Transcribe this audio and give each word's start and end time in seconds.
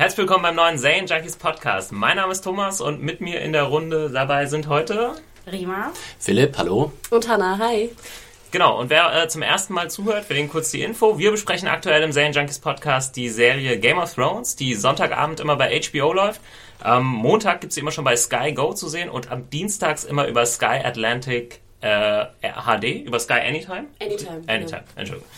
Herzlich 0.00 0.20
willkommen 0.20 0.44
beim 0.44 0.54
neuen 0.54 0.78
Zane 0.78 1.04
Junkies 1.04 1.36
Podcast. 1.36 1.92
Mein 1.92 2.16
Name 2.16 2.32
ist 2.32 2.40
Thomas 2.40 2.80
und 2.80 3.02
mit 3.02 3.20
mir 3.20 3.42
in 3.42 3.52
der 3.52 3.64
Runde 3.64 4.08
dabei 4.08 4.46
sind 4.46 4.66
heute 4.66 5.12
Rima. 5.46 5.92
Philipp, 6.18 6.56
hallo. 6.56 6.90
Und 7.10 7.28
Hanna, 7.28 7.58
hi. 7.58 7.90
Genau, 8.50 8.80
und 8.80 8.88
wer 8.88 9.14
äh, 9.14 9.28
zum 9.28 9.42
ersten 9.42 9.74
Mal 9.74 9.90
zuhört, 9.90 10.26
wir 10.30 10.36
legen 10.36 10.48
kurz 10.48 10.70
die 10.70 10.80
Info. 10.80 11.18
Wir 11.18 11.30
besprechen 11.30 11.68
aktuell 11.68 12.02
im 12.02 12.12
Serien 12.12 12.32
Junkies 12.32 12.60
Podcast 12.60 13.14
die 13.14 13.28
Serie 13.28 13.78
Game 13.78 13.98
of 13.98 14.14
Thrones, 14.14 14.56
die 14.56 14.74
Sonntagabend 14.74 15.38
immer 15.38 15.56
bei 15.56 15.78
HBO 15.78 16.14
läuft. 16.14 16.40
Am 16.80 17.04
Montag 17.04 17.60
gibt 17.60 17.74
sie 17.74 17.80
immer 17.80 17.92
schon 17.92 18.04
bei 18.04 18.16
Sky 18.16 18.54
Go 18.54 18.72
zu 18.72 18.88
sehen 18.88 19.10
und 19.10 19.30
am 19.30 19.50
Dienstags 19.50 20.04
immer 20.04 20.26
über 20.28 20.46
Sky 20.46 20.80
Atlantic 20.82 21.60
äh, 21.82 22.24
HD, 22.40 23.06
über 23.06 23.20
Sky 23.20 23.40
Anytime. 23.46 23.88
Anytime. 24.00 24.42
Anytime, 24.46 24.84
Entschuldigung. 24.96 25.28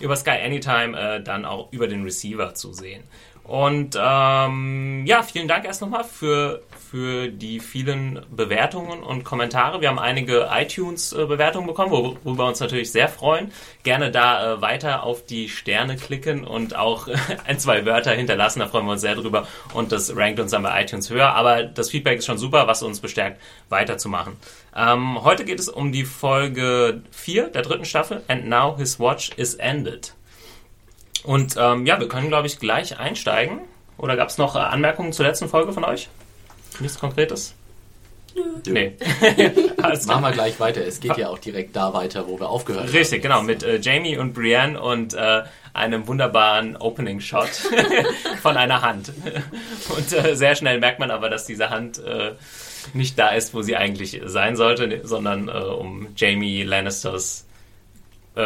Über 0.00 0.16
Sky 0.16 0.38
Anytime 0.44 0.98
äh, 0.98 1.22
dann 1.22 1.44
auch 1.44 1.72
über 1.72 1.86
den 1.86 2.02
Receiver 2.02 2.54
zu 2.54 2.72
sehen. 2.72 3.04
Und 3.48 3.98
ähm, 3.98 5.04
ja, 5.06 5.22
vielen 5.22 5.48
Dank 5.48 5.64
erst 5.64 5.80
nochmal 5.80 6.04
für, 6.04 6.60
für 6.90 7.28
die 7.28 7.60
vielen 7.60 8.20
Bewertungen 8.30 9.02
und 9.02 9.24
Kommentare. 9.24 9.80
Wir 9.80 9.88
haben 9.88 9.98
einige 9.98 10.50
iTunes-Bewertungen 10.52 11.66
bekommen, 11.66 11.90
worüber 11.90 12.44
wir 12.44 12.46
uns 12.48 12.60
natürlich 12.60 12.92
sehr 12.92 13.08
freuen. 13.08 13.50
Gerne 13.84 14.10
da 14.10 14.52
äh, 14.52 14.60
weiter 14.60 15.02
auf 15.02 15.24
die 15.24 15.48
Sterne 15.48 15.96
klicken 15.96 16.44
und 16.44 16.76
auch 16.76 17.08
ein, 17.46 17.58
zwei 17.58 17.86
Wörter 17.86 18.12
hinterlassen. 18.12 18.60
Da 18.60 18.68
freuen 18.68 18.84
wir 18.84 18.92
uns 18.92 19.00
sehr 19.00 19.14
drüber. 19.14 19.48
Und 19.72 19.92
das 19.92 20.14
rankt 20.14 20.38
uns 20.40 20.50
dann 20.50 20.62
bei 20.62 20.82
iTunes 20.82 21.08
höher. 21.08 21.34
Aber 21.34 21.62
das 21.62 21.88
Feedback 21.88 22.18
ist 22.18 22.26
schon 22.26 22.36
super, 22.36 22.66
was 22.66 22.82
uns 22.82 23.00
bestärkt, 23.00 23.40
weiterzumachen. 23.70 24.36
Ähm, 24.76 25.24
heute 25.24 25.46
geht 25.46 25.58
es 25.58 25.70
um 25.70 25.90
die 25.90 26.04
Folge 26.04 27.00
4 27.12 27.48
der 27.48 27.62
dritten 27.62 27.86
Staffel. 27.86 28.22
And 28.28 28.46
now 28.46 28.76
his 28.76 29.00
watch 29.00 29.30
is 29.38 29.54
ended. 29.54 30.12
Und 31.28 31.56
ähm, 31.58 31.84
ja, 31.84 32.00
wir 32.00 32.08
können, 32.08 32.28
glaube 32.28 32.46
ich, 32.46 32.58
gleich 32.58 32.98
einsteigen. 32.98 33.58
Oder 33.98 34.16
gab 34.16 34.30
es 34.30 34.38
noch 34.38 34.56
äh, 34.56 34.60
Anmerkungen 34.60 35.12
zur 35.12 35.26
letzten 35.26 35.46
Folge 35.46 35.74
von 35.74 35.84
euch? 35.84 36.08
Nichts 36.80 36.98
Konkretes? 36.98 37.54
Nö. 38.34 38.42
Nee. 38.66 38.96
Machen 40.06 40.22
wir 40.22 40.32
gleich 40.32 40.58
weiter. 40.58 40.82
Es 40.86 41.00
geht 41.00 41.18
ja 41.18 41.28
auch 41.28 41.36
direkt 41.36 41.76
da 41.76 41.92
weiter, 41.92 42.26
wo 42.28 42.40
wir 42.40 42.48
aufgehört 42.48 42.84
Richtig, 42.84 42.94
haben. 42.94 43.00
Richtig, 43.00 43.22
genau. 43.22 43.42
Mit 43.42 43.62
äh, 43.62 43.76
Jamie 43.76 44.16
und 44.16 44.32
Brienne 44.32 44.80
und 44.80 45.12
äh, 45.12 45.42
einem 45.74 46.06
wunderbaren 46.06 46.78
Opening-Shot 46.78 47.50
von 48.42 48.56
einer 48.56 48.80
Hand. 48.80 49.12
Und 49.94 50.10
äh, 50.14 50.34
sehr 50.34 50.54
schnell 50.54 50.80
merkt 50.80 50.98
man 50.98 51.10
aber, 51.10 51.28
dass 51.28 51.44
diese 51.44 51.68
Hand 51.68 52.02
äh, 52.02 52.36
nicht 52.94 53.18
da 53.18 53.28
ist, 53.32 53.52
wo 53.52 53.60
sie 53.60 53.76
eigentlich 53.76 54.18
sein 54.24 54.56
sollte, 54.56 55.06
sondern 55.06 55.48
äh, 55.48 55.52
um 55.52 56.06
Jamie 56.16 56.62
Lannisters 56.62 57.46
äh, 58.34 58.40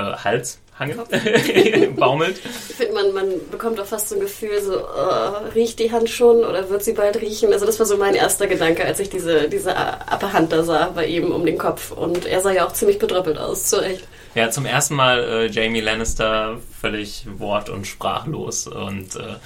Hals 0.89 1.09
baumelt. 1.97 2.41
Ich 2.69 2.77
finde, 2.77 2.95
man, 2.95 3.13
man 3.13 3.51
bekommt 3.51 3.81
auch 3.81 3.87
fast 3.87 4.09
so 4.09 4.17
ein 4.17 4.21
Gefühl, 4.21 4.61
so, 4.61 4.79
uh, 4.79 5.49
riecht 5.55 5.79
die 5.79 5.93
Hand 5.93 6.11
schon 6.11 6.45
oder 6.45 6.69
wird 6.69 6.85
sie 6.85 6.93
bald 6.93 7.21
riechen? 7.21 7.53
Also 7.53 7.67
das 7.67 7.79
war 7.79 7.87
so 7.87 7.97
mein 7.97 8.15
erster 8.15 8.47
Gedanke, 8.47 8.85
als 8.85 9.01
ich 9.01 9.11
diese, 9.11 9.49
diese 9.49 9.75
Hand 9.77 10.53
da 10.53 10.63
sah 10.63 10.89
bei 10.89 11.07
ihm 11.07 11.31
um 11.31 11.45
den 11.47 11.59
Kopf. 11.59 11.93
Und 11.93 12.27
er 12.27 12.41
sah 12.41 12.53
ja 12.53 12.67
auch 12.67 12.73
ziemlich 12.73 12.99
bedröppelt 12.99 13.39
aus, 13.39 13.67
zu 13.67 13.81
Recht. 13.81 14.07
Ja, 14.35 14.51
zum 14.51 14.65
ersten 14.65 14.95
Mal 14.95 15.25
äh, 15.25 15.47
Jamie 15.49 15.81
Lannister 15.81 16.59
völlig 16.81 17.27
wort- 17.37 17.69
und 17.69 17.87
sprachlos 17.87 18.67
und 18.67 19.15
äh, 19.17 19.37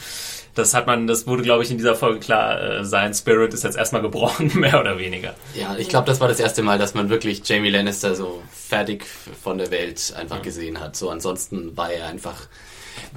das 0.57 0.75
hat 0.75 0.87
man, 0.87 1.07
das 1.07 1.27
wurde, 1.27 1.43
glaube 1.43 1.63
ich, 1.63 1.71
in 1.71 1.77
dieser 1.77 1.95
Folge 1.95 2.19
klar, 2.19 2.61
äh, 2.61 2.85
sein 2.85 3.15
Spirit 3.15 3.55
ist 3.55 3.63
jetzt 3.63 3.77
erstmal 3.77 4.03
gebrochen, 4.03 4.51
mehr 4.59 4.81
oder 4.81 4.99
weniger. 4.99 5.35
Ja, 5.55 5.77
ich 5.79 5.89
glaube, 5.89 6.07
das 6.07 6.21
war 6.21 6.29
das 6.29 6.41
erste 6.41 6.63
Mal, 6.63 6.79
dass 6.79 6.95
man 6.95 7.11
wirklich 7.11 7.43
Jamie 7.45 7.71
Lannister 7.71 8.17
so 8.17 8.43
fertig 8.51 9.05
von 9.43 9.59
der 9.59 9.71
Welt 9.71 10.15
einfach 10.17 10.43
gesehen 10.43 10.81
hat. 10.81 10.97
So 10.97 11.11
ansonsten 11.11 11.77
war 11.77 11.93
er 11.93 12.09
einfach 12.09 12.49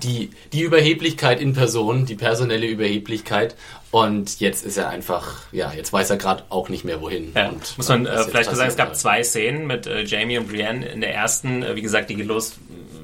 die, 0.04 0.32
die 0.54 0.62
Überheblichkeit 0.62 1.40
in 1.40 1.54
Person, 1.54 2.06
die 2.06 2.16
personelle 2.16 2.68
Überheblichkeit. 2.68 3.56
Und 3.92 4.40
jetzt 4.40 4.66
ist 4.66 4.78
er 4.78 4.90
einfach, 4.90 5.44
ja, 5.52 5.74
jetzt 5.74 5.92
weiß 5.92 6.10
er 6.12 6.18
gerade 6.18 6.44
auch 6.50 6.70
nicht 6.70 6.86
mehr 6.86 7.02
wohin. 7.02 7.32
Ja, 7.36 7.50
und 7.50 7.78
muss 7.78 7.88
man 7.88 8.06
äh, 8.06 8.24
vielleicht 8.24 8.52
sagen, 8.52 8.70
es 8.70 8.76
gab 8.76 8.96
zwei 8.96 9.24
Szenen 9.24 9.66
mit 9.66 9.88
äh, 9.88 10.04
Jamie 10.04 10.38
und 10.38 10.48
Brienne. 10.48 10.86
In 10.86 11.02
der 11.02 11.14
ersten, 11.16 11.64
äh, 11.64 11.76
wie 11.76 11.82
gesagt, 11.82 12.10
die 12.10 12.16
geht 12.16 12.28
los. 12.28 12.56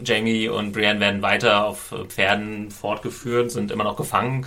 Jamie 0.05 0.47
und 0.47 0.71
Brienne 0.71 0.99
werden 0.99 1.21
weiter 1.21 1.65
auf 1.65 1.93
Pferden 2.07 2.71
fortgeführt, 2.71 3.51
sind 3.51 3.71
immer 3.71 3.83
noch 3.83 3.97
gefangen. 3.97 4.45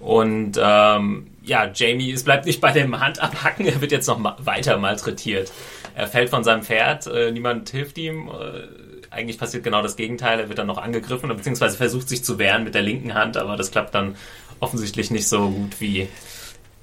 Und 0.00 0.58
ähm, 0.62 1.26
ja, 1.42 1.70
Jamie, 1.74 2.12
es 2.12 2.22
bleibt 2.22 2.46
nicht 2.46 2.60
bei 2.60 2.70
dem 2.70 3.00
Handabhacken, 3.00 3.66
er 3.66 3.80
wird 3.80 3.90
jetzt 3.90 4.06
noch 4.06 4.18
ma 4.18 4.36
weiter 4.40 4.76
malträtiert. 4.76 5.52
Er 5.94 6.06
fällt 6.06 6.30
von 6.30 6.44
seinem 6.44 6.62
Pferd, 6.62 7.06
äh, 7.08 7.32
niemand 7.32 7.70
hilft 7.70 7.98
ihm. 7.98 8.28
Äh, 8.28 8.88
eigentlich 9.10 9.38
passiert 9.38 9.64
genau 9.64 9.82
das 9.82 9.96
Gegenteil, 9.96 10.38
er 10.38 10.48
wird 10.48 10.58
dann 10.58 10.66
noch 10.66 10.78
angegriffen, 10.78 11.28
beziehungsweise 11.30 11.76
versucht 11.76 12.08
sich 12.08 12.22
zu 12.22 12.38
wehren 12.38 12.62
mit 12.62 12.74
der 12.74 12.82
linken 12.82 13.14
Hand, 13.14 13.36
aber 13.36 13.56
das 13.56 13.70
klappt 13.70 13.94
dann 13.94 14.16
offensichtlich 14.60 15.10
nicht 15.10 15.28
so 15.28 15.48
gut 15.50 15.80
wie, 15.80 16.08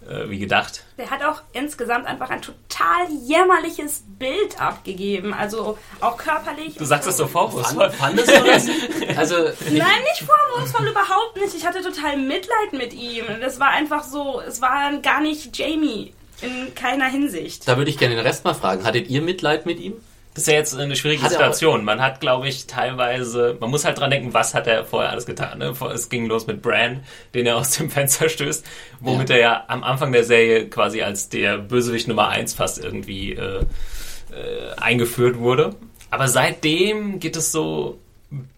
äh, 0.09 0.29
wie 0.29 0.39
gedacht. 0.39 0.83
Der 0.97 1.09
hat 1.09 1.23
auch 1.23 1.41
insgesamt 1.53 2.05
einfach 2.05 2.29
ein 2.29 2.41
total 2.41 3.07
jämmerliches 3.25 4.03
Bild 4.19 4.59
abgegeben, 4.59 5.33
also 5.33 5.77
auch 6.01 6.17
körperlich. 6.17 6.75
Du 6.75 6.85
sagst 6.85 7.07
das 7.07 7.17
so 7.17 7.27
vorwurfsvoll. 7.27 7.89
Fandest 7.91 8.29
du 8.29 8.43
das? 8.43 8.67
Also, 9.17 9.35
Nein, 9.35 10.01
nicht 10.03 10.25
vorwurfsvoll, 10.25 10.87
überhaupt 10.87 11.37
nicht. 11.37 11.55
Ich 11.55 11.65
hatte 11.65 11.81
total 11.81 12.17
Mitleid 12.17 12.73
mit 12.73 12.93
ihm. 12.93 13.25
Das 13.39 13.59
war 13.59 13.69
einfach 13.69 14.03
so, 14.03 14.41
es 14.41 14.61
war 14.61 14.97
gar 14.97 15.21
nicht 15.21 15.57
Jamie 15.57 16.13
in 16.41 16.73
keiner 16.75 17.05
Hinsicht. 17.05 17.67
Da 17.67 17.77
würde 17.77 17.89
ich 17.91 17.97
gerne 17.97 18.15
den 18.15 18.25
Rest 18.25 18.43
mal 18.43 18.53
fragen. 18.53 18.83
Hattet 18.83 19.07
ihr 19.07 19.21
Mitleid 19.21 19.65
mit 19.65 19.79
ihm? 19.79 19.93
Das 20.35 20.43
ist 20.43 20.47
ja 20.47 20.53
jetzt 20.55 20.77
eine 20.77 20.97
schwierige 20.97 21.23
hat 21.23 21.31
Situation. 21.31 21.85
Man 21.85 22.01
hat, 22.01 22.19
glaube 22.19 22.49
ich, 22.49 22.67
teilweise, 22.67 23.55
man 23.61 23.69
muss 23.69 23.85
halt 23.85 23.97
dran 23.97 24.11
denken, 24.11 24.33
was 24.33 24.53
hat 24.53 24.67
er 24.67 24.83
vorher 24.83 25.09
alles 25.09 25.25
getan. 25.25 25.59
Ne? 25.59 25.73
Es 25.93 26.09
ging 26.09 26.25
los 26.25 26.45
mit 26.45 26.61
Bran, 26.61 27.05
den 27.33 27.45
er 27.45 27.55
aus 27.55 27.71
dem 27.71 27.89
Fenster 27.89 28.27
stößt, 28.27 28.65
womit 28.99 29.29
ja. 29.29 29.35
er 29.35 29.41
ja 29.41 29.63
am 29.69 29.85
Anfang 29.85 30.11
der 30.11 30.25
Serie 30.25 30.67
quasi 30.67 31.01
als 31.01 31.29
der 31.29 31.57
Bösewicht 31.57 32.09
Nummer 32.09 32.27
eins 32.27 32.53
fast 32.53 32.83
irgendwie 32.83 33.31
äh, 33.31 33.59
äh, 33.59 34.75
eingeführt 34.75 35.39
wurde. 35.39 35.73
Aber 36.11 36.27
seitdem 36.27 37.19
geht 37.19 37.37
es 37.37 37.53
so 37.53 37.97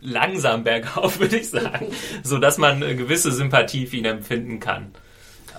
langsam 0.01 0.63
bergauf, 0.63 1.19
würde 1.19 1.37
ich 1.37 1.49
sagen, 1.49 1.87
so 2.23 2.39
dass 2.39 2.57
man 2.57 2.81
eine 2.81 2.95
gewisse 2.95 3.31
Sympathie 3.31 3.85
für 3.85 3.97
ihn 3.97 4.05
empfinden 4.05 4.59
kann. 4.59 4.93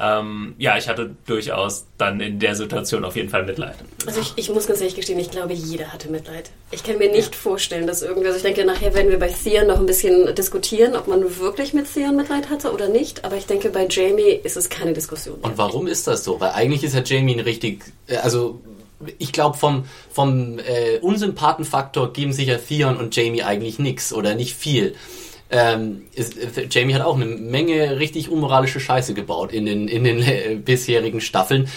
Ähm, 0.00 0.54
ja, 0.58 0.78
ich 0.78 0.88
hatte 0.88 1.16
durchaus 1.26 1.86
dann 1.98 2.20
in 2.20 2.38
der 2.38 2.54
Situation 2.54 3.04
auf 3.04 3.16
jeden 3.16 3.28
Fall 3.28 3.44
Mitleid. 3.44 3.74
Also 4.06 4.20
ich, 4.20 4.32
ich 4.36 4.50
muss 4.50 4.66
ganz 4.66 4.80
ehrlich 4.80 4.94
gestehen, 4.94 5.18
ich 5.18 5.30
glaube, 5.30 5.52
jeder 5.52 5.92
hatte 5.92 6.08
Mitleid. 6.08 6.50
Ich 6.70 6.84
kann 6.84 6.98
mir 6.98 7.10
nicht 7.10 7.34
ja. 7.34 7.40
vorstellen, 7.40 7.86
dass 7.86 8.02
irgendwie, 8.02 8.26
also 8.26 8.36
ich 8.36 8.44
denke, 8.44 8.64
nachher 8.64 8.94
werden 8.94 9.10
wir 9.10 9.18
bei 9.18 9.28
Theon 9.28 9.66
noch 9.66 9.78
ein 9.78 9.86
bisschen 9.86 10.34
diskutieren, 10.34 10.94
ob 10.94 11.08
man 11.08 11.38
wirklich 11.38 11.74
mit 11.74 11.92
Theon 11.92 12.16
Mitleid 12.16 12.48
hatte 12.50 12.72
oder 12.72 12.88
nicht, 12.88 13.24
aber 13.24 13.36
ich 13.36 13.46
denke, 13.46 13.70
bei 13.70 13.86
Jamie 13.88 14.40
ist 14.42 14.56
es 14.56 14.68
keine 14.68 14.92
Diskussion. 14.92 15.38
Und 15.42 15.58
warum 15.58 15.86
ist 15.86 16.06
das 16.06 16.22
so? 16.24 16.40
Weil 16.40 16.50
eigentlich 16.50 16.84
ist 16.84 16.94
ja 16.94 17.02
Jamie 17.04 17.34
ein 17.34 17.40
richtig, 17.40 17.84
äh, 18.06 18.16
also 18.16 18.60
ich 19.18 19.32
glaube, 19.32 19.56
vom, 19.56 19.84
vom 20.10 20.58
äh, 20.58 20.98
Unsympathenfaktor 21.00 22.12
geben 22.12 22.32
sich 22.32 22.48
ja 22.48 22.58
Theon 22.58 22.96
und 22.96 23.14
Jamie 23.14 23.42
eigentlich 23.42 23.78
nichts 23.78 24.12
oder 24.12 24.34
nicht 24.34 24.56
viel. 24.56 24.94
Ähm, 25.50 26.02
ist, 26.14 26.34
Jamie 26.70 26.94
hat 26.94 27.02
auch 27.02 27.16
eine 27.16 27.24
Menge 27.24 27.98
richtig 27.98 28.30
unmoralische 28.30 28.80
Scheiße 28.80 29.14
gebaut 29.14 29.52
in 29.52 29.64
den, 29.64 29.88
in 29.88 30.04
den 30.04 30.22
äh, 30.22 30.56
bisherigen 30.62 31.20
Staffeln. 31.20 31.68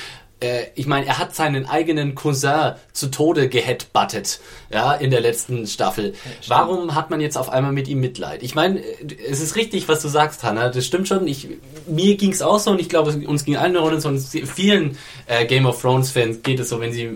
Äh, 0.41 0.65
ich 0.75 0.87
meine, 0.87 1.05
er 1.05 1.19
hat 1.19 1.35
seinen 1.35 1.65
eigenen 1.65 2.15
Cousin 2.15 2.73
zu 2.93 3.07
Tode 3.07 3.47
geheadbuttet, 3.47 4.41
ja, 4.71 4.93
in 4.93 5.11
der 5.11 5.21
letzten 5.21 5.67
Staffel. 5.67 6.13
Ja, 6.13 6.49
Warum 6.49 6.95
hat 6.95 7.11
man 7.11 7.21
jetzt 7.21 7.37
auf 7.37 7.49
einmal 7.49 7.71
mit 7.71 7.87
ihm 7.87 7.99
Mitleid? 7.99 8.43
Ich 8.43 8.55
meine, 8.55 8.81
es 9.29 9.39
ist 9.39 9.55
richtig, 9.55 9.87
was 9.87 10.01
du 10.01 10.07
sagst, 10.07 10.43
Hannah. 10.43 10.69
Das 10.69 10.85
stimmt 10.85 11.07
schon. 11.07 11.27
Ich, 11.27 11.47
mir 11.87 12.17
ging 12.17 12.31
es 12.31 12.41
auch 12.41 12.59
so 12.59 12.71
und 12.71 12.81
ich 12.81 12.89
glaube, 12.89 13.11
uns 13.27 13.45
ging 13.45 13.55
allen 13.55 13.77
Runden 13.77 14.01
so 14.01 14.09
und 14.09 14.19
vielen 14.19 14.97
äh, 15.27 15.45
Game 15.45 15.65
of 15.65 15.79
Thrones 15.79 16.11
Fans 16.11 16.41
geht 16.41 16.59
es 16.59 16.69
so, 16.69 16.79
wenn 16.81 16.91
sie 16.91 17.09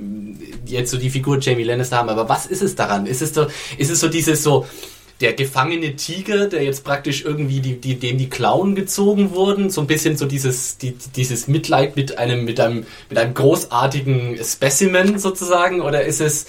jetzt 0.66 0.92
so 0.92 0.98
die 0.98 1.10
Figur 1.10 1.40
Jamie 1.40 1.64
Lannister 1.64 1.98
haben. 1.98 2.10
Aber 2.10 2.30
was 2.30 2.46
ist 2.46 2.62
es 2.62 2.76
daran? 2.76 3.08
Ist 3.08 3.22
es 3.22 3.34
so, 3.34 3.48
ist 3.78 3.90
es 3.90 4.00
so 4.00 4.08
dieses 4.08 4.44
so, 4.44 4.66
der 5.22 5.34
gefangene 5.34 5.96
Tiger, 5.96 6.48
der 6.48 6.64
jetzt 6.64 6.84
praktisch 6.84 7.24
irgendwie 7.24 7.62
die, 7.62 7.80
die, 7.80 7.96
dem 7.96 8.18
die 8.18 8.30
Klauen 8.30 8.76
gezogen 8.76 9.34
wurden, 9.34 9.70
so 9.70 9.82
ein 9.82 9.88
bisschen 9.88 10.18
so 10.18 10.26
dieses, 10.26 10.78
die, 10.78 10.96
dieses 11.16 11.48
Mitleid 11.48 11.96
mit 11.96 12.18
einem, 12.18 12.44
mit 12.44 12.60
einem, 12.60 12.86
mit 13.10 13.18
einem 13.18 13.34
großartigen 13.34 14.38
Specimen 14.44 15.18
sozusagen, 15.18 15.82
oder 15.82 16.04
ist 16.04 16.20
es, 16.20 16.48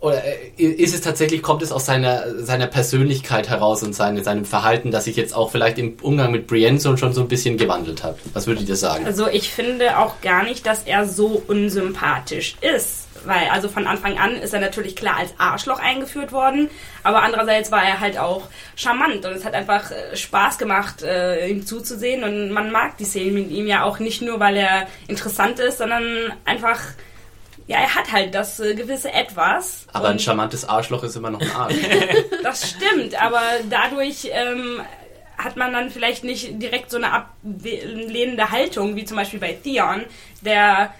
oder 0.00 0.22
äh, 0.24 0.64
ist 0.64 0.94
es 0.94 1.00
tatsächlich, 1.00 1.42
kommt 1.42 1.62
es 1.62 1.72
aus 1.72 1.86
seiner, 1.86 2.44
seiner 2.44 2.66
Persönlichkeit 2.66 3.48
heraus 3.48 3.82
und 3.82 3.94
seine, 3.94 4.22
seinem 4.22 4.44
Verhalten, 4.44 4.90
dass 4.90 5.04
sich 5.04 5.16
jetzt 5.16 5.34
auch 5.34 5.50
vielleicht 5.50 5.78
im 5.78 5.96
Umgang 6.02 6.32
mit 6.32 6.46
Brienne 6.46 6.78
so, 6.78 6.96
schon 6.98 7.14
so 7.14 7.22
ein 7.22 7.28
bisschen 7.28 7.56
gewandelt 7.56 8.04
hat? 8.04 8.18
Was 8.34 8.46
würdet 8.46 8.68
ihr 8.68 8.76
sagen? 8.76 9.06
Also 9.06 9.28
ich 9.28 9.50
finde 9.50 9.98
auch 9.98 10.20
gar 10.20 10.44
nicht, 10.44 10.66
dass 10.66 10.82
er 10.84 11.08
so 11.08 11.42
unsympathisch 11.46 12.56
ist. 12.60 13.05
Weil, 13.26 13.48
also 13.50 13.68
von 13.68 13.86
Anfang 13.86 14.18
an 14.18 14.36
ist 14.36 14.54
er 14.54 14.60
natürlich 14.60 14.96
klar 14.96 15.16
als 15.16 15.34
Arschloch 15.38 15.78
eingeführt 15.78 16.32
worden, 16.32 16.70
aber 17.02 17.22
andererseits 17.22 17.70
war 17.70 17.82
er 17.82 18.00
halt 18.00 18.18
auch 18.18 18.48
charmant 18.76 19.24
und 19.24 19.32
es 19.32 19.44
hat 19.44 19.54
einfach 19.54 19.90
äh, 19.90 20.16
Spaß 20.16 20.58
gemacht, 20.58 21.02
äh, 21.02 21.48
ihm 21.48 21.66
zuzusehen 21.66 22.24
und 22.24 22.50
man 22.50 22.70
mag 22.70 22.96
die 22.98 23.04
Szene 23.04 23.32
mit 23.32 23.50
ihm 23.50 23.66
ja 23.66 23.82
auch 23.84 23.98
nicht 23.98 24.22
nur, 24.22 24.40
weil 24.40 24.56
er 24.56 24.86
interessant 25.08 25.58
ist, 25.58 25.78
sondern 25.78 26.32
einfach 26.44 26.80
ja, 27.68 27.78
er 27.78 27.94
hat 27.96 28.12
halt 28.12 28.34
das 28.34 28.60
äh, 28.60 28.74
gewisse 28.74 29.12
Etwas. 29.12 29.86
Aber 29.92 30.08
ein 30.08 30.20
charmantes 30.20 30.68
Arschloch 30.68 31.02
ist 31.02 31.16
immer 31.16 31.30
noch 31.30 31.40
ein 31.40 31.50
Arsch. 31.50 31.74
das 32.44 32.70
stimmt, 32.70 33.20
aber 33.20 33.42
dadurch 33.68 34.30
ähm, 34.30 34.80
hat 35.36 35.56
man 35.56 35.72
dann 35.72 35.90
vielleicht 35.90 36.24
nicht 36.24 36.62
direkt 36.62 36.90
so 36.90 36.96
eine 36.96 37.12
ablehnende 37.12 38.50
Haltung, 38.50 38.96
wie 38.96 39.04
zum 39.04 39.16
Beispiel 39.16 39.40
bei 39.40 39.52
Theon, 39.52 40.04
der 40.42 40.94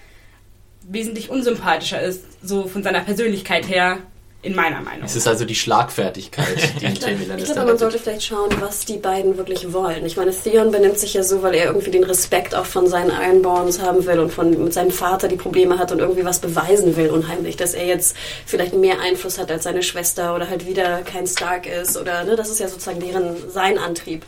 wesentlich 0.89 1.29
unsympathischer 1.29 2.01
ist, 2.01 2.23
so 2.41 2.67
von 2.67 2.83
seiner 2.83 3.01
Persönlichkeit 3.01 3.67
her, 3.67 3.99
in 4.43 4.55
meiner 4.55 4.81
Meinung. 4.81 5.03
Es 5.03 5.15
ist 5.15 5.27
also 5.27 5.45
die 5.45 5.55
Schlagfertigkeit, 5.55 6.57
die 6.79 6.85
Jamie 7.01 7.25
Lannister 7.25 7.37
Ich 7.37 7.53
glaube, 7.53 7.67
man 7.69 7.77
sollte 7.77 7.97
vielleicht 7.97 8.23
schauen, 8.23 8.49
was 8.59 8.85
die 8.85 8.97
beiden 8.97 9.35
wirklich 9.35 9.73
wollen. 9.73 10.05
Ich 10.05 10.15
meine, 10.15 10.31
Theon 10.31 10.71
benimmt 10.71 10.99
sich 10.99 11.15
ja 11.15 11.23
so, 11.23 11.41
weil 11.41 11.55
er 11.55 11.65
irgendwie 11.65 11.89
den 11.89 12.03
Respekt 12.03 12.53
auch 12.53 12.65
von 12.65 12.87
seinen 12.87 13.09
Ironborns 13.09 13.81
haben 13.81 14.05
will 14.05 14.19
und 14.19 14.31
von 14.31 14.63
mit 14.63 14.73
seinem 14.73 14.91
Vater 14.91 15.27
die 15.27 15.37
Probleme 15.37 15.79
hat 15.79 15.91
und 15.91 15.99
irgendwie 15.99 16.23
was 16.23 16.39
beweisen 16.39 16.95
will 16.95 17.09
unheimlich, 17.09 17.57
dass 17.57 17.73
er 17.73 17.87
jetzt 17.87 18.15
vielleicht 18.45 18.73
mehr 18.73 19.01
Einfluss 19.01 19.39
hat 19.39 19.51
als 19.51 19.63
seine 19.63 19.81
Schwester 19.81 20.35
oder 20.35 20.49
halt 20.49 20.67
wieder 20.67 21.01
kein 21.01 21.25
Stark 21.25 21.65
ist 21.65 21.97
oder 21.97 22.23
ne, 22.23 22.35
das 22.35 22.49
ist 22.49 22.59
ja 22.59 22.67
sozusagen 22.67 22.99
deren 22.99 23.49
sein 23.49 23.79
Antrieb. 23.79 24.23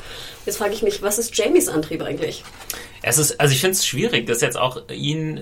Jetzt 0.46 0.58
frage 0.58 0.74
ich 0.74 0.82
mich, 0.82 1.04
was 1.04 1.20
ist 1.20 1.38
Jamies 1.38 1.70
Antrieb 1.70 2.02
eigentlich? 2.02 2.44
Es 3.04 3.20
ist, 3.20 3.40
also 3.40 3.54
ich 3.54 3.62
finde 3.62 3.74
es 3.74 3.86
schwierig, 3.86 4.26
dass 4.26 4.42
jetzt 4.42 4.58
auch 4.58 4.82
ihn 4.90 5.42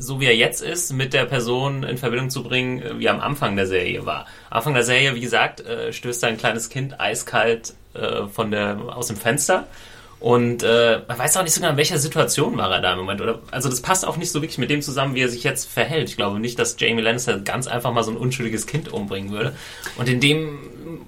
so 0.00 0.18
wie 0.18 0.24
er 0.24 0.36
jetzt 0.36 0.62
ist, 0.62 0.92
mit 0.92 1.12
der 1.12 1.26
Person 1.26 1.84
in 1.84 1.98
Verbindung 1.98 2.30
zu 2.30 2.42
bringen, 2.42 2.82
äh, 2.82 2.98
wie 2.98 3.06
er 3.06 3.14
am 3.14 3.20
Anfang 3.20 3.54
der 3.54 3.66
Serie 3.66 4.06
war. 4.06 4.26
Anfang 4.48 4.74
der 4.74 4.82
Serie, 4.82 5.14
wie 5.14 5.20
gesagt, 5.20 5.60
äh, 5.60 5.92
stößt 5.92 6.24
ein 6.24 6.38
kleines 6.38 6.70
Kind 6.70 6.98
eiskalt 6.98 7.74
äh, 7.94 8.26
von 8.26 8.50
der, 8.50 8.78
aus 8.96 9.08
dem 9.08 9.16
Fenster. 9.16 9.66
Und 10.18 10.62
äh, 10.62 11.00
man 11.08 11.18
weiß 11.18 11.36
auch 11.38 11.42
nicht 11.42 11.54
so 11.54 11.60
genau, 11.60 11.72
in 11.72 11.78
welcher 11.78 11.98
Situation 11.98 12.56
war 12.58 12.70
er 12.70 12.82
da 12.82 12.92
im 12.92 12.98
Moment. 12.98 13.22
Oder, 13.22 13.40
also 13.50 13.70
das 13.70 13.80
passt 13.80 14.06
auch 14.06 14.18
nicht 14.18 14.30
so 14.30 14.42
wirklich 14.42 14.58
mit 14.58 14.68
dem 14.68 14.82
zusammen, 14.82 15.14
wie 15.14 15.22
er 15.22 15.30
sich 15.30 15.44
jetzt 15.44 15.70
verhält. 15.70 16.10
Ich 16.10 16.16
glaube 16.16 16.38
nicht, 16.38 16.58
dass 16.58 16.76
Jamie 16.78 17.00
Lannister 17.00 17.38
ganz 17.38 17.66
einfach 17.66 17.92
mal 17.92 18.02
so 18.02 18.10
ein 18.10 18.18
unschuldiges 18.18 18.66
Kind 18.66 18.92
umbringen 18.92 19.30
würde. 19.30 19.54
Und 19.96 20.10
in 20.10 20.20
dem, 20.20 20.58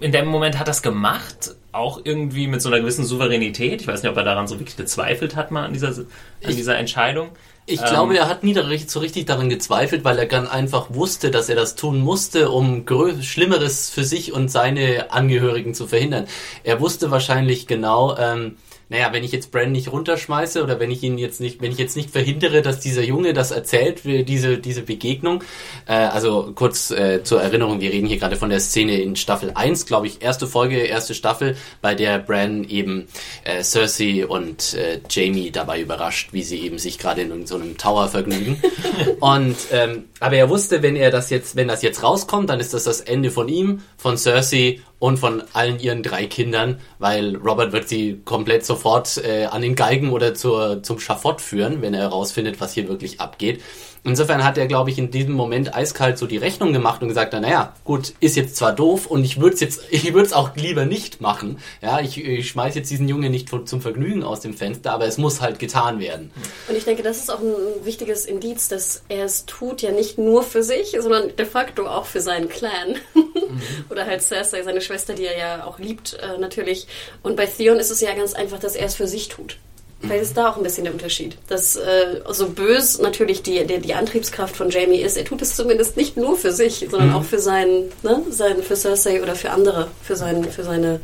in 0.00 0.12
dem 0.12 0.26
Moment 0.26 0.58
hat 0.58 0.68
er 0.68 0.72
es 0.72 0.80
gemacht, 0.80 1.54
auch 1.72 2.00
irgendwie 2.04 2.46
mit 2.46 2.62
so 2.62 2.70
einer 2.70 2.80
gewissen 2.80 3.04
Souveränität. 3.04 3.82
Ich 3.82 3.86
weiß 3.86 4.02
nicht, 4.02 4.10
ob 4.10 4.16
er 4.16 4.24
daran 4.24 4.46
so 4.46 4.58
wirklich 4.58 4.78
gezweifelt 4.78 5.36
hat 5.36 5.50
mal 5.50 5.64
an 5.64 5.74
dieser, 5.74 5.88
an 5.88 6.56
dieser 6.56 6.78
Entscheidung. 6.78 7.30
Ich 7.66 7.80
ähm, 7.80 7.86
glaube, 7.86 8.16
er 8.16 8.28
hat 8.28 8.42
nie 8.42 8.54
so 8.90 9.00
richtig 9.00 9.26
daran 9.26 9.48
gezweifelt, 9.48 10.04
weil 10.04 10.18
er 10.18 10.26
ganz 10.26 10.50
einfach 10.50 10.86
wusste, 10.90 11.30
dass 11.30 11.48
er 11.48 11.56
das 11.56 11.76
tun 11.76 12.00
musste, 12.00 12.50
um 12.50 12.84
Schlimmeres 13.22 13.90
für 13.90 14.04
sich 14.04 14.32
und 14.32 14.50
seine 14.50 15.12
Angehörigen 15.12 15.74
zu 15.74 15.86
verhindern. 15.86 16.26
Er 16.64 16.80
wusste 16.80 17.10
wahrscheinlich 17.10 17.66
genau, 17.66 18.16
ähm, 18.16 18.56
naja, 18.92 19.10
wenn 19.10 19.24
ich 19.24 19.32
jetzt 19.32 19.50
Bran 19.50 19.72
nicht 19.72 19.90
runterschmeiße 19.90 20.62
oder 20.62 20.78
wenn 20.78 20.90
ich 20.90 21.02
ihn 21.02 21.16
jetzt 21.16 21.40
nicht, 21.40 21.62
wenn 21.62 21.72
ich 21.72 21.78
jetzt 21.78 21.96
nicht 21.96 22.10
verhindere, 22.10 22.60
dass 22.60 22.78
dieser 22.78 23.02
Junge 23.02 23.32
das 23.32 23.50
erzählt, 23.50 24.02
diese, 24.04 24.58
diese 24.58 24.82
Begegnung, 24.82 25.42
äh, 25.86 25.94
also 25.94 26.52
kurz 26.54 26.90
äh, 26.90 27.24
zur 27.24 27.40
Erinnerung, 27.40 27.80
wir 27.80 27.90
reden 27.90 28.06
hier 28.06 28.18
gerade 28.18 28.36
von 28.36 28.50
der 28.50 28.60
Szene 28.60 29.00
in 29.00 29.16
Staffel 29.16 29.52
1, 29.54 29.86
glaube 29.86 30.08
ich, 30.08 30.20
erste 30.20 30.46
Folge, 30.46 30.76
erste 30.76 31.14
Staffel, 31.14 31.56
bei 31.80 31.94
der 31.94 32.18
Bran 32.18 32.64
eben 32.64 33.06
äh, 33.44 33.62
Cersei 33.62 34.26
und 34.26 34.74
äh, 34.74 35.00
Jamie 35.08 35.50
dabei 35.50 35.80
überrascht, 35.80 36.34
wie 36.34 36.42
sie 36.42 36.60
eben 36.60 36.78
sich 36.78 36.98
gerade 36.98 37.22
in 37.22 37.46
so 37.46 37.54
einem 37.54 37.78
Tower 37.78 38.08
vergnügen. 38.08 38.62
und 39.20 39.56
ähm, 39.70 40.04
aber 40.20 40.36
er 40.36 40.50
wusste, 40.50 40.82
wenn 40.82 40.96
er 40.96 41.10
das 41.10 41.30
jetzt, 41.30 41.56
wenn 41.56 41.66
das 41.66 41.80
jetzt 41.80 42.02
rauskommt, 42.02 42.50
dann 42.50 42.60
ist 42.60 42.74
das 42.74 42.84
das 42.84 43.00
Ende 43.00 43.30
von 43.30 43.48
ihm, 43.48 43.80
von 43.96 44.18
Cersei 44.18 44.80
und 45.02 45.16
von 45.16 45.42
allen 45.52 45.80
ihren 45.80 46.04
drei 46.04 46.26
Kindern, 46.26 46.78
weil 47.00 47.34
Robert 47.34 47.72
wird 47.72 47.88
sie 47.88 48.20
komplett 48.24 48.64
sofort 48.64 49.18
äh, 49.18 49.46
an 49.46 49.60
den 49.60 49.74
Geigen 49.74 50.10
oder 50.10 50.32
zur, 50.32 50.84
zum 50.84 51.00
Schafott 51.00 51.40
führen, 51.40 51.82
wenn 51.82 51.92
er 51.92 52.02
herausfindet, 52.02 52.60
was 52.60 52.72
hier 52.72 52.86
wirklich 52.86 53.20
abgeht. 53.20 53.60
Insofern 54.04 54.42
hat 54.42 54.58
er, 54.58 54.66
glaube 54.66 54.90
ich, 54.90 54.98
in 54.98 55.12
diesem 55.12 55.34
Moment 55.34 55.76
eiskalt 55.76 56.18
so 56.18 56.26
die 56.26 56.36
Rechnung 56.36 56.72
gemacht 56.72 57.02
und 57.02 57.08
gesagt, 57.08 57.32
naja, 57.34 57.72
gut, 57.84 58.14
ist 58.18 58.34
jetzt 58.34 58.56
zwar 58.56 58.72
doof 58.72 59.06
und 59.06 59.24
ich 59.24 59.40
würde 59.40 59.54
es 59.54 59.60
jetzt, 59.60 59.82
ich 59.90 60.12
würde 60.12 60.26
es 60.26 60.32
auch 60.32 60.56
lieber 60.56 60.84
nicht 60.84 61.20
machen. 61.20 61.58
Ja, 61.80 62.00
ich, 62.00 62.22
ich 62.22 62.48
schmeiß 62.48 62.74
jetzt 62.74 62.90
diesen 62.90 63.08
Jungen 63.08 63.30
nicht 63.30 63.48
zum 63.48 63.80
Vergnügen 63.80 64.24
aus 64.24 64.40
dem 64.40 64.54
Fenster, 64.54 64.92
aber 64.92 65.06
es 65.06 65.18
muss 65.18 65.40
halt 65.40 65.60
getan 65.60 66.00
werden. 66.00 66.32
Und 66.68 66.76
ich 66.76 66.84
denke, 66.84 67.04
das 67.04 67.18
ist 67.18 67.30
auch 67.30 67.40
ein 67.40 67.84
wichtiges 67.84 68.26
Indiz, 68.26 68.68
dass 68.68 69.04
er 69.08 69.24
es 69.24 69.46
tut 69.46 69.82
ja 69.82 69.92
nicht 69.92 70.18
nur 70.18 70.42
für 70.42 70.64
sich, 70.64 70.96
sondern 70.98 71.34
de 71.36 71.46
facto 71.46 71.86
auch 71.86 72.06
für 72.06 72.20
seinen 72.20 72.48
Clan. 72.48 72.96
Mhm. 73.14 73.62
Oder 73.90 74.06
halt 74.06 74.22
Cersei, 74.22 74.64
seine 74.64 74.80
Schwester, 74.80 75.14
die 75.14 75.26
er 75.26 75.38
ja 75.38 75.64
auch 75.64 75.78
liebt, 75.78 76.14
äh, 76.14 76.38
natürlich. 76.38 76.88
Und 77.22 77.36
bei 77.36 77.46
Theon 77.46 77.78
ist 77.78 77.90
es 77.90 78.00
ja 78.00 78.12
ganz 78.14 78.34
einfach, 78.34 78.58
dass 78.58 78.74
er 78.74 78.86
es 78.86 78.96
für 78.96 79.06
sich 79.06 79.28
tut. 79.28 79.58
Vielleicht 80.02 80.22
ist 80.22 80.36
da 80.36 80.50
auch 80.50 80.56
ein 80.56 80.64
bisschen 80.64 80.84
der 80.84 80.92
Unterschied. 80.92 81.38
Dass 81.46 81.76
äh, 81.76 82.20
so 82.30 82.48
bös 82.48 82.98
natürlich 82.98 83.42
die, 83.42 83.64
die, 83.66 83.78
die 83.78 83.94
Antriebskraft 83.94 84.56
von 84.56 84.68
Jamie 84.70 85.00
ist, 85.00 85.16
er 85.16 85.24
tut 85.24 85.40
es 85.42 85.54
zumindest 85.54 85.96
nicht 85.96 86.16
nur 86.16 86.36
für 86.36 86.52
sich, 86.52 86.86
sondern 86.90 87.10
mhm. 87.10 87.16
auch 87.16 87.24
für 87.24 87.38
seinen, 87.38 87.92
ne, 88.02 88.22
sein, 88.30 88.62
für 88.62 88.74
Cersei 88.74 89.22
oder 89.22 89.36
für 89.36 89.50
andere, 89.50 89.88
für, 90.02 90.16
sein, 90.16 90.44
für 90.44 90.64
seine 90.64 91.00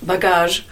Bagage. 0.00 0.62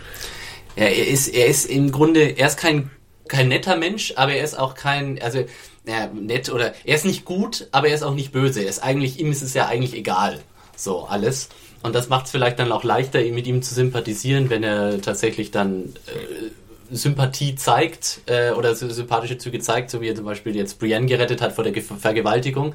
Ja, 0.76 0.84
er 0.84 1.06
ist, 1.06 1.28
er 1.28 1.46
ist 1.46 1.66
im 1.66 1.92
Grunde, 1.92 2.36
er 2.36 2.48
ist 2.48 2.56
kein, 2.56 2.90
kein 3.28 3.48
netter 3.48 3.76
Mensch, 3.76 4.12
aber 4.16 4.32
er 4.32 4.42
ist 4.42 4.58
auch 4.58 4.74
kein, 4.74 5.20
also 5.22 5.44
ja, 5.86 6.08
nett 6.12 6.50
oder 6.50 6.74
er 6.84 6.96
ist 6.96 7.04
nicht 7.04 7.24
gut, 7.24 7.68
aber 7.70 7.88
er 7.88 7.94
ist 7.94 8.02
auch 8.02 8.14
nicht 8.14 8.32
böse. 8.32 8.60
Er 8.62 8.68
ist 8.68 8.80
eigentlich, 8.80 9.20
ihm 9.20 9.30
ist 9.30 9.42
es 9.42 9.54
ja 9.54 9.66
eigentlich 9.66 9.94
egal. 9.94 10.40
So, 10.76 11.04
alles. 11.04 11.48
Und 11.82 11.94
das 11.94 12.08
macht 12.08 12.26
es 12.26 12.32
vielleicht 12.32 12.58
dann 12.58 12.72
auch 12.72 12.82
leichter, 12.82 13.20
mit 13.22 13.46
ihm 13.46 13.62
zu 13.62 13.74
sympathisieren, 13.74 14.50
wenn 14.50 14.64
er 14.64 15.00
tatsächlich 15.00 15.50
dann 15.50 15.94
äh, 16.06 16.50
Sympathie 16.90 17.54
zeigt 17.54 18.20
äh, 18.26 18.50
oder 18.50 18.74
sympathische 18.74 19.38
Züge 19.38 19.60
zeigt, 19.60 19.90
so 19.90 20.00
wie 20.00 20.08
er 20.08 20.14
zum 20.14 20.24
Beispiel 20.24 20.56
jetzt 20.56 20.78
Brienne 20.78 21.06
gerettet 21.06 21.40
hat 21.40 21.52
vor 21.52 21.64
der 21.64 21.72
Ge 21.72 21.82
Vergewaltigung. 21.82 22.74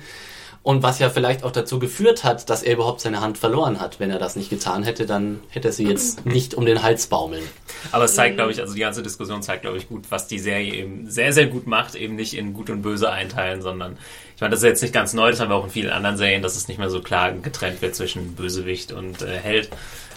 Und 0.64 0.82
was 0.82 1.00
ja 1.00 1.10
vielleicht 1.10 1.44
auch 1.44 1.52
dazu 1.52 1.78
geführt 1.78 2.24
hat, 2.24 2.50
dass 2.50 2.64
er 2.64 2.76
überhaupt 2.76 3.02
seine 3.02 3.20
Hand 3.20 3.38
verloren 3.38 3.82
hat. 3.82 4.00
Wenn 4.00 4.10
er 4.10 4.18
das 4.18 4.38
nicht 4.38 4.50
getan 4.50 4.84
hätte, 4.84 5.06
dann 5.06 5.42
hätte 5.50 5.68
er 5.68 5.74
sie 5.74 5.86
jetzt 5.86 6.26
nicht 6.26 6.54
um 6.56 6.66
den 6.66 6.82
Hals 6.82 7.08
baumeln. 7.08 7.44
Aber 7.92 8.06
es 8.06 8.16
zeigt, 8.16 8.38
glaube 8.38 8.54
ich, 8.54 8.62
also 8.62 8.74
die 8.74 8.80
ganze 8.80 9.04
Diskussion 9.04 9.44
zeigt, 9.44 9.64
glaube 9.64 9.78
ich, 9.78 9.90
gut, 9.90 10.06
was 10.10 10.28
die 10.28 10.40
Serie 10.40 10.74
eben 10.74 11.12
sehr, 11.12 11.34
sehr 11.34 11.48
gut 11.48 11.68
macht, 11.68 11.96
eben 11.96 12.16
nicht 12.16 12.34
in 12.34 12.54
Gut 12.54 12.70
und 12.70 12.82
Böse 12.82 13.12
einteilen, 13.12 13.62
sondern 13.62 13.98
ich 14.36 14.42
meine, 14.42 14.52
das 14.52 14.62
ist 14.62 14.66
jetzt 14.66 14.82
nicht 14.82 14.94
ganz 14.94 15.12
neu, 15.12 15.32
das 15.32 15.42
haben 15.42 15.50
wir 15.50 15.56
auch 15.56 15.66
in 15.66 15.70
vielen 15.70 15.90
anderen 15.90 16.16
Serien, 16.16 16.42
dass 16.42 16.56
es 16.56 16.70
nicht 16.70 16.78
mehr 16.78 16.90
so 16.90 17.02
klar 17.02 17.34
getrennt 17.34 17.82
wird 17.82 17.94
zwischen 17.94 18.36
Bösewicht 18.36 18.94
und 18.94 19.22
äh, 19.22 19.38
Held. 19.38 19.70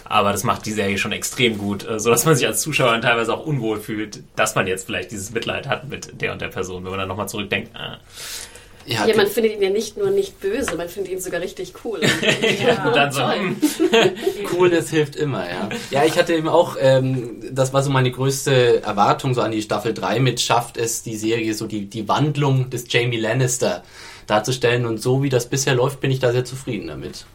Aber 0.09 0.31
das 0.31 0.43
macht 0.43 0.65
die 0.65 0.71
Serie 0.71 0.97
schon 0.97 1.11
extrem 1.11 1.57
gut, 1.57 1.87
äh, 1.87 1.99
so 1.99 2.09
dass 2.09 2.25
man 2.25 2.35
sich 2.35 2.47
als 2.47 2.61
Zuschauer 2.61 2.91
dann 2.91 3.01
teilweise 3.01 3.33
auch 3.33 3.45
unwohl 3.45 3.79
fühlt, 3.79 4.23
dass 4.35 4.55
man 4.55 4.67
jetzt 4.67 4.85
vielleicht 4.85 5.11
dieses 5.11 5.31
Mitleid 5.31 5.67
hat 5.67 5.89
mit 5.89 6.21
der 6.21 6.31
und 6.31 6.41
der 6.41 6.47
Person, 6.47 6.83
wenn 6.83 6.91
man 6.91 6.99
dann 6.99 7.09
nochmal 7.09 7.29
zurückdenkt. 7.29 7.75
Ah. 7.75 7.97
Ja, 8.87 9.05
ja, 9.05 9.17
man 9.17 9.27
findet 9.27 9.51
ihn 9.51 9.61
ja 9.61 9.69
nicht 9.69 9.97
nur 9.97 10.11
nicht 10.11 10.39
böse, 10.39 10.77
man 10.77 10.87
findet 10.87 11.11
ihn 11.11 11.19
sogar 11.19 11.41
richtig 11.41 11.73
cool. 11.83 11.99
ja, 12.65 12.89
dann 12.89 13.11
so, 13.11 13.29
hm. 13.29 13.57
Coolness 14.49 14.89
hilft 14.89 15.17
immer, 15.17 15.43
ja. 15.45 15.67
Ja, 15.91 16.05
ich 16.05 16.17
hatte 16.17 16.33
eben 16.33 16.47
auch, 16.47 16.77
ähm, 16.79 17.35
das 17.51 17.73
war 17.73 17.83
so 17.83 17.89
meine 17.89 18.11
größte 18.11 18.83
Erwartung 18.83 19.33
so 19.33 19.41
an 19.41 19.51
die 19.51 19.61
Staffel 19.61 19.93
3 19.93 20.21
mit, 20.21 20.39
schafft 20.39 20.77
es 20.77 21.03
die 21.03 21.17
Serie 21.17 21.53
so 21.53 21.67
die, 21.67 21.87
die 21.87 22.07
Wandlung 22.07 22.69
des 22.69 22.85
Jamie 22.87 23.19
Lannister 23.19 23.83
darzustellen 24.25 24.85
und 24.85 25.01
so 25.01 25.21
wie 25.21 25.29
das 25.29 25.49
bisher 25.49 25.75
läuft, 25.75 25.99
bin 25.99 26.09
ich 26.09 26.19
da 26.19 26.31
sehr 26.31 26.45
zufrieden 26.45 26.87
damit. 26.87 27.25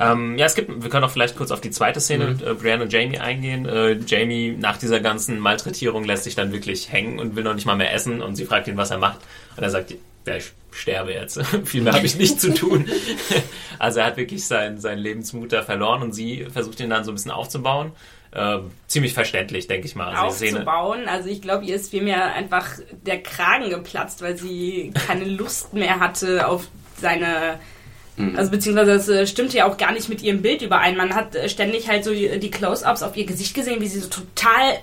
Ähm, 0.00 0.38
ja, 0.38 0.46
es 0.46 0.54
gibt, 0.54 0.82
wir 0.82 0.90
können 0.90 1.04
auch 1.04 1.10
vielleicht 1.10 1.36
kurz 1.36 1.50
auf 1.50 1.60
die 1.60 1.70
zweite 1.70 2.00
Szene, 2.00 2.28
mhm. 2.28 2.46
äh, 2.46 2.54
Brienne 2.54 2.84
und 2.84 2.92
Jamie 2.92 3.18
eingehen. 3.18 3.66
Äh, 3.66 3.98
Jamie 4.06 4.56
nach 4.58 4.76
dieser 4.76 5.00
ganzen 5.00 5.38
Malträtierung 5.38 6.04
lässt 6.04 6.24
sich 6.24 6.34
dann 6.34 6.52
wirklich 6.52 6.92
hängen 6.92 7.18
und 7.18 7.36
will 7.36 7.44
noch 7.44 7.54
nicht 7.54 7.66
mal 7.66 7.76
mehr 7.76 7.92
essen 7.92 8.22
und 8.22 8.36
sie 8.36 8.44
fragt 8.44 8.68
ihn, 8.68 8.76
was 8.76 8.90
er 8.90 8.98
macht. 8.98 9.20
Und 9.56 9.62
er 9.62 9.70
sagt, 9.70 9.94
ja, 10.26 10.36
ich 10.36 10.52
sterbe 10.70 11.12
jetzt. 11.12 11.44
Viel 11.64 11.82
mehr 11.82 11.94
habe 11.94 12.06
ich 12.06 12.16
nicht 12.16 12.40
zu 12.40 12.54
tun. 12.54 12.88
also 13.78 14.00
er 14.00 14.06
hat 14.06 14.16
wirklich 14.16 14.46
sein, 14.46 14.78
seinen 14.78 14.98
Lebensmut 14.98 15.52
da 15.52 15.62
verloren 15.62 16.02
und 16.02 16.12
sie 16.12 16.46
versucht 16.52 16.78
ihn 16.80 16.90
dann 16.90 17.04
so 17.04 17.10
ein 17.10 17.14
bisschen 17.14 17.32
aufzubauen. 17.32 17.92
Äh, 18.30 18.58
ziemlich 18.86 19.14
verständlich, 19.14 19.66
denke 19.66 19.86
ich 19.86 19.96
mal. 19.96 20.14
Also 20.14 20.44
aufzubauen. 20.44 21.08
Also 21.08 21.28
ich 21.28 21.40
glaube, 21.40 21.64
ihr 21.64 21.74
ist 21.74 21.90
vielmehr 21.90 22.34
einfach 22.34 22.68
der 23.06 23.22
Kragen 23.22 23.70
geplatzt, 23.70 24.22
weil 24.22 24.36
sie 24.36 24.92
keine 25.06 25.24
Lust 25.24 25.72
mehr 25.72 25.98
hatte 25.98 26.46
auf 26.46 26.68
seine 27.00 27.58
Mhm. 28.18 28.36
Also 28.36 28.50
beziehungsweise 28.50 28.92
das 28.92 29.08
äh, 29.08 29.26
stimmt 29.26 29.54
ja 29.54 29.66
auch 29.66 29.76
gar 29.76 29.92
nicht 29.92 30.08
mit 30.08 30.22
ihrem 30.22 30.42
Bild 30.42 30.60
überein. 30.60 30.96
Man 30.96 31.14
hat 31.14 31.34
äh, 31.34 31.48
ständig 31.48 31.88
halt 31.88 32.04
so 32.04 32.12
die 32.12 32.50
Close-ups 32.50 33.02
auf 33.02 33.16
ihr 33.16 33.24
Gesicht 33.24 33.54
gesehen, 33.54 33.80
wie 33.80 33.88
sie 33.88 34.00
so 34.00 34.08
total 34.08 34.78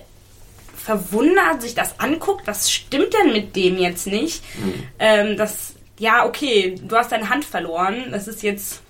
verwundert 0.86 1.62
sich 1.62 1.74
das 1.74 1.98
anguckt. 1.98 2.46
Was 2.46 2.70
stimmt 2.70 3.12
denn 3.12 3.32
mit 3.32 3.56
dem 3.56 3.76
jetzt 3.76 4.06
nicht? 4.06 4.42
Mhm. 4.58 4.74
Ähm, 4.98 5.36
das, 5.36 5.74
ja, 5.98 6.24
okay, 6.24 6.76
du 6.80 6.96
hast 6.96 7.12
deine 7.12 7.28
Hand 7.28 7.44
verloren. 7.44 8.06
Das 8.12 8.28
ist 8.28 8.42
jetzt 8.42 8.82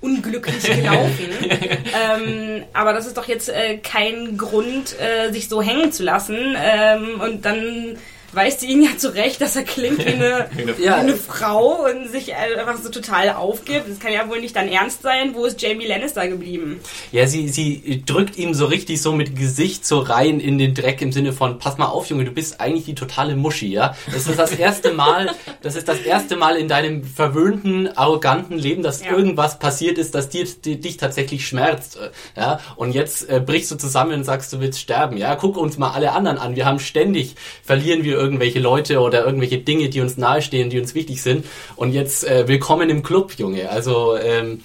unglücklich 0.00 0.62
gelaufen. 0.64 1.28
ähm, 1.48 2.64
aber 2.72 2.92
das 2.92 3.06
ist 3.06 3.16
doch 3.16 3.28
jetzt 3.28 3.48
äh, 3.48 3.78
kein 3.78 4.36
Grund, 4.36 4.96
äh, 5.00 5.32
sich 5.32 5.48
so 5.48 5.62
hängen 5.62 5.92
zu 5.92 6.02
lassen. 6.02 6.56
Ähm, 6.60 7.20
und 7.20 7.44
dann 7.44 7.96
weist 8.34 8.60
sie 8.60 8.66
ihn 8.66 8.82
ja 8.82 8.96
zurecht, 8.96 9.40
dass 9.40 9.56
er 9.56 9.64
klingt 9.64 10.04
wie 10.04 10.12
eine, 10.12 10.48
wie 10.78 10.88
eine 10.88 11.14
Frau 11.16 11.84
und 11.84 12.08
sich 12.08 12.34
einfach 12.34 12.76
so 12.82 12.90
total 12.90 13.30
aufgibt. 13.30 13.88
Das 13.88 13.98
kann 13.98 14.12
ja 14.12 14.28
wohl 14.28 14.40
nicht 14.40 14.56
dann 14.56 14.68
ernst 14.68 15.02
sein. 15.02 15.34
Wo 15.34 15.44
ist 15.44 15.60
Jamie 15.60 15.86
Lannister 15.86 16.26
geblieben? 16.28 16.80
Ja, 17.12 17.26
sie, 17.26 17.48
sie 17.48 18.02
drückt 18.04 18.36
ihm 18.36 18.54
so 18.54 18.66
richtig 18.66 19.00
so 19.00 19.12
mit 19.12 19.36
Gesicht 19.36 19.86
so 19.86 20.00
rein 20.00 20.40
in 20.40 20.58
den 20.58 20.74
Dreck 20.74 21.00
im 21.02 21.12
Sinne 21.12 21.32
von, 21.32 21.58
pass 21.58 21.78
mal 21.78 21.86
auf, 21.86 22.06
Junge, 22.06 22.24
du 22.24 22.30
bist 22.30 22.60
eigentlich 22.60 22.84
die 22.84 22.94
totale 22.94 23.36
Muschi, 23.36 23.68
ja? 23.68 23.96
Das 24.12 24.26
ist 24.26 24.38
das 24.38 24.52
erste 24.52 24.92
Mal, 24.92 25.30
das 25.62 25.76
ist 25.76 25.88
das 25.88 26.00
erste 26.00 26.36
Mal 26.36 26.56
in 26.56 26.68
deinem 26.68 27.04
verwöhnten, 27.04 27.96
arroganten 27.96 28.58
Leben, 28.58 28.82
dass 28.82 29.02
ja. 29.02 29.10
irgendwas 29.10 29.58
passiert 29.58 29.98
ist, 29.98 30.14
das 30.14 30.28
dir, 30.28 30.46
die, 30.64 30.80
dich 30.80 30.96
tatsächlich 30.96 31.46
schmerzt, 31.46 31.98
ja? 32.36 32.60
Und 32.76 32.92
jetzt 32.92 33.28
äh, 33.28 33.40
brichst 33.44 33.70
du 33.70 33.76
zusammen 33.76 34.12
und 34.14 34.24
sagst, 34.24 34.52
du 34.52 34.60
willst 34.60 34.80
sterben, 34.80 35.16
ja? 35.16 35.36
Guck 35.36 35.56
uns 35.56 35.78
mal 35.78 35.90
alle 35.90 36.12
anderen 36.12 36.38
an. 36.38 36.56
Wir 36.56 36.66
haben 36.66 36.78
ständig, 36.78 37.36
verlieren 37.62 38.04
wir 38.04 38.14
irgendwelche 38.24 38.58
Leute 38.58 39.00
oder 39.00 39.24
irgendwelche 39.26 39.58
Dinge, 39.58 39.90
die 39.90 40.00
uns 40.00 40.16
nahestehen, 40.16 40.70
die 40.70 40.80
uns 40.80 40.94
wichtig 40.94 41.22
sind. 41.22 41.44
Und 41.76 41.92
jetzt 41.92 42.26
äh, 42.26 42.48
willkommen 42.48 42.88
im 42.88 43.02
Club, 43.02 43.34
Junge. 43.36 43.68
Also 43.68 44.16
ähm, 44.16 44.62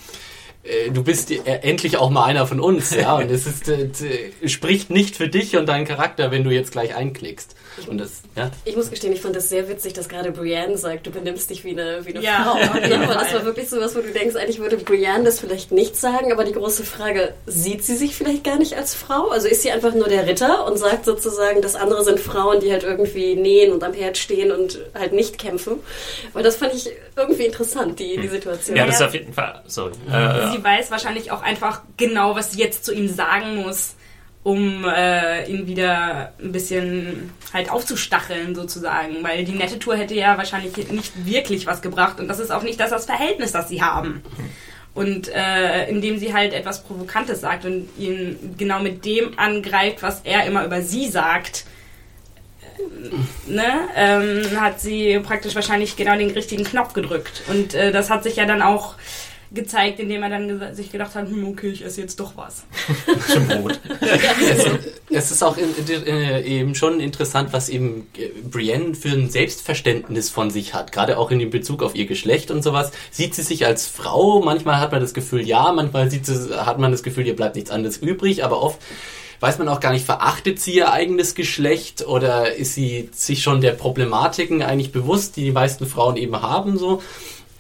äh, 0.63 0.91
du 0.91 1.03
bist 1.03 1.29
äh, 1.31 1.43
endlich 1.61 1.97
auch 1.97 2.09
mal 2.09 2.23
einer 2.23 2.47
von 2.47 2.61
uns, 2.61 2.95
ja. 2.95 3.15
Und 3.17 3.29
es 3.29 3.45
ist, 3.45 3.67
äh, 3.67 3.89
spricht 4.45 4.89
nicht 4.89 5.15
für 5.17 5.27
dich 5.27 5.57
und 5.57 5.67
deinen 5.67 5.85
Charakter, 5.85 6.31
wenn 6.31 6.45
du 6.45 6.51
jetzt 6.51 6.71
gleich 6.71 6.95
einklickst. 6.95 7.55
Und 7.87 7.97
das, 7.99 8.21
ja? 8.35 8.51
Ich 8.65 8.75
muss 8.75 8.89
gestehen, 8.89 9.13
ich 9.13 9.21
fand 9.21 9.35
das 9.35 9.49
sehr 9.49 9.67
witzig, 9.69 9.93
dass 9.93 10.09
gerade 10.09 10.31
Brienne 10.31 10.77
sagt, 10.77 11.07
du 11.07 11.11
benimmst 11.11 11.49
dich 11.49 11.63
wie 11.63 11.71
eine, 11.71 12.05
wie 12.05 12.15
eine 12.15 12.23
ja, 12.23 12.43
Frau. 12.43 12.79
Ja, 12.89 13.01
aber 13.01 13.13
das 13.13 13.33
war 13.33 13.45
wirklich 13.45 13.69
so 13.69 13.79
was, 13.79 13.95
wo 13.95 14.01
du 14.01 14.11
denkst, 14.11 14.35
eigentlich 14.35 14.59
würde 14.59 14.77
Brienne 14.77 15.23
das 15.23 15.39
vielleicht 15.39 15.71
nicht 15.71 15.95
sagen, 15.95 16.31
aber 16.31 16.43
die 16.43 16.53
große 16.53 16.83
Frage, 16.83 17.33
sieht 17.45 17.83
sie 17.83 17.95
sich 17.95 18.15
vielleicht 18.15 18.43
gar 18.43 18.57
nicht 18.57 18.75
als 18.75 18.95
Frau? 18.95 19.29
Also 19.29 19.47
ist 19.47 19.61
sie 19.61 19.71
einfach 19.71 19.93
nur 19.93 20.07
der 20.07 20.27
Ritter 20.27 20.65
und 20.65 20.77
sagt 20.77 21.05
sozusagen, 21.05 21.61
dass 21.61 21.75
andere 21.75 22.03
sind 22.03 22.19
Frauen, 22.19 22.59
die 22.59 22.71
halt 22.71 22.83
irgendwie 22.83 23.35
nähen 23.35 23.71
und 23.71 23.83
am 23.83 23.93
Herd 23.93 24.17
stehen 24.17 24.51
und 24.51 24.79
halt 24.93 25.13
nicht 25.13 25.37
kämpfen? 25.37 25.75
Weil 26.33 26.43
das 26.43 26.57
fand 26.57 26.73
ich 26.73 26.89
irgendwie 27.15 27.45
interessant, 27.45 27.99
die, 27.99 28.17
die 28.17 28.23
hm. 28.23 28.29
Situation. 28.29 28.77
Ja, 28.77 28.85
das 28.85 28.95
ist 28.95 29.01
auf 29.01 29.13
jeden 29.13 29.33
Fall, 29.33 29.61
sorry. 29.67 29.93
Äh, 30.11 30.51
sie 30.51 30.63
weiß 30.63 30.91
wahrscheinlich 30.91 31.31
auch 31.31 31.41
einfach 31.41 31.81
genau, 31.97 32.35
was 32.35 32.51
sie 32.51 32.59
jetzt 32.59 32.85
zu 32.85 32.93
ihm 32.93 33.07
sagen 33.07 33.57
muss 33.57 33.95
um 34.43 34.85
äh, 34.85 35.49
ihn 35.49 35.67
wieder 35.67 36.33
ein 36.41 36.51
bisschen 36.51 37.31
halt 37.53 37.69
aufzustacheln 37.69 38.55
sozusagen, 38.55 39.21
weil 39.21 39.43
die 39.43 39.51
nette 39.51 39.79
Tour 39.79 39.97
hätte 39.97 40.15
ja 40.15 40.37
wahrscheinlich 40.37 40.89
nicht 40.91 41.25
wirklich 41.25 41.67
was 41.67 41.81
gebracht 41.81 42.19
und 42.19 42.27
das 42.27 42.39
ist 42.39 42.51
auch 42.51 42.63
nicht 42.63 42.79
das, 42.79 42.91
das 42.91 43.05
Verhältnis, 43.05 43.51
das 43.51 43.67
sie 43.67 43.81
haben. 43.81 44.23
Und 44.93 45.29
äh, 45.29 45.87
indem 45.87 46.17
sie 46.17 46.33
halt 46.33 46.53
etwas 46.53 46.83
Provokantes 46.83 47.41
sagt 47.41 47.65
und 47.65 47.89
ihn 47.97 48.55
genau 48.57 48.79
mit 48.79 49.05
dem 49.05 49.37
angreift, 49.37 50.01
was 50.01 50.21
er 50.23 50.45
immer 50.45 50.65
über 50.65 50.81
sie 50.81 51.07
sagt, 51.07 51.65
äh, 52.77 53.51
ne, 53.51 53.65
ähm, 53.95 54.59
hat 54.59 54.79
sie 54.79 55.19
praktisch 55.19 55.53
wahrscheinlich 55.53 55.95
genau 55.95 56.17
den 56.17 56.31
richtigen 56.31 56.63
Knopf 56.63 56.93
gedrückt. 56.93 57.43
Und 57.49 57.75
äh, 57.75 57.91
das 57.91 58.09
hat 58.09 58.23
sich 58.23 58.37
ja 58.37 58.45
dann 58.45 58.61
auch 58.61 58.95
gezeigt, 59.51 59.99
indem 59.99 60.21
er 60.23 60.29
dann 60.29 60.75
sich 60.75 60.91
gedacht 60.91 61.15
hat, 61.15 61.27
hm, 61.27 61.47
okay, 61.47 61.69
ich 61.69 61.83
esse 61.83 62.01
jetzt 62.01 62.19
doch 62.19 62.37
was. 62.37 62.63
Brot. 63.47 63.79
es, 63.99 64.65
es, 65.09 65.31
ist 65.31 65.43
auch 65.43 65.57
in, 65.57 65.69
in, 65.75 66.05
äh, 66.05 66.41
eben 66.41 66.75
schon 66.75 66.99
interessant, 66.99 67.51
was 67.51 67.69
eben 67.69 68.07
äh, 68.17 68.27
Brienne 68.43 68.93
für 68.93 69.09
ein 69.09 69.29
Selbstverständnis 69.29 70.29
von 70.29 70.51
sich 70.51 70.73
hat, 70.73 70.91
gerade 70.91 71.17
auch 71.17 71.31
in 71.31 71.39
dem 71.39 71.49
Bezug 71.49 71.81
auf 71.81 71.95
ihr 71.95 72.05
Geschlecht 72.05 72.51
und 72.51 72.63
sowas. 72.63 72.91
Sieht 73.11 73.33
sie 73.33 73.41
sich 73.41 73.65
als 73.65 73.87
Frau? 73.87 74.41
Manchmal 74.41 74.79
hat 74.79 74.91
man 74.91 75.01
das 75.01 75.15
Gefühl, 75.15 75.41
ja, 75.47 75.71
manchmal 75.71 76.11
sieht 76.11 76.27
sie, 76.27 76.55
hat 76.65 76.77
man 76.77 76.91
das 76.91 77.01
Gefühl, 77.01 77.25
ihr 77.25 77.35
bleibt 77.35 77.55
nichts 77.55 77.71
anderes 77.71 77.97
übrig, 77.97 78.43
aber 78.43 78.61
oft 78.61 78.79
weiß 79.39 79.57
man 79.57 79.69
auch 79.69 79.79
gar 79.79 79.93
nicht, 79.93 80.05
verachtet 80.05 80.59
sie 80.59 80.75
ihr 80.75 80.91
eigenes 80.91 81.33
Geschlecht 81.33 82.05
oder 82.05 82.53
ist 82.55 82.75
sie 82.75 83.09
sich 83.13 83.41
schon 83.41 83.61
der 83.61 83.71
Problematiken 83.71 84.61
eigentlich 84.61 84.91
bewusst, 84.91 85.37
die 85.37 85.45
die 85.45 85.51
meisten 85.51 85.87
Frauen 85.87 86.17
eben 86.17 86.41
haben 86.41 86.77
so 86.77 87.01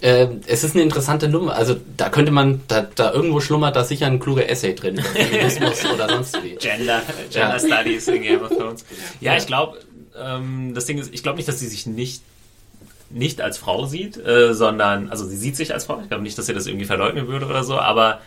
äh, 0.01 0.27
es 0.47 0.63
ist 0.63 0.75
eine 0.75 0.83
interessante 0.83 1.27
Nummer. 1.27 1.55
Also 1.55 1.75
da 1.97 2.09
könnte 2.09 2.31
man, 2.31 2.61
da, 2.67 2.87
da 2.95 3.11
irgendwo 3.11 3.41
schlummert 3.41 3.75
da 3.75 3.83
sicher 3.83 4.07
ein 4.07 4.19
kluger 4.19 4.49
Essay 4.49 4.73
drin. 4.73 5.01
Feminismus 5.01 5.85
oder 5.93 6.09
sonst 6.09 6.41
wie. 6.43 6.55
Gender, 6.55 7.01
Gender 7.29 7.57
ja. 7.57 7.59
Studies 7.59 8.07
in 8.07 8.21
Game 8.21 8.41
of 8.41 8.49
Thrones. 8.49 8.85
Ja, 9.21 9.35
ich 9.35 9.45
glaube, 9.45 9.79
ähm, 10.17 10.73
das 10.73 10.85
Ding 10.85 10.97
ist, 10.97 11.13
ich 11.13 11.23
glaube 11.23 11.37
nicht, 11.37 11.47
dass 11.47 11.59
sie 11.59 11.67
sich 11.67 11.85
nicht 11.85 12.21
nicht 13.11 13.41
als 13.41 13.57
Frau 13.57 13.85
sieht, 13.87 14.17
äh, 14.17 14.53
sondern, 14.53 15.09
also 15.09 15.25
sie 15.25 15.35
sieht 15.35 15.55
sich 15.55 15.73
als 15.73 15.85
Frau. 15.85 15.99
Ich 16.01 16.09
glaube 16.09 16.21
nicht, 16.21 16.37
dass 16.37 16.45
sie 16.45 16.53
das 16.53 16.67
irgendwie 16.67 16.85
verleugnen 16.85 17.27
würde 17.27 17.47
oder 17.47 17.63
so, 17.63 17.79
aber 17.79 18.21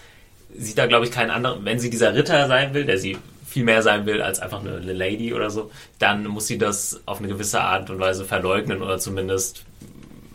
sieht 0.57 0.77
da, 0.77 0.87
glaube 0.87 1.05
ich, 1.05 1.13
keinen 1.13 1.31
anderen. 1.31 1.65
Wenn 1.65 1.79
sie 1.79 1.89
dieser 1.89 2.15
Ritter 2.15 2.49
sein 2.49 2.75
will, 2.75 2.85
der 2.85 2.99
sie 2.99 3.17
viel 3.47 3.65
mehr 3.65 3.83
sein 3.83 4.07
will 4.07 4.23
als 4.23 4.41
einfach 4.41 4.61
eine, 4.61 4.77
eine 4.77 4.93
Lady 4.93 5.35
oder 5.35 5.51
so, 5.51 5.71
dann 5.99 6.27
muss 6.27 6.47
sie 6.47 6.59
das 6.59 7.01
auf 7.07 7.19
eine 7.19 7.29
gewisse 7.29 7.61
Art 7.61 7.91
und 7.91 8.01
Weise 8.01 8.25
verleugnen 8.25 8.83
oder 8.83 8.99
zumindest 8.99 9.65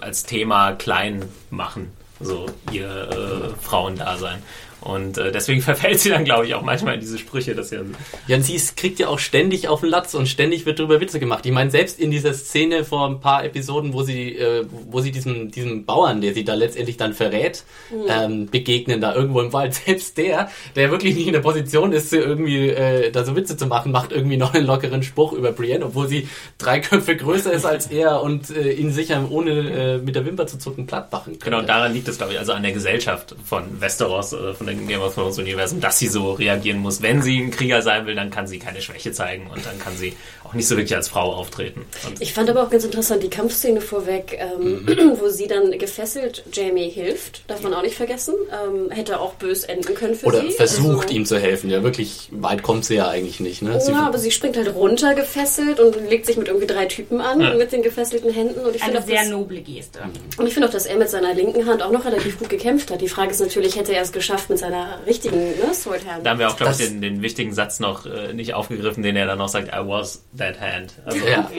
als 0.01 0.23
Thema 0.23 0.73
klein 0.73 1.27
machen, 1.49 1.91
so 2.19 2.47
ihr 2.71 2.87
äh, 2.87 3.61
Frauendasein. 3.61 4.41
Und 4.87 5.17
äh, 5.17 5.33
deswegen 5.33 5.61
verfällt 5.73 5.99
sie 5.99 6.09
dann, 6.09 6.23
glaube 6.23 6.45
ich, 6.45 6.55
auch 6.55 6.61
manchmal 6.61 6.93
in 6.95 7.01
diese 7.01 7.17
Sprüche, 7.17 7.53
dass 7.53 7.71
ja. 7.71 7.81
Ja, 8.27 8.37
und 8.37 8.43
sie 8.43 8.55
ist, 8.55 8.77
kriegt 8.77 8.99
ja 8.99 9.09
auch 9.09 9.19
ständig 9.19 9.67
auf 9.67 9.81
den 9.81 9.89
Latz 9.89 10.13
und 10.13 10.27
ständig 10.27 10.65
wird 10.65 10.79
darüber 10.79 11.01
Witze 11.01 11.19
gemacht. 11.19 11.45
Ich 11.45 11.51
meine, 11.51 11.69
selbst 11.69 11.99
in 11.99 12.09
dieser 12.09 12.33
Szene 12.33 12.85
vor 12.85 13.05
ein 13.07 13.19
paar 13.19 13.43
Episoden, 13.43 13.91
wo 13.91 14.03
sie, 14.03 14.35
äh, 14.35 14.65
wo 14.89 15.01
sie 15.01 15.11
diesem, 15.11 15.51
diesem 15.51 15.85
Bauern, 15.85 16.21
der 16.21 16.33
sie 16.33 16.45
da 16.45 16.53
letztendlich 16.53 16.95
dann 16.95 17.13
verrät, 17.13 17.65
mhm. 17.91 18.05
ähm, 18.07 18.49
begegnen, 18.49 19.01
da 19.01 19.13
irgendwo 19.13 19.41
im 19.41 19.51
Wald, 19.51 19.73
selbst 19.85 20.17
der, 20.17 20.49
der 20.77 20.89
wirklich 20.89 21.15
nicht 21.15 21.27
in 21.27 21.33
der 21.33 21.41
Position 21.41 21.91
ist, 21.91 22.13
irgendwie 22.13 22.69
äh, 22.69 23.11
da 23.11 23.25
so 23.25 23.35
Witze 23.35 23.57
zu 23.57 23.67
machen, 23.67 23.91
macht 23.91 24.13
irgendwie 24.13 24.37
noch 24.37 24.53
einen 24.53 24.65
lockeren 24.65 25.03
Spruch 25.03 25.33
über 25.33 25.51
Brienne, 25.51 25.85
obwohl 25.85 26.07
sie 26.07 26.29
drei 26.57 26.79
Köpfe 26.87 27.17
größer 27.17 27.51
ist 27.51 27.65
als 27.65 27.87
er 27.87 28.21
und 28.21 28.49
äh, 28.51 28.71
ihn 28.71 28.93
sicher 28.93 29.27
ohne 29.29 29.51
äh, 29.51 29.97
mit 29.97 30.15
der 30.15 30.25
Wimper 30.25 30.47
zu 30.47 30.57
zucken 30.57 30.87
platt 30.87 31.11
machen 31.11 31.33
könnte. 31.33 31.43
Genau, 31.43 31.61
daran 31.61 31.93
liegt 31.93 32.07
es, 32.07 32.17
glaube 32.17 32.31
ich, 32.31 32.39
also 32.39 32.53
an 32.53 32.63
der 32.63 32.71
Gesellschaft 32.71 33.35
von 33.43 33.81
Westeros, 33.81 34.31
äh, 34.31 34.53
von 34.53 34.76
dem 34.77 34.87
Game 34.87 35.01
of 35.01 35.13
Thrones 35.13 35.37
Universum, 35.37 35.79
dass 35.79 35.99
sie 35.99 36.07
so 36.07 36.33
reagieren 36.33 36.79
muss. 36.79 37.01
Wenn 37.01 37.21
sie 37.21 37.39
ein 37.39 37.51
Krieger 37.51 37.81
sein 37.81 38.05
will, 38.05 38.15
dann 38.15 38.29
kann 38.29 38.47
sie 38.47 38.59
keine 38.59 38.81
Schwäche 38.81 39.11
zeigen 39.11 39.49
und 39.53 39.65
dann 39.65 39.79
kann 39.79 39.95
sie 39.95 40.13
auch 40.47 40.53
nicht 40.53 40.67
so 40.67 40.77
wirklich 40.77 40.95
als 40.95 41.09
Frau 41.09 41.33
auftreten. 41.33 41.85
Und 42.05 42.21
ich 42.21 42.33
fand 42.33 42.49
aber 42.49 42.63
auch 42.63 42.69
ganz 42.69 42.83
interessant 42.83 43.21
die 43.21 43.29
Kampfszene 43.29 43.81
vorweg, 43.81 44.37
ähm, 44.39 44.85
mhm. 44.85 45.19
wo 45.19 45.29
sie 45.29 45.47
dann 45.47 45.77
gefesselt 45.77 46.43
Jamie 46.51 46.89
hilft, 46.89 47.49
darf 47.49 47.61
man 47.61 47.73
auch 47.73 47.81
nicht 47.81 47.95
vergessen. 47.95 48.33
Ähm, 48.51 48.89
hätte 48.89 49.19
auch 49.19 49.33
bös 49.33 49.63
enden 49.63 49.93
können 49.93 50.15
für 50.15 50.27
Oder 50.27 50.41
sie. 50.41 50.47
Oder 50.47 50.55
versucht 50.55 51.07
also, 51.07 51.15
ihm 51.15 51.25
zu 51.25 51.39
helfen. 51.39 51.69
Ja, 51.69 51.83
wirklich 51.83 52.29
weit 52.31 52.63
kommt 52.63 52.85
sie 52.85 52.95
ja 52.95 53.09
eigentlich 53.09 53.39
nicht. 53.39 53.61
Ne? 53.61 53.79
Ja, 53.87 54.07
aber 54.07 54.17
sie 54.17 54.31
springt 54.31 54.57
halt 54.57 54.73
runter 54.73 55.15
gefesselt 55.15 55.79
und 55.79 55.95
legt 56.09 56.25
sich 56.25 56.37
mit 56.37 56.47
irgendwie 56.47 56.67
drei 56.67 56.85
Typen 56.85 57.19
an 57.19 57.41
ja. 57.41 57.53
mit 57.53 57.71
den 57.71 57.81
gefesselten 57.81 58.31
Händen. 58.31 58.61
Und 58.61 58.75
ich 58.75 58.83
Eine 58.83 59.01
sehr 59.01 59.21
das, 59.21 59.29
noble 59.29 59.61
Geste. 59.61 59.99
Und 60.37 60.47
ich 60.47 60.53
finde 60.53 60.69
auch, 60.69 60.73
dass 60.73 60.85
er 60.85 60.97
mit 60.97 61.09
seiner 61.09 61.33
linken 61.33 61.65
Hand 61.65 61.83
auch 61.83 61.91
noch 61.91 62.05
relativ 62.05 62.39
gut 62.39 62.49
gekämpft 62.49 62.91
hat. 62.91 63.01
Die 63.01 63.09
Frage 63.09 63.31
ist 63.31 63.41
natürlich, 63.41 63.75
hätte 63.75 63.93
er 63.93 64.01
es 64.01 64.11
geschafft 64.11 64.49
mit 64.49 64.56
seiner 64.57 64.99
richtigen 65.05 65.37
ne, 65.37 65.73
Sword 65.73 66.05
Hand? 66.07 66.25
Da 66.25 66.31
haben 66.31 66.39
wir 66.39 66.49
auch, 66.49 66.57
glaube 66.57 66.73
ich, 66.73 66.77
den, 66.77 67.01
den, 67.01 67.21
wichtigen 67.21 67.53
Satz 67.53 67.79
noch 67.79 68.05
äh, 68.05 68.33
nicht 68.33 68.53
aufgegriffen, 68.53 69.03
den 69.03 69.15
er 69.15 69.25
dann 69.25 69.37
noch 69.37 69.49
sagt, 69.49 69.69
I 69.69 69.87
was 69.87 70.23
that 70.37 70.59
hand. 70.59 70.93
Also 71.05 71.25
ja. 71.25 71.49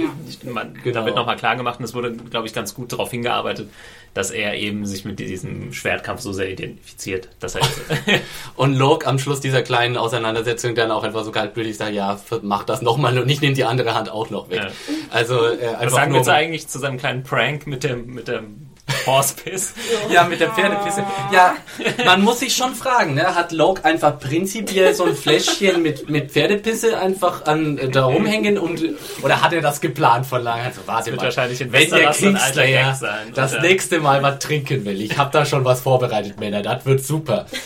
man, 0.45 0.75
genau. 0.83 1.01
da 1.01 1.07
wird 1.07 1.17
nochmal 1.17 1.37
klar 1.37 1.57
gemacht 1.57 1.79
und 1.79 1.85
es 1.85 1.95
wurde, 1.95 2.13
glaube 2.13 2.47
ich, 2.47 2.55
ganz 2.55 2.75
gut 2.75 2.93
darauf 2.93 3.11
hingearbeitet, 3.11 3.69
dass 4.15 4.31
er 4.31 4.55
eben 4.55 4.85
sich 4.87 5.05
mit 5.05 5.19
diesem 5.19 5.73
Schwertkampf 5.73 6.21
so 6.21 6.33
sehr 6.33 6.51
identifiziert. 6.51 7.29
Dass 7.41 7.55
er 7.55 7.63
und 8.57 8.75
Locke 8.75 9.07
am 9.07 9.19
Schluss 9.19 9.41
dieser 9.41 9.63
kleinen 9.63 9.97
Auseinandersetzung 9.97 10.75
dann 10.75 10.91
auch 10.91 11.05
einfach 11.05 11.25
so 11.25 11.31
kaltblütig 11.31 11.77
sagt, 11.77 11.93
ja, 11.93 12.19
mach 12.43 12.65
das 12.65 12.83
nochmal 12.83 13.19
und 13.19 13.29
ich 13.29 13.41
nehme 13.41 13.55
die 13.55 13.65
andere 13.65 13.95
Hand 13.95 14.11
auch 14.11 14.31
noch 14.31 14.51
weg. 14.51 14.63
Ja. 14.63 14.69
Also 15.11 15.47
äh, 15.47 15.69
einfach 15.69 15.85
Was 15.87 15.93
sagen 15.93 16.13
wir 16.13 16.19
jetzt 16.19 16.29
eigentlich 16.29 16.69
zu 16.69 16.79
seinem 16.79 16.99
kleinen 16.99 17.23
Prank 17.23 17.67
mit 17.67 17.85
dem, 17.85 18.15
mit 18.15 18.29
dem 18.29 18.68
Horsepiss. 19.07 19.75
Ja, 20.11 20.25
mit 20.25 20.41
der 20.41 20.51
Pferdepisse. 20.51 21.05
Ja, 21.33 21.57
man 22.05 22.23
muss 22.23 22.41
sich 22.41 22.55
schon 22.55 22.75
fragen, 22.75 23.15
ne? 23.15 23.35
hat 23.35 23.53
Locke 23.53 23.85
einfach 23.85 24.19
prinzipiell 24.19 24.95
so 24.95 25.05
ein 25.05 25.15
Fläschchen 25.15 25.83
mit, 25.83 26.09
mit 26.09 26.31
Pferdepisse 26.33 26.99
einfach 26.99 27.45
an, 27.47 27.79
äh, 27.79 27.89
da 27.89 28.05
rumhängen 28.05 28.59
und, 28.59 28.83
oder 29.23 29.43
hat 29.43 29.53
er 29.53 29.61
das 29.61 29.81
geplant 29.81 30.27
von 30.27 30.43
lange? 30.43 30.63
Also, 30.63 30.81
warte 30.87 31.13
mal, 31.13 31.25
wahrscheinlich 31.25 31.61
in 31.61 31.73
wenn 31.73 31.91
der 31.91 32.11
Kingslayer 32.11 32.99
das 33.35 33.53
oder? 33.53 33.63
nächste 33.63 34.01
Mal 34.01 34.23
was 34.23 34.39
trinken 34.39 34.85
will, 34.85 35.01
ich 35.01 35.19
habe 35.19 35.31
da 35.33 35.45
schon 35.45 35.65
was 35.65 35.83
vorbereitet, 35.83 36.41
Männer, 36.41 36.63
das 36.63 36.85
wird 36.87 37.05
super. 37.05 37.47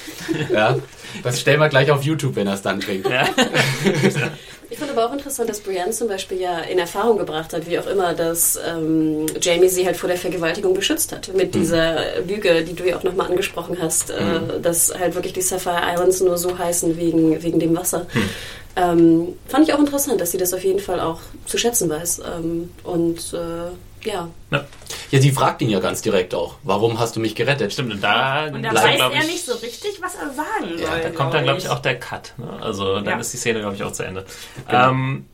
Ja, 0.52 0.76
das 1.22 1.40
stellen 1.40 1.60
wir 1.60 1.68
gleich 1.68 1.90
auf 1.90 2.02
YouTube, 2.02 2.36
wenn 2.36 2.46
er 2.46 2.54
es 2.54 2.62
dann 2.62 2.80
trinkt. 2.80 3.08
Ja. 3.08 3.26
Ich 4.72 4.78
fand 4.78 4.90
aber 4.90 5.06
auch 5.06 5.12
interessant, 5.12 5.50
dass 5.50 5.60
Brienne 5.60 5.90
zum 5.90 6.08
Beispiel 6.08 6.40
ja 6.40 6.60
in 6.60 6.78
Erfahrung 6.78 7.18
gebracht 7.18 7.52
hat, 7.52 7.68
wie 7.68 7.78
auch 7.78 7.86
immer, 7.86 8.14
dass 8.14 8.58
ähm, 8.66 9.26
Jamie 9.38 9.68
sie 9.68 9.84
halt 9.84 9.98
vor 9.98 10.08
der 10.08 10.16
Vergewaltigung 10.16 10.72
beschützt 10.72 11.12
hat. 11.12 11.28
Mit 11.34 11.54
mhm. 11.54 11.60
dieser 11.60 12.22
Lüge, 12.26 12.64
die 12.64 12.72
du 12.72 12.88
ja 12.88 12.96
auch 12.96 13.02
nochmal 13.02 13.28
angesprochen 13.28 13.76
hast, 13.78 14.08
äh, 14.08 14.14
mhm. 14.22 14.62
dass 14.62 14.98
halt 14.98 15.14
wirklich 15.14 15.34
die 15.34 15.42
Sapphire 15.42 15.82
Islands 15.92 16.22
nur 16.22 16.38
so 16.38 16.56
heißen 16.56 16.96
wegen, 16.96 17.42
wegen 17.42 17.60
dem 17.60 17.76
Wasser. 17.76 18.06
Mhm. 18.14 18.30
Ähm, 18.74 19.28
fand 19.46 19.68
ich 19.68 19.74
auch 19.74 19.78
interessant, 19.78 20.22
dass 20.22 20.30
sie 20.30 20.38
das 20.38 20.54
auf 20.54 20.64
jeden 20.64 20.80
Fall 20.80 21.00
auch 21.00 21.20
zu 21.44 21.58
schätzen 21.58 21.90
weiß. 21.90 22.22
Ähm, 22.34 22.70
und 22.82 23.18
äh, 23.34 23.72
Ja. 24.04 24.28
Ja, 24.50 24.64
Ja, 25.10 25.20
sie 25.20 25.30
fragt 25.32 25.62
ihn 25.62 25.68
ja 25.70 25.80
ganz 25.80 26.02
direkt 26.02 26.34
auch, 26.34 26.56
warum 26.62 26.98
hast 26.98 27.16
du 27.16 27.20
mich 27.20 27.34
gerettet? 27.34 27.72
stimmt. 27.72 27.92
Und 27.92 28.00
da, 28.02 28.46
Und 28.46 28.62
da 28.62 28.70
bleibt, 28.70 29.00
weiß 29.00 29.00
er 29.00 29.20
ich, 29.22 29.26
nicht 29.26 29.44
so 29.44 29.54
richtig, 29.54 30.00
was 30.02 30.14
er 30.16 30.30
sagen 30.32 30.78
Ja, 30.78 30.88
soll. 30.90 31.00
Da 31.02 31.10
kommt 31.10 31.34
dann, 31.34 31.44
glaube 31.44 31.58
ich, 31.58 31.68
auch 31.68 31.78
der 31.80 31.98
Cut. 31.98 32.34
Ne? 32.38 32.48
Also 32.60 32.94
dann 32.96 33.04
Ja. 33.06 33.18
ist 33.18 33.32
die 33.32 33.36
Szene, 33.36 33.60
glaube 33.60 33.74
ich, 33.76 33.82
auch 33.82 33.92
zu 33.92 34.02
Ende. 34.04 34.24
Genau. 34.68 34.90
Ähm, 34.90 35.26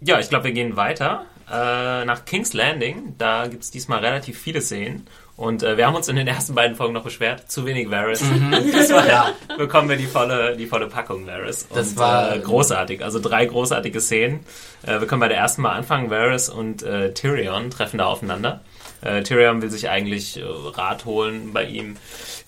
ja, 0.00 0.18
ich 0.20 0.28
glaube, 0.28 0.44
wir 0.44 0.52
gehen 0.52 0.76
weiter 0.76 1.24
äh, 1.50 2.04
nach 2.04 2.24
King's 2.24 2.52
Landing. 2.52 3.14
Da 3.18 3.46
gibt 3.46 3.62
es 3.64 3.70
diesmal 3.70 4.00
relativ 4.00 4.38
viele 4.38 4.60
Szenen. 4.60 5.06
Und 5.36 5.64
äh, 5.64 5.76
wir 5.76 5.86
haben 5.86 5.96
uns 5.96 6.06
in 6.08 6.14
den 6.14 6.28
ersten 6.28 6.54
beiden 6.54 6.76
Folgen 6.76 6.92
noch 6.94 7.02
beschwert, 7.02 7.50
zu 7.50 7.66
wenig 7.66 7.90
Varys. 7.90 8.20
Diesmal 8.72 9.08
Ja. 9.08 9.30
bekommen 9.58 9.88
wir 9.88 9.96
die 9.96 10.06
volle, 10.06 10.56
die 10.56 10.66
volle 10.66 10.86
Packung 10.86 11.26
Varys. 11.26 11.66
Das 11.74 11.88
und, 11.92 11.98
war- 11.98 12.36
äh, 12.36 12.38
großartig. 12.38 13.02
Also 13.04 13.18
drei 13.20 13.44
großartige 13.46 14.00
Szenen. 14.00 14.40
Äh, 14.86 15.00
wir 15.00 15.06
können 15.08 15.20
bei 15.20 15.28
der 15.28 15.38
ersten 15.38 15.62
mal 15.62 15.72
anfangen. 15.72 16.08
Varys 16.10 16.48
und 16.48 16.82
äh, 16.84 17.12
Tyrion 17.14 17.70
treffen 17.70 17.98
da 17.98 18.04
aufeinander. 18.06 18.60
Äh, 19.02 19.22
Tyrion 19.24 19.60
will 19.60 19.70
sich 19.70 19.88
eigentlich 19.90 20.38
äh, 20.38 20.44
Rat 20.46 21.04
holen 21.04 21.52
bei 21.52 21.64
ihm, 21.64 21.96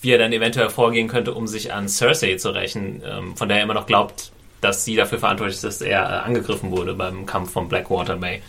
wie 0.01 0.13
er 0.13 0.19
dann 0.19 0.33
eventuell 0.33 0.71
vorgehen 0.71 1.09
könnte, 1.09 1.35
um 1.35 1.49
sich 1.49 1.73
an 1.73 1.89
Cersei 1.89 2.37
zu 2.37 2.51
rächen, 2.51 3.03
ähm, 3.05 3.37
von 3.37 3.49
der 3.49 3.59
er 3.59 3.65
immer 3.65 3.75
noch 3.75 3.87
glaubt, 3.87 4.31
dass 4.61 4.85
sie 4.85 4.95
dafür 4.95 5.19
verantwortlich 5.19 5.57
ist, 5.57 5.65
dass 5.65 5.81
er 5.83 6.23
angegriffen 6.25 6.71
wurde 6.71 6.95
beim 6.95 7.27
Kampf 7.27 7.51
von 7.53 7.69
Blackwater 7.69 8.17
Bay. 8.17 8.43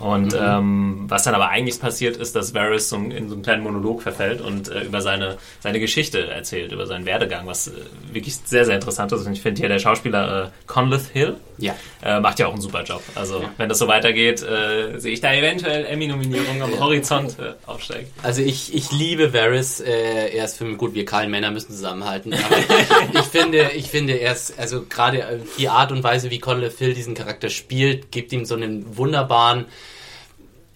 Und 0.00 0.34
ähm, 0.38 1.04
was 1.08 1.24
dann 1.24 1.34
aber 1.34 1.48
eigentlich 1.48 1.80
passiert 1.80 2.16
ist, 2.16 2.36
dass 2.36 2.54
Varys 2.54 2.88
so 2.88 2.96
in 2.96 3.28
so 3.28 3.34
einen 3.34 3.42
kleinen 3.42 3.62
Monolog 3.62 4.02
verfällt 4.02 4.40
und 4.40 4.68
äh, 4.68 4.82
über 4.82 5.00
seine, 5.00 5.38
seine 5.60 5.80
Geschichte 5.80 6.28
erzählt, 6.28 6.70
über 6.72 6.86
seinen 6.86 7.04
Werdegang, 7.04 7.46
was 7.46 7.68
äh, 7.68 7.72
wirklich 8.12 8.36
sehr, 8.36 8.64
sehr 8.64 8.76
interessant 8.76 9.10
ist. 9.12 9.26
Und 9.26 9.32
ich 9.32 9.40
finde 9.42 9.60
hier 9.60 9.68
der 9.68 9.78
Schauspieler 9.80 10.44
äh, 10.44 10.48
Conleth 10.66 11.06
Hill 11.12 11.36
Ja. 11.58 11.74
äh, 12.02 12.20
macht 12.20 12.38
ja 12.38 12.46
auch 12.46 12.52
einen 12.52 12.60
super 12.60 12.84
Job. 12.84 13.02
Also 13.16 13.42
wenn 13.56 13.68
das 13.68 13.78
so 13.78 13.88
weitergeht, 13.88 14.42
äh, 14.42 14.98
sehe 14.98 15.12
ich 15.12 15.20
da 15.20 15.32
eventuell 15.34 15.84
Emmy-Nominierungen 15.86 16.62
am 16.62 16.78
Horizont 16.78 17.36
äh, 17.38 17.54
aufsteigen. 17.66 18.08
Also 18.22 18.42
ich, 18.42 18.72
ich 18.74 18.92
liebe 18.92 19.32
Varys. 19.34 19.80
Äh, 19.80 20.28
er 20.36 20.44
ist 20.44 20.58
für 20.58 20.64
mich 20.64 20.78
gut, 20.78 20.94
wir 20.94 21.04
kahlen 21.04 21.30
Männer 21.30 21.50
müssen 21.50 21.72
zusammenhalten. 21.72 22.32
Aber 22.34 22.56
ich 23.20 23.26
finde, 23.26 23.70
ich 23.74 23.86
finde, 23.90 24.12
er 24.14 24.32
ist, 24.32 24.58
also 24.58 24.84
gerade 24.88 25.40
die 25.58 25.68
Art 25.68 25.90
und 25.90 26.04
Weise, 26.04 26.30
wie 26.30 26.38
Conleth 26.38 26.74
Phil 26.74 26.94
diesen 26.94 27.14
Charakter 27.14 27.48
spielt, 27.48 28.12
gibt 28.12 28.32
ihm 28.32 28.44
so 28.44 28.54
einen 28.54 28.96
wunderbaren, 28.96 29.64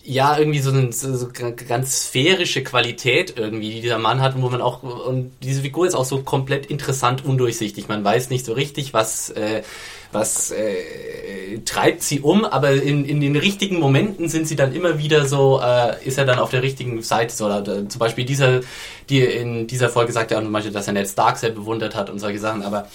ja, 0.04 0.36
irgendwie 0.36 0.58
so 0.58 0.70
eine 0.70 0.92
so, 0.92 1.28
ganz 1.68 2.04
sphärische 2.04 2.64
Qualität 2.64 3.34
irgendwie, 3.36 3.70
die 3.70 3.80
dieser 3.82 3.98
Mann 3.98 4.20
hat, 4.20 4.40
wo 4.40 4.48
man 4.48 4.60
auch, 4.60 4.82
und 4.82 5.32
diese 5.42 5.62
Figur 5.62 5.86
ist 5.86 5.94
auch 5.94 6.04
so 6.04 6.22
komplett 6.22 6.66
interessant 6.66 7.24
undurchsichtig. 7.24 7.88
Man 7.88 8.02
weiß 8.02 8.30
nicht 8.30 8.44
so 8.44 8.52
richtig, 8.52 8.92
was, 8.94 9.30
äh, 9.30 9.62
was 10.10 10.50
äh, 10.50 11.58
treibt 11.64 12.02
sie 12.02 12.20
um, 12.20 12.44
aber 12.44 12.72
in, 12.72 13.04
in 13.04 13.20
den 13.20 13.36
richtigen 13.36 13.78
Momenten 13.78 14.28
sind 14.28 14.48
sie 14.48 14.56
dann 14.56 14.74
immer 14.74 14.98
wieder 14.98 15.26
so, 15.26 15.60
äh, 15.62 16.04
ist 16.04 16.18
er 16.18 16.24
dann 16.24 16.40
auf 16.40 16.50
der 16.50 16.62
richtigen 16.62 17.00
Seite. 17.02 17.34
So, 17.34 17.46
oder, 17.46 17.60
oder 17.60 17.88
zum 17.88 17.98
Beispiel 18.00 18.24
dieser, 18.24 18.60
die 19.08 19.20
in 19.20 19.68
dieser 19.68 19.88
Folge 19.88 20.12
sagt 20.12 20.32
er 20.32 20.38
auch 20.38 20.42
zum 20.42 20.52
Beispiel, 20.52 20.72
dass 20.72 20.88
er 20.88 20.94
Ned 20.94 21.08
Stark 21.08 21.38
sehr 21.38 21.50
bewundert 21.50 21.94
hat 21.94 22.10
und 22.10 22.18
solche 22.18 22.40
Sachen, 22.40 22.62
aber 22.62 22.88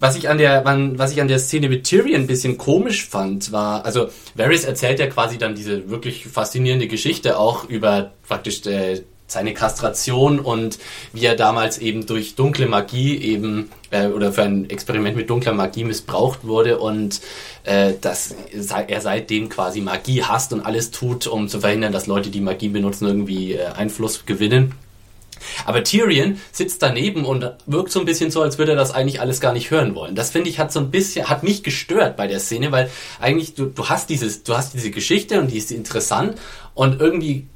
was 0.00 0.16
ich 0.16 0.28
an 0.28 0.38
der, 0.38 0.64
was 0.64 1.12
ich 1.12 1.20
an 1.20 1.28
der 1.28 1.38
Szene 1.38 1.68
mit 1.68 1.84
Tyrion 1.84 2.22
ein 2.22 2.26
bisschen 2.26 2.58
komisch 2.58 3.06
fand, 3.06 3.52
war, 3.52 3.84
also 3.84 4.08
Varys 4.34 4.64
erzählt 4.64 4.98
ja 4.98 5.06
quasi 5.06 5.38
dann 5.38 5.54
diese 5.54 5.90
wirklich 5.90 6.26
faszinierende 6.26 6.88
Geschichte 6.88 7.38
auch 7.38 7.68
über 7.68 8.12
praktisch 8.26 8.66
äh, 8.66 9.02
seine 9.26 9.54
Kastration 9.54 10.38
und 10.38 10.78
wie 11.12 11.24
er 11.24 11.34
damals 11.34 11.78
eben 11.78 12.06
durch 12.06 12.36
dunkle 12.36 12.66
Magie 12.66 13.16
eben 13.16 13.70
äh, 13.90 14.06
oder 14.06 14.32
für 14.32 14.42
ein 14.42 14.70
Experiment 14.70 15.16
mit 15.16 15.28
dunkler 15.30 15.52
Magie 15.52 15.84
missbraucht 15.84 16.46
wurde 16.46 16.78
und 16.78 17.20
äh, 17.64 17.94
dass 18.00 18.34
er 18.86 19.00
seitdem 19.00 19.48
quasi 19.48 19.80
Magie 19.80 20.22
hasst 20.22 20.52
und 20.52 20.60
alles 20.60 20.92
tut, 20.92 21.26
um 21.26 21.48
zu 21.48 21.60
verhindern, 21.60 21.92
dass 21.92 22.06
Leute, 22.06 22.30
die 22.30 22.40
Magie 22.40 22.68
benutzen, 22.68 23.06
irgendwie 23.06 23.54
äh, 23.54 23.66
Einfluss 23.66 24.26
gewinnen. 24.26 24.74
Aber 25.64 25.82
Tyrion 25.84 26.40
sitzt 26.52 26.82
daneben 26.82 27.24
und 27.24 27.50
wirkt 27.66 27.92
so 27.92 28.00
ein 28.00 28.06
bisschen 28.06 28.30
so, 28.30 28.42
als 28.42 28.58
würde 28.58 28.72
er 28.72 28.76
das 28.76 28.92
eigentlich 28.92 29.20
alles 29.20 29.40
gar 29.40 29.52
nicht 29.52 29.70
hören 29.70 29.94
wollen. 29.94 30.14
Das 30.14 30.30
finde 30.30 30.50
ich 30.50 30.58
hat 30.58 30.72
so 30.72 30.80
ein 30.80 30.90
bisschen, 30.90 31.28
hat 31.28 31.42
mich 31.42 31.62
gestört 31.62 32.16
bei 32.16 32.26
der 32.26 32.40
Szene, 32.40 32.72
weil 32.72 32.90
eigentlich 33.20 33.54
du, 33.54 33.66
du 33.66 33.88
hast 33.88 34.10
dieses, 34.10 34.42
du 34.42 34.56
hast 34.56 34.74
diese 34.74 34.90
Geschichte 34.90 35.40
und 35.40 35.50
die 35.50 35.58
ist 35.58 35.70
interessant 35.70 36.36
und 36.76 37.00
irgendwie 37.00 37.46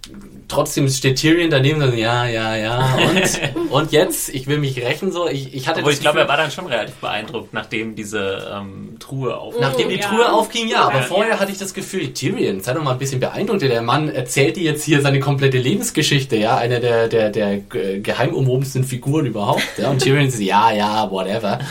trotzdem 0.49 0.89
steht 0.89 1.21
Tyrion 1.21 1.51
daneben 1.51 1.81
und 1.83 1.91
so, 1.91 1.97
ja, 1.97 2.27
ja, 2.27 2.57
ja 2.57 2.97
und, 2.97 3.71
und 3.71 3.93
jetzt, 3.93 4.31
ich 4.31 4.47
will 4.47 4.59
mich 4.59 4.79
rächen 4.79 5.13
so. 5.13 5.29
Ich, 5.29 5.55
ich 5.55 5.69
hatte 5.69 5.83
das 5.83 5.93
ich 5.95 6.01
glaube, 6.01 6.21
er 6.21 6.27
war 6.29 6.39
dann 6.39 6.51
schon 6.51 6.67
relativ 6.67 6.97
beeindruckt, 6.97 7.53
nachdem 7.53 7.95
diese 7.95 8.51
ähm, 8.53 8.97
Truhe 8.99 9.37
auf. 9.37 9.55
Nachdem 9.61 9.91
die 9.91 9.97
Ja. 9.97 10.09
Truhe 10.09 10.33
aufging, 10.33 10.69
ja. 10.69 10.81
Aber 10.85 11.01
Ja. 11.01 11.03
vorher 11.03 11.39
hatte 11.39 11.53
ich 11.53 11.59
das 11.59 11.75
Gefühl, 11.75 12.13
Tyrion, 12.15 12.61
sei 12.61 12.73
doch 12.73 12.83
mal 12.83 12.93
ein 12.93 12.99
bisschen 12.99 13.21
beeindruckt. 13.21 13.63
Der 13.63 13.83
Mann 13.83 14.09
erzählt 14.09 14.57
dir 14.57 14.65
jetzt 14.65 14.85
hier 14.85 15.03
seine 15.03 15.21
komplette 15.21 15.59
Lebensgeschichte, 15.59 16.37
ja. 16.37 16.57
Eine 16.57 16.81
der, 16.81 17.09
der, 17.09 17.31
der 17.31 17.61
äh, 17.75 18.01
geheimumwobensten 18.01 18.85
Figuren 18.85 19.27
überhaupt. 19.27 19.63
Ja. 19.77 19.91
Und 19.91 20.03
Tyrion 20.03 20.27
ist, 20.27 20.41
ja, 20.41 20.73
ja, 20.73 21.11
whatever. 21.11 21.61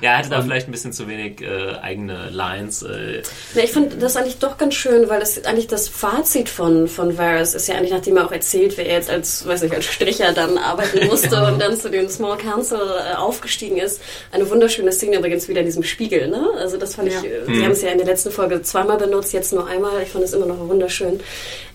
Ja, 0.00 0.12
er 0.12 0.18
hatte 0.18 0.30
da 0.30 0.40
vielleicht 0.42 0.68
ein 0.68 0.72
bisschen 0.72 0.92
zu 0.92 1.08
wenig 1.08 1.40
äh, 1.40 1.74
eigene 1.82 2.28
Lines. 2.30 2.82
Äh, 2.82 3.22
Ja, 3.54 3.62
ich 3.64 3.72
finde 3.72 3.96
das 3.96 4.16
eigentlich 4.16 4.38
doch 4.38 4.56
ganz 4.56 4.74
schön, 4.74 5.08
weil 5.08 5.20
das 5.20 5.44
eigentlich 5.44 5.66
das 5.66 5.88
Fazit 5.88 6.48
von, 6.48 6.86
von 6.88 7.18
Varys 7.18 7.54
ist 7.54 7.66
ja 7.68 7.74
eigentlich, 7.74 7.90
nachdem 7.92 8.16
er 8.16 8.26
auch 8.26 8.32
erzählt, 8.32 8.76
wie 8.78 8.82
er 8.82 8.94
jetzt 8.94 9.10
als, 9.10 9.46
weiß 9.46 9.62
nicht, 9.62 9.74
als 9.74 9.86
Stricher 9.86 10.32
dann 10.32 10.56
arbeiten 10.58 11.06
musste 11.08 11.44
und 11.44 11.60
dann 11.60 11.76
zu 11.78 11.90
dem 11.90 12.08
Small 12.08 12.38
Council 12.38 12.78
äh, 12.78 13.14
aufgestiegen 13.16 13.78
ist. 13.78 14.00
Eine 14.30 14.48
wunderschöne 14.48 14.92
Szene 14.92 15.16
übrigens 15.18 15.48
wieder 15.48 15.60
in 15.60 15.66
diesem 15.66 15.82
Spiegel, 15.82 16.28
ne? 16.28 16.48
Also 16.58 16.76
das 16.76 16.94
fand 16.94 17.12
Ja. 17.12 17.18
ich, 17.20 17.24
äh, 17.26 17.44
sie 17.46 17.64
haben 17.64 17.72
es 17.72 17.82
ja 17.82 17.90
in 17.90 17.98
der 17.98 18.06
letzten 18.06 18.30
Folge 18.30 18.62
zweimal 18.62 18.98
benutzt, 18.98 19.32
jetzt 19.32 19.52
nur 19.52 19.66
einmal. 19.66 20.02
Ich 20.02 20.10
fand 20.10 20.24
es 20.24 20.32
immer 20.32 20.46
noch 20.46 20.58
wunderschön. 20.68 21.20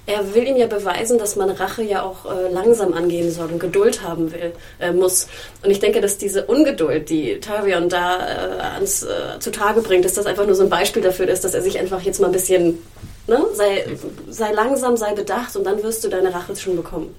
Er 0.06 0.36
will 0.36 0.46
ihm 0.46 0.58
ja 0.58 0.68
beweisen, 0.68 1.18
dass 1.18 1.38
man 1.38 1.50
Rache 1.50 1.82
ja 1.82 2.04
auch 2.04 2.26
äh, 2.26 2.52
langsam 2.52 2.94
angehen 2.94 3.32
soll 3.32 3.50
und 3.50 3.60
Geduld 3.60 4.04
haben 4.04 4.34
will, 4.34 4.52
äh, 4.80 4.92
muss. 4.92 5.28
Und 5.64 5.72
ich 5.72 5.80
denke, 5.80 6.02
dass 6.02 6.18
diese 6.18 6.46
Ungeduld, 6.46 7.10
die 7.10 7.40
Tyrion 7.40 7.88
da 7.88 8.18
äh, 8.18 8.60
ans, 8.60 9.04
äh, 9.04 9.40
zutage 9.40 9.82
bringt, 9.82 10.04
dass 10.04 10.14
das 10.14 10.26
einfach 10.26 10.46
nur 10.46 10.56
so 10.56 10.64
ein 10.64 10.70
Beispiel 10.70 11.02
dafür 11.02 11.30
ist, 11.30 11.46
dass 11.46 11.54
er 11.54 11.62
sich 11.62 11.80
einfach 11.80 12.02
jetzt 12.02 12.20
mal 12.20 12.28
ein 12.28 12.34
bisschen, 12.34 12.80
ne, 13.28 13.46
sei, 13.54 13.86
sei 14.30 14.52
langsam, 14.52 14.98
sei 14.98 15.14
bedacht 15.14 15.56
und 15.56 15.64
dann 15.64 15.82
wirst 15.84 16.04
du 16.04 16.10
deine 16.10 16.34
Rache 16.34 16.54
schon 16.58 16.76
bekommen. 16.76 17.16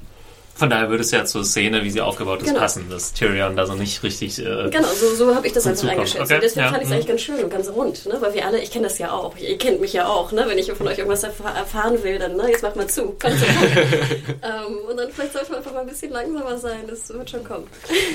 Von 0.54 0.70
daher 0.70 0.88
würde 0.88 1.02
es 1.02 1.10
ja 1.10 1.24
zur 1.24 1.44
Szene, 1.44 1.82
wie 1.82 1.90
sie 1.90 2.00
aufgebaut 2.00 2.40
ist, 2.42 2.48
Genau. 2.48 2.60
passen, 2.60 2.88
dass 2.88 3.12
Tyrion 3.12 3.56
da 3.56 3.66
so 3.66 3.74
nicht 3.74 4.02
richtig. 4.02 4.38
Äh, 4.38 4.70
Genau, 4.70 4.88
so, 4.88 5.14
so 5.14 5.34
habe 5.34 5.46
ich 5.46 5.52
das 5.52 5.66
einfach 5.66 5.88
eingeschätzt. 5.88 6.22
Okay, 6.22 6.34
Und 6.34 6.42
deswegen 6.42 6.64
ja. 6.66 6.70
fand 6.70 6.82
ich 6.82 6.88
es 6.88 6.94
eigentlich 6.94 7.06
ganz 7.08 7.20
schön 7.22 7.42
und 7.42 7.50
ganz 7.50 7.68
rund, 7.70 8.06
ne? 8.06 8.16
weil 8.20 8.34
wir 8.34 8.46
alle, 8.46 8.60
ich 8.60 8.70
kenne 8.70 8.84
das 8.84 8.98
ja 8.98 9.10
auch, 9.12 9.36
ihr 9.36 9.58
kennt 9.58 9.80
mich 9.80 9.92
ja 9.92 10.06
auch, 10.06 10.30
ne? 10.32 10.44
wenn 10.46 10.56
ich 10.56 10.70
von 10.72 10.86
euch 10.86 10.98
irgendwas 10.98 11.24
erf 11.24 11.40
erfahren 11.40 12.02
will, 12.02 12.18
dann, 12.18 12.36
ne? 12.36 12.50
jetzt 12.50 12.62
mach 12.62 12.74
mal 12.76 12.86
zu, 12.86 13.02
kommt 13.20 13.38
zu. 13.38 13.44
ähm, 14.42 14.78
und 14.88 14.96
dann 14.96 15.10
vielleicht 15.10 15.32
sollte 15.32 15.50
man 15.50 15.58
einfach 15.58 15.72
mal 15.72 15.80
ein 15.80 15.86
bisschen 15.88 16.12
langsamer 16.12 16.56
sein, 16.56 16.84
das 16.88 17.08
wird 17.08 17.28
schon 17.30 17.42
kommen. 17.44 17.66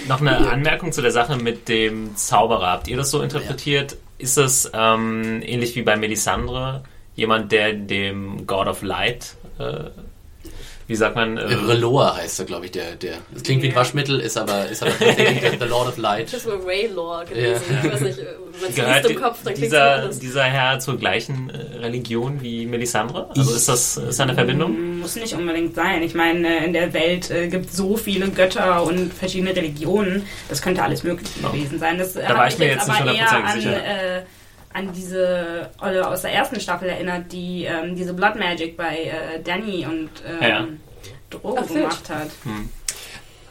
Noch 0.07 0.21
eine 0.21 0.37
Anmerkung 0.49 0.91
zu 0.91 1.01
der 1.01 1.11
Sache 1.11 1.35
mit 1.35 1.67
dem 1.67 2.15
Zauberer. 2.15 2.71
Habt 2.71 2.87
ihr 2.87 2.97
das 2.97 3.11
so 3.11 3.21
interpretiert? 3.21 3.97
Ist 4.17 4.37
es 4.37 4.69
ähm, 4.73 5.41
ähnlich 5.43 5.75
wie 5.75 5.81
bei 5.81 5.95
Melisandre 5.97 6.83
jemand, 7.15 7.51
der 7.51 7.73
dem 7.73 8.47
God 8.47 8.67
of 8.67 8.81
Light, 8.81 9.35
äh, 9.59 9.89
wie 10.89 10.95
sagt 10.95 11.15
man, 11.15 11.37
äh, 11.37 11.41
Reloa 11.43 12.17
heißt 12.17 12.39
er, 12.39 12.45
glaube 12.45 12.65
ich, 12.65 12.71
der, 12.71 12.95
der. 12.95 13.17
Das 13.31 13.43
klingt 13.43 13.61
wie 13.61 13.69
ein. 13.69 13.75
Waschmittel, 13.75 14.19
ist 14.19 14.39
aber, 14.39 14.67
ist 14.67 14.81
aber 14.81 14.97
tatsächlich 14.97 15.39
der, 15.39 15.51
The 15.51 15.65
Lord 15.65 15.89
of 15.89 15.97
Light. 15.97 16.33
Das 16.33 16.47
war 16.47 16.55
Raylore 16.65 17.25
gewesen. 17.25 17.61
Ja. 17.69 17.79
Ich 17.83 17.93
weiß 17.93 18.01
nicht, 18.01 18.19
man 18.59 18.73
gehört 18.73 19.03
liest 19.03 19.15
im 19.15 19.21
Kopf, 19.21 19.37
dann 19.43 19.53
klingt 19.53 19.67
es 19.67 19.69
dieser, 19.69 19.93
anders. 19.93 20.19
dieser 20.19 20.43
Herr 20.45 20.79
zur 20.79 20.97
gleichen 20.97 21.51
äh, 21.51 21.77
Religion 21.77 22.41
wie 22.41 22.65
Melisandre? 22.65 23.29
Also 23.29 23.53
ist 23.53 23.69
das 23.69 23.97
ist 23.97 24.19
da 24.19 24.23
eine 24.23 24.33
Verbindung? 24.33 24.97
Muss 24.99 25.15
nicht 25.15 25.35
unbedingt 25.35 25.75
sein. 25.75 26.01
Ich 26.01 26.15
meine, 26.15 26.65
in 26.65 26.73
der 26.73 26.91
Welt 26.91 27.29
äh, 27.29 27.49
gibt 27.49 27.71
so 27.71 27.95
viele 27.95 28.27
Götter 28.29 28.81
und 28.81 29.13
verschiedene 29.13 29.55
Religionen. 29.55 30.25
Das 30.49 30.59
könnte 30.59 30.81
alles 30.81 31.03
Mögliche 31.03 31.39
gewesen 31.39 31.77
sein. 31.77 31.99
Das 31.99 32.15
war 32.15 32.23
hat 32.23 32.53
ich 32.53 32.57
mir 32.57 32.65
jetzt 32.65 32.87
jetzt 32.87 32.87
nicht 32.87 33.01
aber 33.01 33.13
eher 33.13 33.29
hundertprozentig 33.29 33.67
an, 33.67 33.81
sicher. 33.83 34.17
äh, 34.17 34.21
an 34.73 34.93
diese 34.93 35.69
Olle 35.81 36.07
aus 36.07 36.21
der 36.21 36.33
ersten 36.33 36.59
Staffel 36.59 36.89
erinnert, 36.89 37.31
die 37.31 37.63
ähm, 37.65 37.95
diese 37.95 38.13
Blood 38.13 38.35
Magic 38.35 38.77
bei 38.77 38.97
äh, 39.05 39.41
Danny 39.43 39.85
und 39.85 40.09
ähm, 40.27 40.47
Ja. 40.49 40.67
Drogo 41.29 41.57
Ach, 41.59 41.69
wild. 41.69 41.79
gemacht 41.81 42.09
hat. 42.09 42.29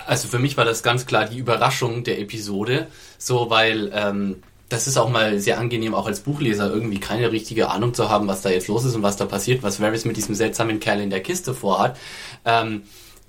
Also 0.06 0.28
für 0.28 0.38
mich 0.38 0.56
war 0.56 0.64
das 0.64 0.82
ganz 0.82 1.06
klar 1.06 1.26
die 1.26 1.38
Überraschung 1.38 2.02
der 2.04 2.18
Episode, 2.20 2.86
so 3.18 3.50
weil 3.50 3.90
ähm, 3.94 4.42
das 4.68 4.86
ist 4.86 4.96
auch 4.96 5.08
mal 5.10 5.38
sehr 5.38 5.58
angenehm, 5.58 5.94
auch 5.94 6.06
als 6.06 6.20
Buchleser 6.20 6.70
irgendwie 6.72 7.00
keine 7.00 7.30
richtige 7.32 7.70
Ahnung 7.70 7.94
zu 7.94 8.08
haben, 8.10 8.26
was 8.28 8.42
da 8.42 8.50
jetzt 8.50 8.68
los 8.68 8.84
ist 8.84 8.94
und 8.94 9.02
was 9.02 9.16
da 9.16 9.24
passiert, 9.26 9.62
was 9.62 9.80
Varys 9.80 10.04
mit 10.04 10.16
diesem 10.16 10.34
seltsamen 10.34 10.78
Kerl 10.80 11.00
in 11.00 11.10
der 11.10 11.20
Kiste 11.22 11.54
vorhat. 11.54 11.96
Ähm, 12.44 12.82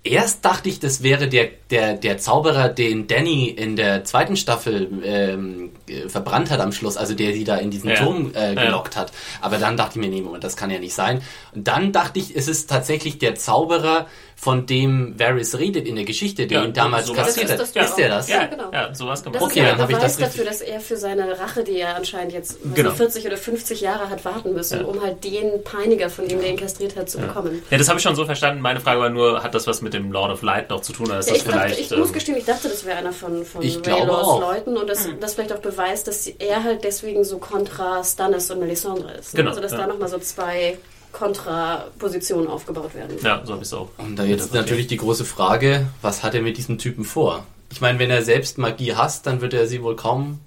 erst 0.04 0.46
dachte 0.46 0.70
ich, 0.70 0.80
das 0.80 1.04
wäre 1.04 1.28
der, 1.28 1.50
der, 1.70 1.96
der 1.96 2.18
Zauberer, 2.18 2.70
den 2.70 3.08
Danny 3.08 3.50
in 3.50 3.76
der 3.76 4.04
zweiten 4.06 4.38
Staffel 4.38 4.88
ähm, 5.04 5.72
äh, 5.88 6.08
verbrannt 6.08 6.50
hat 6.52 6.60
am 6.62 6.72
Schluss, 6.72 6.98
also 6.98 7.14
der 7.14 7.34
sie 7.34 7.44
da 7.44 7.58
in 7.58 7.70
diesen 7.72 7.90
Ja. 7.90 7.96
Turm 7.98 8.32
äh, 8.34 8.54
Ja. 8.54 8.66
gelockt 8.66 8.96
hat. 8.96 9.12
Aber 9.42 9.58
dann 9.58 9.78
dachte 9.78 10.00
ich 10.00 10.06
mir, 10.06 10.10
nee, 10.14 10.22
Moment, 10.22 10.44
das 10.44 10.56
kann 10.58 10.70
ja 10.72 10.80
nicht 10.80 10.94
sein. 10.94 11.22
Und 11.54 11.68
dann 11.68 11.92
dachte 11.92 12.20
ich, 12.20 12.36
es 12.36 12.48
ist 12.48 12.70
tatsächlich 12.70 13.20
der 13.20 13.36
Zauberer, 13.36 14.08
von 14.42 14.66
dem 14.66 15.20
Varys 15.20 15.58
redet 15.60 15.86
in 15.86 15.96
der 15.98 16.06
Geschichte, 16.06 16.48
der 16.48 16.60
Ja, 16.62 16.66
ihn 16.66 16.72
damals 16.74 17.12
kassiert 17.12 17.50
hat. 17.50 17.60
Das 17.60 17.70
ist 17.70 17.76
Ist, 17.76 17.76
das 17.76 17.96
der 17.96 18.08
ja 18.08 18.16
das? 18.16 18.30
Ja, 18.30 18.46
genau. 18.46 18.72
ja, 18.72 18.96
sowas 18.96 19.22
gemacht. 19.22 19.36
Das 19.42 19.44
Okay, 19.44 19.60
ist 19.60 19.66
ja 19.66 19.76
dann 19.76 19.78
der 19.78 19.84
hab 19.84 19.90
ich 19.92 19.98
das 19.98 20.16
Beweis 20.16 20.30
dafür, 20.30 20.50
richtig- 20.50 20.60
dass 20.68 20.76
er 20.76 20.80
für 20.80 20.96
seine 20.96 21.38
Rache, 21.40 21.64
die 21.66 21.78
er 21.78 21.96
anscheinend 21.98 22.32
jetzt 22.32 22.58
Genau. 22.74 22.90
nicht, 22.90 22.98
40 22.98 23.26
oder 23.28 23.36
50 23.36 23.82
Jahre 23.82 24.10
hat 24.10 24.24
warten 24.24 24.54
müssen, 24.54 24.80
Ja. 24.80 24.86
um 24.86 25.02
halt 25.02 25.22
den 25.26 25.62
Peiniger 25.66 26.10
von 26.10 26.30
ihm, 26.30 26.40
der 26.40 26.52
ihn 26.52 26.58
kastriert 26.58 26.96
hat, 26.96 27.10
zu 27.10 27.18
bekommen. 27.18 27.62
Ja, 27.70 27.78
das 27.78 27.90
habe 27.90 28.00
ich 28.00 28.04
schon 28.04 28.16
so 28.16 28.24
verstanden. 28.24 28.62
Meine 28.62 28.80
Frage 28.80 29.02
war 29.02 29.10
nur, 29.10 29.44
hat 29.44 29.54
das 29.56 29.68
was 29.68 29.82
mit 29.82 29.94
dem 29.94 30.12
Lord 30.12 30.32
of 30.32 30.42
Light 30.42 30.70
noch 30.70 30.80
zu 30.82 30.94
tun? 30.94 31.08
Oder 31.08 31.20
ist 31.20 31.28
Ja, 31.28 31.34
das 31.36 31.44
dachte, 31.44 31.60
vielleicht... 31.60 31.80
ich 31.82 31.98
muss 31.98 32.08
ähm, 32.08 32.14
gestehen, 32.14 32.38
ich 32.38 32.46
dachte, 32.46 32.70
das 32.70 32.86
wäre 32.86 32.98
einer 32.98 33.12
von, 33.12 33.44
von 33.44 33.62
Raylors. 33.62 34.40
Leuten 34.40 34.78
und 34.78 34.90
das, 34.90 35.06
Hm. 35.06 35.20
das 35.20 35.34
vielleicht 35.34 35.52
auch 35.52 35.60
beweist, 35.60 36.08
dass 36.08 36.28
er 36.28 36.64
halt 36.64 36.84
deswegen 36.86 37.26
so 37.26 37.40
kontra 37.40 38.04
Stannis 38.06 38.50
und 38.52 38.60
Melisandre 38.60 39.12
ist. 39.20 39.36
Genau, 39.36 39.50
Also 39.50 39.60
dass 39.62 39.74
ja. 39.74 39.80
da 39.80 39.88
nochmal 39.88 40.08
so 40.08 40.18
zwei 40.20 40.78
Kontrapositionen 41.12 42.48
aufgebaut 42.48 42.94
werden. 42.96 43.18
ja, 43.24 43.42
so 43.44 43.54
habe 43.54 43.64
ich 43.64 43.68
es 43.68 43.74
auch. 43.74 43.90
Und 43.98 44.16
da 44.18 44.24
jetzt 44.24 44.54
natürlich 44.54 44.88
die 44.88 44.98
große 44.98 45.26
Frage, 45.26 45.88
was 46.02 46.24
hat 46.24 46.36
er 46.36 46.42
mit 46.42 46.58
diesem 46.58 46.78
Typen 46.78 47.04
vor? 47.04 47.46
Ich 47.72 47.82
meine, 47.82 48.00
wenn 48.00 48.10
er 48.10 48.24
selbst 48.24 48.58
Magie 48.58 48.96
hasst, 48.96 49.28
dann 49.28 49.42
wird 49.42 49.54
er 49.54 49.68
sie 49.68 49.84
wohl 49.84 49.96
kaum. 49.96 50.40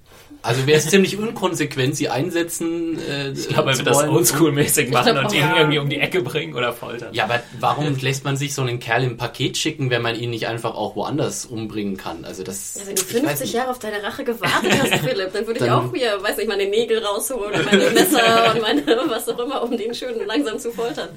Also 0.43 0.67
wäre 0.67 0.77
es 0.77 0.89
ziemlich 0.89 1.17
unkonsequent, 1.17 1.95
sie 1.95 2.09
einsetzen. 2.09 2.99
Äh, 2.99 3.29
Ich 3.31 3.47
glaube, 3.47 3.71
er 3.71 3.77
wird 3.77 3.87
das 3.87 4.03
oldschool-mäßig 4.03 4.91
machen 4.91 5.13
glaub 5.13 5.25
und 5.25 5.33
ihn 5.33 5.39
ja. 5.39 5.57
irgendwie 5.57 5.79
um 5.79 5.89
die 5.89 5.99
Ecke 5.99 6.21
bringen 6.21 6.53
oder 6.53 6.73
foltern. 6.73 7.13
Ja, 7.13 7.23
aber 7.23 7.41
warum 7.59 7.97
lässt 7.99 8.25
man 8.25 8.35
sich 8.35 8.53
so 8.53 8.61
einen 8.61 8.79
Kerl 8.81 9.03
im 9.05 9.15
Paket 9.15 9.57
schicken, 9.57 9.89
wenn 9.89 10.01
man 10.01 10.15
ihn 10.15 10.31
nicht 10.31 10.47
einfach 10.47 10.75
auch 10.75 10.97
woanders 10.97 11.45
umbringen 11.45 11.95
kann? 11.95 12.25
Also 12.25 12.43
das. 12.43 12.75
Ja, 12.77 12.87
wenn 12.87 12.95
du 12.95 13.01
ich 13.01 13.13
weiß 13.13 13.21
50 13.21 13.39
nicht. 13.41 13.53
Jahre 13.53 13.69
auf 13.71 13.79
deine 13.79 14.03
Rache 14.03 14.25
gewartet 14.25 14.71
hast, 14.81 14.95
Philipp, 15.05 15.31
dann 15.31 15.47
würde 15.47 15.63
ich 15.63 15.71
auch 15.71 15.89
mir, 15.91 16.21
weiß 16.21 16.35
nicht, 16.35 16.49
meine 16.49 16.67
Nägel 16.67 16.99
rausholen 17.03 17.53
und 17.53 17.65
meine 17.65 17.89
Messer 17.91 18.51
und 18.53 18.61
meine 18.61 18.83
was 19.07 19.27
auch 19.29 19.39
immer, 19.39 19.63
um 19.63 19.77
den 19.77 19.93
schön 19.95 20.13
langsam 20.27 20.59
zu 20.59 20.71
foltern. 20.71 21.07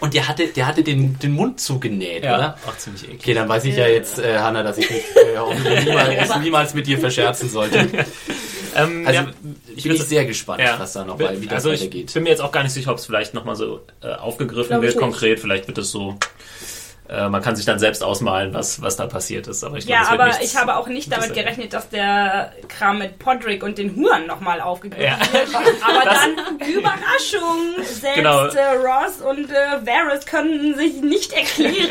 Und 0.00 0.12
der 0.14 0.28
hatte, 0.28 0.46
der 0.46 0.66
hatte 0.66 0.82
den, 0.82 1.18
den 1.18 1.32
Mund 1.32 1.58
zugenäht, 1.58 2.22
Ja, 2.22 2.36
oder? 2.36 2.58
auch 2.66 2.76
ziemlich 2.76 3.04
eklig. 3.04 3.20
Okay, 3.20 3.34
dann 3.34 3.48
weiß 3.48 3.64
ich 3.64 3.76
ja 3.76 3.88
jetzt, 3.88 4.18
äh, 4.18 4.38
Hanna, 4.38 4.62
dass 4.62 4.78
ich 4.78 4.88
mich 4.90 5.02
äh, 5.16 5.84
niemals, 5.84 6.36
niemals 6.38 6.74
mit 6.74 6.86
dir 6.86 6.98
verscherzen 6.98 7.48
sollte. 7.48 7.88
Ähm, 8.76 9.06
Also 9.06 9.20
ja, 9.20 9.26
ich 9.76 9.82
bin 9.84 9.92
ich 9.92 10.02
sehr 10.04 10.24
gespannt, 10.24 10.60
Ja. 10.60 10.78
was 10.78 10.92
da 10.92 11.04
noch, 11.04 11.16
Bin- 11.16 11.40
wie 11.40 11.46
das 11.46 11.54
also 11.56 11.70
ich 11.72 11.80
weitergeht. 11.80 12.12
bin 12.14 12.22
mir 12.24 12.30
jetzt 12.30 12.40
auch 12.40 12.52
gar 12.52 12.62
nicht 12.62 12.72
sicher, 12.72 12.90
ob 12.92 12.98
es 12.98 13.06
vielleicht 13.06 13.34
nochmal 13.34 13.56
so 13.56 13.80
äh, 14.02 14.12
aufgegriffen 14.14 14.68
Glaub 14.68 14.82
ich 14.82 14.88
wird, 14.88 14.94
nicht. 14.96 15.02
konkret. 15.02 15.40
Vielleicht 15.40 15.66
wird 15.68 15.78
es 15.78 15.90
so. 15.90 16.16
Äh, 17.10 17.30
man 17.30 17.40
kann 17.40 17.56
sich 17.56 17.64
dann 17.64 17.78
selbst 17.78 18.04
ausmalen, 18.04 18.52
was, 18.52 18.82
was 18.82 18.96
da 18.96 19.06
passiert 19.06 19.46
ist. 19.46 19.64
Aber 19.64 19.78
ich 19.78 19.86
glaube, 19.86 20.02
Ja, 20.02 20.08
aber 20.10 20.42
ich 20.42 20.54
habe 20.58 20.76
auch 20.76 20.88
nicht 20.88 21.10
damit 21.10 21.32
gerechnet, 21.32 21.72
dass 21.72 21.88
der 21.88 22.52
Kram 22.68 22.98
mit 22.98 23.18
Podrick 23.18 23.62
und 23.62 23.78
den 23.78 23.96
Huren 23.96 24.26
nochmal 24.26 24.60
aufgegriffen 24.60 25.04
Ja. 25.06 25.18
wird. 25.32 25.48
Aber 25.82 26.04
dann, 26.04 26.68
Überraschung, 26.68 27.82
selbst 27.82 28.14
Genau. 28.14 28.42
Ross 28.44 29.22
und 29.26 29.50
äh, 29.50 29.86
Varys 29.86 30.26
können 30.26 30.74
sich 30.76 30.96
nicht 31.00 31.32
erklären, 31.32 31.88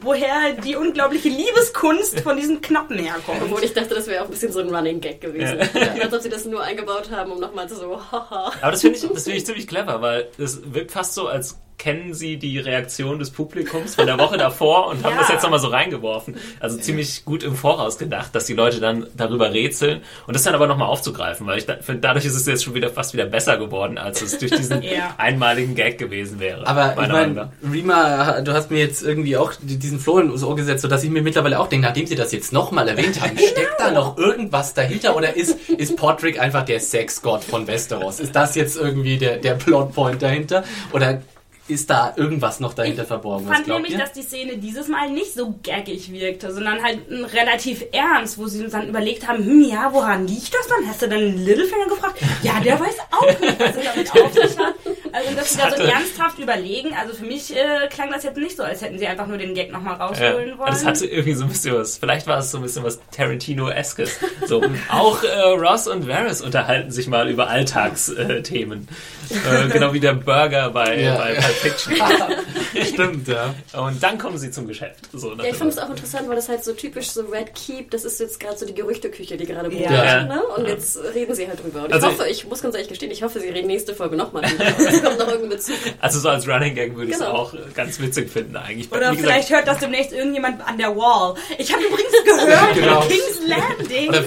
woher 0.00 0.52
die 0.64 0.76
unglaubliche 0.76 1.28
Liebeskunst 1.28 2.20
von 2.20 2.36
diesen 2.36 2.60
Knappen 2.60 2.98
herkommt. 2.98 3.40
Obwohl 3.42 3.62
ich 3.64 3.72
dachte, 3.72 3.94
das 3.94 4.06
wäre 4.06 4.22
auch 4.22 4.26
ein 4.26 4.30
bisschen 4.30 4.52
so 4.52 4.60
ein 4.60 4.74
Running 4.74 5.00
Gag 5.00 5.20
gewesen. 5.20 5.58
Ja. 5.74 6.02
Als 6.04 6.12
ob 6.14 6.20
sie 6.22 6.28
das 6.28 6.44
nur 6.44 6.62
eingebaut 6.62 7.10
haben, 7.10 7.32
um 7.32 7.40
nochmal 7.40 7.68
so, 7.68 7.98
haha. 8.10 8.52
Aber 8.60 8.70
das 8.70 8.80
finde 8.80 8.98
ich, 8.98 9.08
das 9.08 9.24
finde 9.24 9.38
ich 9.38 9.46
ziemlich 9.46 9.66
clever, 9.66 10.00
weil 10.02 10.28
es 10.38 10.60
wirkt 10.72 10.92
fast 10.92 11.14
so, 11.14 11.26
als 11.28 11.58
kennen 11.78 12.14
sie 12.14 12.36
die 12.36 12.60
Reaktion 12.60 13.18
des 13.18 13.30
Publikums 13.30 13.96
von 13.96 14.06
der 14.06 14.16
Woche 14.16 14.36
davor 14.36 14.86
und 14.86 15.02
haben 15.02 15.14
Ja. 15.14 15.18
das 15.20 15.30
jetzt 15.30 15.42
nochmal 15.42 15.58
so 15.58 15.66
reingeworfen. 15.66 16.36
Also 16.60 16.76
ziemlich 16.78 17.24
gut 17.24 17.42
im 17.42 17.56
Voraus 17.56 17.98
gedacht, 17.98 18.32
dass 18.36 18.44
die 18.44 18.52
Leute 18.52 18.78
dann 18.78 19.08
darüber 19.16 19.52
rätseln 19.52 20.00
und 20.28 20.34
das 20.36 20.44
dann 20.44 20.54
aber 20.54 20.68
nochmal 20.68 20.86
aufzugreifen, 20.86 21.44
weil 21.44 21.58
ich 21.58 21.66
da, 21.66 21.78
finde, 21.80 22.02
dadurch 22.02 22.24
ist 22.24 22.36
es 22.36 22.46
jetzt 22.46 22.62
schon 22.62 22.74
wieder 22.74 22.88
fast 22.90 23.14
wieder 23.14 23.26
besser 23.26 23.56
geworden, 23.56 23.98
als 23.98 24.22
es 24.22 24.38
durch 24.38 24.52
diesen 24.52 24.80
Ja. 24.82 25.14
einmaligen 25.18 25.74
Gag 25.74 25.98
gewesen 25.98 26.38
wäre. 26.38 26.64
Aber 26.68 26.92
ich 27.02 27.08
meine, 27.08 27.50
Rima, 27.72 28.42
du 28.42 28.52
hast 28.52 28.70
mir 28.70 28.78
jetzt 28.78 29.02
irgendwie 29.02 29.36
auch 29.36 29.51
diesen 29.60 29.98
Floh 29.98 30.18
ins 30.18 30.42
Ohr 30.42 30.56
gesetzt, 30.56 30.82
sodass 30.82 31.04
ich 31.04 31.10
mir 31.10 31.22
mittlerweile 31.22 31.58
auch 31.60 31.68
denke, 31.68 31.86
nachdem 31.86 32.06
sie 32.06 32.14
das 32.14 32.32
jetzt 32.32 32.52
nochmal 32.52 32.88
erwähnt 32.88 33.20
haben, 33.20 33.36
steckt 33.38 33.78
da 33.78 33.90
noch 33.90 34.16
irgendwas 34.16 34.74
dahinter 34.74 35.16
oder 35.16 35.36
ist, 35.36 35.58
ist 35.70 35.96
Podrick 35.96 36.40
einfach 36.40 36.64
der 36.64 36.80
Sexgott 36.80 37.44
von 37.44 37.66
Westeros? 37.66 38.20
Ist 38.20 38.34
das 38.34 38.54
jetzt 38.54 38.76
irgendwie 38.76 39.18
der, 39.18 39.38
der 39.38 39.54
Plotpoint 39.54 40.22
dahinter? 40.22 40.64
Oder 40.92 41.22
ist 41.68 41.88
da 41.90 42.12
irgendwas 42.16 42.58
noch 42.60 42.74
dahinter 42.74 43.04
verborgen? 43.04 43.46
Was 43.48 43.56
fand 43.58 43.68
nämlich, 43.68 43.92
ihr? 43.92 43.98
dass 43.98 44.12
die 44.12 44.22
Szene 44.22 44.58
dieses 44.58 44.88
Mal 44.88 45.10
nicht 45.10 45.32
so 45.32 45.54
gaggig 45.62 46.10
wirkte, 46.12 46.52
sondern 46.52 46.82
halt 46.82 46.98
relativ 47.32 47.84
ernst, 47.92 48.36
wo 48.36 48.46
sie 48.46 48.64
uns 48.64 48.72
dann 48.72 48.88
überlegt 48.88 49.28
haben, 49.28 49.44
hm, 49.44 49.62
ja, 49.62 49.88
woran 49.92 50.26
liegt 50.26 50.52
das 50.52 50.66
dann? 50.66 50.88
Hast 50.88 51.02
du 51.02 51.08
dann 51.08 51.20
Littlefinger 51.44 51.86
gefragt? 51.88 52.18
Ja, 52.42 52.58
der 52.60 52.78
weiß 52.80 52.96
auch 53.12 53.40
nicht, 53.40 53.60
was 53.60 53.76
er 53.76 53.82
damit 53.94 54.12
auf 54.12 54.32
sich 54.32 54.58
hat. 54.58 54.74
Also, 55.12 55.34
dass 55.36 55.52
sie 55.52 55.58
da 55.58 55.70
so 55.70 55.82
ernsthaft 55.82 56.38
überlegen, 56.38 56.94
also 57.00 57.14
für 57.14 57.24
mich 57.26 57.54
äh, 57.54 57.86
klang 57.88 58.10
das 58.10 58.24
jetzt 58.24 58.36
nicht 58.38 58.56
so, 58.56 58.62
als 58.64 58.80
hätten 58.82 58.98
sie 58.98 59.06
einfach 59.06 59.26
nur 59.26 59.38
den 59.38 59.54
Gag 59.54 59.70
nochmal 59.70 59.94
rausholen 59.96 60.48
Ja, 60.50 60.58
wollen. 60.58 60.70
das 60.70 60.84
hatte 60.84 61.06
irgendwie 61.06 61.34
so 61.34 61.44
ein 61.44 61.50
bisschen 61.50 61.74
was, 61.76 61.96
vielleicht 61.98 62.26
war 62.26 62.38
es 62.38 62.50
so 62.50 62.58
ein 62.58 62.62
bisschen 62.62 62.82
was 62.82 62.98
Tarantino-eskes. 63.14 64.18
So, 64.46 64.62
auch 64.90 65.22
äh, 65.22 65.28
Ross 65.50 65.86
und 65.86 66.08
Varys 66.08 66.40
unterhalten 66.42 66.90
sich 66.90 67.06
mal 67.06 67.28
über 67.30 67.48
Alltagsthemen. 67.48 68.88
Äh, 69.30 69.68
genau 69.68 69.92
wie 69.92 70.00
der 70.00 70.14
Burger 70.14 70.70
bei, 70.70 71.00
Ja. 71.00 71.16
bei 71.16 71.34
Fiction. 71.52 71.94
Stimmt, 72.92 73.28
ja. 73.28 73.54
Und 73.78 74.02
dann 74.02 74.18
kommen 74.18 74.38
sie 74.38 74.50
zum 74.50 74.66
Geschäft. 74.66 74.96
So, 75.12 75.34
Ja, 75.34 75.44
ich 75.44 75.54
finde 75.56 75.68
es 75.68 75.78
auch 75.78 75.90
interessant, 75.90 76.28
weil 76.28 76.36
das 76.36 76.48
halt 76.48 76.64
so 76.64 76.72
typisch 76.72 77.10
so 77.10 77.22
Red 77.22 77.54
Keep, 77.54 77.90
das 77.90 78.04
ist 78.04 78.20
jetzt 78.20 78.40
gerade 78.40 78.56
so 78.58 78.66
die 78.66 78.74
Gerüchteküche, 78.74 79.36
die 79.36 79.46
gerade 79.46 79.68
brodelt. 79.68 79.90
Ja. 79.90 80.24
Ne? 80.24 80.42
Und 80.56 80.66
jetzt 80.68 80.98
reden 81.14 81.34
sie 81.34 81.46
halt 81.48 81.62
drüber. 81.62 81.84
Und 81.84 81.92
Also 81.92 82.08
ich 82.08 82.12
hoffe, 82.18 82.28
ich 82.28 82.46
muss 82.46 82.62
ganz 82.62 82.74
ehrlich 82.74 82.88
gestehen, 82.88 83.10
ich 83.10 83.22
hoffe, 83.22 83.40
sie 83.40 83.48
reden 83.48 83.66
nächste 83.66 83.94
Folge 83.94 84.16
nochmal 84.16 84.42
drüber. 84.42 84.64
Und 84.78 84.86
es 84.86 85.02
kommt 85.02 85.18
noch 85.18 85.28
irgendein 85.28 85.50
Bezug. 85.50 85.76
Also 86.00 86.20
so 86.20 86.28
als 86.28 86.48
Running 86.48 86.74
Gag 86.74 86.94
würde 86.96 87.08
ich 87.10 87.14
es 87.14 87.18
Genau. 87.20 87.32
auch 87.32 87.54
äh, 87.54 87.58
ganz 87.74 88.00
witzig 88.00 88.30
finden 88.30 88.56
eigentlich. 88.56 88.90
Oder 88.90 89.12
Wie 89.12 89.16
gesagt, 89.16 89.20
vielleicht 89.20 89.50
hört 89.50 89.68
das 89.68 89.78
demnächst 89.78 90.12
irgendjemand 90.12 90.66
an 90.66 90.78
der 90.78 90.96
Wall. 90.96 91.34
Ich 91.58 91.72
habe 91.72 91.82
übrigens 91.84 92.12
gehört, 92.24 92.74
Genau. 92.74 93.00
King's 93.02 93.40
Landing. 93.46 94.08
Oder 94.08 94.24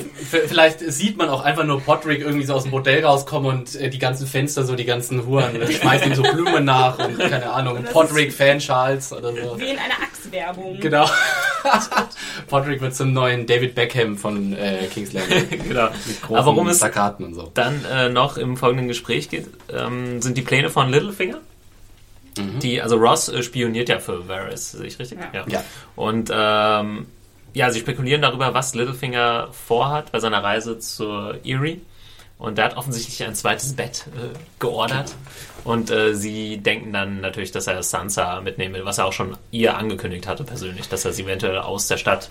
vielleicht 0.48 0.80
sieht 0.80 1.18
man 1.18 1.30
auch 1.30 1.42
einfach 1.42 1.64
nur 1.64 1.82
Podrick 1.82 2.22
irgendwie 2.22 2.46
so 2.46 2.54
aus 2.54 2.64
dem 2.64 2.72
Bordell 2.72 3.04
rauskommen 3.06 3.50
und 3.60 3.76
äh, 3.76 3.90
die 3.90 4.00
ganzen 4.00 4.28
Fenster, 4.28 4.64
so 4.66 4.76
die 4.76 4.86
ganzen 4.86 5.26
Huren, 5.26 5.62
äh, 5.62 5.72
schmeißen 5.72 6.08
ihm 6.12 6.16
so 6.16 6.24
Blumen 6.24 6.66
nach 6.66 7.00
und 7.00 7.15
keine 7.30 7.52
Ahnung, 7.52 7.84
Podrick 7.84 8.34
Fanschals 8.34 9.12
oder 9.12 9.32
so. 9.32 9.60
Wie 9.60 9.70
in 9.70 9.78
einer 9.78 9.96
Axt-Werbung. 10.02 10.80
Genau. 10.80 11.10
Podrick 12.48 12.82
wird 12.82 12.96
zum 12.96 13.14
neuen 13.14 13.46
David 13.46 13.76
Beckham 13.76 14.18
von 14.18 14.54
äh, 14.54 14.88
King's 14.94 15.14
Landing. 15.14 15.64
genau. 15.68 15.90
Großen 16.22 16.36
Aber 16.36 16.46
worum 16.46 16.68
es 16.68 16.80
Plakaten 16.80 17.26
und 17.26 17.34
so. 17.34 17.52
dann 17.54 17.84
äh, 17.86 18.10
noch 18.10 18.38
im 18.38 18.58
folgenden 18.58 18.88
Gespräch 18.88 19.30
geht, 19.30 19.48
ähm, 19.72 20.22
sind 20.22 20.38
die 20.38 20.42
Pläne 20.42 20.70
von 20.70 20.90
Littlefinger. 20.90 21.40
Die, 22.38 22.82
also 22.82 22.98
Ross 22.98 23.30
äh, 23.30 23.42
spioniert 23.44 23.88
ja 23.88 24.00
für 24.00 24.28
Varys, 24.28 24.74
sehe 24.74 24.88
ich 24.88 25.00
richtig? 25.00 25.20
Ja. 25.34 25.46
Ja. 25.48 25.64
Und 25.96 26.30
ähm, 26.34 27.08
ja, 27.54 27.72
sie 27.72 27.80
spekulieren 27.80 28.22
darüber, 28.22 28.54
was 28.54 28.76
Littlefinger 28.76 29.48
vorhat 29.54 30.12
bei 30.12 30.20
seiner 30.20 30.44
Reise 30.44 30.78
zur 30.80 31.40
Erie. 31.46 31.82
Und 32.38 32.58
der 32.58 32.66
hat 32.66 32.78
offensichtlich 32.78 33.24
ein 33.24 33.34
zweites 33.34 33.74
Bett 33.74 34.08
äh, 34.08 34.38
geordert. 34.60 35.16
Und 35.66 35.90
äh, 35.92 36.14
sie 36.16 36.58
denken 36.58 36.94
dann 36.94 37.20
natürlich, 37.22 37.52
dass 37.52 37.68
er 37.68 37.82
Sansa 37.84 38.40
mitnehmen 38.40 38.76
will, 38.76 38.86
was 38.86 39.00
er 39.00 39.06
auch 39.06 39.14
schon 39.14 39.36
ihr 39.52 39.76
angekündigt 39.76 40.28
hatte 40.28 40.44
persönlich, 40.46 40.88
dass 40.88 41.04
er 41.06 41.12
sie 41.12 41.24
eventuell 41.24 41.58
aus 41.58 41.88
der 41.88 41.98
Stadt 41.98 42.30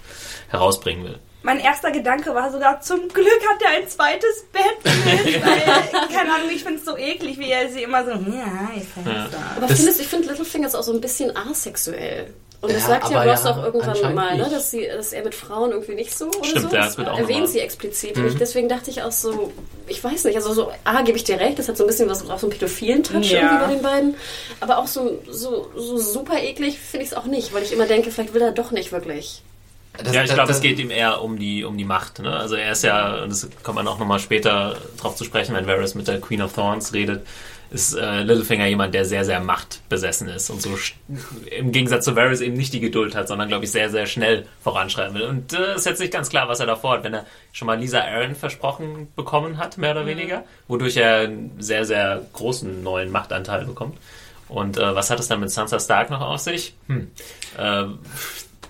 herausbringen 0.49 1.05
will. 1.05 1.19
Mein 1.43 1.59
erster 1.61 1.91
Gedanke 1.91 2.35
war 2.35 2.51
sogar, 2.51 2.81
zum 2.81 3.01
Glück 3.09 3.27
hat 3.51 3.61
er 3.63 3.83
ein 3.83 3.89
zweites 3.89 4.47
Bett 4.51 4.85
mit. 4.85 5.45
Weil, 5.45 6.09
keine 6.17 6.33
Ahnung, 6.33 6.49
ich 6.55 6.63
finde 6.65 6.79
es 6.79 6.87
so 6.87 6.97
eklig, 6.97 7.39
wie 7.39 7.51
er 7.51 7.69
sie 7.69 7.83
immer 7.83 8.03
so, 8.05 8.13
ja, 8.13 8.71
ich 8.75 8.85
Ja. 9.05 9.29
Aber 9.57 9.67
Das- 9.67 9.77
findest, 9.79 10.01
ich 10.01 10.07
finde 10.07 10.29
Littlefinger 10.29 10.69
ist 10.69 10.75
auch 10.75 10.83
so 10.85 10.93
ein 10.95 11.01
bisschen 11.03 11.37
asexuell. 11.37 12.33
Und 12.61 12.73
das 12.73 12.83
Ja, 12.83 12.89
sagt 12.89 13.11
ja 13.11 13.23
Ross 13.23 13.45
ja, 13.45 13.51
auch 13.51 13.63
irgendwann 13.63 14.15
mal, 14.15 14.37
ne, 14.39 14.49
dass, 14.51 14.71
sie, 14.71 14.87
dass 14.89 15.13
er 15.13 15.23
mit 15.23 15.35
Frauen 15.35 15.71
irgendwie 15.73 15.95
nicht 15.95 16.17
so 16.17 16.29
oder 16.29 16.45
Stimmt, 16.45 16.71
so. 16.71 16.77
ja, 16.77 16.85
das 16.85 16.97
wird 16.97 17.09
auch 17.11 17.19
erwähnt 17.19 17.49
sie 17.49 17.61
explizit. 17.61 18.17
Und 18.17 18.27
ich, 18.27 18.37
deswegen 18.37 18.69
dachte 18.71 18.89
ich 18.91 19.03
auch 19.03 19.13
so, 19.13 19.53
ich 19.87 20.03
weiß 20.03 20.25
nicht, 20.25 20.37
also 20.37 20.55
so, 20.55 20.71
A, 20.85 21.03
gebe 21.03 21.19
ich 21.19 21.25
dir 21.25 21.39
recht, 21.39 21.59
das 21.59 21.69
hat 21.69 21.77
so 21.77 21.85
ein 21.85 21.89
bisschen 21.89 22.09
was, 22.09 22.23
auch 22.31 22.39
so 22.39 22.47
einen 22.47 22.53
pädophilen 22.59 23.03
Touch 23.03 23.31
Ja. 23.31 23.41
irgendwie 23.43 23.65
bei 23.67 23.73
den 23.75 23.83
beiden. 23.83 24.15
Aber 24.61 24.79
auch 24.79 24.87
so, 24.87 25.21
so, 25.31 25.71
so 25.77 25.99
super 25.99 26.43
eklig 26.43 26.79
finde 26.79 27.05
ich 27.05 27.13
es 27.13 27.17
auch 27.17 27.27
nicht, 27.27 27.53
weil 27.53 27.63
ich 27.65 27.73
immer 27.73 27.87
denke, 27.87 28.11
vielleicht 28.11 28.33
will 28.33 28.41
er 28.43 28.53
doch 28.53 28.71
nicht 28.71 28.93
wirklich. 28.93 29.43
Das- 30.03 30.13
ja, 30.15 30.25
ich 30.25 30.33
glaube, 30.33 30.51
es 30.51 30.61
geht 30.61 30.79
ihm 30.81 30.91
eher 30.91 31.23
um 31.23 31.39
die, 31.39 31.63
um 31.65 31.77
die 31.79 31.85
Macht. 31.85 32.19
Ne? 32.19 32.35
Also 32.35 32.57
er 32.57 32.73
ist 32.73 32.83
ja, 32.83 33.23
und 33.23 33.31
das 33.31 33.47
kommt 33.63 33.77
man 33.77 33.87
auch 33.87 33.99
nochmal 33.99 34.19
später 34.19 34.79
drauf 35.01 35.15
zu 35.17 35.25
sprechen, 35.25 35.55
wenn 35.55 35.67
Varys 35.69 35.95
mit 35.95 36.09
der 36.09 36.21
Queen 36.21 36.43
of 36.43 36.53
Thorns 36.55 36.93
redet, 36.95 37.25
ist 37.75 37.95
äh, 37.95 38.23
Littlefinger 38.23 38.67
jemand, 38.67 38.95
der 38.95 39.05
sehr, 39.05 39.25
sehr 39.25 39.41
machtbesessen 39.41 40.29
ist 40.29 40.49
und 40.49 40.63
so 40.63 40.71
im 41.51 41.73
Gegensatz 41.73 42.05
zu 42.05 42.15
Varys 42.15 42.41
eben 42.41 42.57
nicht 42.57 42.73
die 42.73 42.79
Geduld 42.81 43.17
hat, 43.17 43.27
sondern, 43.27 43.49
glaube 43.49 43.65
ich, 43.65 43.73
sehr, 43.73 43.91
sehr 43.91 44.07
schnell 44.07 44.47
voranschreiten 44.63 45.15
will. 45.15 45.25
Und 45.25 45.53
äh, 45.53 45.75
ist 45.75 45.85
jetzt 45.85 46.01
nicht 46.01 46.13
ganz 46.13 46.31
klar, 46.31 46.49
was 46.49 46.61
er 46.61 46.67
davor 46.67 46.93
hat, 46.93 47.05
wenn 47.05 47.15
er 47.15 47.27
schon 47.53 47.67
mal 47.67 47.79
Lisa 47.79 48.01
Aaron 48.01 48.37
versprochen 48.37 49.09
bekommen 49.17 49.59
hat, 49.59 49.77
mehr 49.77 49.91
oder 49.91 50.07
weniger, 50.07 50.45
wodurch 50.69 50.97
er 50.97 51.23
einen 51.23 51.51
sehr, 51.59 51.85
sehr 51.85 52.25
großen 52.33 52.83
neuen 52.85 53.11
Machtanteil 53.11 53.65
bekommt. 53.65 53.99
Und 54.49 54.79
äh, 54.79 54.95
was 54.95 55.11
hat 55.11 55.19
es 55.19 55.27
dann 55.27 55.41
mit 55.41 55.51
Sansa 55.51 55.81
Stark 55.81 56.11
noch 56.11 56.21
auf 56.21 56.39
sich? 56.39 56.75
Hm. 56.87 57.11
Äh, 57.59 57.85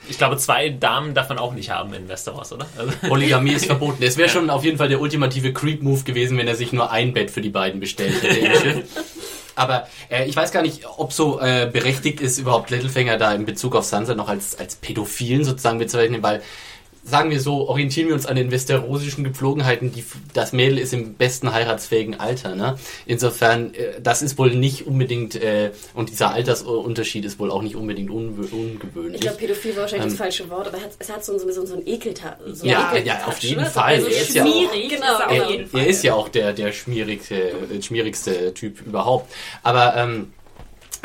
Ich 0.09 0.19
glaube, 0.19 0.37
zwei 0.37 0.69
Damen 0.69 1.15
darf 1.15 1.29
man 1.29 1.39
auch 1.39 1.53
nicht 1.53 1.71
haben 1.71 1.93
in 1.95 2.09
Westeros, 2.09 2.53
oder? 2.53 2.67
Also 2.77 2.93
Polygamie 3.09 3.53
ist 3.53 3.67
verboten. 3.67 4.03
Es 4.03 4.17
wäre 4.17 4.29
schon 4.29 4.51
auf 4.51 4.65
jeden 4.65 4.79
Fall 4.79 4.89
der 4.89 5.01
ultimative 5.01 5.53
Creep-Move 5.53 6.05
gewesen, 6.05 6.37
wenn 6.39 6.49
er 6.49 6.57
sich 6.57 6.73
nur 6.73 6.91
ein 6.91 7.13
Bett 7.13 7.31
für 7.31 7.41
die 7.41 7.51
beiden 7.51 7.81
bestellt 7.81 8.23
hätte. 8.23 8.85
Aber 9.57 9.87
äh, 10.11 10.29
ich 10.29 10.35
weiß 10.35 10.51
gar 10.51 10.63
nicht, 10.63 10.83
ob 10.97 11.13
so 11.13 11.41
äh, 11.41 11.71
berechtigt 11.73 12.21
ist, 12.21 12.39
überhaupt 12.39 12.71
Littlefinger 12.71 13.19
da 13.19 13.33
in 13.33 13.47
Bezug 13.47 13.77
auf 13.77 13.85
Sansa 13.85 14.15
noch 14.15 14.29
als, 14.29 14.59
als 14.59 14.77
Pädophilen 14.77 15.45
sozusagen 15.45 15.79
bezeichnen, 15.79 16.23
weil 16.23 16.43
sagen 17.07 17.31
wir 17.31 17.39
so, 17.41 17.69
orientieren 17.69 18.09
wir 18.09 18.15
uns 18.15 18.25
an 18.25 18.35
den 18.37 18.51
westerosischen 18.51 19.25
Gepflogenheiten, 19.25 19.93
die, 19.93 20.05
das 20.33 20.53
Mädel 20.53 20.79
ist 20.79 20.93
im 20.95 21.15
besten 21.15 21.53
heiratsfähigen 21.53 22.19
Alter. 22.19 22.55
Ne? 22.55 22.79
Insofern, 23.05 23.75
äh, 23.75 24.01
das 24.03 24.23
ist 24.23 24.39
wohl 24.39 24.55
nicht 24.55 24.87
unbedingt, 24.87 25.35
äh, 25.35 25.71
und 25.95 26.09
dieser 26.11 26.31
Altersunterschied 26.33 27.25
ist 27.27 27.39
wohl 27.39 27.51
auch 27.51 27.61
nicht 27.63 27.77
unbedingt 27.77 28.11
unw- 28.11 28.51
ungewöhnlich. 28.53 29.17
Ich 29.17 29.21
glaube, 29.21 29.37
pädophil 29.37 29.77
war 29.77 29.83
wahrscheinlich 29.83 30.05
Ähm, 30.07 30.11
das 30.13 30.19
falsche 30.19 30.49
Wort, 30.51 30.67
aber 30.69 30.79
er 30.79 30.91
es 30.99 31.13
hat 31.13 31.25
so, 31.25 31.39
so, 31.39 31.51
so, 31.53 31.67
so 31.67 31.75
ein 31.75 31.87
Ekelta. 31.87 32.39
So 32.53 32.67
Ja, 32.67 32.89
einen 32.89 33.05
ja, 33.07 33.27
auf 33.27 33.39
jeden 33.41 33.61
ne? 33.63 33.67
Fall. 33.71 33.95
Also 33.97 34.07
Er 34.07 34.21
ist 34.23 34.35
ja 34.35 34.45
auch- 34.45 34.73
Genau, 34.89 35.19
er 35.19 35.45
auf 35.45 35.51
jeden 35.51 35.67
Fall. 35.67 35.81
er 35.83 35.87
ist 35.87 36.03
ja 36.05 36.15
auch 36.15 36.29
der, 36.31 36.53
der 36.55 36.73
schmierigste, 36.73 37.35
äh, 37.35 37.83
schmierigste 37.83 38.55
Typ 38.55 38.81
überhaupt. 38.87 39.31
Aber 39.63 39.95
ähm, 39.97 40.33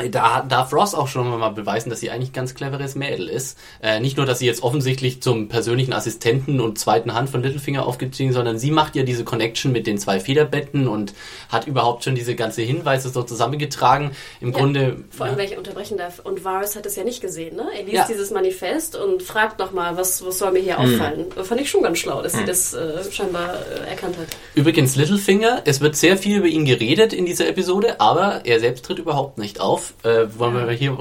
da 0.08 0.40
darf 0.48 0.72
Ross 0.72 0.94
auch 0.94 1.08
schon 1.08 1.28
mal 1.38 1.50
beweisen, 1.50 1.90
dass 1.90 2.00
sie 2.00 2.10
eigentlich 2.10 2.30
ein 2.30 2.34
ganz 2.34 2.54
cleveres 2.54 2.94
Mädel 2.94 3.28
ist. 3.28 3.58
Äh, 3.82 4.00
nicht 4.00 4.16
nur, 4.16 4.24
dass 4.26 4.38
sie 4.38 4.46
jetzt 4.46 4.62
offensichtlich 4.62 5.20
zum 5.22 5.48
persönlichen 5.48 5.92
Assistenten 5.92 6.60
und 6.60 6.78
zweiten 6.78 7.12
Hand 7.14 7.28
von 7.30 7.42
Littlefinger 7.42 7.86
aufgestiegen, 7.86 8.32
sondern 8.32 8.58
sie 8.58 8.70
macht 8.70 8.96
ja 8.96 9.02
diese 9.02 9.24
Connection 9.24 9.72
mit 9.72 9.86
den 9.86 9.98
zwei 9.98 10.20
Federbetten 10.20 10.88
und 10.88 11.12
hat 11.48 11.66
überhaupt 11.66 12.04
schon 12.04 12.14
diese 12.14 12.34
ganze 12.34 12.62
Hinweise 12.62 13.08
so 13.10 13.22
zusammengetragen. 13.22 14.12
Im 14.40 14.52
Ja, 14.52 14.58
Grunde. 14.58 14.96
Vor 15.10 15.26
allem, 15.26 15.34
ja. 15.34 15.38
wenn 15.42 15.50
ich 15.52 15.58
unterbrechen 15.58 15.98
darf. 15.98 16.20
Und 16.20 16.44
Varys 16.44 16.76
hat 16.76 16.86
es 16.86 16.96
ja 16.96 17.04
nicht 17.04 17.20
gesehen, 17.20 17.56
ne? 17.56 17.66
Er 17.76 17.82
liest 17.82 17.94
Ja. 17.94 18.06
dieses 18.08 18.30
Manifest 18.30 18.96
und 18.96 19.22
fragt 19.22 19.58
nochmal, 19.58 19.96
was, 19.96 20.24
was 20.24 20.38
soll 20.38 20.52
mir 20.52 20.60
hier 20.60 20.78
Hm. 20.78 20.94
auffallen. 20.94 21.26
Fand 21.42 21.60
ich 21.60 21.68
schon 21.70 21.82
ganz 21.82 21.98
schlau, 21.98 22.22
dass 22.22 22.32
sie 22.34 22.44
das 22.44 22.72
äh, 22.74 23.02
scheinbar 23.10 23.54
äh, 23.54 23.88
erkannt 23.90 24.16
hat. 24.18 24.28
Übrigens 24.54 24.96
Littlefinger, 24.96 25.62
es 25.64 25.80
wird 25.80 25.96
sehr 25.96 26.16
viel 26.16 26.38
über 26.38 26.46
ihn 26.46 26.64
geredet 26.64 27.12
in 27.12 27.26
dieser 27.26 27.48
Episode, 27.48 28.00
aber 28.00 28.42
er 28.44 28.60
selbst 28.60 28.84
tritt 28.84 28.98
überhaupt 28.98 29.38
nicht 29.38 29.60
auf. 29.60 29.89
Äh, 30.02 30.26
wollen 30.38 30.54
wir 30.54 30.72
hier 30.72 30.92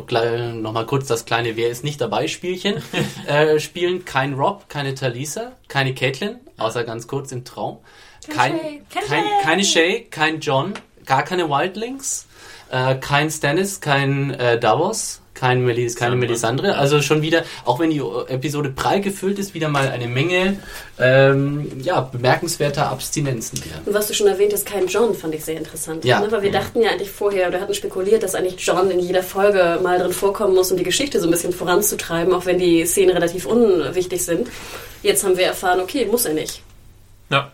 nochmal 0.53 0.85
kurz 0.85 1.07
das 1.07 1.25
kleine 1.25 1.55
Wer 1.55 1.69
ist 1.69 1.83
nicht 1.83 2.01
dabei 2.01 2.27
Spielchen 2.27 2.81
äh, 3.27 3.59
spielen. 3.59 4.05
Kein 4.05 4.33
Rob, 4.33 4.69
keine 4.69 4.95
Talisa, 4.95 5.53
keine 5.67 5.93
Caitlin, 5.93 6.37
außer 6.57 6.83
ganz 6.83 7.07
kurz 7.07 7.31
im 7.31 7.45
Traum. 7.45 7.77
Kein. 8.29 8.59
Kein 8.89 9.23
keine 9.43 9.63
Shay, 9.63 10.07
kein 10.09 10.39
John, 10.39 10.73
gar 11.05 11.23
keine 11.23 11.49
Wildlings, 11.49 12.27
äh, 12.69 12.95
kein 12.95 13.31
Stannis, 13.31 13.81
kein 13.81 14.31
äh, 14.31 14.59
Davos, 14.59 15.21
kein 15.39 15.63
Melis, 15.63 15.95
keine 15.95 16.15
Melisandre. 16.15 16.77
Also 16.77 17.01
schon 17.01 17.21
wieder, 17.21 17.43
auch 17.65 17.79
wenn 17.79 17.89
die 17.89 18.01
Episode 18.27 18.69
prall 18.69 19.01
gefüllt 19.01 19.39
ist, 19.39 19.53
wieder 19.53 19.69
mal 19.69 19.87
eine 19.87 20.07
Menge 20.07 20.57
ähm, 20.99 21.71
ja, 21.81 22.01
bemerkenswerter 22.01 22.87
Abstinenzen. 22.87 23.61
Und 23.85 23.93
was 23.93 24.07
du 24.07 24.13
schon 24.13 24.27
erwähnt 24.27 24.53
hast, 24.53 24.65
kein 24.65 24.87
John, 24.87 25.15
fand 25.15 25.33
ich 25.35 25.45
sehr 25.45 25.57
interessant. 25.57 26.03
Ja. 26.03 26.19
Ne? 26.19 26.31
Weil 26.31 26.43
wir 26.43 26.51
dachten 26.51 26.81
ja 26.81 26.89
eigentlich 26.89 27.11
vorher, 27.11 27.47
oder 27.47 27.61
hatten 27.61 27.73
spekuliert, 27.73 28.23
dass 28.23 28.35
eigentlich 28.35 28.65
John 28.65 28.91
in 28.91 28.99
jeder 28.99 29.23
Folge 29.23 29.79
mal 29.81 29.99
drin 29.99 30.11
vorkommen 30.11 30.55
muss, 30.55 30.71
um 30.71 30.77
die 30.77 30.83
Geschichte 30.83 31.19
so 31.19 31.27
ein 31.27 31.31
bisschen 31.31 31.53
voranzutreiben, 31.53 32.33
auch 32.33 32.45
wenn 32.45 32.59
die 32.59 32.85
Szenen 32.85 33.11
relativ 33.11 33.45
unwichtig 33.45 34.23
sind. 34.23 34.49
Jetzt 35.01 35.23
haben 35.23 35.37
wir 35.37 35.45
erfahren, 35.45 35.79
okay, 35.79 36.05
muss 36.05 36.25
er 36.25 36.33
nicht. 36.33 36.61
Ja. 37.29 37.51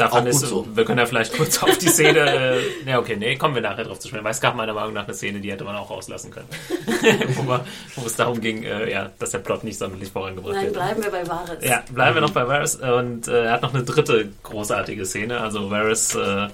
Davon 0.00 0.22
Auch 0.22 0.26
ist, 0.26 0.40
gut 0.40 0.48
so. 0.48 0.66
wir 0.74 0.84
können 0.86 0.98
ja 0.98 1.04
vielleicht 1.04 1.36
kurz 1.36 1.62
auf 1.62 1.76
die 1.76 1.88
Szene, 1.88 2.20
äh, 2.20 2.58
ja 2.86 2.98
okay, 2.98 3.16
nee, 3.16 3.36
kommen 3.36 3.54
wir 3.54 3.60
nachher 3.60 3.84
drauf 3.84 3.98
zu 3.98 4.08
sprechen, 4.08 4.24
weil 4.24 4.30
es 4.30 4.40
gab 4.40 4.56
meiner 4.56 4.72
Meinung 4.72 4.94
nach 4.94 5.04
eine 5.04 5.12
Szene, 5.12 5.40
die 5.40 5.52
hätte 5.52 5.64
man 5.64 5.76
auch 5.76 5.90
rauslassen 5.90 6.30
können. 6.30 6.48
wo, 7.36 7.42
man, 7.42 7.60
wo 7.96 8.06
es 8.06 8.16
darum 8.16 8.40
ging, 8.40 8.62
äh, 8.62 8.90
ja, 8.90 9.10
dass 9.18 9.32
der 9.32 9.40
Plot 9.40 9.62
nicht 9.62 9.78
sonderlich 9.78 10.10
vorangebracht 10.10 10.54
Nein, 10.54 10.64
wird. 10.64 10.74
bleiben 10.74 11.02
wir 11.02 11.10
bei 11.10 11.28
Varys. 11.28 11.58
Ja, 11.62 11.82
bleiben 11.90 12.14
wir 12.14 12.22
noch 12.22 12.30
bei 12.30 12.48
Varys 12.48 12.76
und 12.76 13.28
äh, 13.28 13.44
er 13.44 13.52
hat 13.52 13.62
noch 13.62 13.74
eine 13.74 13.82
dritte 13.82 14.30
großartige 14.42 15.04
Szene. 15.04 15.38
Also 15.38 15.70
Varys 15.70 16.14
äh, 16.14 16.48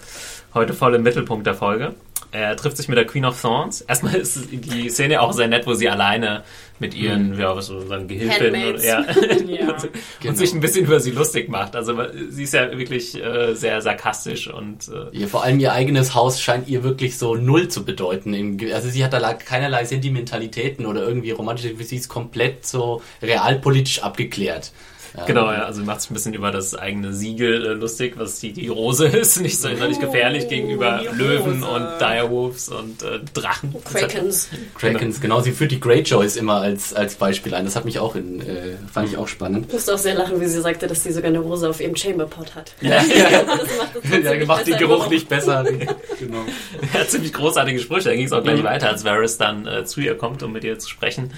heute 0.53 0.75
voll 0.75 0.97
im 0.97 1.05
Mittelpunkt 1.05 1.47
der 1.47 1.55
Folge. 1.55 1.95
Er 2.33 2.57
trifft 2.57 2.77
sich 2.77 2.89
mit 2.89 2.99
der 2.99 3.07
Queen 3.07 3.25
of 3.25 3.41
Thorns. 3.41 3.81
Erstmal 3.83 4.17
ist 4.17 4.49
die 4.51 4.91
Szene 4.91 5.21
auch 5.21 5.33
sehr 5.33 5.47
nett, 5.47 5.69
wo 5.69 5.75
sie 5.75 5.89
alleine 5.89 6.43
mit 6.79 6.95
ihren, 6.95 7.39
ja, 7.39 7.57
was 7.57 7.67
so 7.67 7.81
sagen, 7.87 8.07
Gehilfinnen 8.09 8.55
Handmaids. 8.63 8.85
ja, 8.85 9.01
Ja. 9.01 9.73
und, 9.73 9.83
Genau. 10.21 10.31
und 10.31 10.37
sich 10.37 10.53
ein 10.53 10.61
bisschen 10.61 10.85
über 10.87 11.01
sie 11.01 11.11
lustig 11.11 11.49
macht. 11.49 11.75
Also 11.77 11.95
sie 12.31 12.43
ist 12.45 12.55
ja 12.55 12.77
wirklich 12.77 13.15
äh, 13.23 13.55
sehr 13.55 13.81
sarkastisch 13.81 14.49
und 14.53 14.89
äh, 14.89 15.17
Ihr, 15.17 15.29
vor 15.29 15.43
allem 15.45 15.59
ihr 15.61 15.73
eigenes 15.73 16.15
Haus 16.15 16.41
scheint 16.41 16.69
ihr 16.69 16.83
wirklich 16.85 17.17
so 17.19 17.35
null 17.35 17.69
zu 17.69 17.85
bedeuten. 17.85 18.59
Also 18.73 18.89
sie 18.91 19.05
hat 19.05 19.13
da 19.13 19.35
keinerlei 19.35 19.85
Sentimentalitäten 19.85 20.87
oder 20.87 21.03
irgendwie 21.07 21.31
romantische, 21.31 21.75
sie 21.83 21.97
ist 21.97 22.09
komplett 22.09 22.67
so 22.67 23.03
realpolitisch 23.23 24.03
abgeklärt. 24.03 24.73
Ja. 25.17 25.25
Genau, 25.25 25.51
ja, 25.51 25.65
also 25.65 25.83
macht 25.83 26.03
sich 26.03 26.11
ein 26.11 26.15
bisschen 26.15 26.35
über 26.35 26.51
das 26.51 26.75
eigene 26.75 27.13
Siegel 27.15 27.65
äh, 27.65 27.69
lustig, 27.73 28.15
was 28.19 28.39
die, 28.39 28.53
die 28.53 28.69
Rose 28.69 29.07
ist, 29.09 29.41
nicht 29.41 29.59
so 29.59 29.69
sonderlich 29.69 29.99
gefährlich 29.99 30.49
gegenüber 30.49 31.03
Löwen 31.15 31.63
und 31.63 31.87
Direwolves 32.01 32.69
und 32.69 33.03
äh, 33.03 33.21
Drachen. 33.33 33.75
Krakens. 33.85 34.49
Krakens, 34.79 35.21
genau, 35.21 35.41
sie 35.41 35.53
führt 35.53 35.71
die 35.73 35.81
Greyjoys 35.81 36.37
immer 36.37 36.57
als, 36.61 36.93
als 36.93 37.15
Beispiel 37.15 37.55
ein. 37.55 37.65
Das 37.65 37.77
hat 37.77 37.85
mich 37.87 37.99
auch 37.99 38.15
in, 38.15 38.41
äh, 38.41 38.77
fand 38.93 39.09
ich 39.09 39.17
auch 39.17 39.29
spannend. 39.29 39.67
Ich 39.69 39.73
musste 39.73 39.95
auch 39.95 39.99
sehr 39.99 40.15
lachen, 40.15 40.41
wie 40.41 40.47
sie 40.47 40.61
sagte, 40.61 40.87
dass 40.87 41.03
sie 41.03 41.13
sogar 41.13 41.29
eine 41.31 41.39
Rose 41.39 41.69
auf 41.69 41.81
ihrem 41.81 41.97
Chamberpot 41.97 42.55
hat. 42.55 42.75
Ja, 42.83 42.99
Das 43.03 43.79
macht 43.79 43.97
das 43.97 44.23
ja, 44.39 44.45
macht 44.47 44.67
den 44.67 44.77
Geruch 44.79 45.09
nicht 45.09 45.29
besser. 45.29 45.65
genau. 46.21 46.45
Er 46.93 47.01
hat 47.01 47.11
ziemlich 47.11 47.33
großartige 47.33 47.79
Sprüche. 47.81 48.11
Da 48.11 48.15
ging 48.15 48.27
es 48.27 48.33
auch 48.33 48.41
Mhm. 48.41 48.45
gleich 48.45 48.65
weiter, 48.65 48.89
als 48.91 49.05
Varys 49.05 49.39
dann 49.39 49.67
äh, 49.67 49.85
zu 49.87 50.01
ihr 50.01 50.17
kommt, 50.17 50.43
um 50.43 50.53
mit 50.53 50.63
ihr 50.65 50.79
zu 50.79 50.89
sprechen. 50.91 51.33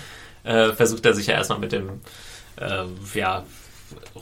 Äh, 0.44 0.72
versucht 0.72 1.06
er 1.06 1.14
sich 1.14 1.26
ja 1.28 1.34
erstmal 1.34 1.58
mit 1.60 1.72
dem 1.72 2.00
äh, 2.60 2.84
ja, 3.18 3.44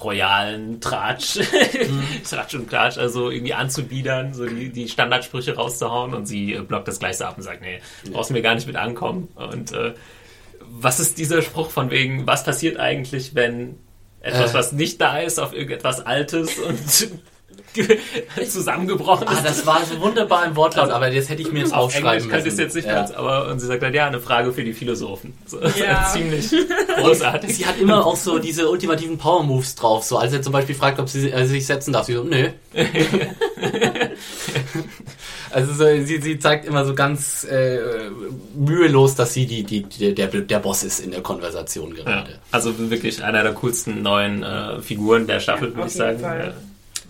royalen 0.02 0.80
Tratsch, 0.80 1.36
Mhm. 1.36 2.02
Tratsch 2.28 2.54
und 2.54 2.68
Klatsch, 2.68 2.98
also 2.98 3.30
irgendwie 3.30 3.54
anzubiedern, 3.54 4.34
so 4.34 4.46
die, 4.46 4.70
die 4.70 4.88
Standardsprüche 4.88 5.54
rauszuhauen 5.56 6.14
und 6.14 6.26
sie 6.26 6.54
äh, 6.54 6.60
blockt 6.62 6.88
das 6.88 6.98
gleich 6.98 7.16
so 7.18 7.24
ab 7.24 7.36
und 7.36 7.42
sagt, 7.42 7.60
nee, 7.62 7.80
brauchst 8.12 8.30
mir 8.30 8.42
gar 8.42 8.54
nicht 8.54 8.66
mit 8.66 8.76
ankommen. 8.76 9.28
Und 9.34 9.72
äh, 9.72 9.94
was 10.68 11.00
ist 11.00 11.18
dieser 11.18 11.42
Spruch 11.42 11.70
von 11.70 11.90
wegen, 11.90 12.26
was 12.26 12.44
passiert 12.44 12.78
eigentlich, 12.78 13.34
wenn 13.34 13.76
etwas, 14.20 14.50
Äh. 14.52 14.54
was 14.54 14.72
nicht 14.72 15.00
da 15.00 15.18
ist, 15.18 15.38
auf 15.38 15.52
irgendetwas 15.52 16.00
Altes 16.04 16.58
und 16.58 16.78
zusammengebrochen 18.48 19.26
ist? 19.28 19.38
Ah, 19.38 19.42
das 19.44 19.66
war 19.66 19.84
so 19.84 20.00
wunderbar 20.00 20.46
im 20.46 20.56
Wortlaut, 20.56 20.90
aber 20.90 21.10
das 21.10 21.28
hätte 21.28 21.42
ich 21.42 21.52
mir 21.52 21.60
jetzt 21.60 21.72
Auf 21.74 21.84
aufschreiben 21.86 22.08
Englisch 22.08 22.28
könnte 22.30 22.48
ich 22.48 22.54
es 22.54 22.58
müssen. 22.58 22.60
jetzt 22.66 22.74
nicht 22.76 22.86
Ja. 22.86 22.94
ganz, 22.94 23.10
aber 23.12 23.48
und 23.48 23.58
sie 23.60 23.66
sagt 23.66 23.82
dann, 23.82 23.92
ja, 23.94 24.06
eine 24.06 24.20
Frage 24.20 24.52
für 24.52 24.64
die 24.64 24.72
Philosophen. 24.72 25.34
So, 25.46 25.60
Ja. 25.78 26.08
ziemlich 26.12 26.50
großartig. 26.96 27.54
Sie 27.56 27.66
hat 27.66 27.78
immer 27.80 28.04
auch 28.06 28.16
so 28.16 28.38
diese 28.38 28.68
ultimativen 28.68 29.18
Power 29.18 29.42
Moves 29.42 29.74
drauf. 29.74 30.04
So, 30.04 30.16
als 30.18 30.32
er 30.32 30.42
zum 30.42 30.52
Beispiel 30.52 30.74
fragt, 30.74 30.98
ob 30.98 31.08
sie 31.08 31.30
äh, 31.30 31.44
sich 31.46 31.66
setzen 31.66 31.92
darf, 31.92 32.06
sie 32.06 32.14
so, 32.14 32.24
nö. 32.24 32.48
also 35.52 35.72
so, 35.72 35.84
sie, 36.04 36.20
sie 36.20 36.38
zeigt 36.38 36.66
immer 36.66 36.84
so 36.84 36.94
ganz 36.94 37.44
äh, 37.44 37.78
mühelos, 38.54 39.14
dass 39.14 39.32
sie 39.34 39.46
die, 39.46 39.62
die, 39.64 39.82
die, 39.84 40.14
der, 40.14 40.28
der 40.28 40.58
Boss 40.58 40.82
ist 40.82 41.00
in 41.00 41.10
der 41.12 41.22
Konversation 41.22 41.94
Ja, 41.96 42.04
gerade. 42.04 42.38
also 42.50 42.72
wirklich 42.90 43.22
einer 43.22 43.42
der 43.42 43.52
coolsten 43.54 44.02
neuen 44.02 44.42
äh, 44.42 44.80
Figuren 44.80 45.26
der 45.26 45.40
Staffel, 45.40 45.74
würde 45.74 45.88
ich 45.88 45.94
sagen. 45.94 46.20
Fall. 46.20 46.54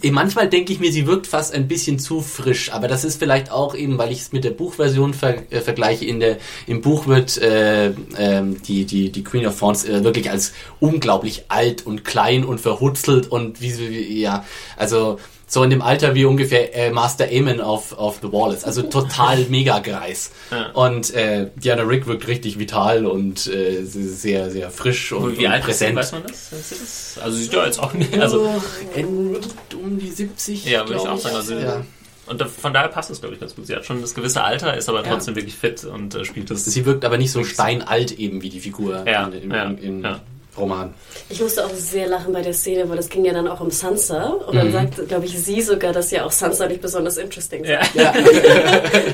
Eh, 0.02 0.10
Manchmal 0.10 0.48
denke 0.48 0.72
ich 0.72 0.80
mir, 0.80 0.92
sie 0.92 1.06
wirkt 1.06 1.26
fast 1.26 1.54
ein 1.54 1.68
bisschen 1.68 1.98
zu 1.98 2.20
frisch, 2.20 2.72
aber 2.72 2.86
das 2.86 3.04
ist 3.04 3.18
vielleicht 3.18 3.50
auch 3.50 3.74
eben, 3.74 3.96
weil 3.98 4.12
ich 4.12 4.20
es 4.20 4.32
mit 4.32 4.44
der 4.44 4.50
Buchversion 4.50 5.14
ver 5.14 5.36
äh, 5.50 5.60
vergleiche. 5.60 6.04
In 6.04 6.20
der 6.20 6.38
im 6.66 6.80
Buch 6.82 7.06
wird 7.06 7.38
äh, 7.38 7.92
ähm, 8.18 8.62
die 8.62 8.84
die 8.84 9.10
die 9.10 9.24
Queen 9.24 9.46
of 9.46 9.58
Thorns 9.58 9.84
äh, 9.84 10.04
wirklich 10.04 10.30
als 10.30 10.52
unglaublich 10.80 11.44
alt 11.48 11.86
und 11.86 12.04
klein 12.04 12.44
und 12.44 12.60
verhutzelt 12.60 13.28
und 13.28 13.60
wie 13.60 13.70
sie 13.70 14.20
ja 14.20 14.44
also 14.76 15.18
so 15.48 15.62
in 15.62 15.70
dem 15.70 15.80
Alter 15.82 16.14
wie 16.14 16.24
ungefähr 16.24 16.74
äh, 16.74 16.90
Master 16.90 17.26
Aemon 17.26 17.60
auf 17.60 17.96
auf 17.96 18.18
The 18.20 18.32
Wall 18.32 18.52
ist, 18.52 18.64
also 18.64 18.82
total 18.82 19.38
mega 19.48 19.78
greis. 19.78 20.32
Ja. 20.50 20.70
Und 20.72 21.14
äh, 21.14 21.50
Diana 21.56 21.82
Rick 21.82 22.06
wirkt 22.06 22.26
richtig 22.26 22.58
vital 22.58 23.06
und 23.06 23.46
äh, 23.46 23.82
sehr 23.84 24.50
sehr 24.50 24.70
frisch 24.70 25.12
und, 25.12 25.38
wie 25.38 25.46
und 25.46 25.52
alt 25.52 25.66
ist 25.68 25.78
sie, 25.78 25.84
präsent. 25.84 25.96
weiß 25.98 26.12
man 26.12 26.22
das? 26.24 27.18
Also 27.22 27.36
sie 27.36 27.44
sieht 27.44 27.52
ja 27.52 27.64
jetzt 27.64 27.78
auch 27.80 27.92
nicht, 27.94 28.18
also 28.18 28.48
End, 28.94 29.38
um 29.74 29.98
die 29.98 30.10
70. 30.10 30.64
ja, 30.66 30.80
würde 30.88 31.00
ich 31.02 31.08
auch 31.08 31.18
sagen. 31.18 31.36
Also, 31.36 31.54
Ja. 31.54 31.84
Und 32.28 32.42
von 32.42 32.74
daher 32.74 32.88
passt 32.88 33.08
es, 33.12 33.20
glaube 33.20 33.34
ich, 33.34 33.40
ganz 33.40 33.54
gut. 33.54 33.68
Sie 33.68 33.76
hat 33.76 33.84
schon 33.86 34.00
das 34.00 34.12
gewisse 34.12 34.42
Alter, 34.42 34.76
ist 34.76 34.88
aber 34.88 35.04
Ja. 35.04 35.10
trotzdem 35.12 35.36
wirklich 35.36 35.54
fit 35.54 35.84
und 35.84 36.12
äh, 36.16 36.24
spielt 36.24 36.50
das. 36.50 36.64
Sie 36.64 36.84
wirkt 36.84 37.04
aber 37.04 37.18
nicht 37.18 37.30
so 37.30 37.44
steinalt 37.44 38.10
eben 38.18 38.42
wie 38.42 38.48
die 38.48 38.58
Figur 38.58 39.04
Ja, 39.06 39.28
in, 39.28 39.42
im, 39.78 40.02
ja, 40.02 40.10
ja. 40.10 40.20
Roman. 40.56 40.94
Ich 41.28 41.40
musste 41.40 41.64
auch 41.64 41.70
sehr 41.74 42.06
lachen 42.08 42.32
bei 42.32 42.40
der 42.42 42.52
Szene, 42.54 42.88
weil 42.88 42.96
das 42.96 43.08
ging 43.08 43.24
ja 43.24 43.32
dann 43.32 43.46
auch 43.48 43.60
um 43.60 43.70
Sansa. 43.70 44.24
Und 44.24 44.56
dann 44.56 44.72
sagt, 44.72 45.06
glaube 45.08 45.26
ich, 45.26 45.38
sie 45.38 45.60
sogar, 45.60 45.92
dass 45.92 46.10
ja 46.10 46.24
auch 46.24 46.30
Sansa 46.30 46.66
nicht 46.66 46.80
besonders 46.80 47.16
interesting 47.18 47.64
sei. 47.64 47.72
Ja. 47.72 47.82
Ja, 47.96 48.12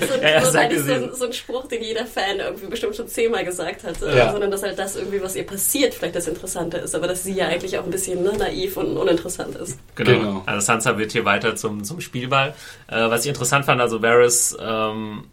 So, 0.07 0.15
ein- 0.15 0.23
Ja, 0.23 0.29
ja, 0.31 0.41
so, 0.45 0.47
so, 0.47 0.85
sie. 0.85 0.93
ein, 0.93 1.11
so 1.15 1.25
ein 1.27 1.33
Spruch, 1.33 1.67
den 1.67 1.83
jeder 1.83 2.07
Fan 2.07 2.39
irgendwie 2.39 2.67
bestimmt 2.67 2.95
schon 2.97 3.09
zehnmal 3.09 3.45
gesagt 3.45 3.83
hat. 3.85 3.95
Ja. 4.03 4.31
Sondern 4.33 4.51
dass 4.51 4.63
halt 4.63 4.79
das 4.79 4.97
irgendwie, 4.97 5.21
was 5.23 5.35
ihr 5.37 5.45
passiert, 5.47 5.95
vielleicht 5.95 6.15
das 6.17 6.29
Interessante 6.29 6.77
ist. 6.79 6.95
Aber 6.95 7.09
dass 7.09 7.25
sie 7.25 7.35
ja 7.35 7.47
eigentlich 7.49 7.77
auch 7.79 7.85
ein 7.85 7.91
bisschen 7.91 8.23
ne, 8.23 8.33
naiv 8.39 8.77
und 8.77 8.97
uninteressant 8.97 9.57
ist. 9.57 9.79
Genau. 9.97 10.13
Genau. 10.13 10.43
Also 10.47 10.65
Sansa 10.67 10.97
wird 10.99 11.13
hier 11.13 11.25
weiter 11.25 11.57
zum, 11.57 11.83
zum 11.85 12.01
Spielball. 12.01 12.55
Äh, 12.89 13.11
was 13.11 13.23
ich 13.23 13.29
interessant 13.29 13.65
fand, 13.65 13.81
also 13.81 14.01
Varys 14.03 14.57
ähm, 14.61 15.25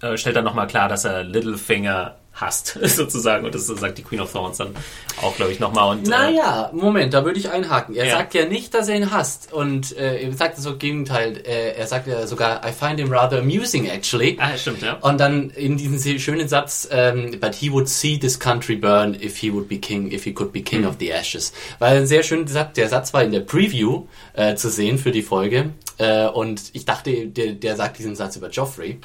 äh, 0.00 0.16
stellt 0.16 0.36
dann 0.36 0.44
nochmal 0.44 0.66
klar, 0.66 0.88
dass 0.88 1.04
er 1.04 1.22
Littlefinger 1.22 2.16
hasst, 2.34 2.78
sozusagen. 2.82 3.44
Und 3.44 3.54
das 3.54 3.66
sagt 3.66 3.98
die 3.98 4.02
Queen 4.02 4.20
of 4.20 4.32
Thorns 4.32 4.56
dann 4.58 4.74
auch, 5.22 5.36
glaube 5.36 5.52
ich, 5.52 5.60
nochmal. 5.60 5.90
Und, 5.96 6.06
äh, 6.06 6.10
Naja, 6.10 6.70
Moment, 6.72 7.12
da 7.14 7.24
würde 7.24 7.38
ich 7.38 7.50
einhaken. 7.50 7.94
Er 7.94 8.06
Ja. 8.06 8.16
sagt 8.18 8.34
ja 8.34 8.46
nicht, 8.46 8.72
dass 8.74 8.88
er 8.88 8.96
ihn 8.96 9.10
hasst. 9.12 9.52
Und 9.52 9.96
äh, 9.96 10.22
er 10.22 10.32
sagt 10.32 10.56
das 10.56 10.64
so 10.64 10.76
Gegenteil. 10.76 11.36
Äh, 11.46 11.74
er 11.76 11.86
sagt 11.86 12.06
ja 12.06 12.26
sogar, 12.26 12.62
I 12.66 12.72
find 12.72 12.98
him 12.98 13.12
rather 13.12 13.38
amusing 13.40 13.86
actually. 13.86 14.36
Ah, 14.40 14.56
stimmt, 14.56 14.82
ja. 14.82 14.94
Und 15.00 15.20
dann 15.20 15.50
in 15.50 15.76
diesem 15.76 15.98
sehr 15.98 16.18
schönen 16.18 16.48
Satz, 16.48 16.88
ähm, 16.90 17.38
but 17.40 17.54
he 17.54 17.70
would 17.70 17.88
see 17.88 18.18
this 18.18 18.38
country 18.38 18.76
burn 18.76 19.14
if 19.14 19.36
he 19.36 19.52
would 19.52 19.68
be 19.68 19.78
king, 19.78 20.10
if 20.10 20.24
he 20.24 20.32
could 20.32 20.52
be 20.52 20.62
king 20.62 20.86
of 20.86 20.96
the 20.98 21.12
ashes. 21.12 21.52
Weil 21.78 21.98
ein 21.98 22.06
sehr 22.06 22.22
schöner 22.22 22.48
Satz, 22.48 22.72
der 22.74 22.88
Satz 22.88 23.12
war 23.12 23.22
in 23.22 23.32
der 23.32 23.40
Preview 23.40 24.06
äh, 24.34 24.54
zu 24.54 24.70
sehen 24.70 24.98
für 24.98 25.10
die 25.12 25.22
Folge. 25.22 25.70
Äh, 25.98 26.26
und 26.28 26.62
ich 26.72 26.84
dachte, 26.86 27.26
der, 27.26 27.52
der 27.52 27.76
sagt 27.76 27.98
diesen 27.98 28.16
Satz 28.16 28.36
über 28.36 28.48
Joffrey. 28.48 28.98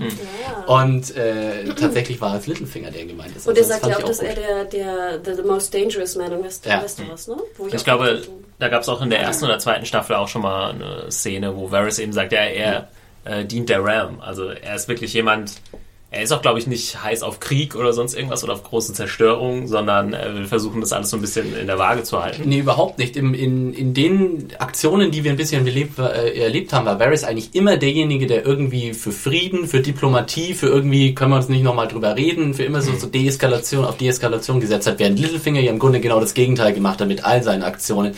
Und 0.67 1.15
äh, 1.15 1.65
tatsächlich 1.79 2.21
war 2.21 2.35
es 2.37 2.47
Littlefinger, 2.47 2.91
der 2.91 3.01
gemeint 3.17 3.35
ist. 3.35 3.47
Und 3.47 3.57
er 3.57 3.57
Also 3.57 3.69
das 3.69 3.81
sagt 3.81 3.87
ja 3.87 3.95
auch, 3.95 3.99
ich 3.99 4.05
dass 4.05 4.19
er 4.19 4.35
gut. 4.35 4.73
der, 4.73 5.17
der 5.17 5.35
the, 5.35 5.43
most 5.43 5.73
dangerous 5.73 6.15
man 6.15 6.31
in 6.31 6.43
West 6.43 6.65
Ja. 6.65 6.81
Westeros, 6.83 7.27
ne? 7.27 7.37
Wo 7.57 7.67
Ich 7.67 7.75
auch 7.75 7.83
glaube, 7.83 8.21
da 8.59 8.67
gab 8.69 8.81
es 8.81 8.89
auch 8.89 9.01
in 9.01 9.09
der 9.09 9.19
ersten 9.19 9.45
oder 9.45 9.59
zweiten 9.59 9.85
Staffel 9.85 10.15
auch 10.15 10.27
schon 10.27 10.41
mal 10.41 10.71
eine 10.71 11.11
Szene, 11.11 11.55
wo 11.55 11.71
Varys 11.71 11.99
eben 11.99 12.13
sagt, 12.13 12.31
ja, 12.31 12.41
er 12.41 12.87
äh, 13.25 13.45
dient 13.45 13.69
der 13.69 13.83
Realm. 13.83 14.21
Also 14.21 14.49
er 14.49 14.75
ist 14.75 14.87
wirklich 14.87 15.13
jemand, 15.13 15.61
er 16.09 16.23
ist 16.23 16.31
auch, 16.31 16.41
glaube 16.41 16.57
ich, 16.57 16.67
nicht 16.67 17.03
heiß 17.03 17.21
auf 17.21 17.41
Krieg 17.41 17.75
oder 17.75 17.91
sonst 17.91 18.15
irgendwas 18.15 18.41
oder 18.41 18.53
auf 18.53 18.63
große 18.63 18.93
Zerstörung, 18.93 19.67
sondern 19.67 20.13
er 20.13 20.33
will 20.33 20.45
versuchen, 20.45 20.79
das 20.79 20.93
alles 20.93 21.09
so 21.09 21.17
ein 21.17 21.21
bisschen 21.21 21.53
in 21.57 21.67
der 21.67 21.77
Waage 21.79 22.03
zu 22.03 22.23
halten. 22.23 22.47
Nee, 22.47 22.59
überhaupt 22.59 22.97
nicht. 22.97 23.17
Im, 23.17 23.33
in, 23.33 23.73
in 23.73 23.93
den 23.93 24.47
Aktionen, 24.57 25.11
die 25.11 25.25
wir 25.25 25.31
ein 25.31 25.37
bisschen 25.37 25.65
belebt, 25.65 25.99
äh, 25.99 26.39
erlebt 26.39 26.71
haben, 26.71 26.85
war 26.85 26.97
Varys 26.97 27.25
eigentlich 27.25 27.53
immer 27.55 27.75
derjenige, 27.75 28.25
der 28.25 28.45
irgendwie 28.45 28.93
für 28.93 29.11
Frieden, 29.11 29.67
für 29.67 29.81
Diplomatie, 29.81 30.53
für 30.53 30.67
irgendwie, 30.67 31.13
können 31.13 31.31
wir 31.31 31.35
uns 31.35 31.49
nicht 31.49 31.63
nochmal 31.63 31.89
drüber 31.89 32.15
reden, 32.15 32.53
für 32.53 32.63
immer 32.63 32.81
so, 32.81 32.95
so 32.95 33.07
Deeskalation 33.07 33.83
auf 33.83 33.97
Deeskalation 33.97 34.61
gesetzt 34.61 34.87
hat, 34.87 34.99
während 34.99 35.19
Littlefinger 35.19 35.59
ja 35.59 35.71
im 35.71 35.79
Grunde 35.79 35.99
genau 35.99 36.21
das 36.21 36.33
Gegenteil 36.33 36.71
gemacht 36.73 37.01
hat 37.01 37.09
mit 37.09 37.25
all 37.25 37.43
seinen 37.43 37.63
Aktionen. 37.63 38.15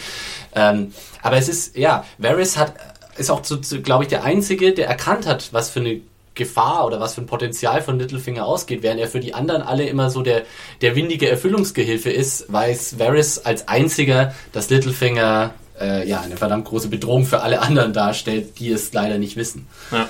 Ähm, 0.53 0.93
aber 1.23 1.37
es 1.37 1.49
ist, 1.49 1.75
ja, 1.75 2.05
Varys 2.19 2.55
hat, 2.55 2.75
ist 3.17 3.31
auch, 3.31 3.43
so, 3.43 3.57
so, 3.63 3.81
glaube 3.81 4.03
ich, 4.03 4.09
der 4.09 4.23
Einzige, 4.23 4.73
der 4.73 4.87
erkannt 4.87 5.25
hat, 5.25 5.49
was 5.53 5.71
für 5.71 5.79
eine 5.79 6.01
Gefahr 6.39 6.87
oder 6.87 6.99
was 6.99 7.13
für 7.13 7.21
ein 7.21 7.27
Potenzial 7.27 7.83
von 7.83 7.99
Littlefinger 7.99 8.45
ausgeht, 8.45 8.81
während 8.81 8.99
er 8.99 9.07
für 9.07 9.19
die 9.19 9.35
anderen 9.35 9.61
alle 9.61 9.85
immer 9.85 10.09
so 10.09 10.23
der, 10.23 10.43
der 10.81 10.95
windige 10.95 11.29
Erfüllungsgehilfe 11.29 12.09
ist, 12.09 12.51
weiß 12.51 12.97
Varys 12.97 13.37
als 13.39 13.67
einziger, 13.67 14.33
dass 14.51 14.71
Littlefinger 14.71 15.53
äh, 15.79 16.07
ja 16.07 16.21
eine 16.21 16.37
verdammt 16.37 16.65
große 16.65 16.87
Bedrohung 16.87 17.25
für 17.25 17.41
alle 17.41 17.61
anderen 17.61 17.93
darstellt, 17.93 18.57
die 18.59 18.71
es 18.71 18.91
leider 18.93 19.19
nicht 19.19 19.35
wissen. 19.35 19.67
Ja. 19.91 20.09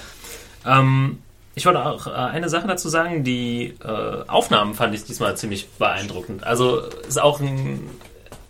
Ähm, 0.65 1.19
ich 1.55 1.65
wollte 1.65 1.85
auch 1.85 2.07
äh, 2.07 2.11
eine 2.11 2.47
Sache 2.47 2.67
dazu 2.67 2.87
sagen, 2.87 3.23
die 3.23 3.75
äh, 3.83 4.23
Aufnahmen 4.27 4.75
fand 4.75 4.95
ich 4.95 5.03
diesmal 5.03 5.35
ziemlich 5.35 5.67
beeindruckend. 5.71 6.45
Also 6.45 6.79
ist 7.07 7.19
auch 7.19 7.41
ein 7.41 7.89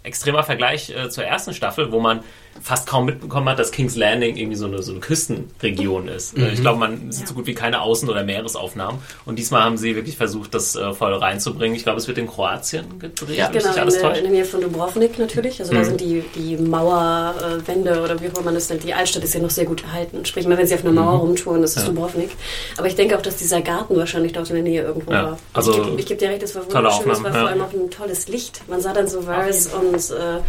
extremer 0.03 0.43
Vergleich 0.43 0.89
äh, 0.89 1.09
zur 1.09 1.23
ersten 1.23 1.53
Staffel, 1.53 1.91
wo 1.91 1.99
man 1.99 2.21
fast 2.61 2.87
kaum 2.87 3.05
mitbekommen 3.05 3.47
hat, 3.49 3.59
dass 3.59 3.71
King's 3.71 3.95
Landing 3.95 4.35
irgendwie 4.37 4.55
so 4.57 4.65
eine, 4.65 4.81
so 4.83 4.91
eine 4.91 4.99
Küstenregion 4.99 6.07
ist. 6.07 6.37
Äh, 6.37 6.51
Ich 6.53 6.61
glaube, 6.61 6.79
man 6.79 7.11
sieht 7.11 7.27
so 7.27 7.33
gut 7.33 7.45
wie 7.45 7.53
keine 7.53 7.81
Außen- 7.81 8.09
oder 8.09 8.23
Meeresaufnahmen. 8.23 8.99
Und 9.25 9.37
diesmal 9.39 9.63
haben 9.63 9.77
sie 9.77 9.95
wirklich 9.95 10.17
versucht, 10.17 10.53
das 10.53 10.75
äh, 10.75 10.93
voll 10.93 11.13
reinzubringen. 11.13 11.75
Ich 11.75 11.83
glaube, 11.83 11.99
es 11.99 12.07
wird 12.07 12.17
in 12.17 12.27
Kroatien 12.27 12.99
gedreht, 12.99 13.37
Ja. 13.37 13.47
Genau, 13.49 13.73
in 13.73 13.79
alles 13.79 13.93
der, 13.95 14.03
täuscht. 14.03 14.17
in 14.17 14.23
der 14.23 14.31
Nähe 14.33 14.45
von 14.45 14.61
Dubrovnik 14.61 15.17
natürlich. 15.19 15.59
Also 15.59 15.73
da 15.73 15.83
sind 15.83 15.99
die, 16.01 16.23
die 16.35 16.57
Mauerwände 16.57 18.01
oder 18.03 18.19
wie 18.21 18.27
auch 18.29 18.33
immer 18.35 18.43
man 18.45 18.53
das 18.55 18.69
nennt. 18.69 18.83
Die 18.83 18.93
Altstadt 18.93 19.23
ist 19.23 19.33
ja 19.33 19.39
noch 19.39 19.49
sehr 19.49 19.65
gut 19.65 19.83
erhalten. 19.83 20.25
Sprich 20.25 20.47
mal, 20.47 20.57
wenn 20.57 20.67
sie 20.67 20.75
auf 20.75 20.83
einer 20.83 20.93
Mauer 20.93 21.19
rumtouren, 21.19 21.61
das 21.61 21.75
ist 21.77 21.87
Dubrovnik. 21.87 22.29
Aber 22.77 22.87
ich 22.87 22.95
denke 22.95 23.17
auch, 23.17 23.21
dass 23.21 23.37
dieser 23.37 23.61
Garten 23.61 23.95
wahrscheinlich 23.95 24.33
dort 24.33 24.49
in 24.49 24.55
der 24.55 24.63
Nähe 24.63 24.81
irgendwo 24.83 25.11
Ja, 25.11 25.23
war. 25.23 25.39
also 25.53 25.71
ich 25.73 25.83
gebe 25.85 26.03
geb 26.03 26.19
dir 26.19 26.29
recht, 26.29 26.43
das 26.43 26.55
war 26.55 26.63
wunderschön. 26.65 27.11
Es 27.11 27.23
war 27.23 27.31
vor 27.31 27.41
ja. 27.41 27.47
allem 27.47 27.61
auch 27.61 27.73
ein 27.73 27.89
tolles 27.89 28.27
Licht. 28.27 28.61
Man 28.67 28.81
sah 28.81 28.93
dann 28.93 29.07
so 29.07 29.25
Varys 29.25 29.67
und 29.73 29.95
äh, 29.95 30.39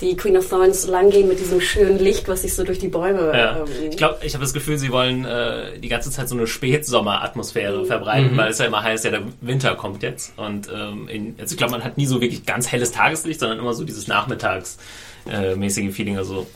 die 0.00 0.16
Queen 0.16 0.36
of 0.36 0.48
Thorns 0.48 0.86
langgehen 0.86 1.28
mit 1.28 1.40
diesem 1.40 1.55
schönen 1.60 1.98
Licht, 1.98 2.28
was 2.28 2.42
sich 2.42 2.54
so 2.54 2.64
durch 2.64 2.78
die 2.78 2.88
Bäume... 2.88 3.32
Ja. 3.36 3.58
ähm, 3.58 3.90
Ich 3.90 3.96
glaube, 3.96 4.18
ich 4.22 4.34
habe 4.34 4.44
das 4.44 4.52
Gefühl, 4.52 4.78
sie 4.78 4.90
wollen 4.90 5.24
äh, 5.24 5.78
die 5.78 5.88
ganze 5.88 6.10
Zeit 6.10 6.28
so 6.28 6.36
eine 6.36 6.46
Spätsommeratmosphäre 6.46 7.84
verbreiten, 7.84 8.36
weil 8.36 8.50
es 8.50 8.58
ja 8.58 8.66
immer 8.66 8.82
heißt, 8.82 9.04
ja, 9.04 9.10
der 9.10 9.22
Winter 9.40 9.74
kommt 9.74 10.02
jetzt. 10.02 10.32
Und 10.36 10.68
ähm, 10.74 11.08
in, 11.08 11.34
also 11.38 11.52
ich 11.52 11.58
glaube, 11.58 11.72
man 11.72 11.84
hat 11.84 11.96
nie 11.96 12.06
so 12.06 12.20
wirklich 12.20 12.46
ganz 12.46 12.70
helles 12.70 12.92
Tageslicht, 12.92 13.40
sondern 13.40 13.58
immer 13.58 13.74
so 13.74 13.84
dieses 13.84 14.08
Nachmittagsmäßige 14.08 15.84
äh, 15.84 15.92
Feeling. 15.92 16.18
Also 16.18 16.46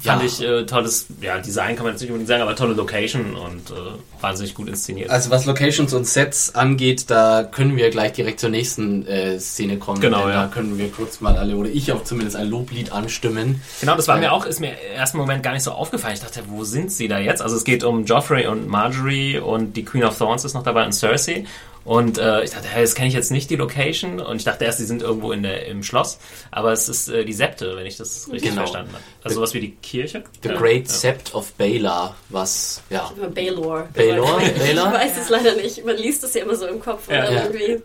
fand 0.00 0.22
Ja. 0.22 0.26
ich 0.26 0.40
äh, 0.42 0.66
tolles 0.66 1.06
ja, 1.20 1.38
Design, 1.38 1.76
kann 1.76 1.84
man 1.84 1.92
jetzt 1.94 2.00
nicht 2.00 2.10
unbedingt 2.10 2.28
sagen, 2.28 2.42
aber 2.42 2.56
tolle 2.56 2.74
Location 2.74 3.34
und 3.36 3.70
äh, 3.70 3.74
wahnsinnig 4.20 4.54
gut 4.54 4.68
inszeniert. 4.68 5.10
Also 5.10 5.30
was 5.30 5.46
Locations 5.46 5.92
und 5.92 6.06
Sets 6.06 6.54
angeht, 6.54 7.04
da 7.10 7.42
können 7.44 7.76
wir 7.76 7.90
gleich 7.90 8.12
direkt 8.12 8.40
zur 8.40 8.50
nächsten 8.50 9.06
äh, 9.06 9.38
Szene 9.40 9.78
kommen. 9.78 10.00
Genau, 10.00 10.28
ja. 10.28 10.42
Da 10.42 10.46
können 10.48 10.78
wir 10.78 10.90
kurz 10.90 11.20
mal 11.20 11.36
alle, 11.36 11.56
oder 11.56 11.68
ich 11.70 11.92
auch 11.92 12.04
zumindest 12.04 12.36
ein 12.36 12.48
Loblied 12.48 12.92
anstimmen. 12.92 13.62
Genau, 13.80 13.96
das 13.96 14.08
war 14.08 14.16
Ja. 14.16 14.20
mir 14.22 14.32
auch, 14.32 14.46
ist 14.46 14.60
mir 14.60 14.70
im 14.72 14.96
ersten 14.96 15.18
Moment 15.18 15.42
gar 15.42 15.52
nicht 15.52 15.62
so 15.62 15.72
aufgefallen. 15.72 16.14
Ich 16.14 16.20
dachte, 16.20 16.42
wo 16.48 16.64
sind 16.64 16.90
sie 16.92 17.08
da 17.08 17.18
jetzt? 17.18 17.42
Also 17.42 17.56
es 17.56 17.64
geht 17.64 17.84
um 17.84 18.04
Joffrey 18.04 18.46
und 18.46 18.68
Marjorie 18.68 19.38
und 19.38 19.74
die 19.76 19.84
Queen 19.84 20.04
of 20.04 20.16
Thorns 20.18 20.44
ist 20.44 20.54
noch 20.54 20.62
dabei 20.62 20.84
und 20.84 20.92
Cersei. 20.92 21.44
Und 21.84 22.18
äh, 22.18 22.44
ich 22.44 22.50
dachte, 22.50 22.68
hey, 22.68 22.82
das 22.82 22.94
kenne 22.94 23.08
ich 23.08 23.14
jetzt 23.14 23.30
nicht, 23.30 23.48
die 23.50 23.56
Location. 23.56 24.20
Und 24.20 24.36
ich 24.36 24.44
dachte 24.44 24.64
erst, 24.66 24.80
die 24.80 24.84
sind 24.84 25.00
irgendwo 25.02 25.32
in 25.32 25.42
der, 25.42 25.66
im 25.66 25.82
Schloss. 25.82 26.18
Aber 26.50 26.72
es 26.72 26.88
ist 26.88 27.08
äh, 27.08 27.24
die 27.24 27.32
Septe, 27.32 27.74
wenn 27.76 27.86
ich 27.86 27.96
das 27.96 28.28
richtig 28.30 28.50
Genau. 28.50 28.62
verstanden 28.62 28.92
habe. 28.92 29.02
Also 29.24 29.36
sowas 29.36 29.54
wie 29.54 29.60
die 29.60 29.72
Kirche. 29.76 30.24
The 30.42 30.50
Ja. 30.50 30.56
Great 30.58 30.86
ja. 30.88 30.92
Sept 30.92 31.34
of 31.34 31.52
Baelor, 31.54 32.14
was, 32.28 32.82
ja, 32.90 33.10
Baylor. 33.34 33.88
Baelor? 33.94 34.40
Ich 34.42 34.52
Baelor? 34.58 34.92
weiß 34.92 35.12
es 35.22 35.28
leider 35.30 35.54
nicht. 35.56 35.84
Man 35.84 35.96
liest 35.96 36.22
es 36.22 36.34
ja 36.34 36.42
immer 36.42 36.54
so 36.54 36.66
im 36.66 36.80
Kopf. 36.80 37.10
Ja. 37.10 37.22
oder 37.28 37.32
Ja. 37.32 37.44
irgendwie. 37.44 37.82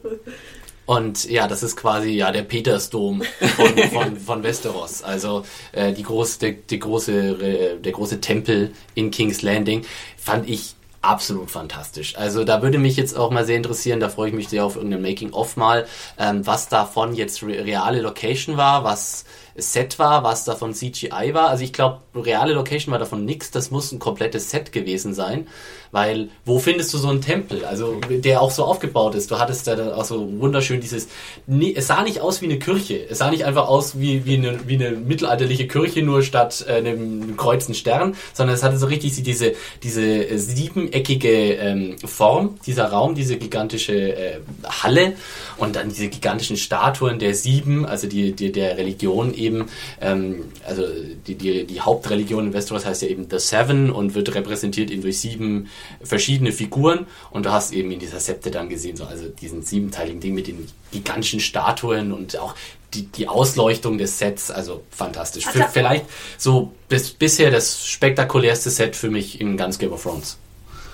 Und 0.86 1.28
ja, 1.30 1.48
das 1.48 1.64
ist 1.64 1.78
quasi 1.78 2.10
ja 2.12 2.32
der 2.32 2.44
Petersdom 2.44 3.24
von, 3.56 3.78
von, 3.92 4.18
von 4.20 4.44
Westeros. 4.44 5.02
Also 5.02 5.44
äh, 5.72 5.94
die 5.94 6.04
große, 6.04 6.40
der, 6.40 6.52
die 6.52 6.78
große, 6.80 7.12
äh, 7.14 7.80
der 7.82 7.92
große 7.92 8.22
Tempel 8.22 8.72
in 8.94 9.10
King's 9.10 9.42
Landing 9.42 9.84
fand 10.18 10.48
ich 10.48 10.76
absolut 11.06 11.52
fantastisch. 11.52 12.18
Also 12.18 12.44
da 12.44 12.62
würde 12.62 12.78
mich 12.78 12.98
jetzt 12.98 13.18
auch 13.18 13.32
mal 13.32 13.46
sehr 13.46 13.58
interessieren, 13.58 14.00
da 14.00 14.10
freue 14.10 14.30
ich 14.30 14.36
mich 14.36 14.50
sehr 14.50 14.66
auf 14.66 14.76
irgendein 14.76 15.02
Making-of 15.02 15.58
mal, 15.58 15.86
ähm, 16.18 16.46
was 16.46 16.70
davon 16.70 17.14
jetzt 17.16 17.44
re 17.44 17.66
reale 17.66 18.02
Location 18.02 18.58
war, 18.58 18.84
was 18.84 19.26
Set 19.58 20.00
war, 20.00 20.24
was 20.24 20.44
davon 20.44 20.74
CGI 20.74 21.34
war. 21.34 21.48
Also 21.48 21.64
ich 21.64 21.72
glaube, 21.72 22.02
reale 22.14 22.54
Location 22.54 22.92
war 22.92 23.00
davon 23.00 23.24
nix. 23.24 23.52
Das 23.52 23.72
muss 23.72 23.92
ein 23.94 24.00
komplettes 24.00 24.50
Set 24.50 24.74
gewesen 24.74 25.14
sein. 25.14 25.48
Weil, 25.96 26.28
wo 26.44 26.60
findest 26.60 26.94
du 26.94 26.98
so 26.98 27.08
einen 27.08 27.22
Tempel? 27.22 27.64
Also, 27.64 28.02
der 28.10 28.42
auch 28.42 28.52
so 28.52 28.66
aufgebaut 28.66 29.16
ist. 29.16 29.32
Du 29.32 29.40
hattest 29.40 29.66
da 29.66 29.96
auch 29.96 30.04
so 30.04 30.30
wunderschön 30.42 30.82
dieses, 30.82 31.08
nee, 31.48 31.74
es 31.74 31.88
sah 31.88 32.04
nicht 32.04 32.20
aus 32.20 32.42
wie 32.42 32.48
eine 32.48 32.60
Kirche. 32.60 33.00
Es 33.10 33.20
sah 33.20 33.32
nicht 33.32 33.46
einfach 33.46 33.70
aus 33.70 33.98
wie, 33.98 34.26
wie, 34.26 34.36
eine, 34.36 34.60
wie 34.68 34.74
eine 34.76 34.92
mittelalterliche 34.92 35.70
Kirche, 35.70 36.02
nur 36.02 36.22
statt 36.22 36.66
äh, 36.68 36.74
einem, 36.74 37.22
einem 37.24 37.38
kreuzen 37.38 37.74
Stern, 37.74 38.18
sondern 38.34 38.58
es 38.58 38.64
hatte 38.64 38.78
so 38.78 38.88
richtig 38.88 39.24
diese, 39.24 39.54
diese 39.84 40.04
äh, 40.04 40.38
siebeneckige 40.38 41.54
ähm, 41.54 41.98
Form, 42.00 42.60
dieser 42.68 42.88
Raum, 42.88 43.16
diese 43.16 43.38
gigantische 43.38 43.94
äh, 43.94 44.40
Halle 44.68 45.14
und 45.56 45.78
dann 45.78 45.88
diese 45.88 46.10
gigantischen 46.10 46.58
Statuen 46.58 47.20
der 47.20 47.34
Sieben, 47.36 47.86
also 47.86 48.08
die, 48.08 48.34
die 48.34 48.52
der 48.52 48.78
Religion 48.78 49.34
eben, 49.34 49.68
ähm, 50.02 50.44
also 50.68 50.84
die, 51.26 51.36
die, 51.36 51.64
die 51.64 51.80
Hauptreligion 51.80 52.48
in 52.48 52.54
Westeros 52.54 52.86
heißt 52.86 53.02
ja 53.04 53.08
eben 53.08 53.28
The 53.32 53.40
Seven 53.40 53.92
und 53.92 54.14
wird 54.14 54.36
repräsentiert 54.36 54.92
eben 54.92 55.02
durch 55.02 55.20
sieben 55.20 55.70
verschiedene 56.04 56.52
Figuren 56.52 57.08
und 57.32 57.46
du 57.46 57.52
hast 57.52 57.74
eben 57.74 57.92
in 57.92 58.00
dieser 58.00 58.20
Septe 58.20 58.52
dann 58.52 58.70
gesehen, 58.70 58.98
so 58.98 59.06
also 59.06 59.28
diesen 59.28 59.62
siebenteiligen 59.64 60.20
Ding 60.20 60.34
mit 60.34 60.48
den 60.48 60.68
gigantischen 60.92 61.40
Statuen 61.40 62.12
und 62.12 62.38
auch 62.38 62.56
die, 62.94 63.08
die 63.08 63.28
Ausleuchtung 63.28 63.98
des 63.98 64.18
Sets, 64.20 64.52
also 64.52 64.84
fantastisch. 64.92 65.46
Für, 65.46 65.68
vielleicht 65.72 66.06
so 66.38 66.72
bis, 66.88 67.10
bisher 67.12 67.52
das 67.52 67.86
spektakulärste 67.86 68.70
Set 68.70 68.96
für 68.96 69.10
mich 69.10 69.42
in 69.42 69.58
ganz 69.58 69.78
Game 69.80 69.92
of 69.92 70.04
Thrones. 70.04 70.38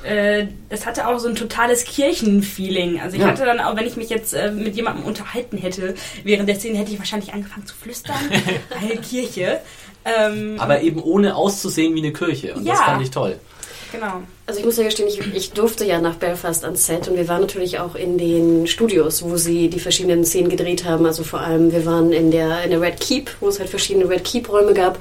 äh, 0.03 0.47
es 0.69 0.87
hatte 0.87 1.07
auch 1.07 1.19
so 1.19 1.27
ein 1.27 1.35
totales 1.35 1.83
Kirchenfeeling. 1.85 2.99
Also 3.01 3.17
ich 3.17 3.21
Ja. 3.21 3.27
hatte 3.29 3.45
dann 3.45 3.59
auch, 3.59 3.75
wenn 3.75 3.85
ich 3.85 3.97
mich 3.97 4.09
jetzt 4.09 4.33
äh, 4.33 4.51
mit 4.51 4.75
jemandem 4.75 5.05
unterhalten 5.05 5.57
hätte, 5.57 5.93
während 6.23 6.49
der 6.49 6.55
Szene 6.55 6.77
hätte 6.79 6.91
ich 6.91 6.97
wahrscheinlich 6.97 7.33
angefangen 7.33 7.67
zu 7.67 7.75
flüstern, 7.75 8.15
weil 8.81 8.97
Kirche. 8.97 9.59
Ähm, 10.03 10.55
Aber 10.57 10.81
eben 10.81 10.99
ohne 11.03 11.35
auszusehen 11.35 11.93
wie 11.93 11.99
eine 11.99 12.11
Kirche 12.13 12.55
und 12.55 12.67
das 12.67 12.79
Ja. 12.79 12.85
fand 12.85 13.03
ich 13.03 13.11
toll. 13.11 13.39
Genau. 13.91 14.21
Also 14.47 14.59
ich 14.59 14.65
muss 14.65 14.77
ja 14.77 14.83
gestehen, 14.83 15.07
ich, 15.07 15.19
ich 15.33 15.51
durfte 15.51 15.85
ja 15.85 16.01
nach 16.01 16.15
Belfast 16.15 16.65
ans 16.65 16.85
Set 16.85 17.07
und 17.07 17.15
wir 17.15 17.27
waren 17.29 17.41
natürlich 17.41 17.79
auch 17.79 17.95
in 17.95 18.17
den 18.17 18.67
Studios, 18.67 19.23
wo 19.23 19.37
sie 19.37 19.69
die 19.69 19.79
verschiedenen 19.79 20.25
Szenen 20.25 20.49
gedreht 20.49 20.83
haben. 20.83 21.05
Also 21.05 21.23
vor 21.23 21.39
allem, 21.39 21.71
wir 21.71 21.85
waren 21.85 22.11
in 22.11 22.31
der, 22.31 22.63
in 22.63 22.71
der 22.71 22.81
Red 22.81 22.99
Keep, 22.99 23.29
wo 23.39 23.47
es 23.47 23.59
halt 23.59 23.69
verschiedene 23.69 24.09
Red 24.09 24.23
Keep-Räume 24.25 24.73
gab. 24.73 24.99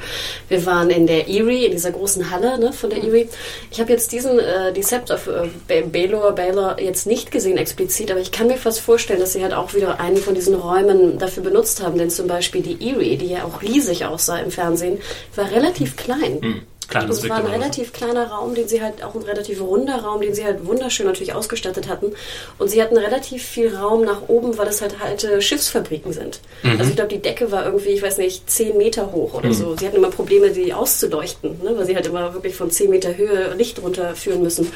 Wir 0.49 0.65
waren 0.67 0.91
in 0.91 1.07
der 1.07 1.29
Erie, 1.29 1.65
in 1.65 1.73
dieser 1.73 1.91
großen 1.91 2.31
Halle 2.31 2.59
ne, 2.59 2.73
von 2.73 2.91
der 2.91 3.03
Erie. 3.03 3.29
Ich 3.73 3.81
habe 3.81 3.91
jetzt 3.91 4.13
diesen 4.13 4.39
äh, 4.39 4.73
Decept 4.73 5.11
of 5.11 5.27
äh, 5.27 5.49
Ba- 5.67 5.87
Baelor, 5.91 6.33
Baelor 6.33 6.81
jetzt 6.81 7.07
nicht 7.07 7.33
gesehen 7.33 7.57
explizit, 7.57 8.11
aber 8.11 8.21
ich 8.21 8.31
kann 8.31 8.47
mir 8.47 8.57
fast 8.59 8.81
vorstellen, 8.81 9.19
dass 9.21 9.33
sie 9.33 9.43
halt 9.43 9.55
auch 9.55 9.75
wieder 9.75 9.99
einen 9.99 10.19
von 10.19 10.35
diesen 10.35 10.55
Räumen 10.55 11.19
dafür 11.19 11.43
benutzt 11.43 11.83
haben. 11.83 11.99
Denn 11.99 12.11
zum 12.11 12.29
Beispiel 12.29 12.63
die 12.63 12.89
Erie, 12.89 13.17
die 13.17 13.29
ja 13.29 13.45
auch 13.45 13.63
riesig 13.63 14.05
aussah 14.05 14.39
im 14.39 14.51
Fernsehen, 14.53 14.99
war 15.35 15.51
relativ 15.51 15.97
klein. 15.97 16.67
Klar, 16.91 17.07
das 17.07 17.21
Das 17.21 17.31
war 17.31 17.39
ein 17.39 17.47
relativ 17.47 17.93
kleiner 17.93 18.29
Raum, 18.29 18.55
den 18.55 18.69
sie 18.69 18.83
halt 18.83 19.03
auch 19.03 19.15
ein 19.15 19.23
relativ 19.23 19.61
runder 19.61 19.97
Raum, 19.97 20.21
den 20.21 20.35
sie 20.35 20.45
halt 20.45 20.67
wunderschön 20.67 21.07
natürlich 21.07 21.33
ausgestattet 21.33 21.89
hatten. 21.89 22.13
Und 22.59 22.69
sie 22.69 22.83
hatten 22.83 22.97
relativ 22.97 23.45
viel 23.45 23.75
Raum 23.75 24.05
nach 24.05 24.29
oben, 24.29 24.59
weil 24.59 24.67
das 24.67 24.83
halt 24.83 24.97
alte 25.03 25.41
Schiffsfabriken 25.41 26.13
sind. 26.13 26.41
Also 26.79 26.91
ich 26.91 26.97
glaube, 26.97 27.11
die 27.11 27.23
Decke 27.23 27.51
war 27.51 27.65
irgendwie, 27.65 27.91
ich 27.91 28.03
weiß 28.03 28.19
nicht, 28.19 28.51
10 28.51 28.77
Meter 28.77 29.13
hoch 29.13 29.35
oder 29.35 29.53
so. 29.55 29.77
Sie 29.77 29.87
hatten 29.87 29.97
immer 29.97 30.11
Probleme, 30.11 30.51
die 30.51 30.75
auszuleuchten, 30.75 31.63
ne? 31.63 31.77
weil 31.77 31.87
sie 31.87 31.95
halt 31.95 32.07
immer 32.07 32.35
wirklich 32.35 32.55
von 32.55 32.71
10 32.71 32.91
Meter 32.91 33.17
Höhe 33.17 33.55
Licht 33.55 33.83
runterführen 33.83 34.43
müssen. 34.43 34.71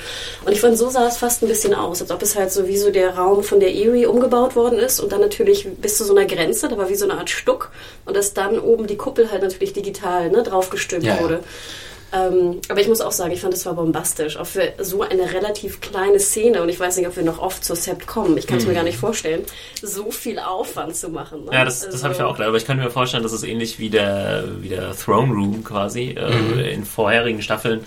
Und 0.45 0.53
ich 0.53 0.61
fand, 0.61 0.79
so 0.79 0.89
sah 0.89 1.07
es 1.07 1.17
fast 1.17 1.43
ein 1.43 1.49
bisschen 1.49 1.75
aus, 1.75 2.01
als 2.01 2.11
ob 2.11 2.23
es 2.23 2.37
halt 2.37 2.51
so 2.53 2.69
wie 2.69 2.77
so 2.77 2.91
der 2.91 3.17
Raum 3.17 3.43
von 3.43 3.61
der 3.61 3.75
Erie 3.75 4.09
umgebaut 4.09 4.57
worden 4.57 4.79
ist 4.79 5.01
und 5.01 5.13
dann 5.13 5.21
natürlich 5.21 5.67
bis 5.81 5.99
zu 5.99 6.05
so 6.05 6.15
einer 6.15 6.27
Grenze, 6.27 6.69
da 6.69 6.77
war 6.77 6.89
wie 6.89 6.95
so 6.95 7.05
eine 7.05 7.19
Art 7.19 7.31
Stuck 7.31 7.71
und 8.05 8.17
dass 8.17 8.35
dann 8.35 8.59
oben 8.59 8.87
die 8.87 8.97
Kuppel 8.97 9.31
halt 9.31 9.43
natürlich 9.43 9.73
digital 9.73 10.31
ne, 10.31 10.43
draufgestülpt 10.43 11.05
Ja, 11.05 11.21
ja. 11.21 11.41
Ähm, 12.15 12.61
aber 12.69 12.81
ich 12.81 12.89
muss 12.89 13.01
auch 13.01 13.13
sagen, 13.13 13.33
ich 13.33 13.41
fand, 13.41 13.55
es 13.55 13.67
war 13.67 13.75
bombastisch. 13.75 14.37
Auch 14.37 14.47
für 14.47 14.73
so 14.79 15.03
eine 15.03 15.33
relativ 15.33 15.81
kleine 15.81 16.21
Szene, 16.21 16.63
und 16.63 16.69
ich 16.69 16.79
weiß 16.79 16.97
nicht, 16.97 17.09
ob 17.09 17.17
wir 17.17 17.25
noch 17.25 17.39
oft 17.39 17.65
zur 17.65 17.77
Sept 17.77 18.07
kommen, 18.07 18.37
ich 18.37 18.47
kann 18.47 18.59
es 18.59 18.67
mir 18.67 18.75
gar 18.75 18.85
nicht 18.85 18.99
vorstellen, 18.99 19.43
so 19.83 20.11
viel 20.11 20.39
Aufwand 20.39 20.95
zu 20.95 21.09
machen. 21.09 21.45
Ne? 21.47 21.53
Ja, 21.53 21.65
das, 21.65 21.81
das 21.81 22.05
habe 22.05 22.13
ich 22.13 22.21
ja 22.21 22.27
auch 22.27 22.35
gedacht. 22.35 22.49
Aber 22.49 22.57
ich 22.57 22.67
könnte 22.67 22.85
mir 22.85 22.91
vorstellen, 22.91 23.23
dass 23.23 23.33
es 23.33 23.43
ähnlich 23.43 23.79
wie 23.79 23.91
der, 23.91 24.45
wie 24.61 24.69
der 24.69 24.97
Throne 24.97 25.33
Room 25.33 25.65
quasi 25.65 26.15
äh, 26.17 26.73
in 26.73 26.85
vorherigen 26.85 27.43
Staffeln 27.43 27.85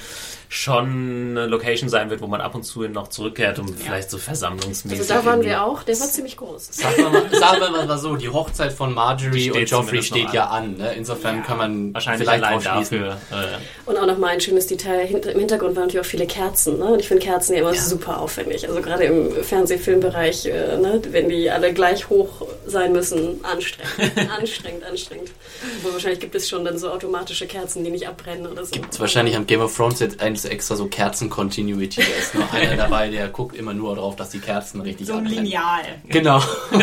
schon 0.50 1.32
eine 1.32 1.48
Location 1.48 1.89
sein 1.89 2.10
wird, 2.10 2.22
wo 2.22 2.28
man 2.28 2.39
ab 2.41 2.56
und 2.56 2.64
zu 2.64 2.82
noch 2.88 3.10
zurückkehrt, 3.10 3.60
um 3.60 3.68
vielleicht 3.68 4.10
so 4.10 4.18
versammlungsmäßig. 4.18 5.00
Also 5.00 5.14
da 5.14 5.26
waren 5.26 5.43
wir 5.43 5.64
auch, 5.64 5.84
der 5.84 6.00
war 6.00 6.08
ziemlich 6.08 6.38
groß. 6.38 6.70
Sagen 6.72 6.95
wir, 6.98 7.10
mal, 7.10 7.30
sagen 7.32 7.60
wir 7.60 7.86
mal 7.86 7.98
so, 7.98 8.16
die 8.16 8.30
Hochzeit 8.30 8.72
von 8.72 8.93
Marjorie 8.93 9.52
und 9.52 9.70
Joffrey 9.70 10.02
steht 10.02 10.28
an. 10.28 10.34
ja 10.34 10.45
an. 10.48 10.78
Ne? 10.78 10.93
Insofern 10.93 11.43
kann 11.43 11.58
man 11.58 11.93
Wahrscheinlich 11.93 12.28
vielleicht 12.28 12.43
allein 12.43 12.64
dafür. 12.64 13.18
Äh, 13.32 13.89
Und 13.89 13.98
auch 13.98 14.06
nochmal 14.06 14.32
ein 14.32 14.41
schönes 14.41 14.68
Detail, 14.68 15.06
im 15.06 15.39
Hintergrund 15.39 15.76
waren 15.76 15.84
natürlich 15.86 16.06
auch 16.06 16.10
viele 16.10 16.28
Kerzen. 16.28 16.80
Ne? 16.80 16.86
Und 16.86 17.00
ich 17.00 17.08
finde 17.08 17.24
Kerzen 17.24 17.54
ja 17.54 17.60
immer 17.62 17.74
super 17.74 18.20
aufwendig. 18.22 18.68
Also 18.68 18.82
gerade 18.82 19.04
im 19.04 19.43
Fernsehfilmbereich, 19.43 20.45
äh, 20.45 20.78
ne? 20.78 21.02
wenn 21.12 21.30
die 21.30 21.50
alle 21.50 21.74
gleich 21.74 22.10
hoch 22.10 22.48
sein 22.66 22.93
müssen, 22.93 23.43
anstrengend, 23.43 24.32
anstrengend, 24.39 24.84
anstrengend. 24.86 25.32
Wo 25.84 25.91
wahrscheinlich 25.91 26.20
gibt 26.20 26.36
es 26.36 26.48
schon 26.48 26.64
dann 26.64 26.78
so 26.78 26.89
automatische 26.89 27.48
Kerzen, 27.48 27.84
die 27.84 27.89
nicht 27.89 28.08
abbrennen 28.08 28.48
oder 28.48 28.66
so. 28.66 28.76
Ist 28.76 29.00
wahrscheinlich 29.00 29.36
am 29.36 29.45
Game 29.45 29.62
of 29.62 29.76
Thrones 29.76 30.00
jetzt 30.00 30.22
eins 30.38 30.46
extra 30.46 30.76
so 30.76 30.86
Kerzen-Continuity. 30.88 32.02
Da 32.02 32.08
ist 32.20 32.36
nur 32.36 32.52
einer 32.54 32.76
dabei, 32.78 33.10
der 33.10 33.28
guckt 33.30 33.56
immer 33.56 33.74
nur 33.74 33.96
darauf, 33.96 34.16
dass 34.16 34.30
die 34.30 34.40
Kerzen 34.40 34.82
richtig 34.82 35.08
So 35.08 35.14
ein 35.14 35.20
abbrennen. 35.26 35.46
Lineal. 35.46 35.82
Genau. 36.08 36.42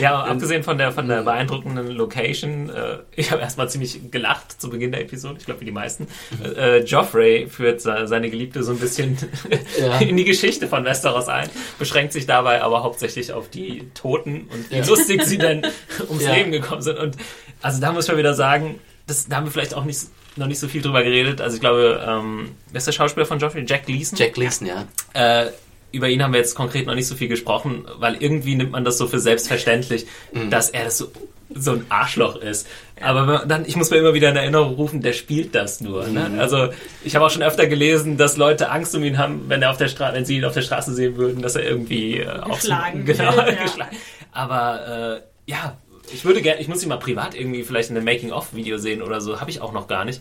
Ja, 0.00 0.16
aber 0.16 0.30
abgesehen 0.32 0.64
von 0.64 0.78
der, 0.78 0.90
von 0.90 1.06
der 1.06 1.22
beeindruckenden 1.22 1.88
Location, 1.92 2.70
äh, 2.70 2.98
ich 3.14 3.30
habe 3.30 3.42
erstmal 3.42 3.68
ziemlich 3.70 4.10
gelacht 4.10 4.60
zu 4.60 4.68
Beginn 4.68 4.90
der 4.90 5.02
Episode, 5.02 5.36
ich 5.38 5.44
glaube 5.44 5.60
wie 5.60 5.66
die 5.66 5.70
meisten. 5.70 6.08
Äh, 6.42 6.78
Joffrey 6.82 7.46
führt 7.48 7.80
se- 7.80 8.08
seine 8.08 8.30
Geliebte 8.30 8.64
so 8.64 8.72
ein 8.72 8.78
bisschen 8.78 9.16
Ja. 9.78 9.98
in 9.98 10.16
die 10.16 10.24
Geschichte 10.24 10.66
von 10.66 10.84
Westeros 10.84 11.28
ein, 11.28 11.48
beschränkt 11.78 12.12
sich 12.12 12.26
dabei 12.26 12.62
aber 12.62 12.82
hauptsächlich 12.82 13.32
auf 13.32 13.48
die 13.48 13.88
Toten 13.94 14.48
und 14.52 14.70
wie 14.72 14.78
Ja. 14.78 14.84
lustig 14.84 15.22
sie 15.24 15.38
denn 15.38 15.64
ums 16.08 16.24
Ja. 16.24 16.32
Leben 16.34 16.50
gekommen 16.50 16.82
sind. 16.82 16.98
Und 16.98 17.16
also 17.62 17.80
da 17.80 17.92
muss 17.92 18.06
ich 18.06 18.10
mal 18.10 18.18
wieder 18.18 18.34
sagen, 18.34 18.80
das, 19.06 19.28
da 19.28 19.36
haben 19.36 19.44
wir 19.44 19.52
vielleicht 19.52 19.74
auch 19.74 19.84
nicht, 19.84 20.00
noch 20.36 20.46
nicht 20.46 20.58
so 20.58 20.68
viel 20.68 20.82
drüber 20.82 21.02
geredet. 21.02 21.40
Also 21.40 21.56
ich 21.56 21.60
glaube, 21.60 22.04
ähm, 22.06 22.50
wer 22.70 22.78
ist 22.78 22.86
der 22.86 22.92
Schauspieler 22.92 23.26
von 23.26 23.38
Joffrey? 23.38 23.64
Jack 23.66 23.86
Gleason? 23.86 24.18
Jack 24.18 24.36
Leeson, 24.36 24.66
ja. 24.66 24.86
Äh, 25.14 25.50
über 25.92 26.08
ihn 26.08 26.22
haben 26.22 26.32
wir 26.32 26.40
jetzt 26.40 26.54
konkret 26.54 26.86
noch 26.86 26.94
nicht 26.94 27.06
so 27.06 27.14
viel 27.14 27.28
gesprochen, 27.28 27.86
weil 27.98 28.16
irgendwie 28.16 28.56
nimmt 28.56 28.72
man 28.72 28.84
das 28.84 28.98
so 28.98 29.06
für 29.06 29.20
selbstverständlich, 29.20 30.06
dass 30.50 30.70
er 30.70 30.84
das 30.84 30.98
so, 30.98 31.06
so 31.54 31.70
ein 31.72 31.86
Arschloch 31.88 32.34
ist. 32.36 32.66
Aber 33.00 33.44
dann, 33.46 33.64
ich 33.64 33.76
muss 33.76 33.90
mir 33.90 33.98
immer 33.98 34.12
wieder 34.12 34.30
in 34.30 34.36
Erinnerung 34.36 34.74
rufen, 34.74 35.02
der 35.02 35.12
spielt 35.12 35.54
das 35.54 35.80
nur. 35.80 36.08
Ne? 36.08 36.32
Also 36.38 36.70
ich 37.04 37.14
habe 37.14 37.24
auch 37.24 37.30
schon 37.30 37.42
öfter 37.42 37.68
gelesen, 37.68 38.16
dass 38.16 38.36
Leute 38.36 38.70
Angst 38.70 38.94
um 38.96 39.04
ihn 39.04 39.18
haben, 39.18 39.44
wenn 39.48 39.62
er 39.62 39.70
auf 39.70 39.76
der 39.76 39.88
Straße, 39.88 40.14
wenn 40.14 40.24
sie 40.24 40.38
ihn 40.38 40.44
auf 40.44 40.54
der 40.54 40.62
Straße 40.62 40.92
sehen 40.92 41.16
würden, 41.16 41.42
dass 41.42 41.54
er 41.54 41.62
irgendwie 41.62 42.18
äh, 42.18 42.28
auf 42.40 42.60
Geschlagen 42.60 43.04
genau, 43.04 43.36
wird, 43.36 43.48
ja. 43.48 43.62
geschlagen. 43.62 43.96
Aber 44.32 45.20
äh, 45.46 45.50
ja, 45.50 45.76
ich 46.12 46.24
würde 46.24 46.42
gerne, 46.42 46.60
ich 46.60 46.68
muss 46.68 46.82
ihn 46.82 46.88
mal 46.88 46.98
privat 46.98 47.34
irgendwie 47.34 47.62
vielleicht 47.62 47.90
in 47.90 47.96
einem 47.96 48.04
Making-of-Video 48.04 48.78
sehen 48.78 49.02
oder 49.02 49.20
so, 49.20 49.40
habe 49.40 49.50
ich 49.50 49.60
auch 49.60 49.72
noch 49.72 49.88
gar 49.88 50.04
nicht. 50.04 50.20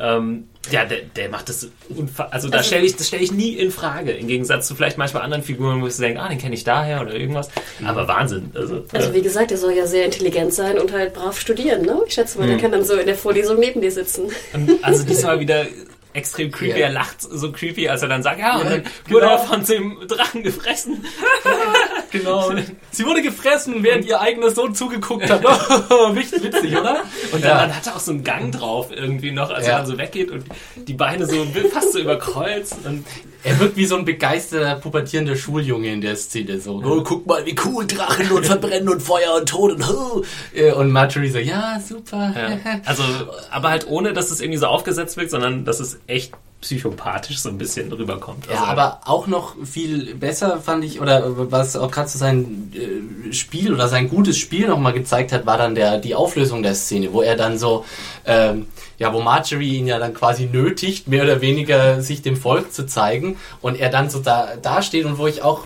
Ähm, 0.00 0.44
ja, 0.70 0.84
der, 0.84 0.98
der 1.16 1.28
macht 1.28 1.48
das 1.48 1.70
unfa 1.88 2.24
also 2.30 2.48
da 2.48 2.58
Also- 2.58 2.68
stelle 2.68 2.84
ich, 2.86 2.94
das 2.94 3.08
stelle 3.08 3.22
ich 3.22 3.32
nie 3.32 3.54
in 3.54 3.70
Frage, 3.72 4.12
im 4.12 4.28
Gegensatz 4.28 4.68
zu 4.68 4.76
vielleicht 4.76 4.96
manchmal 4.98 5.22
anderen 5.22 5.42
Figuren, 5.42 5.82
wo 5.82 5.86
ich 5.88 5.96
denke, 5.96 6.20
ah, 6.20 6.28
den 6.28 6.38
kenne 6.38 6.54
ich 6.54 6.62
daher 6.62 7.00
oder 7.00 7.14
irgendwas. 7.14 7.48
Aber 7.84 8.06
Wahnsinn. 8.06 8.52
Also, 8.54 8.84
Also 8.92 9.14
wie 9.14 9.22
gesagt, 9.22 9.50
er 9.50 9.56
soll 9.56 9.72
ja 9.72 9.86
sehr 9.86 10.04
intelligent 10.04 10.52
sein 10.52 10.78
und 10.78 10.92
halt 10.92 11.14
brav 11.14 11.40
studieren, 11.40 11.82
ne? 11.82 12.00
Ich 12.06 12.14
schätze 12.14 12.38
mal, 12.38 12.44
Mhm. 12.44 12.50
der 12.50 12.58
kann 12.58 12.70
dann 12.72 12.84
so 12.84 12.94
in 12.94 13.06
der 13.06 13.16
Vorlesung 13.16 13.58
neben 13.58 13.80
dir 13.80 13.90
sitzen. 13.90 14.30
und 14.52 14.84
also 14.84 15.02
diesmal 15.08 15.40
wieder 15.40 15.66
extrem 16.12 16.50
creepy. 16.52 16.78
Ja. 16.78 16.86
Er 16.86 16.92
lacht 16.92 17.20
so 17.22 17.50
creepy, 17.50 17.88
als 17.88 18.02
er 18.02 18.08
dann 18.08 18.22
sagt, 18.22 18.38
ja, 18.40 18.56
und 18.56 18.64
Ja, 18.64 18.70
dann 18.70 18.82
genau. 19.04 19.16
wurde 19.16 19.26
er 19.26 19.38
von 19.38 19.64
dem 19.64 19.98
Drachen 20.06 20.42
gefressen. 20.44 21.04
Genau. 22.18 22.50
Sie 22.90 23.04
wurde 23.04 23.22
gefressen, 23.22 23.82
während 23.82 24.04
ihr 24.06 24.20
eigener 24.20 24.50
Sohn 24.50 24.74
zugeguckt 24.74 25.28
hat. 25.30 25.42
Wichtig 26.14 26.42
witzig, 26.42 26.76
oder? 26.76 27.02
Und 27.32 27.44
dann, 27.44 27.58
dann 27.58 27.76
hat 27.76 27.86
er 27.86 27.96
auch 27.96 28.00
so 28.00 28.12
einen 28.12 28.24
Gang 28.24 28.50
drauf 28.52 28.88
irgendwie 28.90 29.30
noch, 29.30 29.50
als 29.50 29.66
Ja. 29.66 29.72
er 29.74 29.78
dann 29.78 29.86
so 29.86 29.98
weggeht 29.98 30.30
und 30.30 30.44
die 30.76 30.94
Beine 30.94 31.26
so 31.26 31.46
fast 31.72 31.92
so 31.92 31.98
überkreuzt. 31.98 32.76
Und 32.84 33.04
Er 33.44 33.58
wirkt 33.60 33.76
wie 33.76 33.84
so 33.86 33.96
ein 33.96 34.04
begeisterter, 34.04 34.76
pubertierender 34.76 35.36
Schuljunge 35.36 35.92
in 35.92 36.00
der 36.00 36.16
Szene. 36.16 36.60
So, 36.60 36.82
oh, 36.84 37.02
guck 37.02 37.26
mal, 37.26 37.44
wie 37.46 37.54
cool 37.64 37.86
Drachen 37.86 38.30
und 38.32 38.46
Verbrennen 38.46 38.88
und 38.88 39.00
Feuer 39.02 39.34
und 39.36 39.48
Tod 39.48 39.72
und. 39.72 40.24
Äh, 40.54 40.72
Und 40.72 40.90
Marjorie 40.90 41.28
so, 41.30 41.38
ja, 41.38 41.78
super. 41.86 42.34
Ja. 42.36 42.80
Also, 42.84 43.02
aber 43.50 43.68
halt 43.70 43.86
ohne, 43.86 44.12
dass 44.12 44.30
es 44.30 44.40
irgendwie 44.40 44.58
so 44.58 44.66
aufgesetzt 44.66 45.16
wirkt, 45.16 45.30
sondern 45.30 45.64
dass 45.64 45.78
es 45.80 45.98
echt 46.06 46.32
psychopathisch 46.60 47.38
so 47.38 47.50
ein 47.50 47.58
bisschen 47.58 47.92
rüberkommt. 47.92 48.48
Also, 48.48 48.62
Ja, 48.62 48.68
aber 48.68 49.00
auch 49.04 49.28
noch 49.28 49.54
viel 49.64 50.14
besser 50.16 50.60
fand 50.60 50.84
ich, 50.84 51.00
oder 51.00 51.22
was 51.52 51.76
auch 51.76 51.90
gerade 51.90 52.08
so 52.08 52.18
sein 52.18 52.72
äh, 52.74 53.32
Spiel 53.32 53.72
oder 53.72 53.86
sein 53.86 54.08
gutes 54.08 54.38
Spiel 54.38 54.66
nochmal 54.66 54.92
gezeigt 54.92 55.30
hat, 55.30 55.46
war 55.46 55.56
dann 55.56 55.76
der, 55.76 55.98
die 55.98 56.16
Auflösung 56.16 56.64
der 56.64 56.74
Szene, 56.74 57.12
wo 57.12 57.22
er 57.22 57.36
dann 57.36 57.58
so, 57.58 57.84
ähm, 58.26 58.66
ja, 58.98 59.14
wo 59.14 59.20
Marjorie 59.20 59.76
ihn 59.76 59.86
ja 59.86 60.00
dann 60.00 60.14
quasi 60.14 60.46
nötigt, 60.46 61.06
mehr 61.06 61.22
oder 61.22 61.40
weniger 61.40 62.02
sich 62.02 62.22
dem 62.22 62.36
Volk 62.36 62.72
zu 62.72 62.86
zeigen 62.86 63.36
und 63.60 63.78
er 63.78 63.90
dann 63.90 64.10
so 64.10 64.18
da, 64.18 64.54
da 64.60 64.82
steht 64.82 65.04
und 65.04 65.18
wo 65.18 65.28
ich 65.28 65.42
auch, 65.42 65.62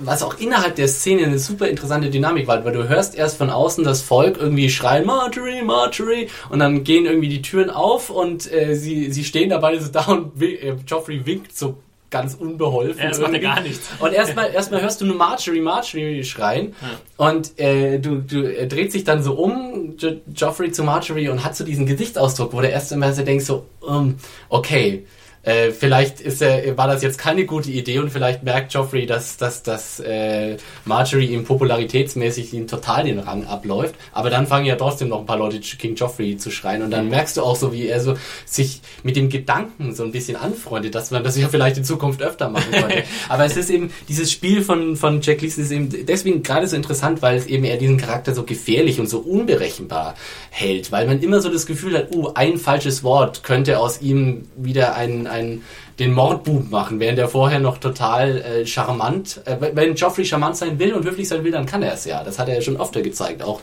was 0.00 0.24
auch 0.24 0.38
innerhalb 0.38 0.74
der 0.74 0.88
Szene 0.88 1.24
eine 1.24 1.38
super 1.38 1.68
interessante 1.68 2.10
Dynamik 2.10 2.48
war, 2.48 2.64
weil 2.64 2.72
du 2.72 2.88
hörst 2.88 3.14
erst 3.14 3.36
von 3.36 3.50
außen 3.50 3.84
das 3.84 4.02
Volk 4.02 4.36
irgendwie 4.40 4.68
schreien, 4.68 5.06
Marjorie, 5.06 5.62
Marjorie 5.62 6.28
und 6.48 6.58
dann 6.58 6.82
gehen 6.82 7.06
irgendwie 7.06 7.28
die 7.28 7.42
Türen 7.42 7.70
auf 7.70 8.10
und 8.10 8.50
äh, 8.52 8.74
sie, 8.74 9.12
sie 9.12 9.22
stehen 9.22 9.50
da 9.50 9.58
beide 9.58 9.80
so 9.80 9.92
da 9.92 10.06
und 10.06 10.23
äh, 10.40 10.74
Joffrey 10.86 11.24
winkt 11.24 11.56
so 11.56 11.78
ganz 12.10 12.34
unbeholfen. 12.34 13.02
Ja, 13.02 13.08
das 13.08 13.18
macht 13.18 13.32
er 13.32 13.40
gar 13.40 13.60
nichts. 13.60 13.88
Und 13.98 14.12
erstmal 14.12 14.52
erstmal 14.52 14.80
hörst 14.80 15.00
du 15.00 15.04
nur 15.04 15.16
Marjorie, 15.16 15.60
Marjorie 15.60 16.22
schreien. 16.22 16.72
Und 17.16 17.58
äh, 17.58 17.98
du, 17.98 18.20
du 18.20 18.42
er 18.42 18.66
dreht 18.66 18.92
sich 18.92 19.02
dann 19.02 19.20
so 19.20 19.34
um, 19.34 19.96
jo 19.98 20.12
Joffrey 20.32 20.70
zu 20.70 20.84
Marjorie 20.84 21.28
und 21.28 21.44
hat 21.44 21.56
so 21.56 21.64
diesen 21.64 21.86
Gesichtsausdruck, 21.86 22.52
wo 22.52 22.60
der 22.60 22.70
erste 22.70 22.96
Mal 22.96 23.12
so 23.12 23.24
denkt 23.24 23.44
so, 23.44 23.66
um, 23.80 24.14
okay, 24.48 25.04
äh, 25.44 25.70
vielleicht 25.70 26.20
ist 26.20 26.40
er, 26.42 26.76
war 26.76 26.86
das 26.86 27.02
jetzt 27.02 27.18
keine 27.18 27.44
gute 27.44 27.70
Idee 27.70 27.98
und 27.98 28.10
vielleicht 28.10 28.42
merkt 28.42 28.72
Joffrey, 28.72 29.06
dass, 29.06 29.36
dass, 29.36 29.62
dass 29.62 30.00
äh, 30.00 30.56
Marjorie 30.84 31.26
ihm 31.26 31.44
popularitätsmäßig 31.44 32.54
ihn 32.54 32.66
total 32.66 33.04
den 33.04 33.18
Rang 33.18 33.46
abläuft. 33.46 33.94
Aber 34.12 34.30
dann 34.30 34.46
fangen 34.46 34.66
ja 34.66 34.76
trotzdem 34.76 35.08
noch 35.08 35.20
ein 35.20 35.26
paar 35.26 35.38
Leute 35.38 35.60
King 35.60 35.94
Joffrey 35.94 36.36
zu 36.36 36.50
schreien 36.50 36.82
und 36.82 36.90
dann 36.90 37.08
merkst 37.08 37.36
du 37.36 37.42
auch 37.42 37.56
so, 37.56 37.72
wie 37.72 37.88
er 37.88 38.00
so 38.00 38.14
sich 38.46 38.80
mit 39.02 39.16
dem 39.16 39.28
Gedanken 39.28 39.94
so 39.94 40.04
ein 40.04 40.12
bisschen 40.12 40.36
anfreundet, 40.36 40.94
dass 40.94 41.10
man 41.10 41.22
das 41.22 41.36
ja 41.36 41.48
vielleicht 41.48 41.76
in 41.76 41.84
Zukunft 41.84 42.22
öfter 42.22 42.48
machen 42.48 42.72
könnte. 42.72 43.04
Aber 43.28 43.44
es 43.44 43.56
ist 43.56 43.70
eben, 43.70 43.90
dieses 44.08 44.32
Spiel 44.32 44.62
von, 44.62 44.96
von 44.96 45.20
Jack 45.20 45.42
Leeson 45.42 45.64
ist 45.64 45.70
eben 45.70 46.06
deswegen 46.06 46.42
gerade 46.42 46.66
so 46.66 46.76
interessant, 46.76 47.20
weil 47.20 47.36
es 47.36 47.46
eben 47.46 47.64
er 47.64 47.76
diesen 47.76 47.98
Charakter 47.98 48.34
so 48.34 48.44
gefährlich 48.44 48.98
und 48.98 49.08
so 49.08 49.18
unberechenbar 49.18 50.14
hält, 50.50 50.92
weil 50.92 51.06
man 51.06 51.20
immer 51.20 51.40
so 51.40 51.50
das 51.50 51.66
Gefühl 51.66 51.98
hat, 51.98 52.14
uh, 52.14 52.30
ein 52.34 52.58
falsches 52.58 53.02
Wort 53.02 53.42
könnte 53.42 53.78
aus 53.78 54.00
ihm 54.00 54.48
wieder 54.56 54.94
ein, 54.94 55.26
ein 55.34 55.62
den 55.98 56.12
Mordbub 56.12 56.70
machen, 56.70 56.98
während 56.98 57.18
er 57.18 57.28
vorher 57.28 57.60
noch 57.60 57.78
total 57.78 58.38
äh, 58.38 58.66
charmant, 58.66 59.40
äh, 59.44 59.56
wenn 59.74 59.94
Joffrey 59.94 60.24
charmant 60.24 60.56
sein 60.56 60.78
will 60.78 60.92
und 60.92 61.04
höflich 61.04 61.28
sein 61.28 61.44
will, 61.44 61.52
dann 61.52 61.66
kann 61.66 61.82
er 61.82 61.94
es 61.94 62.04
ja. 62.04 62.24
Das 62.24 62.38
hat 62.38 62.48
er 62.48 62.56
ja 62.56 62.60
schon 62.60 62.80
öfter 62.80 63.02
gezeigt, 63.02 63.42
auch, 63.42 63.60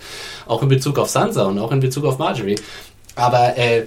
auch 0.48 0.62
in 0.62 0.70
Bezug 0.70 0.98
auf 0.98 1.10
Sansa 1.10 1.46
und 1.46 1.60
auch 1.60 1.72
in 1.72 1.82
Bezug 1.82 2.06
auf 2.06 2.18
Marjorie. 2.18 2.58
Aber 3.16 3.58
äh, 3.58 3.84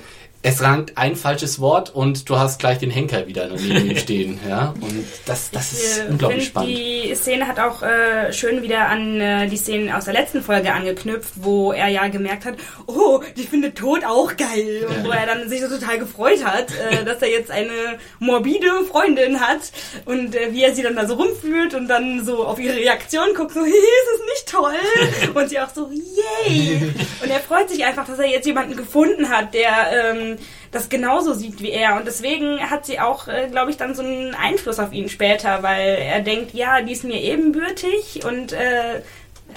es 0.47 0.63
rankt 0.63 0.99
ein 0.99 1.17
falsches 1.17 1.59
Wort 1.59 1.95
und 1.95 2.29
du 2.29 2.39
hast 2.39 2.59
gleich 2.61 2.77
den 2.79 2.91
Henker 2.91 3.27
wieder 3.27 3.49
neben 3.49 3.91
ihm 3.91 3.97
stehen. 4.05 4.39
Ja? 4.47 4.75
Und 4.79 5.07
das, 5.25 5.51
das 5.51 5.73
ist 5.73 5.97
Ich 5.99 6.05
äh, 6.05 6.11
unglaublich 6.11 6.39
find, 6.43 6.51
spannend. 6.51 6.77
Die 6.77 7.15
Szene 7.15 7.49
hat 7.49 7.59
auch 7.59 7.83
äh, 7.83 8.31
schön 8.31 8.63
wieder 8.63 8.87
an 8.89 9.21
äh, 9.23 9.47
die 9.49 9.57
Szenen 9.57 9.91
aus 9.91 10.05
der 10.05 10.13
letzten 10.13 10.43
Folge 10.43 10.71
angeknüpft, 10.75 11.33
wo 11.37 11.73
er 11.73 11.89
ja 11.89 12.07
gemerkt 12.09 12.45
hat, 12.45 12.55
oh, 12.87 13.23
die 13.39 13.45
findet 13.45 13.77
Tod 13.77 14.05
auch 14.05 14.37
geil. 14.37 14.87
Und 14.87 14.99
Ja. 14.99 15.05
wo 15.05 15.11
er 15.13 15.25
dann 15.27 15.49
sich 15.49 15.63
so 15.63 15.69
total 15.69 15.99
gefreut 15.99 16.45
hat, 16.45 16.67
äh, 16.91 17.05
dass 17.07 17.23
er 17.23 17.31
jetzt 17.31 17.51
eine 17.51 17.99
morbide 18.19 18.69
Freundin 18.91 19.41
hat 19.41 19.61
und 20.05 20.37
äh, 20.37 20.53
wie 20.53 20.63
er 20.63 20.75
sie 20.75 20.83
dann 20.83 20.95
da 20.95 21.07
so 21.07 21.15
rumführt 21.15 21.73
und 21.73 21.89
dann 21.89 22.23
so 22.23 22.45
auf 22.45 22.59
ihre 22.61 22.77
Reaktion 22.77 23.29
guckt, 23.35 23.53
so, 23.55 23.61
hey, 23.65 23.71
ist 23.71 24.15
es 24.15 24.21
nicht 24.27 24.49
toll? 24.53 25.33
Und 25.43 25.49
sie 25.49 25.59
auch 25.59 25.71
so, 25.75 25.89
yay! 25.91 26.93
Und 27.23 27.31
er 27.31 27.41
freut 27.41 27.71
sich 27.71 27.83
einfach, 27.85 28.07
dass 28.07 28.19
er 28.19 28.27
jetzt 28.29 28.45
jemanden 28.47 28.77
gefunden 28.77 29.31
hat, 29.31 29.55
der 29.55 29.71
ähm, 30.13 30.34
das 30.75 30.89
genauso 30.89 31.33
sieht 31.35 31.63
wie 31.63 31.71
er. 31.71 31.97
Und 31.97 32.07
deswegen 32.07 32.59
hat 32.71 32.85
sie 32.85 33.01
auch, 33.01 33.29
äh, 33.29 33.49
glaube 33.51 33.71
ich, 33.71 33.77
dann 33.77 33.95
so 33.95 34.03
einen 34.03 34.35
Einfluss 34.35 34.79
auf 34.79 34.93
ihn 34.93 35.09
später, 35.09 35.63
weil 35.63 35.97
er 36.01 36.21
denkt, 36.21 36.53
ja, 36.55 36.81
die 36.83 36.93
ist 36.93 37.05
mir 37.05 37.21
ebenbürtig 37.23 38.25
und 38.25 38.53
äh, 38.53 39.01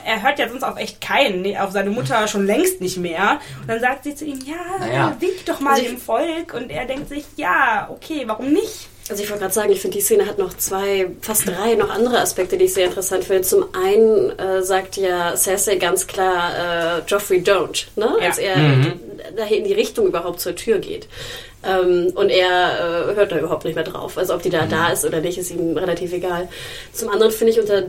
er 0.06 0.22
hört 0.22 0.38
ja 0.38 0.48
sonst 0.48 0.64
auf 0.64 0.78
echt 0.78 1.02
keinen, 1.02 1.58
auf 1.58 1.72
seine 1.72 1.90
Mutter 1.90 2.28
schon 2.28 2.46
längst 2.46 2.82
nicht 2.82 2.98
mehr. 2.98 3.40
Und 3.62 3.68
dann 3.70 3.80
sagt 3.80 4.04
sie 4.04 4.16
zu 4.16 4.26
ihm, 4.26 4.40
ja, 4.46 4.80
Naja. 4.80 5.16
wink 5.20 5.46
doch 5.46 5.60
mal 5.60 5.72
Also 5.74 5.86
dem 5.86 5.98
Volk. 5.98 6.54
Und 6.54 6.70
er 6.70 6.86
denkt 6.86 7.10
sich, 7.10 7.26
ja, 7.36 7.88
okay, 7.92 8.24
warum 8.26 8.52
nicht? 8.52 8.90
Also 9.10 9.24
ich 9.24 9.30
wollte 9.30 9.44
gerade 9.44 9.54
sagen, 9.54 9.72
ich 9.72 9.80
finde, 9.80 9.98
die 9.98 10.04
Szene 10.04 10.26
hat 10.26 10.38
noch 10.38 10.56
zwei, 10.58 11.08
fast 11.22 11.48
drei 11.48 11.76
noch 11.76 11.90
andere 11.90 12.20
Aspekte, 12.20 12.58
die 12.58 12.66
ich 12.66 12.74
sehr 12.74 12.88
interessant 12.88 13.24
finde. 13.24 13.44
Zum 13.44 13.66
einen 13.74 14.38
äh, 14.38 14.62
sagt 14.64 14.98
ja 14.98 15.36
Cersei 15.36 15.78
ganz 15.78 16.08
klar, 16.08 16.98
äh, 16.98 17.02
Joffrey 17.08 17.40
don't, 17.40 17.86
ne? 17.96 18.18
Ja. 18.20 18.28
als 18.28 18.38
er 18.38 18.58
dahin 19.38 19.60
in 19.60 19.64
die 19.64 19.74
Richtung 19.74 20.08
überhaupt 20.08 20.42
zur 20.42 20.56
Tür 20.56 20.80
geht. 20.80 21.08
Ähm, 21.64 22.12
und 22.16 22.30
er 22.30 23.10
äh, 23.10 23.16
hört 23.16 23.32
da 23.32 23.40
überhaupt 23.40 23.66
nicht 23.66 23.76
mehr 23.76 23.84
drauf. 23.84 24.18
Also 24.18 24.36
ob 24.36 24.42
die 24.42 24.50
da 24.50 24.66
da 24.66 24.90
ist 24.90 25.06
oder 25.06 25.22
nicht, 25.22 25.38
ist 25.38 25.52
ihm 25.52 25.76
relativ 25.78 26.14
egal. 26.14 26.48
Zum 26.94 27.10
anderen 27.10 27.32
finde 27.32 27.54
ich 27.54 27.60
unter 27.60 27.84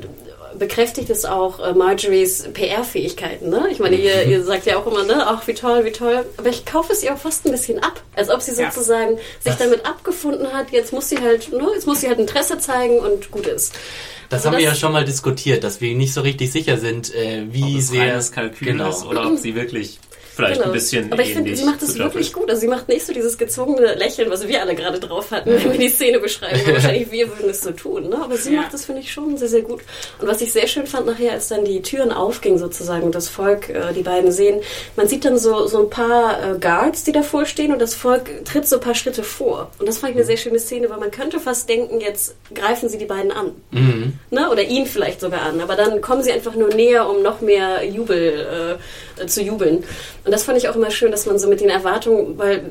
bekräftigt 0.59 1.11
es 1.11 1.25
auch 1.25 1.61
äh, 1.61 1.73
Marjories 1.75 2.49
PR-Fähigkeiten. 2.55 3.49
Ne? 3.51 3.69
Ich 3.71 3.79
meine, 3.79 3.97
ihr, 3.97 4.25
ihr 4.27 4.45
sagt 4.45 4.67
ja 4.67 4.77
auch 4.79 4.87
immer, 4.87 5.05
ne, 5.05 5.27
ach 5.27 5.47
wie 5.47 5.55
toll, 5.55 5.85
wie 5.85 5.93
toll. 5.93 6.25
Aber 6.37 6.49
ich 6.49 6.65
kaufe 6.65 6.93
es 6.93 7.03
ihr 7.03 7.13
auch 7.15 7.19
fast 7.19 7.45
ein 7.47 7.53
bisschen 7.53 7.79
ab. 7.83 8.01
Als 8.15 8.31
ob 8.31 8.41
sie 8.43 8.53
Ja. 8.61 8.71
sozusagen 8.71 9.19
sich 9.41 9.55
damit 9.55 9.85
abgefunden 9.87 10.53
hat, 10.53 10.71
jetzt 10.71 10.93
muss 10.93 11.09
sie 11.09 11.19
halt, 11.19 11.53
ne, 11.53 11.69
jetzt 11.75 11.87
muss 11.87 12.01
sie 12.01 12.09
halt 12.09 12.19
Interesse 12.19 12.59
zeigen 12.59 12.99
und 12.99 13.31
gut 13.31 13.47
ist. 13.47 13.75
Das 14.31 14.41
Also 14.41 14.49
haben 14.51 14.57
wir 14.59 14.65
ja 14.65 14.71
das- 14.71 14.79
schon 14.81 14.93
mal 14.93 15.05
diskutiert, 15.05 15.65
dass 15.65 15.81
wir 15.81 15.95
nicht 15.95 16.13
so 16.13 16.21
richtig 16.21 16.53
sicher 16.53 16.77
sind, 16.79 17.15
äh, 17.15 17.45
wie 17.51 17.63
Ob 17.75 17.79
es 17.79 17.89
sehr 17.89 18.21
Kalkül 18.35 18.69
genau. 18.69 18.91
ist 18.91 19.05
oder 19.07 19.27
ob 19.27 19.39
sie 19.39 19.55
wirklich 19.55 19.99
vielleicht 20.39 20.63
ein 20.63 20.73
bisschen 20.73 21.03
Genau. 21.05 21.15
Aber 21.15 21.23
ich 21.23 21.35
finde, 21.35 21.55
sie 21.57 21.65
macht 21.65 21.81
Joffrey 21.83 21.99
wirklich 21.99 22.33
gut. 22.33 22.49
Also 22.49 22.61
sie 22.61 22.69
macht 22.69 22.89
nicht 22.89 23.05
so 23.07 23.13
dieses 23.13 23.37
gezwungene 23.39 23.95
Lächeln, 23.95 24.31
was 24.31 24.47
wir 24.47 24.61
alle 24.63 24.75
gerade 24.75 24.99
drauf 25.01 25.31
hatten, 25.31 25.51
wenn 25.51 25.73
wir 25.73 25.79
die 25.79 25.89
Szene 25.89 26.19
beschreiben. 26.21 26.61
Wahrscheinlich 26.67 27.11
wir 27.13 27.29
würden 27.29 27.51
es 27.51 27.61
so 27.63 27.73
tun. 27.73 28.09
Ne? 28.09 28.19
Aber 28.23 28.37
sie 28.37 28.55
Ja. 28.55 28.63
macht 28.63 28.73
das, 28.75 28.85
finde 28.85 29.01
ich, 29.03 29.13
schon 29.13 29.37
sehr, 29.37 29.49
sehr 29.49 29.63
gut. 29.63 29.81
Und 30.21 30.29
was 30.29 30.41
ich 30.41 30.53
sehr 30.53 30.67
schön 30.67 30.87
fand 30.87 31.07
nachher, 31.07 31.33
als 31.33 31.49
dann 31.49 31.65
die 31.65 31.83
Türen 31.83 32.13
aufgingen 32.13 32.59
sozusagen 32.59 33.03
und 33.05 33.15
das 33.15 33.29
Volk, 33.29 33.69
äh, 33.69 33.93
die 33.93 34.03
beiden 34.03 34.31
sehen, 34.33 34.61
man 34.97 35.09
sieht 35.09 35.25
dann 35.25 35.39
so, 35.39 35.67
so 35.67 35.81
ein 35.83 35.91
paar 35.91 36.55
äh, 36.55 36.59
Guards, 36.59 37.05
die 37.05 37.13
davor 37.13 37.45
stehen 37.45 37.73
und 37.73 37.81
das 37.81 37.95
Volk 37.95 38.45
tritt 38.45 38.67
so 38.69 38.77
ein 38.77 38.83
paar 38.83 38.95
Schritte 38.95 39.23
vor. 39.23 39.71
Und 39.79 39.89
das 39.89 39.99
fand 39.99 40.13
ich 40.13 40.17
eine 40.17 40.25
sehr 40.27 40.37
schöne 40.37 40.59
Szene, 40.59 40.89
weil 40.91 40.99
man 40.99 41.11
könnte 41.11 41.41
fast 41.41 41.69
denken, 41.69 42.01
jetzt 42.01 42.35
greifen 42.55 42.89
sie 42.89 42.99
die 42.99 43.07
beiden 43.07 43.33
an. 43.33 43.53
Ne? 44.31 44.51
Oder 44.51 44.63
ihn 44.63 44.87
vielleicht 44.87 45.21
sogar 45.21 45.43
an. 45.43 45.61
Aber 45.61 45.75
dann 45.77 46.01
kommen 46.01 46.23
sie 46.23 46.33
einfach 46.33 46.55
nur 46.55 46.69
näher, 46.69 47.09
um 47.09 47.23
noch 47.23 47.41
mehr 47.41 47.85
Jubel 47.85 48.79
äh, 49.21 49.27
zu 49.27 49.43
jubeln. 49.43 49.85
Und 50.29 50.33
das 50.33 50.43
fand 50.43 50.59
ich 50.59 50.69
auch 50.69 50.77
immer 50.77 50.91
schön, 50.91 51.11
dass 51.11 51.25
man 51.25 51.39
so 51.39 51.49
mit 51.49 51.63
den 51.63 51.71
Erwartungen, 51.71 52.37
weil 52.37 52.67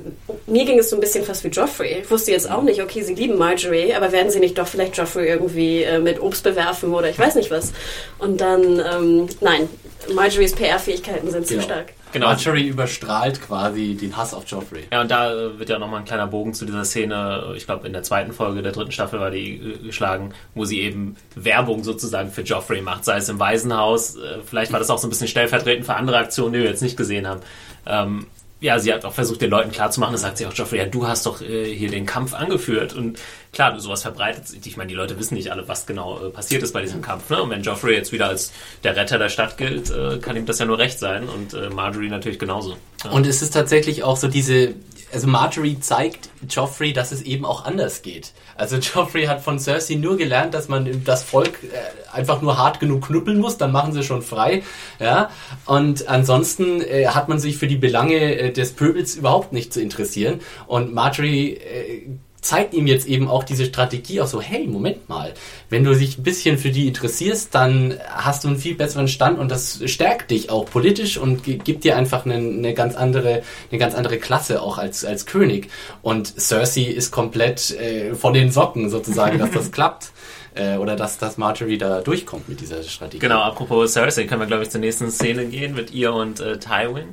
mir 0.45 0.63
ging 0.63 0.77
es 0.77 0.91
so 0.91 0.95
ein 0.95 0.99
bisschen 0.99 1.25
fast 1.25 1.43
wie 1.43 1.47
Joffrey. 1.47 2.01
Ich 2.03 2.11
wusste 2.11 2.29
jetzt 2.29 2.51
auch 2.51 2.61
nicht, 2.61 2.83
okay, 2.83 3.01
sie 3.01 3.15
lieben 3.15 3.35
Marjorie, 3.35 3.95
aber 3.95 4.11
werden 4.11 4.29
sie 4.29 4.39
nicht 4.39 4.59
doch 4.59 4.67
vielleicht 4.67 4.95
Joffrey 4.95 5.27
irgendwie 5.27 5.81
äh, 5.81 5.97
mit 5.97 6.21
Obst 6.21 6.43
bewerfen 6.43 6.93
oder 6.93 7.09
ich 7.09 7.17
weiß 7.17 7.33
nicht 7.33 7.49
was. 7.49 7.73
Und 8.19 8.41
dann, 8.41 8.79
ähm, 8.79 9.27
nein, 9.41 9.67
Marjories 10.13 10.53
PR-Fähigkeiten 10.53 11.31
sind 11.31 11.47
zu 11.47 11.55
Genau. 11.55 11.65
stark. 11.65 11.93
Genau. 12.20 12.28
Marjorie 12.28 12.68
überstrahlt 12.68 13.41
quasi 13.41 13.95
den 13.95 14.15
Hass 14.15 14.34
auf 14.34 14.45
Joffrey. 14.47 14.84
Ja, 14.91 15.01
und 15.01 15.11
da 15.11 15.34
äh, 15.34 15.59
wird 15.59 15.70
ja 15.70 15.80
nochmal 15.80 15.99
ein 15.99 16.05
kleiner 16.05 16.28
Bogen 16.28 16.53
zu 16.53 16.65
dieser 16.65 16.86
Szene, 16.86 17.53
ich 17.55 17.65
glaube 17.65 17.88
in 17.88 17.93
der 17.93 18.03
zweiten 18.03 18.34
Folge 18.34 18.61
der 18.61 18.72
dritten 18.72 18.91
Staffel 18.91 19.20
war 19.20 19.32
die 19.32 19.55
äh, 19.55 19.78
geschlagen, 19.86 20.34
wo 20.55 20.65
sie 20.65 20.82
eben 20.82 21.15
Werbung 21.36 21.84
sozusagen 21.84 22.32
für 22.32 22.41
Joffrey 22.41 22.82
macht, 22.82 23.05
sei 23.05 23.18
es 23.18 23.30
im 23.30 23.39
Waisenhaus, 23.39 24.15
äh, 24.15 24.39
vielleicht 24.45 24.72
war 24.72 24.80
das 24.80 24.89
auch 24.89 24.97
so 24.97 25.07
ein 25.07 25.09
bisschen 25.09 25.28
stellvertretend 25.28 25.86
für 25.86 25.95
andere 25.95 26.18
Aktionen, 26.18 26.53
die 26.53 26.59
wir 26.59 26.70
jetzt 26.70 26.82
nicht 26.82 26.97
gesehen 26.97 27.28
haben. 27.28 27.41
Ähm, 27.86 28.28
ja, 28.59 28.79
sie 28.79 28.91
hat 28.91 29.05
auch 29.05 29.13
versucht, 29.13 29.41
den 29.41 29.51
Leuten 29.51 29.71
klarzumachen, 29.71 30.13
das 30.13 30.21
sagt 30.21 30.39
sie 30.39 30.47
auch 30.47 30.53
Joffrey, 30.53 30.79
ja, 30.79 30.85
du 30.85 31.07
hast 31.07 31.25
doch 31.27 31.41
äh, 31.41 31.73
hier 31.73 31.91
den 31.91 32.07
Kampf 32.07 32.33
angeführt. 32.33 32.93
Und 32.93 33.19
klar, 33.53 33.79
sowas 33.79 34.01
verbreitet 34.01 34.47
sich. 34.47 34.65
Ich 34.65 34.77
meine, 34.77 34.89
die 34.89 34.95
Leute 34.95 35.19
wissen 35.19 35.35
nicht 35.35 35.51
alle, 35.51 35.67
was 35.67 35.85
genau 35.85 36.25
äh, 36.25 36.29
passiert 36.29 36.63
ist 36.63 36.73
bei 36.73 36.81
diesem 36.81 37.01
Kampf. 37.01 37.29
Ne? 37.29 37.41
Und 37.41 37.51
wenn 37.51 37.61
Joffrey 37.61 37.93
jetzt 37.93 38.11
wieder 38.11 38.27
als 38.27 38.51
der 38.83 38.95
Retter 38.95 39.19
der 39.19 39.29
Stadt 39.29 39.57
gilt, 39.57 39.91
äh, 39.91 40.17
kann 40.17 40.35
ihm 40.35 40.47
das 40.47 40.57
ja 40.57 40.65
nur 40.65 40.79
recht 40.79 40.97
sein. 40.97 41.29
Und 41.29 41.53
äh, 41.53 41.69
Marjorie 41.69 42.09
natürlich 42.09 42.39
genauso. 42.39 42.77
Ja. 43.03 43.11
Und 43.11 43.27
es 43.27 43.43
ist 43.43 43.51
tatsächlich 43.53 44.03
auch 44.03 44.17
so 44.17 44.27
diese, 44.27 44.73
also 45.13 45.27
Marjorie 45.27 45.79
zeigt 45.79 46.29
Joffrey, 46.49 46.93
dass 46.93 47.11
es 47.11 47.21
eben 47.21 47.45
auch 47.45 47.65
anders 47.65 48.01
geht. 48.01 48.33
Also 48.55 48.75
Joffrey 48.77 49.25
hat 49.25 49.41
von 49.41 49.59
Cersei 49.59 49.95
nur 49.95 50.17
gelernt, 50.17 50.53
dass 50.53 50.67
man 50.67 51.03
das 51.03 51.23
Volk 51.23 51.59
äh, 51.63 52.15
einfach 52.15 52.41
nur 52.41 52.57
hart 52.57 52.79
genug 52.79 53.07
knüppeln 53.07 53.39
muss, 53.39 53.57
dann 53.57 53.71
machen 53.71 53.93
sie 53.93 54.03
schon 54.03 54.21
frei. 54.21 54.63
Ja? 54.99 55.29
Und 55.65 56.07
ansonsten 56.07 56.81
äh, 56.81 57.07
hat 57.07 57.29
man 57.29 57.39
sich 57.39 57.57
für 57.57 57.67
die 57.67 57.77
Belange 57.77 58.15
äh, 58.15 58.51
des 58.51 58.73
Pöbels 58.73 59.15
überhaupt 59.15 59.53
nicht 59.53 59.73
zu 59.73 59.81
interessieren. 59.81 60.41
Und 60.67 60.93
Marjorie 60.93 61.53
äh, 61.53 62.07
zeigt 62.47 62.73
ihm 62.73 62.87
jetzt 62.87 63.07
eben 63.07 63.27
auch 63.27 63.43
diese 63.43 63.65
Strategie 63.65 64.21
auch 64.21 64.27
so, 64.27 64.41
hey, 64.41 64.65
Moment 64.67 65.09
mal, 65.09 65.33
wenn 65.69 65.83
du 65.83 65.93
dich 65.93 66.17
ein 66.17 66.23
bisschen 66.23 66.57
für 66.57 66.69
die 66.69 66.87
interessierst, 66.87 67.53
dann 67.53 67.99
hast 68.09 68.43
du 68.43 68.47
einen 68.47 68.57
viel 68.57 68.75
besseren 68.75 69.09
Stand 69.09 69.37
und 69.37 69.49
das 69.51 69.81
stärkt 69.85 70.31
dich 70.31 70.49
auch 70.49 70.65
politisch 70.65 71.17
und 71.17 71.43
gi- 71.43 71.57
gibt 71.57 71.83
dir 71.83 71.97
einfach 71.97 72.25
eine, 72.25 72.35
eine 72.35 72.73
ganz 72.73 72.95
andere, 72.95 73.43
eine 73.69 73.79
ganz 73.79 73.95
andere 73.95 74.17
Klasse 74.17 74.61
auch 74.61 74.77
als, 74.77 75.03
als 75.03 75.25
König. 75.25 75.69
Und 76.01 76.39
Cersei 76.39 76.83
ist 76.83 77.11
komplett 77.11 77.71
äh, 77.71 78.15
von 78.15 78.33
den 78.33 78.49
Socken 78.51 78.89
sozusagen, 78.89 79.39
dass 79.39 79.51
das 79.51 79.71
klappt. 79.77 80.11
Äh, 80.55 80.77
oder 80.77 80.95
dass, 80.95 81.17
dass 81.19 81.37
Marjorie 81.37 81.77
da 81.77 82.01
durchkommt 82.01 82.49
mit 82.49 82.61
dieser 82.61 82.81
Strategie. 82.81 83.19
Genau, 83.19 83.41
apropos 83.41 83.91
Cersei, 83.93 84.23
können 84.23 84.41
wir, 84.41 84.47
glaube 84.47 84.63
ich, 84.63 84.69
zur 84.69 84.79
nächsten 84.79 85.11
Szene 85.11 85.45
gehen 85.45 85.75
mit 85.75 85.91
ihr 85.91 86.13
und 86.13 86.39
äh, 86.39 86.57
Tywin. 86.57 87.09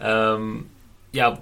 Ähm, 0.00 0.66
ja, 1.12 1.38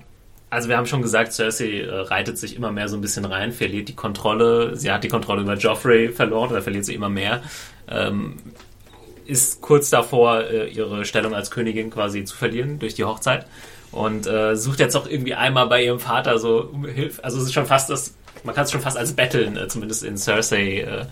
also 0.57 0.71
wir 0.71 0.79
haben 0.79 0.87
schon 0.87 1.03
gesagt, 1.03 1.35
Cersei 1.35 1.83
äh, 1.83 1.95
reitet 1.95 2.39
sich 2.39 2.57
immer 2.57 2.73
mehr 2.73 2.89
so 2.89 2.97
ein 2.97 3.03
bisschen 3.03 3.27
rein, 3.27 3.53
verliert 3.53 3.89
die 3.89 3.95
Kontrolle. 3.95 4.75
Sie 4.75 4.91
hat 4.91 5.05
die 5.05 5.09
Kontrolle 5.09 5.43
über 5.43 5.53
Joffrey 5.53 6.09
verloren, 6.09 6.51
oder 6.51 6.63
verliert 6.63 6.87
sie 6.87 6.95
immer 6.95 7.11
mehr. 7.11 7.43
Ähm, 7.91 8.39
ist 9.27 9.61
kurz 9.61 9.91
davor, 9.91 10.45
äh, 10.45 10.69
ihre 10.71 11.05
Stellung 11.05 11.35
als 11.35 11.51
Königin 11.51 11.91
quasi 11.91 12.25
zu 12.25 12.35
verlieren 12.35 12.79
durch 12.79 12.95
die 12.95 13.05
Hochzeit. 13.05 13.45
Und 13.93 14.27
äh, 14.27 14.57
sucht 14.57 14.81
jetzt 14.81 14.97
auch 14.97 15.07
irgendwie 15.07 15.35
einmal 15.35 15.67
bei 15.67 15.85
ihrem 15.85 16.01
Vater 16.01 16.39
so 16.39 16.71
um 16.73 16.87
Hilfe. 16.87 17.23
Also 17.23 17.37
es 17.37 17.45
ist 17.45 17.53
schon 17.53 17.67
fast 17.67 17.91
das, 17.91 18.15
man 18.43 18.55
kann 18.55 18.65
es 18.65 18.73
schon 18.73 18.81
fast 18.81 18.97
als 18.97 19.13
Betteln, 19.13 19.59
äh, 19.59 19.69
zumindest 19.69 20.05
in 20.05 20.17
Cersei. 20.17 20.81
Äh, 20.81 21.05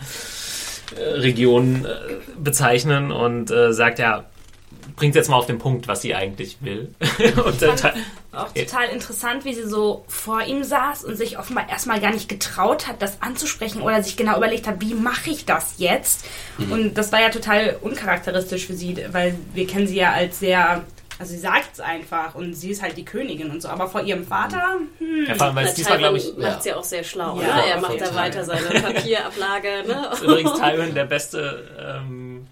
äh, 0.96 1.34
bezeichnen 2.38 3.10
und 3.10 3.48
sagt, 3.48 3.98
ja, 3.98 4.26
bringt 4.96 5.14
jetzt 5.14 5.28
mal 5.28 5.36
auf 5.36 5.46
den 5.46 5.58
Punkt, 5.58 5.88
was 5.88 6.02
sie 6.02 6.14
eigentlich 6.14 6.58
will. 6.60 6.94
und 7.44 7.62
dann, 7.62 7.78
fand 7.78 7.96
auch 8.32 8.52
total 8.52 8.88
interessant, 8.88 9.44
wie 9.44 9.54
sie 9.54 9.68
so 9.68 10.04
vor 10.08 10.42
ihm 10.42 10.64
saß 10.64 11.04
und 11.04 11.16
sich 11.16 11.38
offenbar 11.38 11.68
erstmal 11.68 12.00
gar 12.00 12.12
nicht 12.12 12.28
getraut 12.28 12.86
hat, 12.86 13.02
das 13.02 13.22
anzusprechen 13.22 13.82
oder 13.82 14.02
sich 14.02 14.16
genau 14.16 14.36
überlegt 14.36 14.66
hat, 14.66 14.80
wie 14.80 14.94
mache 14.94 15.30
ich 15.30 15.46
das 15.46 15.74
jetzt? 15.78 16.24
Und 16.70 16.94
das 16.94 17.12
war 17.12 17.20
ja 17.20 17.30
total 17.30 17.76
uncharakteristisch 17.80 18.66
für 18.66 18.74
sie, 18.74 18.96
weil 19.12 19.36
wir 19.52 19.66
kennen 19.66 19.86
sie 19.86 19.96
ja 19.96 20.12
als 20.12 20.38
sehr, 20.38 20.84
also 21.18 21.32
sie 21.32 21.38
sagt 21.38 21.74
es 21.74 21.80
einfach 21.80 22.34
und 22.34 22.54
sie 22.54 22.70
ist 22.70 22.82
halt 22.82 22.96
die 22.96 23.04
Königin 23.04 23.50
und 23.50 23.62
so, 23.62 23.68
aber 23.68 23.88
vor 23.88 24.02
ihrem 24.02 24.26
Vater, 24.26 24.78
hm, 24.98 25.26
ja, 25.28 25.34
vor 25.34 25.46
allem, 25.46 25.56
weil 25.56 25.66
es 25.66 25.74
diesmal, 25.74 25.98
glaube 25.98 26.18
ich, 26.18 26.36
macht 26.36 26.60
es 26.60 26.64
ja 26.64 26.76
auch 26.76 26.84
sehr 26.84 27.04
schlau. 27.04 27.40
Ja, 27.40 27.56
ne? 27.56 27.66
Er 27.68 27.80
macht 27.80 28.00
da 28.00 28.14
weiter 28.14 28.44
seine 28.44 28.80
Papierablage. 28.80 29.84
Ne? 29.86 30.10
ist 30.12 30.22
übrigens 30.22 30.52
Tywin 30.54 30.94
der 30.94 31.04
beste 31.04 31.68
ähm, 31.78 32.46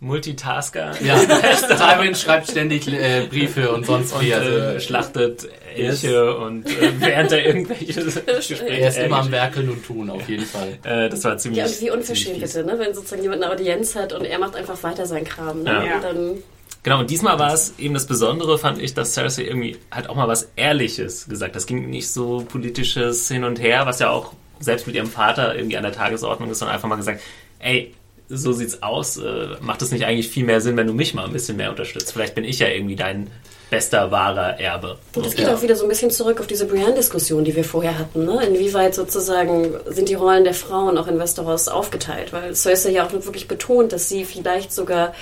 Multitasker. 0.00 0.92
Ja, 1.02 1.18
Tywin 1.18 2.14
schreibt 2.14 2.48
ständig 2.50 2.86
äh, 2.86 3.26
Briefe 3.28 3.72
und 3.72 3.84
sonst 3.84 4.12
Und 4.12 4.22
wie. 4.22 4.30
äh, 4.30 4.34
Also, 4.34 4.80
schlachtet 4.80 5.48
Elche 5.74 6.36
und 6.36 6.66
äh, 6.66 6.92
während 6.98 7.32
er 7.32 7.44
irgendwelche 7.46 8.04
Gespräche 8.04 8.64
er 8.66 8.88
ist 8.88 8.98
immer 8.98 9.18
am 9.18 9.28
äh, 9.28 9.32
Werkeln 9.32 9.68
und 9.70 9.84
Tun, 9.84 10.08
auf 10.08 10.28
jeden 10.28 10.44
Fall. 10.46 10.78
äh, 10.84 11.08
Das 11.08 11.24
war 11.24 11.36
ziemlich. 11.38 11.58
Ja, 11.58 11.66
und 11.66 11.80
wie 11.80 11.90
unverschämt 11.90 12.40
bitte, 12.40 12.64
ne? 12.64 12.78
wenn 12.78 12.94
sozusagen 12.94 13.22
jemand 13.22 13.42
eine 13.42 13.52
Audienz 13.52 13.96
hat 13.96 14.12
und 14.12 14.24
er 14.24 14.38
macht 14.38 14.54
einfach 14.54 14.80
weiter 14.84 15.04
seinen 15.06 15.24
Kram. 15.24 15.62
Ne? 15.64 15.70
Ja. 15.86 15.96
Und 15.96 16.04
dann, 16.04 16.34
Genau, 16.84 17.00
und 17.00 17.10
diesmal 17.10 17.38
war 17.40 17.52
es 17.52 17.74
eben 17.78 17.92
das 17.94 18.06
Besondere, 18.06 18.56
fand 18.56 18.80
ich, 18.80 18.94
dass 18.94 19.12
Cersei 19.12 19.42
irgendwie 19.42 19.76
halt 19.90 20.08
auch 20.08 20.14
mal 20.14 20.28
was 20.28 20.52
Ehrliches 20.54 21.26
gesagt 21.28 21.50
hat. 21.50 21.56
Das 21.56 21.66
ging 21.66 21.90
nicht 21.90 22.08
so 22.08 22.46
politisches 22.48 23.26
Hin 23.28 23.42
und 23.42 23.60
Her, 23.60 23.84
was 23.84 23.98
ja 23.98 24.10
auch 24.10 24.32
selbst 24.60 24.86
mit 24.86 24.94
ihrem 24.94 25.08
Vater 25.08 25.56
irgendwie 25.56 25.76
an 25.76 25.82
der 25.82 25.92
Tagesordnung 25.92 26.50
ist, 26.50 26.60
sondern 26.60 26.76
einfach 26.76 26.88
mal 26.88 26.94
gesagt, 26.96 27.20
ey, 27.58 27.92
so 28.28 28.52
sieht's 28.52 28.82
aus, 28.82 29.16
äh, 29.16 29.48
macht 29.60 29.80
es 29.82 29.90
nicht 29.90 30.04
eigentlich 30.04 30.28
viel 30.28 30.44
mehr 30.44 30.60
Sinn, 30.60 30.76
wenn 30.76 30.86
du 30.86 30.92
mich 30.92 31.14
mal 31.14 31.24
ein 31.24 31.32
bisschen 31.32 31.56
mehr 31.56 31.70
unterstützt? 31.70 32.12
Vielleicht 32.12 32.34
bin 32.34 32.44
ich 32.44 32.58
ja 32.58 32.68
irgendwie 32.68 32.96
dein 32.96 33.30
bester, 33.70 34.10
wahrer 34.10 34.58
Erbe. 34.58 34.96
und 35.14 35.26
das 35.26 35.34
geht 35.34 35.46
Ja. 35.46 35.54
auch 35.54 35.60
wieder 35.62 35.76
so 35.76 35.84
ein 35.84 35.88
bisschen 35.90 36.10
zurück 36.10 36.40
auf 36.40 36.46
diese 36.46 36.64
Brienne-Diskussion, 36.66 37.44
die 37.44 37.54
wir 37.54 37.64
vorher 37.64 37.98
hatten. 37.98 38.24
Ne? 38.24 38.42
Inwieweit 38.46 38.94
sozusagen 38.94 39.74
sind 39.86 40.08
die 40.08 40.14
Rollen 40.14 40.44
der 40.44 40.54
Frauen 40.54 40.96
auch 40.96 41.06
in 41.06 41.18
Westeros 41.18 41.68
aufgeteilt? 41.68 42.32
Weil 42.32 42.54
Cersei 42.54 42.90
ja 42.92 43.06
auch 43.06 43.12
wirklich 43.12 43.46
betont, 43.46 43.92
dass 43.92 44.08
sie 44.08 44.24
vielleicht 44.24 44.72
sogar 44.72 45.14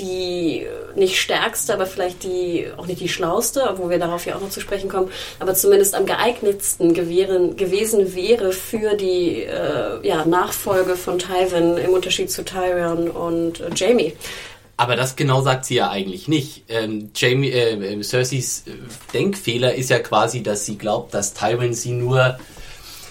die 0.00 0.66
nicht 0.96 1.20
stärkste, 1.20 1.74
aber 1.74 1.86
vielleicht 1.86 2.24
die 2.24 2.66
auch 2.76 2.86
nicht 2.86 3.00
die 3.00 3.08
schlauste, 3.08 3.68
obwohl 3.68 3.90
wir 3.90 3.98
darauf 3.98 4.26
ja 4.26 4.36
auch 4.36 4.40
noch 4.40 4.50
zu 4.50 4.60
sprechen 4.60 4.88
kommen, 4.88 5.10
aber 5.38 5.54
zumindest 5.54 5.94
am 5.94 6.06
geeignetsten 6.06 6.94
gewähren, 6.94 7.56
gewesen 7.56 8.14
wäre 8.14 8.52
für 8.52 8.94
die 8.94 9.42
äh, 9.42 10.06
ja, 10.06 10.24
Nachfolge 10.24 10.96
von 10.96 11.18
Tywin 11.18 11.76
im 11.76 11.92
Unterschied 11.92 12.30
zu 12.30 12.44
Tyrion 12.44 13.10
und 13.10 13.60
äh, 13.60 13.70
Jamie. 13.74 14.14
Aber 14.76 14.96
das 14.96 15.14
genau 15.14 15.42
sagt 15.42 15.66
sie 15.66 15.74
ja 15.74 15.90
eigentlich 15.90 16.26
nicht. 16.26 16.64
Ähm, 16.68 17.10
Jamie, 17.14 17.50
äh, 17.50 18.02
Cerseys 18.02 18.64
äh, 18.66 18.70
Denkfehler 19.12 19.74
ist 19.74 19.90
ja 19.90 19.98
quasi, 19.98 20.42
dass 20.42 20.64
sie 20.64 20.78
glaubt, 20.78 21.12
dass 21.12 21.34
Tywin 21.34 21.74
sie 21.74 21.92
nur 21.92 22.38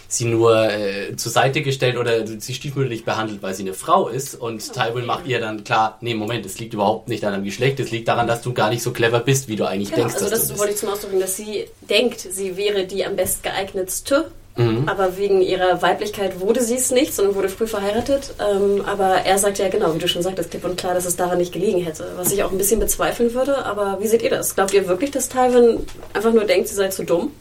sie 0.09 0.25
nur 0.25 0.69
äh, 0.69 1.15
zur 1.15 1.31
Seite 1.31 1.61
gestellt 1.61 1.97
oder 1.97 2.27
sie 2.27 2.53
stiefmütterlich 2.53 3.05
behandelt, 3.05 3.41
weil 3.41 3.53
sie 3.53 3.63
eine 3.63 3.73
Frau 3.73 4.09
ist. 4.09 4.35
Und. 4.35 4.73
Tywin 4.73 5.05
macht 5.05 5.27
ihr 5.27 5.39
dann 5.39 5.63
klar, 5.63 5.97
nee, 6.01 6.13
Moment, 6.13 6.45
es 6.45 6.59
liegt 6.59 6.73
überhaupt 6.73 7.07
nicht 7.07 7.23
an 7.23 7.31
deinem 7.31 7.43
Geschlecht, 7.45 7.79
es 7.79 7.91
liegt 7.91 8.07
daran, 8.07 8.27
dass 8.27 8.41
du 8.41 8.53
gar 8.53 8.69
nicht 8.69 8.83
so 8.83 8.91
clever 8.91 9.19
bist, 9.19 9.47
wie 9.47 9.55
du 9.55 9.65
eigentlich 9.65 9.91
genau, 9.91 10.07
denkst. 10.07 10.15
Also 10.15 10.29
das 10.29 10.57
wollte 10.57 10.73
ich 10.73 10.79
zum 10.79 10.89
Ausdruck 10.89 11.11
bringen, 11.11 11.21
dass 11.21 11.37
sie 11.37 11.65
denkt, 11.81 12.19
sie 12.19 12.57
wäre 12.57 12.85
die 12.85 13.05
am 13.05 13.15
best 13.15 13.43
geeignetste 13.43 14.31
Mhm. 14.59 14.89
Aber 14.89 15.17
wegen 15.17 15.41
ihrer 15.41 15.81
Weiblichkeit 15.81 16.41
wurde 16.41 16.61
sie 16.61 16.75
es 16.75 16.91
nicht, 16.91 17.13
sondern 17.13 17.35
wurde 17.35 17.47
früh 17.47 17.65
verheiratet. 17.65 18.33
Ähm, 18.39 18.83
aber 18.85 19.21
er 19.25 19.37
sagt 19.37 19.57
ja 19.57 19.69
genau, 19.69 19.95
wie 19.95 19.99
du 19.99 20.07
schon 20.09 20.21
sagtest, 20.21 20.51
klipp 20.51 20.65
und 20.65 20.77
klar, 20.77 20.93
dass 20.93 21.05
es 21.05 21.15
daran 21.15 21.37
nicht 21.37 21.53
gelegen 21.53 21.81
hätte. 21.81 22.11
Was 22.17 22.31
ich 22.33 22.43
auch 22.43 22.51
ein 22.51 22.57
bisschen 22.57 22.81
bezweifeln 22.81 23.33
würde. 23.33 23.65
Aber 23.65 23.99
wie 24.01 24.07
seht 24.07 24.21
ihr 24.21 24.29
das? 24.29 24.55
Glaubt 24.55 24.73
ihr 24.73 24.87
wirklich, 24.87 25.11
dass 25.11 25.29
Tywin 25.29 25.85
einfach 26.13 26.33
nur 26.33 26.43
denkt, 26.43 26.67
sie 26.67 26.75
sei 26.75 26.89
zu 26.89 27.05
dumm? 27.05 27.31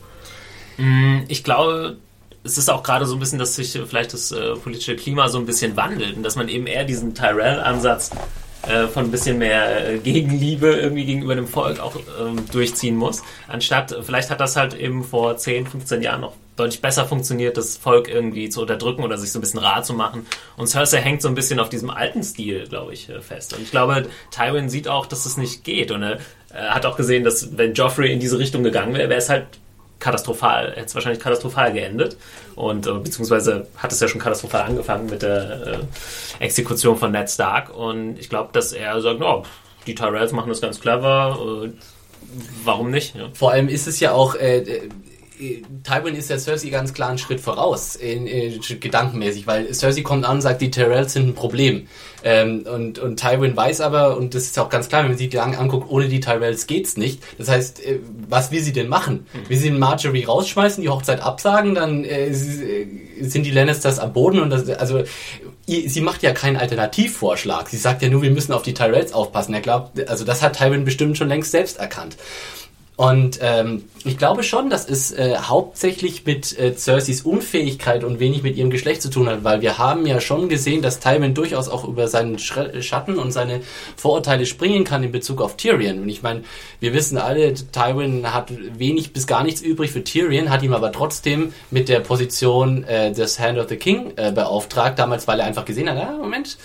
Mm, 0.77 1.23
ich 1.27 1.43
glaube, 1.43 1.97
es 2.45 2.59
ist 2.59 2.71
auch 2.71 2.83
gerade 2.83 3.07
so 3.07 3.15
ein 3.15 3.21
bisschen, 3.21 3.39
dass 3.39 3.57
sich 3.57 3.79
vielleicht 3.89 4.13
das 4.13 4.33
äh, 4.33 4.55
politische 4.55 4.97
Klima 4.97 5.29
so 5.29 5.39
ein 5.39 5.47
bisschen 5.47 5.77
wandelt 5.77 6.17
und 6.17 6.23
dass 6.23 6.37
man 6.37 6.49
eben 6.49 6.67
eher 6.67 6.85
diesen 6.85 7.15
Tyrell-Ansatz 7.15 8.11
äh, 8.63 8.87
von 8.89 9.05
ein 9.05 9.11
bisschen 9.11 9.39
mehr 9.39 9.89
äh, 9.89 9.99
Gegenliebe 9.99 10.69
irgendwie 10.69 11.05
gegenüber 11.05 11.35
dem 11.35 11.47
Volk 11.47 11.81
auch 11.81 11.97
ähm, 12.21 12.45
durchziehen 12.51 12.97
muss. 12.97 13.23
Anstatt, 13.47 13.97
vielleicht 14.03 14.31
hat 14.31 14.41
das 14.41 14.57
halt 14.57 14.75
eben 14.75 15.05
vor 15.05 15.37
10, 15.37 15.67
15 15.67 16.03
Jahren 16.03 16.23
noch 16.23 16.35
deutlich 16.57 16.83
besser 16.83 17.07
funktioniert, 17.07 17.57
das 17.57 17.77
Volk 17.77 18.09
irgendwie 18.09 18.49
zu 18.49 18.61
unterdrücken 18.63 19.05
oder 19.05 19.17
sich 19.17 19.31
so 19.31 19.39
ein 19.39 19.43
bisschen 19.43 19.61
rar 19.61 19.85
zu 19.85 19.95
machen. 19.95 20.27
Und 20.57 20.67
Cersei 20.67 20.99
hängt 20.99 21.23
so 21.23 21.29
ein 21.29 21.37
bisschen 21.37 21.61
auf 21.61 21.69
diesem 21.69 21.89
alten 21.89 22.25
Stil, 22.25 22.67
glaube 22.67 22.93
ich, 22.93 23.09
äh, 23.09 23.21
fest. 23.21 23.55
Und 23.55 23.63
ich 23.63 23.71
glaube, 23.71 24.07
Tywin 24.33 24.69
sieht 24.69 24.89
auch, 24.89 25.07
dass 25.07 25.21
es 25.21 25.25
das 25.25 25.37
nicht 25.37 25.63
geht. 25.63 25.93
Und 25.93 26.03
er 26.03 26.19
hat 26.75 26.85
auch 26.85 26.97
gesehen, 26.97 27.23
dass 27.23 27.57
wenn 27.57 27.75
Joffrey 27.75 28.13
in 28.13 28.19
diese 28.19 28.39
Richtung 28.39 28.65
gegangen 28.65 28.93
wäre, 28.95 29.09
wäre 29.09 29.21
es 29.21 29.29
halt 29.29 29.47
katastrophal, 29.99 30.71
hätte 30.71 30.87
es 30.87 30.95
wahrscheinlich 30.95 31.23
katastrophal 31.23 31.73
geendet. 31.73 32.17
Und 32.55 32.87
äh, 32.87 32.93
beziehungsweise 32.93 33.67
hat 33.77 33.93
es 33.93 34.01
ja 34.01 34.09
schon 34.09 34.21
katastrophal 34.21 34.63
angefangen 34.63 35.07
mit 35.07 35.23
der 35.23 35.67
äh, 36.41 36.45
Exekution 36.45 36.97
von 36.97 37.13
Ned 37.13 37.31
Stark. 37.31 37.75
Und 37.75 38.19
ich 38.19 38.29
glaube, 38.29 38.51
dass 38.53 38.73
er 38.73 39.01
sagt, 39.01 39.21
oh, 39.21 39.45
die 39.87 39.95
Tyrells 39.95 40.33
machen 40.33 40.49
das 40.49 40.61
ganz 40.61 40.81
clever. 40.81 41.39
Äh, 41.65 41.71
warum 42.65 42.91
nicht? 42.91 43.15
Ja. 43.15 43.29
Vor 43.33 43.53
allem 43.53 43.69
ist 43.69 43.87
es 43.87 44.01
ja 44.01 44.13
auch, 44.13 44.35
äh, 44.35 44.89
Tywin 45.85 46.15
ist 46.15 46.31
ja 46.31 46.39
Cersei 46.39 46.71
ganz 46.71 46.93
klar 46.93 47.09
einen 47.09 47.19
Schritt 47.19 47.41
voraus, 47.41 47.97
in, 47.97 48.27
in, 48.27 48.61
gedankenmäßig, 48.81 49.47
weil 49.47 49.73
Cersei 49.73 50.03
kommt 50.03 50.25
an 50.25 50.37
und 50.37 50.41
sagt, 50.41 50.61
die 50.61 50.71
Tyrells 50.71 51.13
sind 51.13 51.29
ein 51.29 51.35
Problem. 51.35 51.87
Ähm, 52.25 52.65
und, 52.73 52.99
und 52.99 53.21
Tywin 53.21 53.57
weiß 53.57 53.81
aber, 53.81 54.17
und 54.17 54.35
das 54.35 54.45
ist 54.45 54.59
auch 54.59 54.69
ganz 54.69 54.89
klar, 54.89 55.03
wenn 55.03 55.11
man 55.11 55.19
sich 55.19 55.29
die 55.29 55.37
lang 55.37 55.57
anguckt, 55.57 55.91
ohne 55.91 56.09
die 56.09 56.21
Tyrells 56.21 56.67
geht's 56.67 56.97
nicht. 56.97 57.23
Das 57.39 57.49
heißt, 57.49 57.85
äh, 57.85 58.01
was 58.29 58.51
will 58.51 58.63
sie 58.63 58.73
denn 58.73 58.89
machen? 58.89 59.27
Mhm. 59.33 59.49
Will 59.49 59.57
sie 59.57 59.71
den 59.71 59.79
Marjorie 59.79 60.25
rausschmeißen, 60.25 60.83
die 60.83 60.89
Hochzeit 60.89 61.21
absagen, 61.21 61.75
dann 61.75 62.05
äh, 62.05 62.33
sind 62.33 63.45
die 63.45 63.51
Lannisters 63.51 63.99
am 63.99 64.13
Boden 64.13 64.41
und 64.41 64.51
das, 64.51 64.69
also 64.69 65.03
sie 65.67 66.01
macht 66.01 66.23
ja 66.23 66.33
keinen 66.33 66.57
Alternativvorschlag. 66.57 67.69
Sie 67.69 67.77
sagt 67.77 68.03
ja 68.03 68.09
nur, 68.09 68.23
wir 68.23 68.31
müssen 68.31 68.53
auf 68.53 68.63
die 68.63 68.75
Tyrells 68.75 69.13
aufpassen. 69.13 69.55
Er 69.55 69.61
glaubt, 69.61 70.09
also 70.09 70.25
das 70.25 70.43
hat 70.43 70.57
Tywin 70.57 70.85
bestimmt 70.85 71.19
schon 71.19 71.29
längst 71.29 71.51
selbst 71.51 71.79
erkannt. 71.79 72.17
Und 72.99 73.39
ähm, 73.43 73.85
ich 74.03 74.19
glaube 74.19 74.43
schon, 74.43 74.71
dass 74.71 74.89
es 74.89 75.13
äh, 75.13 75.37
hauptsächlich 75.37 76.27
mit 76.27 76.59
äh, 76.59 76.75
Cerseys 76.75 77.23
Unfähigkeit 77.23 78.03
und 78.03 78.19
wenig 78.19 78.43
mit 78.43 78.57
ihrem 78.57 78.71
Geschlecht 78.71 79.03
zu 79.03 79.09
tun 79.09 79.29
hat, 79.29 79.45
weil 79.45 79.61
wir 79.61 79.79
haben 79.79 80.05
ja 80.05 80.21
schon 80.21 80.49
gesehen, 80.49 80.83
dass 80.83 80.99
Tywin 80.99 81.33
durchaus 81.33 81.69
auch 81.69 81.87
über 81.87 82.09
seinen 82.09 82.41
Schatten 82.41 83.21
und 83.21 83.31
seine 83.31 83.61
Vorurteile 83.95 84.47
springen 84.47 84.83
kann 84.83 85.05
in 85.05 85.13
Bezug 85.13 85.41
auf 85.41 85.57
Tyrion. 85.57 86.01
Und 86.01 86.09
ich 86.09 86.25
meine, 86.25 86.43
wir 86.81 86.93
wissen 86.93 87.19
alle, 87.19 87.55
Tywin 87.55 88.35
hat 88.35 88.51
wenig 88.77 89.13
bis 89.13 89.29
gar 89.29 89.45
nichts 89.45 89.61
übrig 89.61 89.93
für 89.93 90.03
Tyrion, 90.03 90.51
hat 90.51 90.65
ihm 90.65 90.75
aber 90.75 90.91
trotzdem 90.91 91.53
mit 91.71 91.89
der 91.89 92.01
Position 92.01 92.83
äh, 92.83 93.13
des 93.13 93.39
Hand 93.39 93.61
of 93.61 93.69
the 93.69 93.77
King 93.77 94.15
äh, 94.17 94.33
beauftragt, 94.33 94.99
damals, 94.99 95.29
weil 95.29 95.39
er 95.39 95.47
einfach 95.47 95.67
gesehen 95.67 95.89
hat, 95.89 95.99
ah, 95.99 96.17
Moment, 96.19 96.59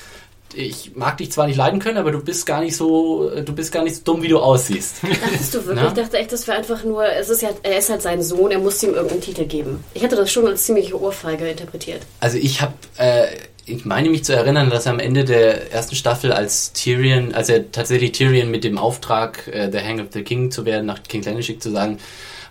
ich 0.56 0.96
mag 0.96 1.18
dich 1.18 1.32
zwar 1.32 1.48
nicht 1.48 1.58
leiden 1.58 1.80
können, 1.80 1.98
aber 1.98 2.12
du 2.12 2.24
bist 2.24 2.46
gar 2.46 2.62
nicht 2.62 2.76
so, 2.76 3.30
du 3.30 3.54
bist 3.54 3.72
gar 3.72 3.84
nicht 3.84 3.96
so 3.98 4.02
dumm, 4.04 4.22
wie 4.22 4.28
du 4.28 4.40
aussiehst. 4.40 5.04
Dachtest 5.04 5.54
du 5.54 5.66
wirklich? 5.66 5.88
Ich 5.88 5.94
dachte 5.94 6.18
echt, 6.18 6.32
das 6.32 6.48
wäre 6.48 6.58
einfach 6.58 6.84
nur, 6.84 7.06
es 7.06 7.30
ist 7.30 7.42
ja, 7.42 7.50
er 7.64 7.78
ist 7.78 7.90
halt 7.90 8.02
sein 8.02 8.22
Sohn, 8.22 8.52
er 8.52 8.60
muss 8.60 8.82
ihm 8.84 8.94
irgendeinen 8.94 9.22
Titel 9.22 9.46
geben. 9.46 9.84
Ich 9.94 10.04
hätte 10.04 10.16
das 10.16 10.32
schon 10.32 10.48
als 10.48 10.64
ziemliche 10.64 11.00
Ohrfeige 11.00 11.48
interpretiert. 11.48 12.02
Also 12.20 12.38
ich 12.38 12.62
habe, 12.62 12.74
äh, 12.98 13.28
ich 13.66 13.86
meine 13.86 14.10
mich 14.10 14.24
zu 14.24 14.34
erinnern, 14.34 14.70
dass 14.70 14.86
er 14.86 14.92
am 14.92 15.00
Ende 15.00 15.24
der 15.24 15.72
ersten 15.72 15.96
Staffel 15.96 16.32
als 16.32 16.74
Tyrion, 16.74 17.34
als 17.34 17.50
er 17.50 17.72
tatsächlich 17.72 18.12
Tyrion 18.12 18.52
mit 18.52 18.64
dem 18.64 18.78
Auftrag, 18.78 19.48
äh, 19.48 19.72
The 19.72 19.80
Hang 19.80 20.02
of 20.02 20.08
the 20.12 20.24
King 20.24 20.52
zu 20.52 20.66
werden, 20.66 20.86
nach 20.86 21.04
King 21.04 21.24
schickt, 21.42 21.64
zu 21.64 21.72
sagen, 21.72 22.00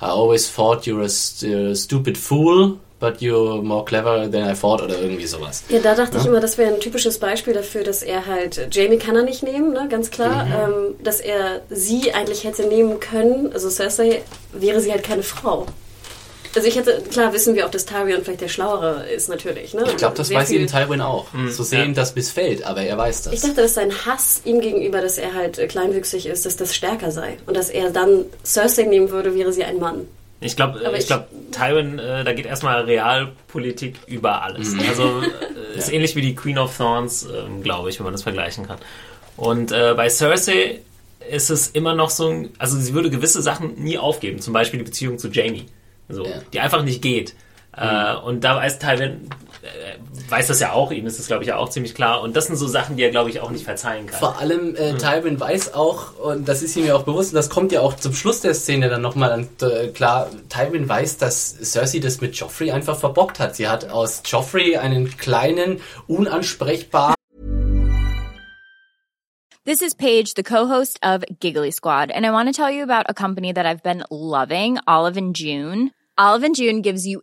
I 0.00 0.06
always 0.06 0.52
thought 0.52 0.86
you're 0.86 1.02
a, 1.02 1.70
a 1.70 1.74
stupid 1.76 2.18
fool, 2.18 2.78
but 3.02 3.20
you're 3.20 3.60
more 3.60 3.84
clever 3.84 4.30
than 4.30 4.48
I 4.48 4.54
thought 4.54 4.80
oder 4.80 4.98
irgendwie 4.98 5.26
sowas. 5.26 5.64
Ja, 5.68 5.80
da 5.80 5.94
dachte 5.96 6.14
ja? 6.14 6.20
ich 6.20 6.26
immer, 6.26 6.40
das 6.40 6.56
wäre 6.56 6.72
ein 6.72 6.80
typisches 6.80 7.18
Beispiel 7.18 7.52
dafür, 7.52 7.82
dass 7.82 8.02
er 8.02 8.26
halt, 8.26 8.68
Jamie 8.70 8.96
kann 8.96 9.16
er 9.16 9.24
nicht 9.24 9.42
nehmen, 9.42 9.72
ne, 9.72 9.88
ganz 9.90 10.10
klar, 10.10 10.44
mhm. 10.44 10.52
ähm, 10.52 10.94
dass 11.02 11.20
er 11.20 11.62
sie 11.68 12.14
eigentlich 12.14 12.44
hätte 12.44 12.62
nehmen 12.62 13.00
können, 13.00 13.52
also 13.52 13.68
Cersei, 13.68 14.22
wäre 14.52 14.80
sie 14.80 14.92
halt 14.92 15.02
keine 15.02 15.24
Frau. 15.24 15.66
Also 16.54 16.68
ich 16.68 16.76
hätte, 16.76 17.02
klar 17.10 17.32
wissen 17.32 17.54
wir 17.54 17.66
auch, 17.66 17.70
dass 17.70 17.86
Tyrion 17.86 18.22
vielleicht 18.22 18.42
der 18.42 18.48
Schlauere 18.48 19.08
ist 19.08 19.28
natürlich. 19.28 19.74
Ne? 19.74 19.84
Ich 19.86 19.96
glaube, 19.96 20.16
das 20.16 20.28
Sehr 20.28 20.36
weiß 20.36 20.50
eben 20.50 20.66
Tywin 20.66 21.00
auch. 21.00 21.32
Mhm. 21.32 21.50
So 21.50 21.62
sehen 21.62 21.88
ja. 21.88 21.94
das 21.94 22.14
missfällt, 22.14 22.62
aber 22.64 22.82
er 22.82 22.98
weiß 22.98 23.22
das. 23.22 23.32
Ich 23.32 23.40
dachte, 23.40 23.62
dass 23.62 23.74
sein 23.74 23.90
Hass 24.04 24.42
ihm 24.44 24.60
gegenüber, 24.60 25.00
dass 25.00 25.16
er 25.16 25.32
halt 25.34 25.66
kleinwüchsig 25.68 26.26
ist, 26.26 26.44
dass 26.44 26.56
das 26.56 26.74
stärker 26.74 27.10
sei. 27.10 27.38
Und 27.46 27.56
dass 27.56 27.70
er 27.70 27.90
dann 27.90 28.26
Cersei 28.44 28.82
nehmen 28.82 29.10
würde, 29.10 29.34
wäre 29.34 29.52
sie 29.52 29.64
ein 29.64 29.78
Mann. 29.78 30.06
Ich 30.42 30.56
glaube, 30.56 30.80
ich, 30.92 30.98
ich 31.00 31.06
glaube, 31.06 31.26
Tywin, 31.50 31.98
äh, 31.98 32.24
da 32.24 32.32
geht 32.32 32.46
erstmal 32.46 32.82
Realpolitik 32.82 33.96
über 34.06 34.42
alles. 34.42 34.74
Mhm. 34.74 34.80
Also 34.88 35.22
äh, 35.22 35.76
ist 35.78 35.88
ja. 35.88 35.94
ähnlich 35.94 36.16
wie 36.16 36.22
die 36.22 36.34
Queen 36.34 36.58
of 36.58 36.76
Thorns, 36.76 37.24
äh, 37.24 37.62
glaube 37.62 37.90
ich, 37.90 37.98
wenn 37.98 38.04
man 38.04 38.12
das 38.12 38.22
vergleichen 38.22 38.66
kann. 38.66 38.78
Und 39.36 39.72
äh, 39.72 39.94
bei 39.96 40.08
Cersei 40.08 40.80
ist 41.30 41.50
es 41.50 41.68
immer 41.68 41.94
noch 41.94 42.10
so, 42.10 42.46
also 42.58 42.78
sie 42.78 42.94
würde 42.94 43.10
gewisse 43.10 43.42
Sachen 43.42 43.74
nie 43.76 43.98
aufgeben, 43.98 44.40
zum 44.40 44.52
Beispiel 44.52 44.78
die 44.78 44.84
Beziehung 44.84 45.18
zu 45.18 45.28
Jamie, 45.28 45.66
so, 46.08 46.24
ja. 46.24 46.32
die 46.52 46.60
einfach 46.60 46.82
nicht 46.82 47.02
geht. 47.02 47.34
Äh, 47.76 48.14
mhm. 48.14 48.18
und 48.24 48.44
da 48.44 48.56
weiß 48.56 48.78
Tywin, 48.78 49.30
weiß 50.28 50.48
das 50.48 50.60
ja 50.60 50.72
auch, 50.72 50.90
ihm 50.90 51.06
ist 51.06 51.18
das 51.18 51.26
glaube 51.26 51.44
ich 51.44 51.48
ja 51.48 51.56
auch 51.56 51.68
ziemlich 51.68 51.94
klar. 51.94 52.22
Und 52.22 52.36
das 52.36 52.46
sind 52.46 52.56
so 52.56 52.66
Sachen, 52.66 52.96
die 52.96 53.02
er 53.02 53.10
glaube 53.10 53.30
ich 53.30 53.40
auch 53.40 53.50
nicht 53.50 53.64
verzeihen 53.64 54.06
kann. 54.06 54.18
Vor 54.18 54.38
allem 54.38 54.74
äh, 54.74 54.92
mhm. 54.92 54.98
Tywin 54.98 55.40
weiß 55.40 55.74
auch, 55.74 56.18
und 56.18 56.48
das 56.48 56.62
ist 56.62 56.76
ihm 56.76 56.86
ja 56.86 56.96
auch 56.96 57.04
bewusst, 57.04 57.32
und 57.32 57.36
das 57.36 57.50
kommt 57.50 57.72
ja 57.72 57.80
auch 57.80 57.94
zum 57.94 58.12
Schluss 58.14 58.40
der 58.40 58.54
Szene 58.54 58.88
dann 58.88 59.02
nochmal 59.02 59.46
äh, 59.60 59.88
klar, 59.88 60.30
Tywin 60.48 60.88
weiß, 60.88 61.18
dass 61.18 61.56
Cersei 61.62 62.00
das 62.00 62.20
mit 62.20 62.34
Joffrey 62.34 62.72
einfach 62.72 62.98
verbockt 62.98 63.38
hat. 63.38 63.56
Sie 63.56 63.68
hat 63.68 63.90
aus 63.90 64.22
Joffrey 64.24 64.76
einen 64.76 65.16
kleinen, 65.16 65.80
unansprechbaren 66.06 67.14
This 69.64 69.80
is 69.80 69.94
Paige, 69.94 70.34
the 70.34 70.42
co-host 70.42 70.98
of 71.04 71.22
Giggly 71.38 71.70
Squad, 71.70 72.10
and 72.10 72.26
I 72.26 72.32
want 72.32 72.48
to 72.48 72.52
tell 72.52 72.68
you 72.68 72.82
about 72.82 73.06
a 73.08 73.14
company 73.14 73.52
that 73.52 73.64
I've 73.64 73.82
been 73.84 74.02
loving, 74.10 74.78
Olive 74.88 75.16
and 75.16 75.36
June. 75.36 75.92
Olive 76.18 76.42
and 76.42 76.56
June 76.56 76.82
gives 76.82 77.06
you 77.06 77.22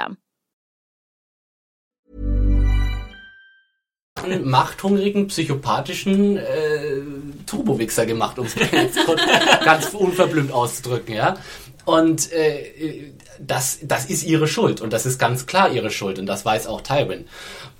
System. 0.00 0.16
machthungrigen, 4.44 5.28
psychopathischen 5.28 6.36
äh, 6.36 7.00
Turbowichser 7.46 8.04
gemacht, 8.04 8.38
um 8.38 8.46
es 8.46 8.54
ganz, 8.70 8.94
ganz 9.64 9.94
unverblümt 9.94 10.52
auszudrücken, 10.52 11.14
ja. 11.14 11.38
Und 11.86 12.30
äh, 12.32 13.12
das, 13.40 13.78
das 13.82 14.04
ist 14.04 14.22
ihre 14.24 14.46
Schuld 14.46 14.82
und 14.82 14.92
das 14.92 15.06
ist 15.06 15.18
ganz 15.18 15.46
klar 15.46 15.72
ihre 15.72 15.90
Schuld 15.90 16.18
und 16.18 16.26
das 16.26 16.44
weiß 16.44 16.66
auch 16.66 16.82
Tywin. 16.82 17.24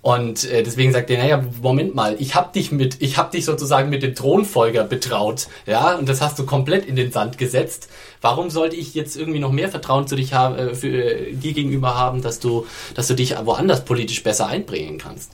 Und 0.02 0.50
äh, 0.50 0.62
deswegen 0.62 0.92
sagt 0.92 1.10
er, 1.10 1.18
naja, 1.18 1.44
Moment 1.60 1.94
mal, 1.94 2.16
ich 2.18 2.34
hab 2.34 2.54
dich 2.54 2.72
mit, 2.72 3.02
ich 3.02 3.18
hab 3.18 3.32
dich 3.32 3.44
sozusagen 3.44 3.90
mit 3.90 4.02
dem 4.02 4.14
Thronfolger 4.14 4.84
betraut, 4.84 5.48
ja, 5.66 5.94
und 5.96 6.08
das 6.08 6.22
hast 6.22 6.38
du 6.38 6.46
komplett 6.46 6.86
in 6.86 6.96
den 6.96 7.12
Sand 7.12 7.36
gesetzt. 7.36 7.88
Warum 8.22 8.48
sollte 8.48 8.76
ich 8.76 8.94
jetzt 8.94 9.16
irgendwie 9.16 9.40
noch 9.40 9.52
mehr 9.52 9.68
Vertrauen 9.68 10.06
zu 10.06 10.16
dich 10.16 10.32
haben, 10.32 10.56
äh, 10.56 10.74
für 10.74 10.88
äh, 10.88 11.32
dir 11.34 11.52
gegenüber 11.52 11.96
haben, 11.96 12.22
dass 12.22 12.40
du, 12.40 12.66
dass 12.94 13.08
du 13.08 13.14
dich 13.14 13.34
woanders 13.44 13.84
politisch 13.84 14.22
besser 14.22 14.46
einbringen 14.46 14.96
kannst? 14.96 15.32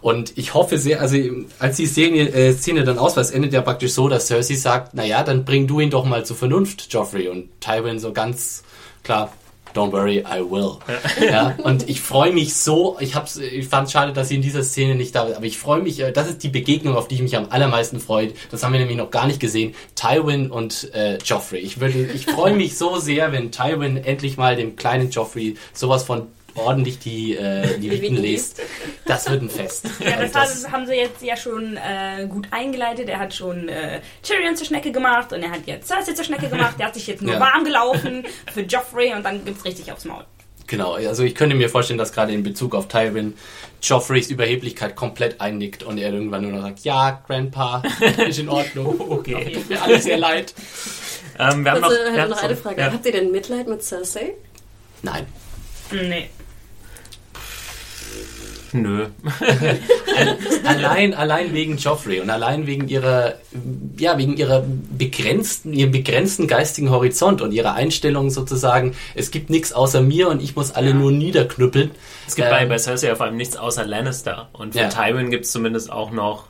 Und 0.00 0.36
ich 0.36 0.54
hoffe 0.54 0.78
sehr, 0.78 1.00
also 1.00 1.16
als 1.58 1.76
die 1.76 1.86
Szene, 1.86 2.28
äh, 2.28 2.52
Szene 2.52 2.84
dann 2.84 2.98
aus 2.98 3.16
war, 3.16 3.22
es 3.22 3.30
endet 3.30 3.52
ja 3.52 3.62
praktisch 3.62 3.94
so, 3.94 4.08
dass 4.08 4.26
Cersei 4.26 4.54
sagt, 4.54 4.94
naja, 4.94 5.22
dann 5.22 5.44
bring 5.44 5.66
du 5.66 5.80
ihn 5.80 5.90
doch 5.90 6.04
mal 6.04 6.24
zur 6.26 6.36
Vernunft, 6.36 6.92
Joffrey. 6.92 7.28
Und 7.28 7.48
Tywin 7.60 7.98
so 7.98 8.12
ganz 8.12 8.64
klar, 9.02 9.32
Don't 9.74 9.92
worry, 9.92 10.20
I 10.20 10.40
will. 10.40 10.78
Ja. 11.20 11.56
und 11.62 11.88
ich 11.88 12.00
freue 12.00 12.32
mich 12.32 12.54
so, 12.54 12.96
ich, 13.00 13.14
hab's, 13.14 13.36
ich 13.36 13.66
fand 13.66 13.86
es 13.86 13.92
schade, 13.92 14.12
dass 14.12 14.28
sie 14.28 14.36
in 14.36 14.42
dieser 14.42 14.62
Szene 14.62 14.94
nicht 14.94 15.14
da 15.14 15.24
ist, 15.24 15.36
aber 15.36 15.46
ich 15.46 15.58
freue 15.58 15.80
mich, 15.80 16.00
äh, 16.00 16.12
das 16.12 16.28
ist 16.28 16.42
die 16.42 16.48
Begegnung, 16.48 16.96
auf 16.96 17.08
die 17.08 17.16
ich 17.16 17.22
mich 17.22 17.36
am 17.36 17.46
allermeisten 17.50 18.00
freue. 18.00 18.32
Das 18.50 18.62
haben 18.62 18.72
wir 18.72 18.80
nämlich 18.80 18.96
noch 18.96 19.10
gar 19.10 19.26
nicht 19.26 19.40
gesehen. 19.40 19.74
Tywin 19.96 20.50
und 20.50 20.94
äh, 20.94 21.18
Joffrey. 21.18 21.58
Ich, 21.58 21.80
würde, 21.80 22.06
ich 22.14 22.26
freue 22.26 22.54
mich 22.54 22.78
so 22.78 22.98
sehr, 22.98 23.32
wenn 23.32 23.50
Tywin 23.50 23.96
endlich 23.96 24.36
mal 24.36 24.56
dem 24.56 24.76
kleinen 24.76 25.10
Joffrey 25.10 25.56
sowas 25.72 26.04
von 26.04 26.28
ordentlich 26.54 26.98
die, 26.98 27.36
äh, 27.36 27.78
die 27.78 27.90
Lippen 27.90 28.16
liest. 28.16 28.60
Das 29.06 29.30
wird 29.30 29.42
ein 29.42 29.50
Fest. 29.50 29.86
Ja, 30.04 30.20
das, 30.20 30.32
das 30.32 30.70
haben 30.70 30.86
sie 30.86 30.94
jetzt 30.94 31.22
ja 31.22 31.36
schon 31.36 31.76
äh, 31.76 32.26
gut 32.26 32.48
eingeleitet. 32.50 33.08
Er 33.08 33.18
hat 33.18 33.32
schon 33.32 33.68
äh, 33.68 34.00
Tyrion 34.22 34.56
zur 34.56 34.66
Schnecke 34.66 34.92
gemacht 34.92 35.32
und 35.32 35.42
er 35.42 35.50
hat 35.50 35.66
jetzt 35.66 35.88
Cersei 35.88 36.12
zur 36.12 36.24
Schnecke 36.24 36.48
gemacht. 36.48 36.76
Der 36.78 36.86
hat 36.86 36.94
sich 36.94 37.06
jetzt 37.06 37.22
nur 37.22 37.34
ja. 37.34 37.40
warm 37.40 37.64
gelaufen 37.64 38.24
für 38.52 38.60
Joffrey 38.62 39.14
und 39.14 39.22
dann 39.24 39.44
gibt's 39.44 39.64
richtig 39.64 39.90
aufs 39.92 40.04
Maul. 40.04 40.24
Genau, 40.66 40.94
also 40.94 41.22
ich 41.22 41.34
könnte 41.34 41.54
mir 41.54 41.68
vorstellen, 41.68 41.98
dass 41.98 42.12
gerade 42.12 42.32
in 42.32 42.42
Bezug 42.42 42.74
auf 42.74 42.88
Tywin 42.88 43.34
Joffreys 43.82 44.30
Überheblichkeit 44.30 44.96
komplett 44.96 45.40
einnickt 45.40 45.82
und 45.82 45.98
er 45.98 46.12
irgendwann 46.12 46.42
nur 46.42 46.52
noch 46.52 46.62
sagt, 46.62 46.80
ja, 46.80 47.22
Grandpa, 47.26 47.82
ist 48.26 48.38
in 48.38 48.48
Ordnung, 48.48 48.98
okay, 49.10 49.52
tut 49.52 49.68
mir 49.68 49.82
alles 49.82 50.04
sehr 50.04 50.16
leid. 50.16 50.54
Ähm, 51.38 51.64
wir 51.64 51.72
haben 51.72 51.84
also, 51.84 51.96
noch, 51.96 52.16
ja, 52.16 52.26
noch 52.26 52.42
eine 52.42 52.56
Frage. 52.56 52.80
Ja. 52.80 52.92
Habt 52.92 53.04
ihr 53.04 53.12
denn 53.12 53.30
Mitleid 53.30 53.68
mit 53.68 53.82
Cersei? 53.82 54.34
Nein. 55.02 55.26
Nee. 55.90 56.30
Nö. 58.74 59.06
allein, 60.64 61.14
allein 61.14 61.52
wegen 61.52 61.76
Joffrey 61.76 62.20
und 62.20 62.28
allein 62.28 62.66
wegen 62.66 62.88
ihrer, 62.88 63.36
ja, 63.96 64.18
wegen 64.18 64.36
ihrer 64.36 64.64
begrenzten, 64.98 65.72
ihrem 65.72 65.92
begrenzten 65.92 66.48
geistigen 66.48 66.90
Horizont 66.90 67.40
und 67.40 67.52
ihrer 67.52 67.74
Einstellung 67.74 68.30
sozusagen, 68.30 68.96
es 69.14 69.30
gibt 69.30 69.48
nichts 69.48 69.72
außer 69.72 70.00
mir 70.00 70.28
und 70.28 70.42
ich 70.42 70.56
muss 70.56 70.72
alle 70.72 70.88
ja. 70.88 70.94
nur 70.94 71.12
niederknüppeln. 71.12 71.92
Es 72.26 72.34
gibt 72.34 72.48
ähm, 72.48 72.52
bei, 72.52 72.66
bei 72.66 72.78
Cersei 72.78 73.06
ja 73.06 73.14
vor 73.14 73.26
allem 73.26 73.36
nichts 73.36 73.56
außer 73.56 73.86
Lannister. 73.86 74.48
Und 74.52 74.72
für 74.72 74.80
ja. 74.80 74.88
Tywin 74.88 75.30
gibt 75.30 75.44
es 75.44 75.52
zumindest 75.52 75.92
auch 75.92 76.10
noch 76.10 76.48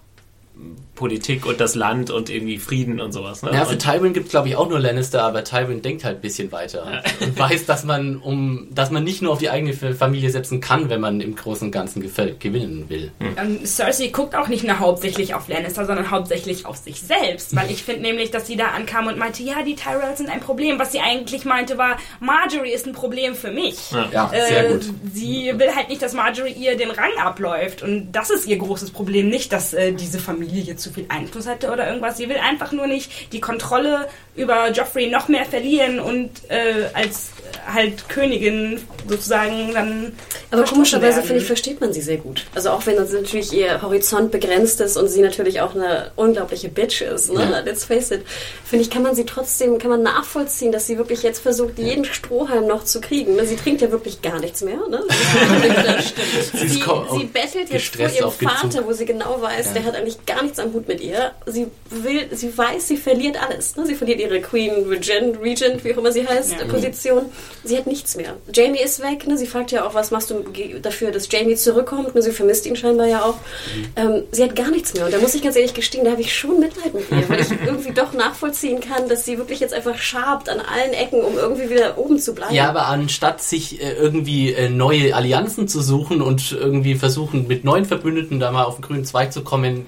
Politik 0.94 1.44
und 1.44 1.60
das 1.60 1.74
Land 1.74 2.10
und 2.10 2.30
irgendwie 2.30 2.58
Frieden 2.58 3.00
und 3.00 3.12
sowas. 3.12 3.42
Ne? 3.42 3.50
Ja, 3.52 3.64
für 3.64 3.78
Tywin 3.78 4.12
gibt 4.12 4.26
es 4.26 4.30
glaube 4.30 4.48
ich 4.48 4.56
auch 4.56 4.68
nur 4.68 4.78
Lannister, 4.78 5.22
aber 5.22 5.42
Tywin 5.42 5.82
denkt 5.82 6.04
halt 6.04 6.18
ein 6.18 6.20
bisschen 6.20 6.52
weiter 6.52 6.86
ja. 6.90 7.26
und 7.26 7.38
weiß, 7.38 7.66
dass 7.66 7.84
man 7.84 8.16
um, 8.16 8.68
dass 8.70 8.90
man 8.90 9.02
nicht 9.02 9.20
nur 9.20 9.32
auf 9.32 9.38
die 9.38 9.50
eigene 9.50 9.72
Familie 9.72 10.30
setzen 10.30 10.60
kann, 10.60 10.90
wenn 10.90 11.00
man 11.00 11.20
im 11.20 11.34
Großen 11.34 11.68
und 11.68 11.72
Ganzen 11.72 12.00
gewinnen 12.02 12.88
will. 12.88 13.10
Mhm. 13.18 13.66
Cersei 13.66 14.08
guckt 14.08 14.36
auch 14.36 14.48
nicht 14.48 14.64
nur 14.64 14.78
hauptsächlich 14.78 15.34
auf 15.34 15.48
Lannister, 15.48 15.84
sondern 15.84 16.10
hauptsächlich 16.10 16.64
auf 16.64 16.76
sich 16.76 17.00
selbst, 17.00 17.56
weil 17.56 17.70
ich 17.70 17.82
finde 17.82 18.02
nämlich, 18.02 18.30
dass 18.30 18.46
sie 18.46 18.56
da 18.56 18.68
ankam 18.68 19.08
und 19.08 19.18
meinte, 19.18 19.42
ja, 19.42 19.62
die 19.62 19.74
Tyrells 19.74 20.18
sind 20.18 20.30
ein 20.30 20.40
Problem. 20.40 20.78
Was 20.78 20.92
sie 20.92 21.00
eigentlich 21.00 21.44
meinte 21.44 21.76
war, 21.76 21.98
Marjorie 22.20 22.72
ist 22.72 22.86
ein 22.86 22.92
Problem 22.92 23.34
für 23.34 23.50
mich. 23.50 23.90
Ja, 23.90 24.08
ja 24.12 24.30
äh, 24.32 24.48
sehr 24.48 24.72
gut. 24.72 24.84
Sie 25.12 25.52
will 25.56 25.74
halt 25.74 25.88
nicht, 25.88 26.02
dass 26.02 26.12
Marjorie 26.12 26.52
ihr 26.52 26.76
den 26.76 26.90
Rang 26.90 27.16
abläuft 27.18 27.82
und 27.82 28.12
das 28.12 28.30
ist 28.30 28.46
ihr 28.46 28.58
großes 28.58 28.90
Problem, 28.90 29.28
nicht, 29.28 29.52
dass 29.52 29.74
äh, 29.74 29.92
diese 29.92 30.20
Familie 30.20 30.62
jetzt 30.62 30.83
zu 30.84 30.92
viel 30.92 31.06
Einfluss 31.08 31.46
hatte 31.46 31.70
oder 31.70 31.86
irgendwas. 31.88 32.16
Sie 32.16 32.28
will 32.28 32.36
einfach 32.36 32.72
nur 32.72 32.86
nicht 32.86 33.32
die 33.32 33.40
Kontrolle 33.40 34.08
über 34.36 34.70
Joffrey 34.70 35.08
noch 35.08 35.28
mehr 35.28 35.44
verlieren 35.44 36.00
und 36.00 36.30
äh, 36.48 36.88
als 36.92 37.30
halt 37.72 38.08
Königin 38.08 38.80
sozusagen 39.08 39.72
dann. 39.72 40.12
Aber 40.50 40.64
komischerweise 40.64 41.22
finde 41.22 41.40
ich, 41.40 41.46
versteht 41.46 41.80
man 41.80 41.92
sie 41.92 42.00
sehr 42.00 42.16
gut. 42.16 42.44
Also 42.54 42.70
auch 42.70 42.84
wenn 42.86 42.96
natürlich 42.96 43.52
ihr 43.52 43.80
Horizont 43.80 44.30
begrenzt 44.30 44.80
ist 44.80 44.96
und 44.96 45.08
sie 45.08 45.20
natürlich 45.20 45.60
auch 45.60 45.74
eine 45.74 46.10
unglaubliche 46.16 46.68
Bitch 46.68 47.02
ist, 47.02 47.32
ne? 47.32 47.48
Ja. 47.50 47.60
Let's 47.60 47.84
face 47.84 48.10
it, 48.10 48.22
finde 48.64 48.84
ich, 48.84 48.90
kann 48.90 49.02
man 49.02 49.14
sie 49.14 49.24
trotzdem, 49.24 49.78
kann 49.78 49.90
man 49.90 50.02
nachvollziehen, 50.02 50.72
dass 50.72 50.86
sie 50.86 50.98
wirklich 50.98 51.22
jetzt 51.22 51.40
versucht, 51.40 51.78
jeden 51.78 52.04
Strohhalm 52.04 52.66
noch 52.66 52.84
zu 52.84 53.00
kriegen. 53.00 53.36
Ne? 53.36 53.46
Sie 53.46 53.56
trinkt 53.56 53.80
ja 53.80 53.90
wirklich 53.90 54.22
gar 54.22 54.40
nichts 54.40 54.62
mehr. 54.62 54.78
Ne? 54.88 55.02
sie, 56.52 56.68
sie, 56.68 56.82
sie 56.82 57.24
bettelt 57.24 57.70
jetzt 57.70 57.96
vor 57.96 58.08
ihrem 58.08 58.30
Vater, 58.30 58.86
wo 58.86 58.92
sie 58.92 59.06
genau 59.06 59.40
weiß, 59.40 59.66
ja. 59.66 59.72
der 59.74 59.84
hat 59.84 59.96
eigentlich 59.96 60.24
gar 60.26 60.42
nichts 60.42 60.58
am 60.58 60.72
Hut 60.74 60.88
mit 60.88 61.00
ihr. 61.00 61.32
Sie 61.46 61.66
will, 61.88 62.28
sie 62.32 62.56
weiß, 62.56 62.86
sie 62.86 62.96
verliert 62.96 63.42
alles. 63.42 63.76
Ne? 63.76 63.86
Sie 63.86 63.94
verliert 63.94 64.20
ihre 64.20 64.40
Queen 64.40 64.86
Regent, 64.88 65.40
Regent, 65.40 65.84
wie 65.84 65.94
auch 65.94 65.98
immer 65.98 66.12
sie 66.12 66.26
heißt, 66.26 66.52
ja. 66.52 66.66
Position. 66.66 67.26
Sie 67.64 67.76
hat 67.78 67.86
nichts 67.86 68.16
mehr. 68.16 68.34
Jamie 68.52 68.80
ist 68.80 69.00
weg. 69.00 69.26
Ne? 69.26 69.38
Sie 69.38 69.46
fragt 69.46 69.72
ja 69.72 69.86
auch, 69.86 69.94
was 69.94 70.10
machst 70.10 70.30
du 70.30 70.44
dafür, 70.82 71.10
dass 71.10 71.30
Jamie 71.30 71.56
zurückkommt. 71.56 72.14
Ne? 72.14 72.22
Sie 72.22 72.32
vermisst 72.32 72.66
ihn 72.66 72.76
scheinbar 72.76 73.06
ja 73.06 73.24
auch. 73.24 73.36
Mhm. 73.36 73.84
Ähm, 73.96 74.22
sie 74.32 74.42
hat 74.42 74.56
gar 74.56 74.70
nichts 74.70 74.94
mehr. 74.94 75.06
Und 75.06 75.14
da 75.14 75.18
muss 75.18 75.34
ich 75.34 75.42
ganz 75.42 75.56
ehrlich 75.56 75.74
gestehen, 75.74 76.04
da 76.04 76.10
habe 76.10 76.20
ich 76.20 76.36
schon 76.36 76.60
Mitleid 76.60 76.92
mit 76.92 77.10
ihr, 77.10 77.28
weil 77.28 77.40
ich 77.40 77.50
irgendwie 77.66 77.92
doch 77.92 78.12
nachvollziehen 78.12 78.80
kann, 78.80 79.08
dass 79.08 79.24
sie 79.24 79.38
wirklich 79.38 79.60
jetzt 79.60 79.72
einfach 79.72 79.96
schabt 79.96 80.48
an 80.48 80.60
allen 80.60 80.92
Ecken, 80.92 81.22
um 81.22 81.38
irgendwie 81.38 81.70
wieder 81.70 81.96
oben 81.96 82.18
zu 82.18 82.34
bleiben. 82.34 82.54
Ja, 82.54 82.68
aber 82.68 82.86
anstatt 82.86 83.40
sich 83.42 83.80
äh, 83.80 83.92
irgendwie 83.92 84.52
äh, 84.52 84.68
neue 84.68 85.14
Allianzen 85.14 85.68
zu 85.68 85.80
suchen 85.80 86.20
und 86.20 86.52
irgendwie 86.52 86.94
versuchen, 86.94 87.46
mit 87.46 87.64
neuen 87.64 87.84
Verbündeten 87.84 88.40
da 88.40 88.50
mal 88.50 88.64
auf 88.64 88.76
den 88.76 88.82
grünen 88.82 89.04
Zweig 89.04 89.32
zu 89.32 89.42
kommen, 89.42 89.86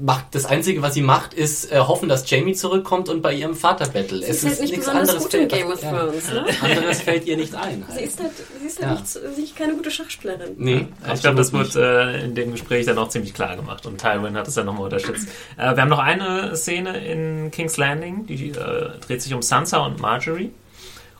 macht 0.00 0.27
das 0.30 0.44
Einzige, 0.46 0.82
was 0.82 0.94
sie 0.94 1.02
macht, 1.02 1.34
ist 1.34 1.72
äh, 1.72 1.78
hoffen, 1.78 2.08
dass 2.08 2.28
Jamie 2.28 2.54
zurückkommt 2.54 3.08
und 3.08 3.22
bei 3.22 3.32
ihrem 3.32 3.54
Vater 3.54 3.86
bettelt. 3.88 4.24
Sie 4.24 4.30
es 4.30 4.44
ist, 4.44 4.46
halt 4.46 4.60
nicht 4.60 4.70
nichts 4.72 4.88
anderes 4.88 5.22
gut 5.22 5.34
in 5.34 5.48
Game 5.48 5.68
of 5.68 5.80
Thrones. 5.80 6.28
Ja. 6.28 6.42
Ne? 6.42 6.46
Anderes 6.76 7.02
fällt 7.02 7.26
ihr 7.26 7.36
nicht 7.36 7.54
ein. 7.54 7.84
Halt. 7.86 7.98
Sie 7.98 8.04
ist 8.04 8.20
halt, 8.20 8.32
sie 8.60 8.66
ist 8.66 8.82
halt 8.82 9.14
ja. 9.14 9.22
nicht, 9.28 9.38
nicht, 9.38 9.56
keine 9.56 9.74
gute 9.74 9.90
Schachspielerin. 9.90 10.54
Nee, 10.56 10.86
ja, 11.06 11.14
ich 11.14 11.20
glaube, 11.20 11.36
das 11.36 11.52
wird 11.52 11.76
äh, 11.76 12.24
in 12.24 12.34
dem 12.34 12.52
Gespräch 12.52 12.86
dann 12.86 12.98
auch 12.98 13.08
ziemlich 13.08 13.34
klar 13.34 13.56
gemacht 13.56 13.86
und 13.86 13.98
Tywin 14.00 14.36
hat 14.36 14.48
es 14.48 14.54
dann 14.54 14.66
nochmal 14.66 14.84
unterstützt. 14.84 15.28
Äh, 15.56 15.74
wir 15.74 15.82
haben 15.82 15.88
noch 15.88 15.98
eine 15.98 16.54
Szene 16.56 17.04
in 17.04 17.50
King's 17.50 17.76
Landing, 17.76 18.26
die 18.26 18.50
äh, 18.50 18.90
dreht 19.00 19.22
sich 19.22 19.34
um 19.34 19.42
Sansa 19.42 19.78
und 19.78 19.98
Marjorie. 19.98 20.52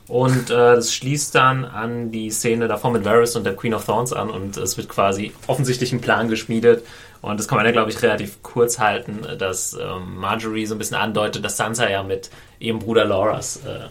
Und 0.09 0.49
äh, 0.49 0.75
das 0.75 0.93
schließt 0.93 1.35
dann 1.35 1.65
an 1.65 2.11
die 2.11 2.31
Szene 2.31 2.67
davor 2.67 2.91
mit 2.91 3.05
Varys 3.05 3.35
und 3.35 3.43
der 3.43 3.55
Queen 3.55 3.75
of 3.75 3.85
Thorns 3.85 4.11
an 4.11 4.31
und 4.31 4.57
es 4.57 4.75
wird 4.75 4.89
quasi 4.89 5.31
offensichtlich 5.45 5.93
ein 5.93 6.01
Plan 6.01 6.29
geschmiedet, 6.29 6.83
und 7.21 7.39
das 7.39 7.47
kann 7.47 7.57
man 7.57 7.65
ja, 7.65 7.71
glaube 7.71 7.91
ich, 7.91 8.01
relativ 8.01 8.41
kurz 8.43 8.79
halten, 8.79 9.25
dass 9.37 9.73
ähm, 9.73 10.15
Marjorie 10.15 10.65
so 10.65 10.75
ein 10.75 10.77
bisschen 10.77 10.97
andeutet, 10.97 11.43
dass 11.43 11.57
Sansa 11.57 11.89
ja 11.89 12.03
mit 12.03 12.29
ihrem 12.59 12.79
Bruder 12.79 13.05
Loras 13.05 13.57
äh, 13.65 13.87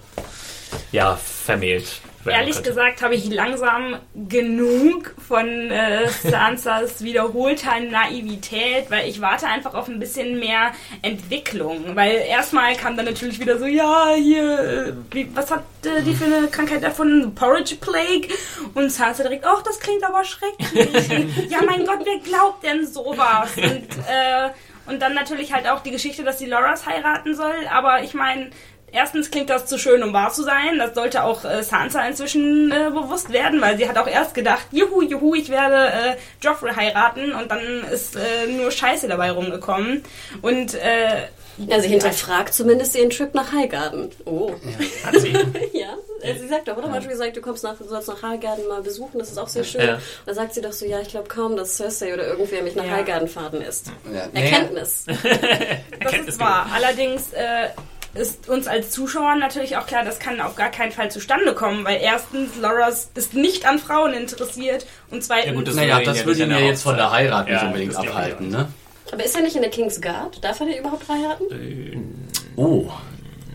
ja, 0.93 1.16
vermählt 1.16 2.01
Ehrlich 2.26 2.62
gesagt 2.62 3.02
habe 3.02 3.14
ich 3.14 3.28
langsam 3.30 3.96
genug 4.14 5.14
von 5.26 5.46
äh, 5.70 6.08
Sansas 6.22 7.02
wiederholter 7.02 7.80
Naivität, 7.80 8.90
weil 8.90 9.08
ich 9.08 9.20
warte 9.20 9.46
einfach 9.46 9.74
auf 9.74 9.88
ein 9.88 9.98
bisschen 9.98 10.38
mehr 10.38 10.72
Entwicklung. 11.02 11.96
Weil 11.96 12.24
erstmal 12.28 12.74
kam 12.74 12.96
dann 12.96 13.06
natürlich 13.06 13.40
wieder 13.40 13.58
so, 13.58 13.66
ja, 13.66 14.12
hier, 14.16 14.58
äh, 14.58 14.92
wie, 15.12 15.28
was 15.34 15.50
hat 15.50 15.64
äh, 15.84 16.02
die 16.02 16.14
für 16.14 16.24
eine 16.24 16.48
Krankheit 16.48 16.82
davon? 16.82 17.34
Porridge 17.34 17.76
Plague? 17.76 18.28
Und 18.74 18.90
Sansa 18.90 19.22
direkt, 19.22 19.44
ach, 19.46 19.62
das 19.62 19.78
klingt 19.78 20.04
aber 20.04 20.24
schrecklich. 20.24 21.08
ja, 21.48 21.58
mein 21.64 21.86
Gott, 21.86 22.00
wer 22.04 22.18
glaubt 22.18 22.64
denn 22.64 22.86
sowas? 22.86 23.56
Und, 23.56 23.88
äh, 24.08 24.50
und 24.86 25.00
dann 25.00 25.14
natürlich 25.14 25.52
halt 25.52 25.68
auch 25.68 25.80
die 25.80 25.90
Geschichte, 25.90 26.24
dass 26.24 26.38
sie 26.38 26.46
Loras 26.46 26.86
heiraten 26.86 27.34
soll. 27.34 27.66
Aber 27.70 28.02
ich 28.02 28.14
meine, 28.14 28.50
erstens 28.93 29.30
klingt 29.30 29.51
das 29.51 29.66
zu 29.66 29.78
schön, 29.78 30.03
um 30.03 30.12
wahr 30.12 30.32
zu 30.32 30.43
sein. 30.43 30.78
Das 30.78 30.95
sollte 30.95 31.24
auch 31.24 31.45
äh, 31.45 31.62
Sansa 31.62 32.07
inzwischen 32.07 32.70
äh, 32.70 32.91
bewusst 32.91 33.32
werden, 33.32 33.61
weil 33.61 33.76
sie 33.76 33.89
hat 33.89 33.99
auch 33.99 34.07
erst 34.07 34.34
gedacht, 34.34 34.66
juhu, 34.70 35.03
juhu, 35.03 35.34
ich 35.34 35.49
werde 35.49 35.93
äh, 35.93 36.16
Joffrey 36.43 36.74
heiraten 36.74 37.32
und 37.32 37.51
dann 37.51 37.84
ist 37.93 38.16
äh, 38.16 38.47
nur 38.49 38.70
Scheiße 38.70 39.09
dabei 39.09 39.30
rumgekommen. 39.30 40.03
Und 40.43 40.74
äh, 40.74 41.28
ja, 41.66 41.80
sie 41.80 41.89
hinterfragt 41.89 42.55
zumindest 42.55 42.95
ihren 42.97 43.11
Trip 43.11 43.34
nach 43.34 43.53
Highgarden. 43.53 44.11
Oh. 44.24 44.53
Ja, 44.62 45.07
hat 45.07 45.20
sie. 45.20 45.32
ja, 45.72 45.97
sie 46.22 46.47
sagt 46.47 46.68
doch, 46.68 46.76
oder? 46.76 46.86
Ja. 46.86 46.93
Manchmal 46.93 47.12
gesagt, 47.12 47.36
du 47.36 47.41
kommst 47.41 47.64
nach, 47.64 47.76
du 47.76 47.84
sollst 47.84 48.09
nach 48.09 48.22
Highgarden 48.22 48.68
mal 48.68 48.82
besuchen, 48.82 49.18
das 49.18 49.30
ist 49.30 49.39
auch 49.39 49.49
sehr 49.49 49.64
schön. 49.64 49.80
Ja. 49.80 49.99
Da 50.24 50.34
sagt 50.34 50.55
sie 50.55 50.61
doch 50.61 50.72
so, 50.72 50.86
ja, 50.86 51.01
ich 51.01 51.09
glaube 51.09 51.28
kaum, 51.28 51.57
dass 51.57 51.76
Cersei 51.76 52.14
oder 52.14 52.26
irgendwer 52.26 52.62
mich 52.62 52.76
nach 52.76 52.84
ja. 52.84 52.93
Highgarden 52.93 53.28
fahren 53.28 53.59
lässt. 53.59 53.91
Ja. 54.12 54.28
Erkenntnis. 54.32 55.05
das 55.07 56.14
ist 56.26 56.39
wahr. 56.39 56.70
Allerdings 56.72 57.32
äh, 57.32 57.68
ist 58.14 58.48
uns 58.48 58.66
als 58.66 58.90
Zuschauern 58.90 59.38
natürlich 59.38 59.76
auch 59.76 59.86
klar, 59.86 60.04
das 60.04 60.18
kann 60.18 60.40
auf 60.40 60.56
gar 60.56 60.70
keinen 60.70 60.92
Fall 60.92 61.11
zustande 61.11 61.54
kommen, 61.54 61.84
weil 61.84 62.00
erstens, 62.00 62.56
Loras 62.56 63.11
ist 63.14 63.34
nicht 63.34 63.66
an 63.66 63.78
Frauen 63.78 64.14
interessiert 64.14 64.86
und 65.11 65.22
zweitens... 65.22 65.46
Ja 65.46 65.52
gut, 65.52 65.68
das 65.68 65.74
naja, 65.74 66.00
das 66.00 66.24
würde 66.24 66.44
ihn 66.44 66.50
ja 66.50 66.59
jetzt 66.59 66.82
von 66.82 66.96
der 66.96 67.11
Heirat 67.11 67.46
nicht 67.46 67.61
ja, 67.61 67.66
unbedingt 67.66 67.96
abhalten, 67.96 68.48
ne? 68.48 68.68
Aber 69.11 69.24
ist 69.24 69.34
er 69.34 69.42
nicht 69.42 69.56
in 69.56 69.62
der 69.62 69.70
King's 69.70 70.00
Guard? 70.00 70.42
Darf 70.42 70.61
er 70.61 70.66
denn 70.66 70.78
überhaupt 70.78 71.09
heiraten? 71.09 72.28
Oh. 72.56 72.90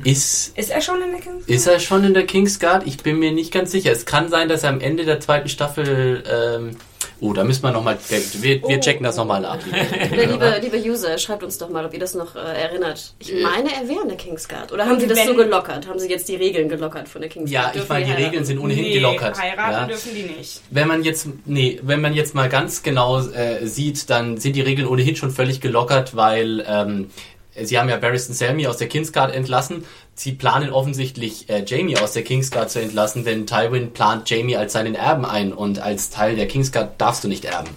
Ist, 0.04 0.58
Ist 0.58 0.70
er 0.70 0.82
schon 0.82 1.02
in 1.02 1.12
der 1.12 1.22
Kings? 1.22 1.46
ist 1.46 1.68
er 1.68 1.80
schon 1.80 2.04
in 2.04 2.14
der 2.14 2.26
Kingsguard? 2.26 2.86
Ich 2.86 2.98
bin 2.98 3.20
mir 3.20 3.32
nicht 3.32 3.54
ganz 3.54 3.72
sicher. 3.72 3.92
Es 3.92 4.06
kann 4.06 4.30
sein, 4.30 4.50
dass 4.50 4.64
er 4.64 4.70
am 4.70 4.82
Ende 4.82 5.06
der 5.06 5.20
zweiten 5.20 5.48
Staffel. 5.48 6.24
Ähm, 6.30 6.78
oh, 7.24 7.34
da 7.34 7.44
müssen 7.44 7.64
wir 7.64 7.72
nochmal. 7.72 7.98
Wir, 8.42 8.62
wir 8.68 8.80
checken 8.82 9.04
das 9.04 9.16
nochmal 9.16 9.46
ab. 9.46 9.60
Der 9.72 10.28
liebe, 10.28 10.60
liebe 10.62 10.78
User, 10.78 11.18
schreibt 11.18 11.44
uns 11.44 11.58
doch 11.58 11.70
mal, 11.70 11.86
ob 11.86 11.94
ihr 11.94 12.00
das 12.00 12.14
noch 12.14 12.36
äh, 12.36 12.40
erinnert. 12.40 13.14
Ich 13.20 13.34
meine, 13.34 13.74
er 13.74 13.88
wäre 13.88 14.02
in 14.02 14.10
der 14.10 14.18
Kingsguard. 14.18 14.72
Oder 14.72 14.86
haben 14.86 15.00
sie 15.00 15.08
das 15.08 15.18
Wenn- 15.18 15.28
so 15.28 15.36
gelockert? 15.36 15.88
Haben 15.88 16.00
sie 16.00 16.10
jetzt 16.10 16.28
die 16.28 16.36
Regeln 16.36 16.68
gelockert 16.68 17.08
von 17.08 17.22
der 17.22 17.30
Kingsguard? 17.30 17.52
Ja, 17.52 17.70
ich 17.70 17.74
Dürfen 17.78 17.90
meine, 17.90 18.06
die 18.06 18.12
heiraten? 18.12 18.26
Regeln 18.26 18.46
sind 18.46 18.60
ohnehin 18.60 18.84
nee, 18.84 18.94
gelockert. 18.94 19.42
heiraten 19.42 19.72
ja. 19.72 19.88
dürfen 19.88 20.12
die 20.14 20.24
nicht. 20.24 20.62
Wenn 20.70 20.88
man 20.88 21.04
jetzt, 21.04 21.28
nee, 21.46 21.80
wenn 21.82 22.02
man 22.02 22.14
jetzt 22.14 22.36
mal 22.36 22.50
ganz 22.50 22.84
genau 22.84 23.20
äh, 23.20 23.66
sieht, 23.66 24.10
dann 24.10 24.38
sind 24.38 24.56
die 24.56 24.62
Regeln 24.62 24.88
ohnehin 24.88 25.16
schon 25.16 25.32
völlig 25.32 25.62
gelockert, 25.62 26.16
weil 26.16 26.66
ähm, 26.68 27.10
sie 27.56 27.80
haben 27.80 27.88
ja 27.90 27.98
Barristan 27.98 28.36
Selmy 28.36 28.68
aus 28.68 28.78
der 28.78 28.88
Kingsguard 28.88 29.34
entlassen. 29.34 29.86
Sie 30.16 30.34
planen 30.34 30.72
offensichtlich 30.72 31.50
äh, 31.50 31.64
Jamie 31.66 31.98
aus 31.98 32.14
der 32.14 32.24
Kingsguard 32.24 32.70
zu 32.70 32.80
entlassen, 32.80 33.24
denn 33.24 33.48
Tywin 33.48 33.92
plant 33.94 34.30
Jamie 34.30 34.56
als 34.56 34.74
seinen 34.74 34.94
Erben 34.94 35.26
ein 35.26 35.54
und 35.54 35.80
als 35.80 36.12
Teil 36.12 36.36
der 36.36 36.48
Kingsguard 36.48 37.02
darfst 37.02 37.24
du 37.24 37.28
nicht 37.28 37.46
erben. 37.46 37.70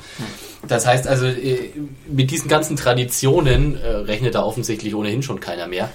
Das 0.68 0.86
heißt 0.86 1.06
also, 1.06 1.26
äh, 1.26 1.70
mit 2.06 2.30
diesen 2.30 2.48
ganzen 2.48 2.76
Traditionen 2.76 3.80
äh, 3.80 3.88
rechnet 3.88 4.34
da 4.34 4.42
offensichtlich 4.42 4.94
ohnehin 4.94 5.22
schon 5.22 5.40
keiner 5.40 5.66
mehr. 5.66 5.90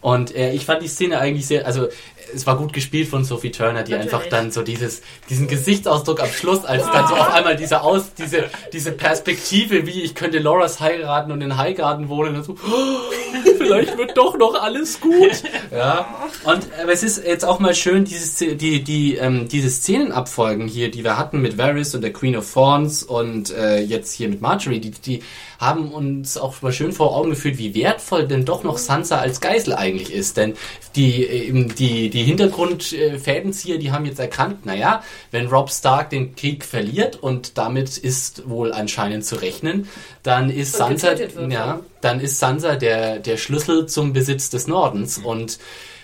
Und 0.00 0.34
äh, 0.34 0.52
ich 0.52 0.64
fand 0.64 0.82
die 0.82 0.88
Szene 0.88 1.18
eigentlich 1.18 1.46
sehr, 1.46 1.64
also 1.64 1.86
es 2.34 2.46
war 2.46 2.56
gut 2.56 2.72
gespielt 2.72 3.08
von 3.08 3.24
Sophie 3.24 3.50
Turner, 3.50 3.82
die 3.82 3.92
Natürlich. 3.92 4.12
einfach 4.12 4.28
dann 4.28 4.50
so 4.50 4.62
dieses, 4.62 5.02
diesen 5.28 5.48
Gesichtsausdruck 5.48 6.20
am 6.22 6.28
Schluss, 6.30 6.64
als 6.64 6.84
dann 6.90 7.06
so 7.08 7.14
auf 7.14 7.32
einmal 7.32 7.56
diese 7.56 7.82
Aus, 7.82 8.14
diese, 8.14 8.50
diese 8.72 8.92
Perspektive, 8.92 9.86
wie 9.86 10.02
ich 10.02 10.14
könnte 10.14 10.38
Loras 10.38 10.80
heiraten 10.80 11.32
und 11.32 11.40
in 11.40 11.56
Highgarden 11.56 12.08
wohnen 12.08 12.36
und 12.36 12.44
so, 12.44 12.52
oh, 12.52 13.12
vielleicht 13.58 13.96
wird 13.96 14.16
doch 14.16 14.36
noch 14.36 14.54
alles 14.60 15.00
gut. 15.00 15.12
Ja. 15.70 16.06
Und 16.44 16.68
aber 16.82 16.92
es 16.92 17.02
ist 17.02 17.24
jetzt 17.24 17.44
auch 17.44 17.58
mal 17.58 17.74
schön, 17.74 18.04
dieses, 18.04 18.34
die, 18.36 18.84
die, 18.84 19.16
ähm, 19.16 19.48
diese 19.48 19.70
Szenenabfolgen 19.70 20.68
hier, 20.68 20.90
die 20.90 21.02
wir 21.02 21.16
hatten 21.16 21.40
mit 21.40 21.56
Varys 21.56 21.94
und 21.94 22.02
der 22.02 22.12
Queen 22.12 22.36
of 22.36 22.52
Thorns 22.52 23.02
und 23.02 23.50
äh, 23.50 23.80
jetzt 23.80 24.12
hier 24.12 24.28
mit 24.28 24.42
Marjorie, 24.42 24.80
die, 24.80 24.90
die 24.90 25.22
haben 25.62 25.92
uns 25.92 26.36
auch 26.36 26.60
mal 26.60 26.72
schön 26.72 26.92
vor 26.92 27.16
Augen 27.16 27.30
geführt, 27.30 27.56
wie 27.56 27.74
wertvoll 27.74 28.26
denn 28.26 28.44
doch 28.44 28.64
noch 28.64 28.78
Sansa 28.78 29.18
als 29.18 29.40
Geisel 29.40 29.74
eigentlich 29.74 30.12
ist. 30.12 30.36
Denn 30.36 30.54
die, 30.96 31.24
eben 31.24 31.74
die, 31.74 32.10
die 32.10 32.21
Hintergrundfädenzieher, 32.22 33.78
die 33.78 33.92
haben 33.92 34.04
jetzt 34.06 34.18
erkannt, 34.18 34.66
naja, 34.66 35.02
wenn 35.30 35.46
Rob 35.48 35.70
Stark 35.70 36.10
den 36.10 36.34
Krieg 36.34 36.64
verliert 36.64 37.16
und 37.16 37.58
damit 37.58 37.98
ist 37.98 38.48
wohl 38.48 38.72
anscheinend 38.72 39.24
zu 39.24 39.36
rechnen, 39.36 39.88
dann 40.22 40.50
ist 40.50 40.80
Und 40.80 40.98
Sansa, 40.98 41.14
ja, 41.14 41.48
ja. 41.48 41.80
dann 42.00 42.20
ist 42.20 42.38
Sansa 42.38 42.76
der, 42.76 43.18
der 43.18 43.36
Schlüssel 43.36 43.86
zum 43.86 44.12
Besitz 44.12 44.50
des 44.50 44.66
Nordens 44.66 45.18
und 45.18 45.58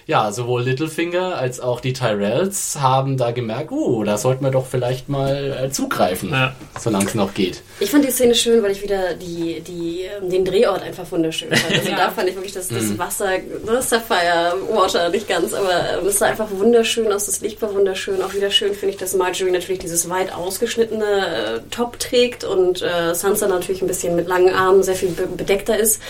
ja, 0.08 0.32
sowohl 0.32 0.62
Littlefinger 0.62 1.36
als 1.36 1.60
auch 1.60 1.80
die 1.80 1.92
Tyrells 1.92 2.78
haben 2.80 3.18
da 3.18 3.30
gemerkt, 3.30 3.70
uh, 3.70 4.02
da 4.04 4.16
sollten 4.16 4.42
wir 4.42 4.50
doch 4.50 4.64
vielleicht 4.66 5.10
mal 5.10 5.64
äh, 5.66 5.70
zugreifen, 5.70 6.30
Ja. 6.30 6.56
solange 6.80 7.04
es 7.04 7.14
noch 7.14 7.34
geht. 7.34 7.62
Ich 7.78 7.90
fand 7.90 8.04
die 8.06 8.10
Szene 8.10 8.34
schön, 8.34 8.62
weil 8.62 8.70
ich 8.70 8.82
wieder 8.82 9.12
die, 9.14 9.60
die, 9.60 10.04
ähm, 10.04 10.30
den 10.30 10.46
Drehort 10.46 10.82
einfach 10.82 11.04
wunderschön 11.12 11.50
fand. 11.54 11.78
Also 11.78 11.90
Ja. 11.90 11.96
da 11.98 12.10
fand 12.10 12.26
ich 12.30 12.34
wirklich 12.36 12.54
das, 12.54 12.68
das 12.68 12.84
Mhm. 12.84 12.98
Wasser, 12.98 13.28
das 13.66 13.90
Sapphire 13.90 14.54
Water, 14.72 15.10
nicht 15.10 15.28
ganz, 15.28 15.52
aber 15.52 15.98
ähm, 16.00 16.06
es 16.06 16.18
sah 16.18 16.26
einfach 16.26 16.48
wunderschön 16.52 17.12
aus, 17.12 17.26
das 17.26 17.42
Licht 17.42 17.60
war 17.60 17.74
wunderschön. 17.74 18.22
Auch 18.22 18.32
wieder 18.32 18.50
schön 18.50 18.72
finde 18.72 18.94
ich, 18.94 18.96
dass 18.98 19.12
Marjorie 19.14 19.52
natürlich 19.52 19.80
dieses 19.80 20.08
weit 20.08 20.34
ausgeschnittene 20.34 21.04
äh, 21.04 21.60
Top 21.70 21.98
trägt 21.98 22.44
und 22.44 22.80
äh, 22.80 23.14
Sansa 23.14 23.46
natürlich 23.46 23.82
ein 23.82 23.88
bisschen 23.88 24.16
mit 24.16 24.26
langen 24.26 24.54
Armen 24.54 24.82
sehr 24.82 24.94
viel 24.94 25.10
be 25.10 25.26
bedeckter 25.26 25.78
ist. 25.78 26.00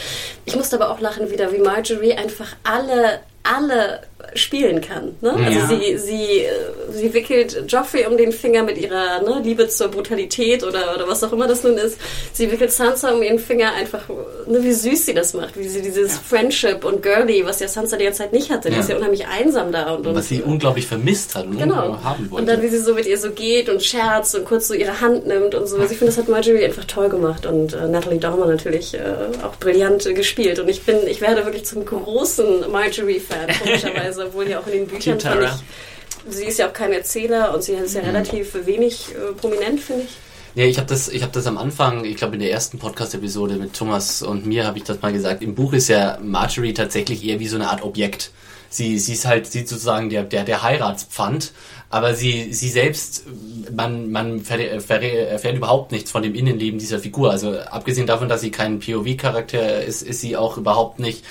Ich 0.44 0.54
musste 0.54 0.76
aber 0.76 0.90
auch 0.92 1.00
lachen 1.00 1.30
wieder, 1.32 1.52
wie 1.52 1.58
Marjorie 1.58 2.12
einfach 2.12 2.54
alle 2.62 3.18
alle 3.44 4.07
spielen 4.34 4.80
kann. 4.80 5.14
Ne? 5.20 5.32
Also 5.32 5.58
Ja. 5.58 5.68
sie, 5.80 5.96
sie, 5.98 6.40
äh, 6.40 6.48
sie 6.90 7.14
wickelt 7.14 7.64
Joffrey 7.68 8.04
um 8.06 8.16
den 8.16 8.32
Finger 8.32 8.62
mit 8.64 8.76
ihrer 8.76 9.22
ne, 9.22 9.40
Liebe 9.44 9.68
zur 9.68 9.88
Brutalität 9.88 10.64
oder, 10.64 10.94
oder 10.96 11.06
was 11.08 11.22
auch 11.22 11.32
immer 11.32 11.46
das 11.46 11.62
nun 11.62 11.78
ist. 11.78 11.98
Sie 12.32 12.50
wickelt 12.50 12.72
Sansa 12.72 13.12
um 13.12 13.22
ihren 13.22 13.38
Finger 13.38 13.72
einfach, 13.74 14.08
ne, 14.46 14.62
wie 14.62 14.72
süß 14.72 15.06
sie 15.06 15.14
das 15.14 15.34
macht, 15.34 15.56
wie 15.58 15.68
sie 15.68 15.82
dieses 15.82 16.18
Friendship 16.18 16.84
und 16.84 17.02
Girly, 17.02 17.44
was 17.46 17.60
ja 17.60 17.68
Sansa 17.68 17.96
die 17.96 18.04
ganze 18.04 18.18
Zeit 18.24 18.32
nicht 18.32 18.50
hatte. 18.50 18.68
Die 18.70 18.74
Ja. 18.74 18.80
ist 18.80 18.88
ja 18.90 18.96
unheimlich 18.96 19.26
einsam 19.28 19.70
da. 19.72 19.94
Und, 19.94 20.06
und 20.06 20.14
Was 20.16 20.28
sie 20.28 20.42
unglaublich 20.42 20.86
vermisst 20.86 21.34
hat 21.36 21.46
und 21.46 21.58
Genau. 21.58 22.02
haben 22.02 22.30
wollte. 22.30 22.42
Und 22.42 22.46
dann, 22.48 22.60
wie 22.62 22.68
sie 22.68 22.78
so 22.80 22.94
mit 22.94 23.06
ihr 23.06 23.18
so 23.18 23.30
geht 23.30 23.68
und 23.68 23.82
scherzt 23.84 24.34
und 24.34 24.44
kurz 24.44 24.68
so 24.68 24.74
ihre 24.74 25.00
Hand 25.00 25.26
nimmt 25.26 25.54
und 25.54 25.66
so. 25.68 25.76
Also 25.76 25.92
ich 25.92 25.98
finde, 25.98 26.12
das 26.12 26.18
hat 26.18 26.28
Marjorie 26.28 26.64
einfach 26.64 26.84
toll 26.84 27.08
gemacht 27.08 27.46
und 27.46 27.72
äh, 27.72 27.86
Natalie 27.88 28.18
Dormer 28.18 28.46
natürlich 28.46 28.94
äh, 28.94 28.98
auch 29.44 29.54
brillant 29.56 30.04
äh, 30.06 30.12
gespielt. 30.12 30.58
Und 30.58 30.68
ich 30.68 30.82
bin, 30.82 30.96
ich 31.06 31.20
werde 31.20 31.44
wirklich 31.44 31.64
zum 31.64 31.84
großen 31.84 32.70
Marjorie-Fan, 32.70 33.46
komischerweise, 33.62 34.07
obwohl 34.16 34.48
ja 34.48 34.60
auch 34.60 34.66
in 34.66 34.72
den 34.72 34.86
Büchern 34.86 35.20
fand 35.20 35.42
ich, 35.42 36.34
sie 36.34 36.44
ist 36.44 36.58
ja 36.58 36.68
auch 36.68 36.72
kein 36.72 36.92
Erzähler 36.92 37.54
und 37.54 37.62
sie 37.62 37.72
ist 37.72 37.94
ja 37.94 38.02
relativ 38.02 38.54
wenig 38.64 39.08
äh, 39.10 39.32
prominent, 39.32 39.80
finde 39.80 40.04
ich. 40.04 40.16
Ja, 40.54 40.64
ich 40.64 40.78
habe 40.78 40.88
das, 40.88 41.08
ich 41.08 41.22
habe 41.22 41.32
das 41.32 41.46
am 41.46 41.58
Anfang, 41.58 42.04
ich 42.04 42.16
glaube 42.16 42.34
in 42.34 42.40
der 42.40 42.50
ersten 42.50 42.78
Podcast-Episode 42.78 43.56
mit 43.56 43.74
Thomas 43.74 44.22
und 44.22 44.46
mir 44.46 44.66
habe 44.66 44.78
ich 44.78 44.84
das 44.84 45.00
mal 45.02 45.12
gesagt. 45.12 45.42
Im 45.42 45.54
Buch 45.54 45.72
ist 45.72 45.88
ja 45.88 46.18
Marjorie 46.22 46.74
tatsächlich 46.74 47.24
eher 47.24 47.38
wie 47.38 47.46
so 47.48 47.56
eine 47.56 47.68
Art 47.68 47.82
Objekt. 47.82 48.32
Sie, 48.70 48.98
sie 48.98 49.12
ist 49.12 49.24
halt, 49.24 49.46
sie 49.46 49.60
ist 49.60 49.70
sozusagen 49.70 50.10
der, 50.10 50.24
der, 50.24 50.44
der 50.44 50.62
Heiratspfand, 50.62 51.52
aber 51.90 52.14
sie, 52.14 52.52
sie 52.52 52.68
selbst, 52.68 53.24
man, 53.72 54.10
man 54.10 54.44
erfährt 54.44 55.56
überhaupt 55.56 55.92
nichts 55.92 56.10
von 56.10 56.22
dem 56.22 56.34
Innenleben 56.34 56.78
dieser 56.78 56.98
Figur. 56.98 57.30
Also 57.30 57.58
abgesehen 57.58 58.06
davon, 58.06 58.28
dass 58.28 58.42
sie 58.42 58.50
kein 58.50 58.78
POV-Charakter 58.80 59.84
ist, 59.84 60.02
ist 60.02 60.20
sie 60.20 60.36
auch 60.36 60.58
überhaupt 60.58 60.98
nicht 60.98 61.24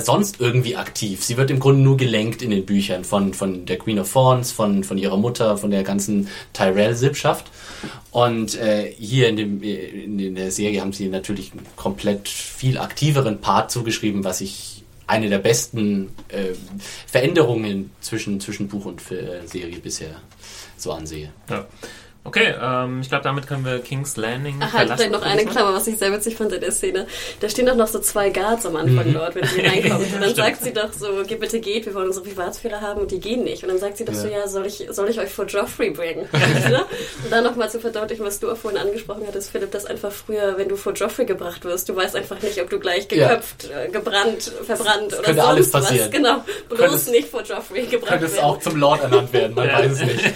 sonst 0.00 0.40
irgendwie 0.40 0.76
aktiv. 0.76 1.24
Sie 1.24 1.36
wird 1.36 1.50
im 1.50 1.60
Grunde 1.60 1.82
nur 1.82 1.96
gelenkt 1.96 2.42
in 2.42 2.50
den 2.50 2.66
Büchern 2.66 3.04
von, 3.04 3.34
von 3.34 3.66
der 3.66 3.78
Queen 3.78 3.98
of 3.98 4.12
Thorns, 4.12 4.52
von, 4.52 4.84
von 4.84 4.98
ihrer 4.98 5.16
Mutter, 5.16 5.56
von 5.56 5.70
der 5.70 5.82
ganzen 5.82 6.28
Tyrell-Sippschaft. 6.52 7.50
Und 8.10 8.56
äh, 8.56 8.92
hier 8.98 9.28
in, 9.28 9.36
dem, 9.36 9.62
äh, 9.62 9.74
in 9.74 10.34
der 10.34 10.50
Serie 10.50 10.80
haben 10.80 10.92
sie 10.92 11.08
natürlich 11.08 11.52
einen 11.52 11.66
komplett 11.76 12.28
viel 12.28 12.78
aktiveren 12.78 13.40
Part 13.40 13.70
zugeschrieben, 13.70 14.24
was 14.24 14.40
ich 14.40 14.84
eine 15.06 15.28
der 15.28 15.38
besten 15.38 16.10
äh, 16.28 16.54
Veränderungen 17.06 17.90
zwischen, 18.00 18.40
zwischen 18.40 18.68
Buch 18.68 18.86
und 18.86 19.00
äh, 19.12 19.46
Serie 19.46 19.78
bisher 19.78 20.20
so 20.76 20.92
ansehe. 20.92 21.30
Ja. 21.48 21.66
Okay, 22.26 22.54
ähm, 22.60 23.00
ich 23.02 23.08
glaube, 23.08 23.24
damit 23.24 23.46
können 23.46 23.64
wir 23.64 23.78
King's 23.78 24.16
Landing 24.16 24.56
Ach, 24.60 24.72
halt 24.72 24.90
vielleicht 24.92 25.12
noch 25.12 25.22
eine 25.22 25.44
Klammer, 25.44 25.72
was 25.74 25.86
ich 25.86 25.96
sehr 25.98 26.12
witzig 26.12 26.36
fand 26.36 26.52
in 26.52 26.60
der 26.60 26.72
Szene. 26.72 27.06
Da 27.40 27.48
stehen 27.48 27.66
doch 27.66 27.76
noch 27.76 27.86
so 27.86 28.00
zwei 28.00 28.30
Guards 28.30 28.66
am 28.66 28.74
Anfang 28.76 29.12
dort, 29.12 29.34
wenn 29.36 29.46
sie 29.46 29.60
reinkommt. 29.60 30.12
Und 30.14 30.20
dann 30.20 30.34
sagt 30.34 30.62
sie 30.62 30.72
doch 30.72 30.92
so, 30.92 31.22
geht 31.26 31.38
bitte 31.40 31.60
geht, 31.60 31.86
wir 31.86 31.94
wollen 31.94 32.08
unsere 32.08 32.24
Privatsphäre 32.26 32.80
haben 32.80 33.00
und 33.02 33.10
die 33.10 33.20
gehen 33.20 33.44
nicht. 33.44 33.62
Und 33.62 33.68
dann 33.68 33.78
sagt 33.78 33.96
sie 33.98 34.04
doch 34.04 34.12
so, 34.14 34.26
ja, 34.28 34.48
soll 34.48 34.66
ich, 34.66 34.86
soll 34.90 35.08
ich 35.08 35.18
euch 35.20 35.30
vor 35.30 35.46
Joffrey 35.46 35.90
bringen? 35.90 36.28
Ne? 36.66 36.84
und 37.24 37.30
dann 37.30 37.44
nochmal 37.44 37.70
zu 37.70 37.78
verdeutlichen, 37.80 38.24
was 38.26 38.40
du 38.40 38.50
auch 38.50 38.56
vorhin 38.56 38.80
angesprochen 38.80 39.22
hattest, 39.26 39.50
Philipp, 39.50 39.70
dass 39.70 39.84
einfach 39.86 40.10
früher, 40.10 40.58
wenn 40.58 40.68
du 40.68 40.76
vor 40.76 40.92
Joffrey 40.94 41.24
gebracht 41.26 41.64
wirst, 41.64 41.88
du 41.88 41.94
weißt 41.94 42.16
einfach 42.16 42.40
nicht, 42.42 42.60
ob 42.60 42.70
du 42.70 42.80
gleich 42.80 43.06
Ja. 43.12 43.28
geköpft, 43.28 43.70
äh, 43.70 43.88
gebrannt, 43.88 44.50
verbrannt 44.64 45.12
oder 45.12 45.22
könnte 45.22 45.34
sonst 45.42 45.46
alles 45.48 45.72
was. 45.74 45.84
passieren. 45.84 46.10
Genau, 46.10 46.44
bloß 46.68 46.78
Könntest- 46.80 47.10
nicht 47.10 47.28
vor 47.28 47.42
Joffrey 47.42 47.86
gebracht 47.86 48.20
werden. 48.20 48.38
auch 48.40 48.58
zum 48.58 48.76
Lord 48.76 49.02
ernannt 49.02 49.32
werden, 49.32 49.54
man 49.54 49.68
Ja. 49.68 49.78
weiß 49.78 49.92
es 49.92 50.00
nicht. 50.02 50.24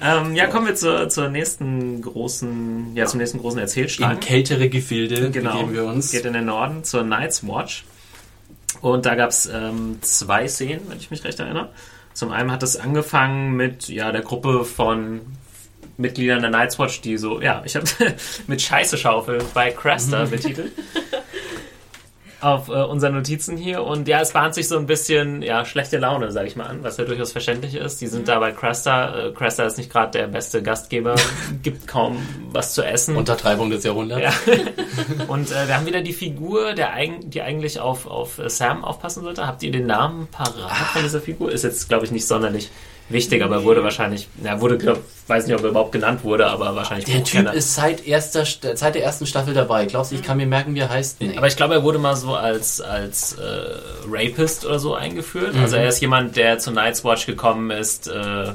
Ähm, 0.00 0.34
ja, 0.34 0.46
kommen 0.46 0.66
wir 0.66 0.74
zur, 0.74 1.08
zur 1.08 1.28
nächsten 1.28 2.02
großen, 2.02 2.94
ja, 2.94 3.06
zum 3.06 3.18
nächsten 3.18 3.38
großen 3.38 3.58
Erzählstrang. 3.58 4.12
In 4.12 4.20
kältere 4.20 4.68
Gefilde 4.68 5.30
genau. 5.30 5.52
begeben 5.52 5.74
wir 5.74 5.84
uns. 5.84 6.10
Geht 6.10 6.24
in 6.24 6.32
den 6.32 6.46
Norden 6.46 6.84
zur 6.84 7.02
Night's 7.02 7.46
Watch. 7.46 7.84
Und 8.80 9.06
da 9.06 9.14
gab 9.14 9.30
es 9.30 9.46
ähm, 9.46 9.98
zwei 10.02 10.46
Szenen, 10.46 10.82
wenn 10.88 10.98
ich 10.98 11.10
mich 11.10 11.24
recht 11.24 11.40
erinnere. 11.40 11.70
Zum 12.14 12.30
einen 12.30 12.52
hat 12.52 12.62
es 12.62 12.76
angefangen 12.76 13.54
mit 13.56 13.88
ja, 13.88 14.12
der 14.12 14.22
Gruppe 14.22 14.64
von 14.64 15.20
Mitgliedern 15.96 16.40
der 16.40 16.50
Night's 16.50 16.78
Watch, 16.78 17.00
die 17.00 17.16
so, 17.16 17.40
ja, 17.40 17.62
ich 17.64 17.74
habe 17.76 17.86
mit 18.46 18.62
Scheiße 18.62 18.96
schaufeln 18.96 19.42
bei 19.54 19.70
Cresta 19.70 20.24
betitelt. 20.24 20.72
Auf 22.40 22.68
äh, 22.68 22.72
unseren 22.72 23.14
Notizen 23.14 23.56
hier. 23.56 23.82
Und 23.82 24.06
ja, 24.06 24.20
es 24.20 24.32
bahnt 24.32 24.54
sich 24.54 24.68
so 24.68 24.78
ein 24.78 24.86
bisschen 24.86 25.42
ja, 25.42 25.64
schlechte 25.64 25.98
Laune, 25.98 26.30
sage 26.30 26.46
ich 26.46 26.56
mal 26.56 26.66
an, 26.66 26.84
was 26.84 26.96
ja 26.96 27.04
durchaus 27.04 27.32
verständlich 27.32 27.74
ist. 27.74 28.00
Die 28.00 28.06
sind 28.06 28.28
da 28.28 28.38
bei 28.38 28.52
Cresta. 28.52 29.26
Äh, 29.26 29.32
Cresta 29.32 29.64
ist 29.64 29.76
nicht 29.76 29.90
gerade 29.90 30.18
der 30.18 30.28
beste 30.28 30.62
Gastgeber, 30.62 31.16
gibt 31.62 31.88
kaum 31.88 32.16
was 32.52 32.74
zu 32.74 32.82
essen. 32.82 33.16
Untertreibung 33.16 33.70
des 33.70 33.82
Jahrhunderts. 33.82 34.22
Ja. 34.46 34.54
Und 35.28 35.50
äh, 35.50 35.66
wir 35.66 35.76
haben 35.76 35.86
wieder 35.86 36.00
die 36.00 36.12
Figur, 36.12 36.74
der 36.74 36.92
eigen, 36.92 37.28
die 37.28 37.42
eigentlich 37.42 37.80
auf, 37.80 38.06
auf 38.06 38.40
Sam 38.46 38.84
aufpassen 38.84 39.22
sollte. 39.22 39.46
Habt 39.46 39.62
ihr 39.62 39.72
den 39.72 39.86
Namen 39.86 40.28
parat 40.30 40.70
von 40.92 41.02
dieser 41.02 41.20
Figur? 41.20 41.50
Ist 41.50 41.64
jetzt, 41.64 41.88
glaube 41.88 42.04
ich, 42.04 42.12
nicht 42.12 42.26
sonderlich 42.26 42.70
wichtig, 43.08 43.42
aber 43.42 43.64
wurde 43.64 43.82
wahrscheinlich, 43.82 44.28
ja, 44.44 44.60
wurde, 44.60 44.78
glaub, 44.78 44.98
weiß 45.26 45.46
nicht, 45.46 45.56
ob 45.56 45.62
er 45.62 45.70
überhaupt 45.70 45.92
genannt 45.92 46.24
wurde, 46.24 46.46
aber 46.46 46.74
wahrscheinlich 46.76 47.06
Der 47.06 47.16
Typ 47.24 47.24
Buchkenner. 47.24 47.52
ist 47.54 47.74
seit, 47.74 48.06
erster, 48.06 48.42
St- 48.42 48.76
seit 48.76 48.94
der 48.94 49.04
ersten 49.04 49.26
Staffel 49.26 49.54
dabei. 49.54 49.86
Glaubst 49.86 50.12
du, 50.12 50.16
ich 50.16 50.22
kann 50.22 50.36
mir 50.36 50.46
merken, 50.46 50.74
wie 50.74 50.80
er 50.80 50.90
heißt? 50.90 51.20
Nee. 51.20 51.36
Aber 51.36 51.46
ich 51.46 51.56
glaube, 51.56 51.74
er 51.74 51.82
wurde 51.82 51.98
mal 51.98 52.16
so 52.16 52.34
als, 52.34 52.80
als 52.80 53.34
äh, 53.34 53.40
Rapist 54.10 54.64
oder 54.66 54.78
so 54.78 54.94
eingeführt. 54.94 55.54
Also 55.56 55.76
er 55.76 55.88
ist 55.88 56.00
jemand, 56.00 56.36
der 56.36 56.58
zu 56.58 56.70
Night's 56.70 57.04
Watch 57.04 57.26
gekommen 57.26 57.70
ist, 57.70 58.08
äh, 58.08 58.52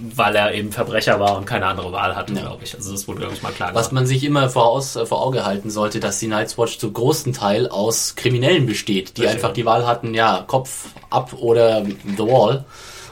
weil 0.00 0.36
er 0.36 0.54
eben 0.54 0.70
Verbrecher 0.70 1.18
war 1.18 1.36
und 1.36 1.44
keine 1.44 1.66
andere 1.66 1.90
Wahl 1.90 2.14
hatte, 2.14 2.32
ja. 2.32 2.42
glaube 2.42 2.62
ich. 2.62 2.72
Also 2.74 2.92
das 2.92 3.08
wurde, 3.08 3.18
glaube 3.20 3.34
ich, 3.34 3.42
mal 3.42 3.50
klar 3.50 3.74
Was 3.74 3.90
man 3.90 4.06
sich 4.06 4.22
immer 4.22 4.48
voraus, 4.48 4.94
äh, 4.94 5.04
vor 5.04 5.20
Auge 5.20 5.44
halten 5.44 5.70
sollte, 5.70 5.98
dass 5.98 6.20
die 6.20 6.28
Night's 6.28 6.56
Watch 6.56 6.78
zu 6.78 6.92
großen 6.92 7.32
Teil 7.32 7.68
aus 7.68 8.14
Kriminellen 8.14 8.66
besteht, 8.66 9.16
die 9.16 9.22
Richtig. 9.22 9.28
einfach 9.36 9.52
die 9.52 9.66
Wahl 9.66 9.86
hatten, 9.88 10.14
ja, 10.14 10.44
Kopf 10.46 10.86
ab 11.10 11.32
oder 11.40 11.84
The 11.84 12.18
Wall 12.22 12.64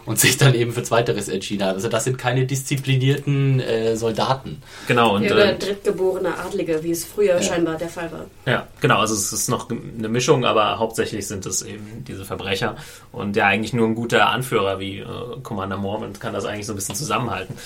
und 0.06 0.18
sich 0.18 0.36
dann 0.36 0.54
eben 0.54 0.72
für 0.72 0.82
Zweiteres 0.82 1.28
entschieden 1.28 1.64
haben. 1.64 1.74
Also 1.74 1.88
das 1.88 2.04
sind 2.04 2.16
keine 2.16 2.46
disziplinierten 2.46 3.60
äh, 3.60 3.96
Soldaten. 3.96 4.62
Genau. 4.86 5.16
Und, 5.16 5.24
ja, 5.24 5.32
oder 5.32 5.52
äh, 5.52 5.58
drittgeborene 5.58 6.38
Adlige, 6.38 6.82
wie 6.82 6.92
es 6.92 7.04
früher 7.04 7.34
ja. 7.34 7.42
scheinbar 7.42 7.76
der 7.76 7.88
Fall 7.88 8.10
war. 8.12 8.26
Ja, 8.46 8.68
genau. 8.80 9.00
Also 9.00 9.14
es 9.14 9.32
ist 9.32 9.48
noch 9.48 9.68
eine 9.68 10.08
Mischung, 10.08 10.44
aber 10.44 10.78
hauptsächlich 10.78 11.26
sind 11.26 11.44
es 11.44 11.62
eben 11.62 12.04
diese 12.06 12.24
Verbrecher. 12.24 12.76
Und 13.12 13.36
ja, 13.36 13.46
eigentlich 13.46 13.72
nur 13.72 13.86
ein 13.86 13.96
guter 13.96 14.28
Anführer 14.28 14.78
wie 14.78 15.00
äh, 15.00 15.06
Commander 15.42 15.76
Mormont 15.76 16.20
kann 16.20 16.32
das 16.32 16.44
eigentlich 16.44 16.66
so 16.66 16.72
ein 16.72 16.76
bisschen 16.76 16.94
zusammenhalten. 16.94 17.56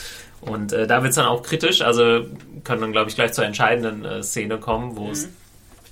Und 0.40 0.72
äh, 0.72 0.86
da 0.86 1.02
wird 1.02 1.10
es 1.10 1.16
dann 1.16 1.26
auch 1.26 1.42
kritisch. 1.42 1.82
Also 1.82 2.24
können 2.64 2.80
dann, 2.80 2.92
glaube 2.92 3.10
ich, 3.10 3.14
gleich 3.14 3.34
zur 3.34 3.44
entscheidenden 3.44 4.04
äh, 4.06 4.22
Szene 4.22 4.56
kommen, 4.56 4.96
wo 4.96 5.10
es 5.10 5.26
mhm 5.26 5.36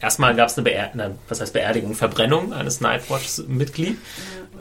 erstmal 0.01 0.35
gab 0.35 0.49
es 0.49 0.57
eine, 0.57 0.65
Beer 0.65 0.91
eine, 0.93 1.17
was 1.29 1.41
heißt 1.41 1.53
Beerdigung, 1.53 1.95
Verbrennung 1.95 2.53
eines 2.53 2.81
Nightwatch-Mitglied. 2.81 3.97
Ja. 3.97 3.97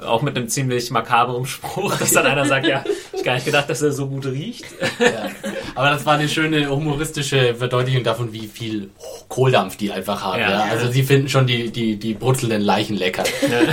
Auch 0.05 0.21
mit 0.21 0.37
einem 0.37 0.47
ziemlich 0.47 0.91
makaberem 0.91 1.45
Spruch, 1.45 1.97
dass 1.97 2.11
dann 2.11 2.25
einer 2.25 2.45
sagt, 2.45 2.67
ja, 2.67 2.83
ich 3.13 3.23
gar 3.23 3.35
nicht 3.35 3.45
gedacht, 3.45 3.69
dass 3.69 3.81
er 3.81 3.91
so 3.91 4.07
gut 4.07 4.25
riecht. 4.25 4.65
Ja. 4.99 5.29
Aber 5.75 5.89
das 5.89 6.05
war 6.05 6.15
eine 6.15 6.29
schöne 6.29 6.69
humoristische 6.69 7.55
Verdeutlichung 7.55 8.03
davon, 8.03 8.33
wie 8.33 8.47
viel 8.47 8.89
Kohldampf 9.27 9.77
die 9.77 9.91
einfach 9.91 10.23
haben. 10.23 10.41
Ja. 10.41 10.63
Also 10.63 10.91
sie 10.91 11.03
finden 11.03 11.29
schon 11.29 11.47
die, 11.47 11.71
die, 11.71 11.97
die 11.97 12.13
brutzelnden 12.13 12.61
Leichen 12.61 12.95
lecker. 12.95 13.23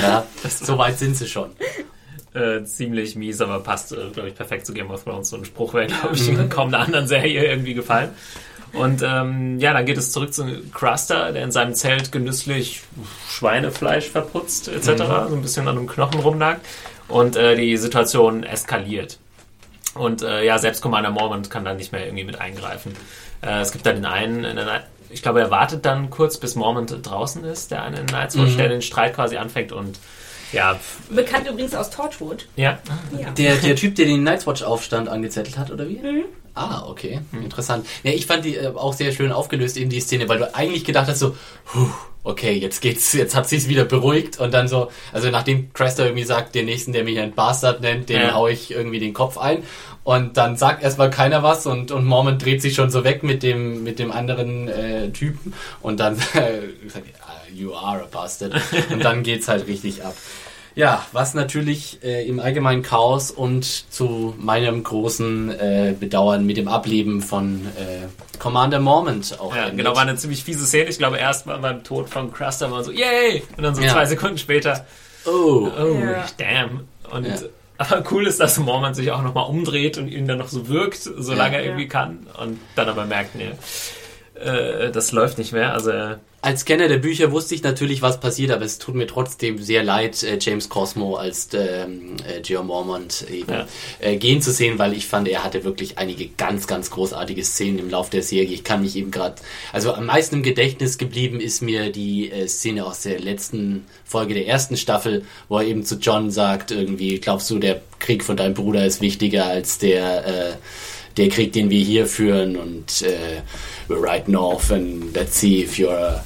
Ja. 0.00 0.24
So 0.48 0.78
weit 0.78 0.98
sind 0.98 1.16
sie 1.16 1.26
schon. 1.26 1.50
Äh, 2.34 2.64
ziemlich 2.64 3.14
mies, 3.14 3.40
aber 3.40 3.60
passt, 3.60 3.92
äh, 3.92 4.10
glaube 4.12 4.28
ich, 4.28 4.34
perfekt 4.34 4.66
zu 4.66 4.74
Game 4.74 4.90
of 4.90 5.04
Thrones. 5.04 5.30
So 5.30 5.36
ein 5.36 5.44
Spruch 5.44 5.72
wäre, 5.72 5.86
glaube 5.86 6.16
ich, 6.16 6.28
in 6.28 6.48
kaum 6.48 6.68
einer 6.68 6.80
anderen 6.80 7.06
Serie 7.06 7.44
irgendwie 7.44 7.74
gefallen. 7.74 8.10
Und 8.74 9.02
ähm, 9.02 9.58
ja, 9.60 9.72
dann 9.72 9.86
geht 9.86 9.98
es 9.98 10.12
zurück 10.12 10.34
zu 10.34 10.44
Cruster, 10.72 11.32
der 11.32 11.44
in 11.44 11.52
seinem 11.52 11.74
Zelt 11.74 12.12
genüsslich 12.12 12.82
Schweinefleisch 13.28 14.08
verputzt 14.08 14.68
etc., 14.68 14.88
mhm. 14.88 14.96
so 14.96 15.36
ein 15.36 15.42
bisschen 15.42 15.68
an 15.68 15.78
einem 15.78 15.86
Knochen 15.86 16.20
rumlag. 16.20 16.56
Und 17.08 17.36
äh, 17.36 17.54
die 17.54 17.76
Situation 17.76 18.44
eskaliert. 18.44 19.18
Und 19.94 20.22
äh, 20.22 20.44
ja, 20.44 20.58
selbst 20.58 20.80
Commander 20.80 21.10
Mormont 21.10 21.50
kann 21.50 21.64
da 21.64 21.74
nicht 21.74 21.92
mehr 21.92 22.04
irgendwie 22.04 22.24
mit 22.24 22.40
eingreifen. 22.40 22.94
Äh, 23.42 23.60
es 23.60 23.72
gibt 23.72 23.86
da 23.86 23.92
den 23.92 24.06
einen, 24.06 24.42
der, 24.42 24.84
ich 25.10 25.22
glaube, 25.22 25.40
er 25.40 25.50
wartet 25.50 25.84
dann 25.84 26.10
kurz, 26.10 26.38
bis 26.38 26.56
Mormont 26.56 26.94
draußen 27.02 27.44
ist, 27.44 27.70
der 27.70 27.82
eine 27.82 28.00
in 28.00 28.06
Night's 28.06 28.36
Watch, 28.36 28.52
mhm. 28.52 28.58
der 28.58 28.68
den 28.68 28.82
Streit 28.82 29.14
quasi 29.14 29.36
anfängt 29.36 29.72
und 29.72 29.98
ja. 30.54 30.80
Bekannt 31.10 31.48
übrigens 31.48 31.74
aus 31.74 31.90
Torchwood. 31.90 32.46
Ja. 32.56 32.78
ja. 33.18 33.30
Der, 33.30 33.56
der 33.56 33.76
Typ, 33.76 33.94
der 33.96 34.06
den 34.06 34.22
Night's 34.22 34.46
Watch 34.46 34.62
Aufstand 34.62 35.08
angezettelt 35.08 35.58
hat, 35.58 35.70
oder 35.70 35.88
wie? 35.88 35.96
Mhm. 35.96 36.24
Ah, 36.54 36.84
okay. 36.88 37.20
Hm. 37.32 37.42
Interessant. 37.42 37.86
Ja, 38.04 38.12
ich 38.12 38.26
fand 38.26 38.44
die 38.44 38.56
äh, 38.56 38.68
auch 38.68 38.92
sehr 38.92 39.12
schön 39.12 39.32
aufgelöst 39.32 39.76
in 39.76 39.90
die 39.90 40.00
Szene, 40.00 40.28
weil 40.28 40.38
du 40.38 40.54
eigentlich 40.54 40.84
gedacht 40.84 41.08
hast 41.08 41.18
so, 41.18 41.36
puh, 41.64 41.88
okay, 42.22 42.52
jetzt 42.52 42.80
geht's, 42.80 43.12
jetzt 43.12 43.34
hat 43.34 43.48
sich's 43.48 43.68
wieder 43.68 43.84
beruhigt 43.84 44.38
und 44.38 44.54
dann 44.54 44.66
so, 44.66 44.90
also 45.12 45.30
nachdem 45.30 45.72
Cresta 45.72 46.04
irgendwie 46.04 46.24
sagt, 46.24 46.54
den 46.54 46.66
nächsten, 46.66 46.92
der 46.92 47.04
mich 47.04 47.18
ein 47.18 47.34
Bastard 47.34 47.80
nennt, 47.80 48.08
den 48.08 48.20
ja. 48.20 48.34
hau 48.34 48.48
ich 48.48 48.70
irgendwie 48.70 48.98
den 49.00 49.12
Kopf 49.12 49.36
ein 49.36 49.62
und 50.04 50.36
dann 50.36 50.56
sagt 50.56 50.82
erstmal 50.82 51.10
keiner 51.10 51.42
was 51.42 51.66
und, 51.66 51.90
und 51.90 52.04
Mormon 52.04 52.38
dreht 52.38 52.62
sich 52.62 52.74
schon 52.74 52.90
so 52.90 53.04
weg 53.04 53.22
mit 53.22 53.42
dem, 53.42 53.82
mit 53.82 53.98
dem 53.98 54.10
anderen 54.10 54.68
äh, 54.68 55.10
Typen 55.10 55.52
und 55.82 56.00
dann 56.00 56.14
äh, 56.34 56.88
sagt, 56.88 57.08
you 57.52 57.74
are 57.74 58.02
a 58.02 58.06
bastard 58.06 58.54
und 58.90 59.04
dann 59.04 59.22
geht's 59.22 59.48
halt 59.48 59.66
richtig 59.66 60.04
ab. 60.04 60.14
Ja, 60.76 61.06
was 61.12 61.34
natürlich 61.34 62.02
äh, 62.02 62.26
im 62.26 62.40
allgemeinen 62.40 62.82
Chaos 62.82 63.30
und 63.30 63.64
zu 63.92 64.34
meinem 64.38 64.82
großen 64.82 65.50
äh, 65.52 65.94
Bedauern 65.98 66.44
mit 66.46 66.56
dem 66.56 66.66
Ableben 66.66 67.22
von 67.22 67.66
äh, 67.76 68.08
Commander 68.40 68.80
Mormont 68.80 69.38
auch. 69.38 69.54
Ja, 69.54 69.64
endet. 69.66 69.78
genau, 69.78 69.94
war 69.94 70.02
eine 70.02 70.16
ziemlich 70.16 70.42
fiese 70.42 70.66
Szene. 70.66 70.90
Ich 70.90 70.98
glaube, 70.98 71.18
erst 71.18 71.46
mal 71.46 71.58
beim 71.58 71.84
Tod 71.84 72.08
von 72.08 72.32
Cruster 72.32 72.72
war 72.72 72.82
so, 72.82 72.90
yay! 72.90 73.44
Und 73.56 73.62
dann 73.62 73.76
so 73.76 73.82
ja. 73.82 73.92
zwei 73.92 74.06
Sekunden 74.06 74.36
später, 74.36 74.84
oh, 75.26 75.68
oh 75.78 75.96
ja. 76.00 76.24
damn. 76.38 76.88
Und 77.08 77.26
ja. 77.26 77.36
aber 77.78 78.02
cool 78.10 78.26
ist, 78.26 78.40
dass 78.40 78.58
Mormont 78.58 78.96
sich 78.96 79.12
auch 79.12 79.22
nochmal 79.22 79.48
umdreht 79.48 79.96
und 79.96 80.08
ihn 80.08 80.26
dann 80.26 80.38
noch 80.38 80.48
so 80.48 80.66
wirkt, 80.66 81.02
solange 81.02 81.56
er 81.58 81.64
irgendwie 81.64 81.86
kann. 81.86 82.26
Und 82.36 82.58
dann 82.74 82.88
aber 82.88 83.04
merkt, 83.04 83.36
nee, 83.36 83.52
äh, 84.34 84.90
das 84.90 85.12
läuft 85.12 85.38
nicht 85.38 85.52
mehr. 85.52 85.72
Also 85.72 85.92
als 86.44 86.66
Kenner 86.66 86.88
der 86.88 86.98
Bücher 86.98 87.32
wusste 87.32 87.54
ich 87.54 87.62
natürlich, 87.62 88.02
was 88.02 88.20
passiert, 88.20 88.50
aber 88.50 88.66
es 88.66 88.78
tut 88.78 88.94
mir 88.94 89.06
trotzdem 89.06 89.62
sehr 89.62 89.82
leid, 89.82 90.22
äh, 90.22 90.36
James 90.38 90.68
Cosmo 90.68 91.16
als 91.16 91.48
ähm, 91.54 92.16
äh, 92.28 92.42
Geo 92.42 92.62
Mormont 92.62 93.24
eben 93.30 93.50
ja. 93.50 93.66
äh, 93.98 94.16
gehen 94.16 94.42
zu 94.42 94.52
sehen, 94.52 94.78
weil 94.78 94.92
ich 94.92 95.06
fand, 95.06 95.26
er 95.26 95.42
hatte 95.42 95.64
wirklich 95.64 95.96
einige 95.96 96.28
ganz, 96.28 96.66
ganz 96.66 96.90
großartige 96.90 97.42
Szenen 97.42 97.78
im 97.78 97.88
Lauf 97.88 98.10
der 98.10 98.22
Serie. 98.22 98.52
Ich 98.52 98.62
kann 98.62 98.82
mich 98.82 98.94
eben 98.94 99.10
gerade, 99.10 99.36
also 99.72 99.94
am 99.94 100.04
meisten 100.04 100.36
im 100.36 100.42
Gedächtnis 100.42 100.98
geblieben 100.98 101.40
ist 101.40 101.62
mir 101.62 101.90
die 101.90 102.30
äh, 102.30 102.46
Szene 102.46 102.84
aus 102.84 103.00
der 103.00 103.20
letzten 103.20 103.86
Folge 104.04 104.34
der 104.34 104.46
ersten 104.46 104.76
Staffel, 104.76 105.24
wo 105.48 105.58
er 105.58 105.64
eben 105.64 105.82
zu 105.82 105.94
John 105.94 106.30
sagt, 106.30 106.70
irgendwie, 106.70 107.20
glaubst 107.20 107.48
du, 107.48 107.58
der 107.58 107.80
Krieg 108.00 108.22
von 108.22 108.36
deinem 108.36 108.52
Bruder 108.52 108.84
ist 108.84 109.00
wichtiger 109.00 109.46
als 109.46 109.78
der, 109.78 110.26
äh, 110.26 110.52
der 111.16 111.30
Krieg, 111.30 111.54
den 111.54 111.70
wir 111.70 111.82
hier 111.82 112.06
führen 112.06 112.58
und 112.58 113.00
äh, 113.00 113.40
we're 113.88 114.02
right 114.02 114.28
north 114.28 114.70
and 114.70 115.14
let's 115.14 115.40
see 115.40 115.62
if 115.62 115.78
you're 115.78 115.96
a 115.96 116.22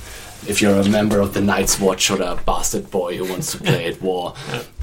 if 0.48 0.62
you're 0.62 0.80
a 0.80 0.88
member 0.88 1.20
of 1.20 1.34
the 1.34 1.40
Night's 1.40 1.78
Watch 1.78 2.10
oder 2.10 2.38
bastard 2.46 2.90
boy 2.90 3.16
who 3.16 3.24
wants 3.24 3.52
to 3.52 3.58
play 3.62 3.88
at 3.88 4.02
war. 4.02 4.34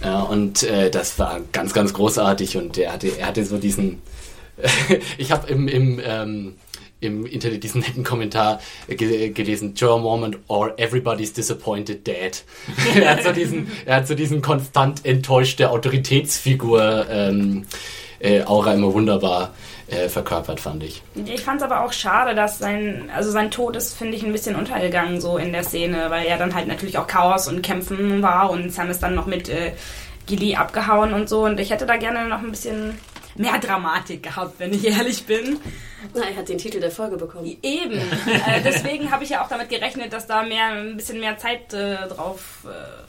Ja. 0.02 0.08
ja 0.08 0.22
und 0.22 0.64
äh, 0.64 0.90
das 0.90 1.18
war 1.18 1.42
ganz, 1.52 1.74
ganz 1.74 1.94
großartig 1.94 2.58
und 2.58 2.78
er 2.78 2.94
hatte, 2.94 3.08
er 3.18 3.28
hatte 3.28 3.44
so 3.46 3.58
diesen. 3.58 4.02
ich 5.18 5.32
habe 5.32 5.52
im, 5.52 5.68
im, 5.68 6.00
ähm, 6.04 6.54
im 7.02 7.26
Internet 7.26 7.64
diesen 7.64 7.82
netten 7.82 8.04
Kommentar 8.04 8.62
ge 8.88 9.30
gelesen, 9.30 9.74
Joe 9.76 10.00
Mormont 10.00 10.38
or 10.48 10.80
everybody's 10.80 11.34
disappointed 11.34 12.08
dad. 12.08 12.44
er, 12.96 13.10
hat 13.10 13.24
so 13.24 13.32
diesen, 13.32 13.70
er 13.86 13.98
hat 13.98 14.08
so 14.08 14.16
diesen 14.16 14.42
konstant 14.42 15.06
enttäuschte 15.06 15.72
Autoritätsfigur 15.72 17.08
ähm, 17.10 17.66
äh, 18.20 18.44
Aura 18.44 18.74
immer 18.74 18.94
wunderbar 18.94 19.54
äh, 19.88 20.10
verkörpert, 20.10 20.60
fand 20.60 20.84
ich. 20.84 21.04
Ich 21.26 21.44
fand 21.44 21.62
es 21.62 21.64
aber 21.64 21.82
auch 21.82 21.94
schade, 21.94 22.34
dass 22.34 22.60
sein, 22.60 23.10
also 23.16 23.32
sein 23.32 23.52
Tod 23.52 23.76
ist, 23.76 23.96
finde 23.96 24.18
ich, 24.18 24.24
ein 24.24 24.32
bisschen 24.32 24.56
untergegangen 24.56 25.22
so 25.22 25.38
in 25.38 25.52
der 25.52 25.64
Szene, 25.64 26.10
weil 26.10 26.26
er 26.26 26.38
dann 26.38 26.56
halt 26.56 26.68
natürlich 26.68 26.98
auch 26.98 27.08
Chaos 27.08 27.48
und 27.48 27.62
Kämpfen 27.62 28.22
war 28.22 28.50
und 28.50 28.72
Sam 28.74 28.90
ist 28.90 29.04
dann 29.04 29.16
noch 29.16 29.28
mit 29.28 29.48
äh, 29.50 29.74
Gilly 30.26 30.56
abgehauen 30.56 31.14
und 31.14 31.30
so 31.30 31.46
und 31.46 31.60
ich 31.60 31.70
hätte 31.70 31.86
da 31.86 31.98
gerne 31.98 32.28
noch 32.28 32.40
ein 32.40 32.50
bisschen 32.50 32.98
mehr 33.36 33.60
Dramatik 33.60 34.24
gehabt, 34.24 34.60
wenn 34.60 34.74
ich 34.74 34.88
ehrlich 34.88 35.26
bin. 35.26 35.60
Na, 36.14 36.24
er 36.24 36.38
hat 36.38 36.50
den 36.50 36.58
Titel 36.58 36.80
der 36.80 36.92
Folge 36.92 37.18
bekommen. 37.18 37.58
Eben. 37.62 37.98
äh, 38.48 38.62
deswegen 38.64 39.12
habe 39.12 39.24
ich 39.24 39.32
ja 39.32 39.44
auch 39.44 39.50
damit 39.50 39.70
gerechnet, 39.70 40.14
dass 40.14 40.26
da 40.26 40.44
mehr, 40.44 40.68
ein 40.68 40.98
bisschen 40.98 41.20
mehr 41.20 41.38
Zeit 41.38 41.74
äh, 41.74 42.08
drauf 42.08 42.66
äh, 42.66 43.06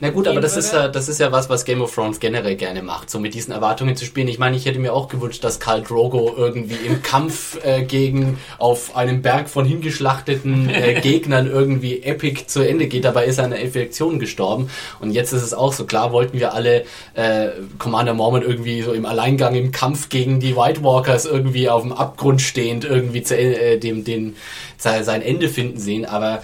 na 0.00 0.10
gut, 0.10 0.28
aber 0.28 0.40
das 0.40 0.56
ist 0.56 0.72
ja, 0.72 0.88
das 0.88 1.08
ist 1.08 1.18
ja 1.18 1.32
was, 1.32 1.48
was 1.48 1.64
Game 1.64 1.80
of 1.80 1.94
Thrones 1.94 2.20
generell 2.20 2.56
gerne 2.56 2.82
macht, 2.82 3.10
so 3.10 3.18
mit 3.18 3.34
diesen 3.34 3.52
Erwartungen 3.52 3.96
zu 3.96 4.04
spielen. 4.04 4.28
Ich 4.28 4.38
meine, 4.38 4.56
ich 4.56 4.66
hätte 4.66 4.78
mir 4.78 4.92
auch 4.92 5.08
gewünscht, 5.08 5.42
dass 5.42 5.58
Karl 5.60 5.82
Drogo 5.82 6.34
irgendwie 6.36 6.76
im 6.86 7.02
Kampf 7.02 7.58
äh, 7.64 7.82
gegen 7.82 8.38
auf 8.58 8.96
einem 8.96 9.22
Berg 9.22 9.48
von 9.48 9.64
hingeschlachteten 9.64 10.68
äh, 10.68 11.00
Gegnern 11.02 11.46
irgendwie 11.46 12.02
epic 12.02 12.46
zu 12.46 12.60
Ende 12.60 12.86
geht. 12.86 13.04
Dabei 13.04 13.26
ist 13.26 13.38
er 13.38 13.44
an 13.44 13.52
einer 13.52 13.62
Infektion 13.62 14.18
gestorben. 14.18 14.70
Und 15.00 15.10
jetzt 15.10 15.32
ist 15.32 15.42
es 15.42 15.54
auch 15.54 15.72
so. 15.72 15.84
Klar 15.84 16.12
wollten 16.12 16.38
wir 16.38 16.54
alle 16.54 16.84
äh, 17.14 17.48
Commander 17.78 18.14
Mormon 18.14 18.42
irgendwie 18.42 18.82
so 18.82 18.92
im 18.92 19.06
Alleingang 19.06 19.54
im 19.54 19.72
Kampf 19.72 20.08
gegen 20.08 20.38
die 20.38 20.56
White 20.56 20.84
Walkers 20.84 21.24
irgendwie 21.24 21.68
auf 21.68 21.82
dem 21.82 21.92
Abgrund 21.92 22.40
stehend 22.40 22.84
irgendwie 22.84 23.22
zu, 23.22 23.36
äh, 23.36 23.78
dem, 23.78 24.04
den, 24.04 24.36
sein 24.76 25.22
Ende 25.22 25.48
finden 25.48 25.78
sehen, 25.78 26.04
aber 26.04 26.42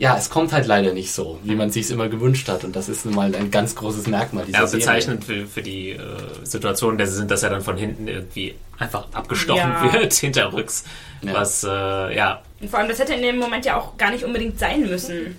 ja, 0.00 0.16
es 0.16 0.30
kommt 0.30 0.54
halt 0.54 0.66
leider 0.66 0.94
nicht 0.94 1.12
so, 1.12 1.38
wie 1.42 1.54
man 1.54 1.70
sich 1.70 1.90
immer 1.90 2.08
gewünscht 2.08 2.48
hat. 2.48 2.64
Und 2.64 2.74
das 2.74 2.88
ist 2.88 3.04
nun 3.04 3.14
mal 3.14 3.34
ein 3.34 3.50
ganz 3.50 3.74
großes 3.74 4.06
Merkmal 4.06 4.46
dieser 4.46 4.64
ja, 4.64 4.64
bezeichnend 4.64 5.26
für, 5.26 5.46
für 5.46 5.60
die 5.60 5.90
äh, 5.90 5.98
Situation, 6.42 6.96
der 6.96 7.06
sind, 7.06 7.30
dass 7.30 7.42
er 7.42 7.50
dann 7.50 7.60
von 7.60 7.76
hinten 7.76 8.08
irgendwie 8.08 8.54
einfach 8.78 9.08
abgestochen 9.12 9.60
ja. 9.60 9.92
wird, 9.92 10.12
hinterrücks. 10.14 10.84
Ja. 11.20 11.34
Was, 11.34 11.64
äh, 11.64 12.16
ja. 12.16 12.40
Und 12.62 12.70
vor 12.70 12.78
allem, 12.78 12.88
das 12.88 12.98
hätte 12.98 13.12
in 13.12 13.20
dem 13.20 13.36
Moment 13.36 13.66
ja 13.66 13.76
auch 13.76 13.98
gar 13.98 14.10
nicht 14.10 14.24
unbedingt 14.24 14.58
sein 14.58 14.88
müssen. 14.88 15.38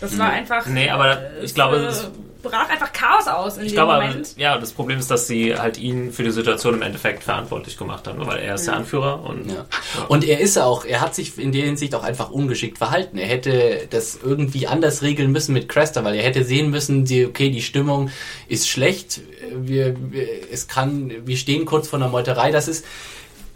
Das 0.00 0.16
war 0.18 0.28
hm. 0.28 0.34
einfach. 0.34 0.64
Nee, 0.64 0.88
aber 0.88 1.18
ich 1.42 1.54
glaube, 1.54 1.80
das 1.82 2.10
brach 2.42 2.68
einfach 2.68 2.92
Chaos 2.92 3.26
aus 3.26 3.56
in 3.56 3.64
ich 3.64 3.72
dem 3.72 3.76
glaube, 3.76 3.94
Moment. 3.94 4.34
ja, 4.36 4.58
das 4.58 4.72
Problem 4.72 4.98
ist, 4.98 5.10
dass 5.10 5.26
sie 5.26 5.56
halt 5.56 5.78
ihn 5.78 6.12
für 6.12 6.22
die 6.22 6.30
Situation 6.30 6.74
im 6.74 6.82
Endeffekt 6.82 7.22
verantwortlich 7.22 7.76
gemacht 7.76 8.06
haben, 8.06 8.26
weil 8.26 8.38
er 8.38 8.54
ist 8.54 8.66
ja. 8.66 8.72
der 8.72 8.80
Anführer 8.80 9.22
und 9.22 9.48
ja. 9.48 9.54
Ja. 9.54 10.04
und 10.08 10.24
er 10.24 10.40
ist 10.40 10.58
auch, 10.58 10.84
er 10.84 11.00
hat 11.00 11.14
sich 11.14 11.38
in 11.38 11.52
der 11.52 11.64
Hinsicht 11.64 11.94
auch 11.94 12.02
einfach 12.02 12.30
ungeschickt 12.30 12.78
verhalten. 12.78 13.18
Er 13.18 13.28
hätte 13.28 13.86
das 13.90 14.18
irgendwie 14.22 14.66
anders 14.66 15.02
regeln 15.02 15.32
müssen 15.32 15.52
mit 15.52 15.68
Cresta, 15.68 16.04
weil 16.04 16.14
er 16.14 16.22
hätte 16.22 16.44
sehen 16.44 16.70
müssen, 16.70 17.04
die, 17.04 17.26
okay, 17.26 17.50
die 17.50 17.62
Stimmung 17.62 18.10
ist 18.48 18.68
schlecht, 18.68 19.20
wir, 19.52 19.96
wir 20.12 20.26
es 20.52 20.68
kann, 20.68 21.12
wir 21.24 21.36
stehen 21.36 21.64
kurz 21.64 21.88
vor 21.88 21.98
einer 21.98 22.08
Meuterei. 22.08 22.50
Das 22.50 22.68
ist 22.68 22.84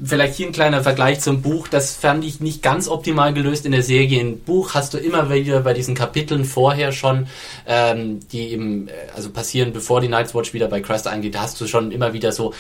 vielleicht 0.03 0.35
hier 0.35 0.47
ein 0.47 0.53
kleiner 0.53 0.83
Vergleich 0.83 1.21
zum 1.21 1.43
Buch. 1.43 1.69
Das 1.69 1.97
fand 1.97 2.25
ich 2.25 2.41
nicht 2.41 2.63
ganz 2.63 2.89
optimal 2.89 3.33
gelöst 3.33 3.67
in 3.67 3.73
der 3.73 3.83
Serie. 3.83 4.21
Im 4.21 4.41
Buch 4.41 4.75
hast 4.75 4.95
du 4.95 4.99
immer 4.99 5.31
wieder 5.31 5.61
bei 5.61 5.75
diesen 5.75 5.95
Kapiteln 5.95 6.45
vorher 6.45 6.93
schon, 6.93 7.27
ähm, 7.67 8.21
die 8.33 8.53
eben, 8.53 8.89
äh, 8.89 8.93
also 9.15 9.31
passieren, 9.31 9.73
bevor 9.73 10.01
die 10.01 10.09
Night's 10.09 10.35
Watch 10.35 10.53
wieder 10.55 10.69
bei 10.69 10.81
Crest 10.81 11.07
eingeht, 11.07 11.39
hast 11.39 11.61
du 11.61 11.67
schon 11.67 11.91
immer 11.93 12.13
wieder 12.13 12.33
so 12.33 12.55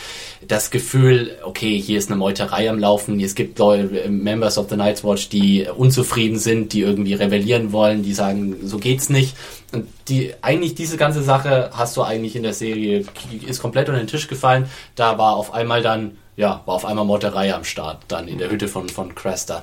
das 0.46 0.70
Gefühl, 0.70 1.36
okay, 1.44 1.78
hier 1.78 1.98
ist 1.98 2.10
eine 2.10 2.18
Meuterei 2.18 2.70
am 2.70 2.78
Laufen. 2.78 3.18
Es 3.20 3.34
gibt 3.34 3.58
Leute, 3.58 4.00
äh, 4.00 4.08
Members 4.08 4.58
of 4.58 4.68
the 4.70 4.76
Night's 4.76 5.04
Watch, 5.04 5.28
die 5.28 5.66
unzufrieden 5.76 6.38
sind, 6.38 6.72
die 6.72 6.80
irgendwie 6.80 7.14
rebellieren 7.14 7.72
wollen, 7.72 8.02
die 8.02 8.14
sagen, 8.14 8.56
so 8.62 8.78
geht's 8.78 9.08
nicht. 9.08 9.36
Und 9.72 9.88
die, 10.08 10.34
eigentlich 10.42 10.74
diese 10.74 10.96
ganze 10.96 11.22
Sache 11.22 11.70
hast 11.72 11.96
du 11.96 12.02
eigentlich 12.02 12.36
in 12.36 12.42
der 12.42 12.54
Serie, 12.54 13.04
ist 13.46 13.60
komplett 13.60 13.88
unter 13.88 14.00
den 14.00 14.06
Tisch 14.06 14.28
gefallen. 14.28 14.68
Da 14.94 15.18
war 15.18 15.36
auf 15.36 15.52
einmal 15.54 15.82
dann 15.82 16.18
ja, 16.36 16.62
war 16.66 16.74
auf 16.74 16.84
einmal 16.84 17.04
Meuterei 17.04 17.54
am 17.54 17.64
Start, 17.64 18.02
dann 18.08 18.28
in 18.28 18.38
der 18.38 18.50
Hütte 18.50 18.68
von, 18.68 18.88
von 18.88 19.14
Cresta. 19.14 19.62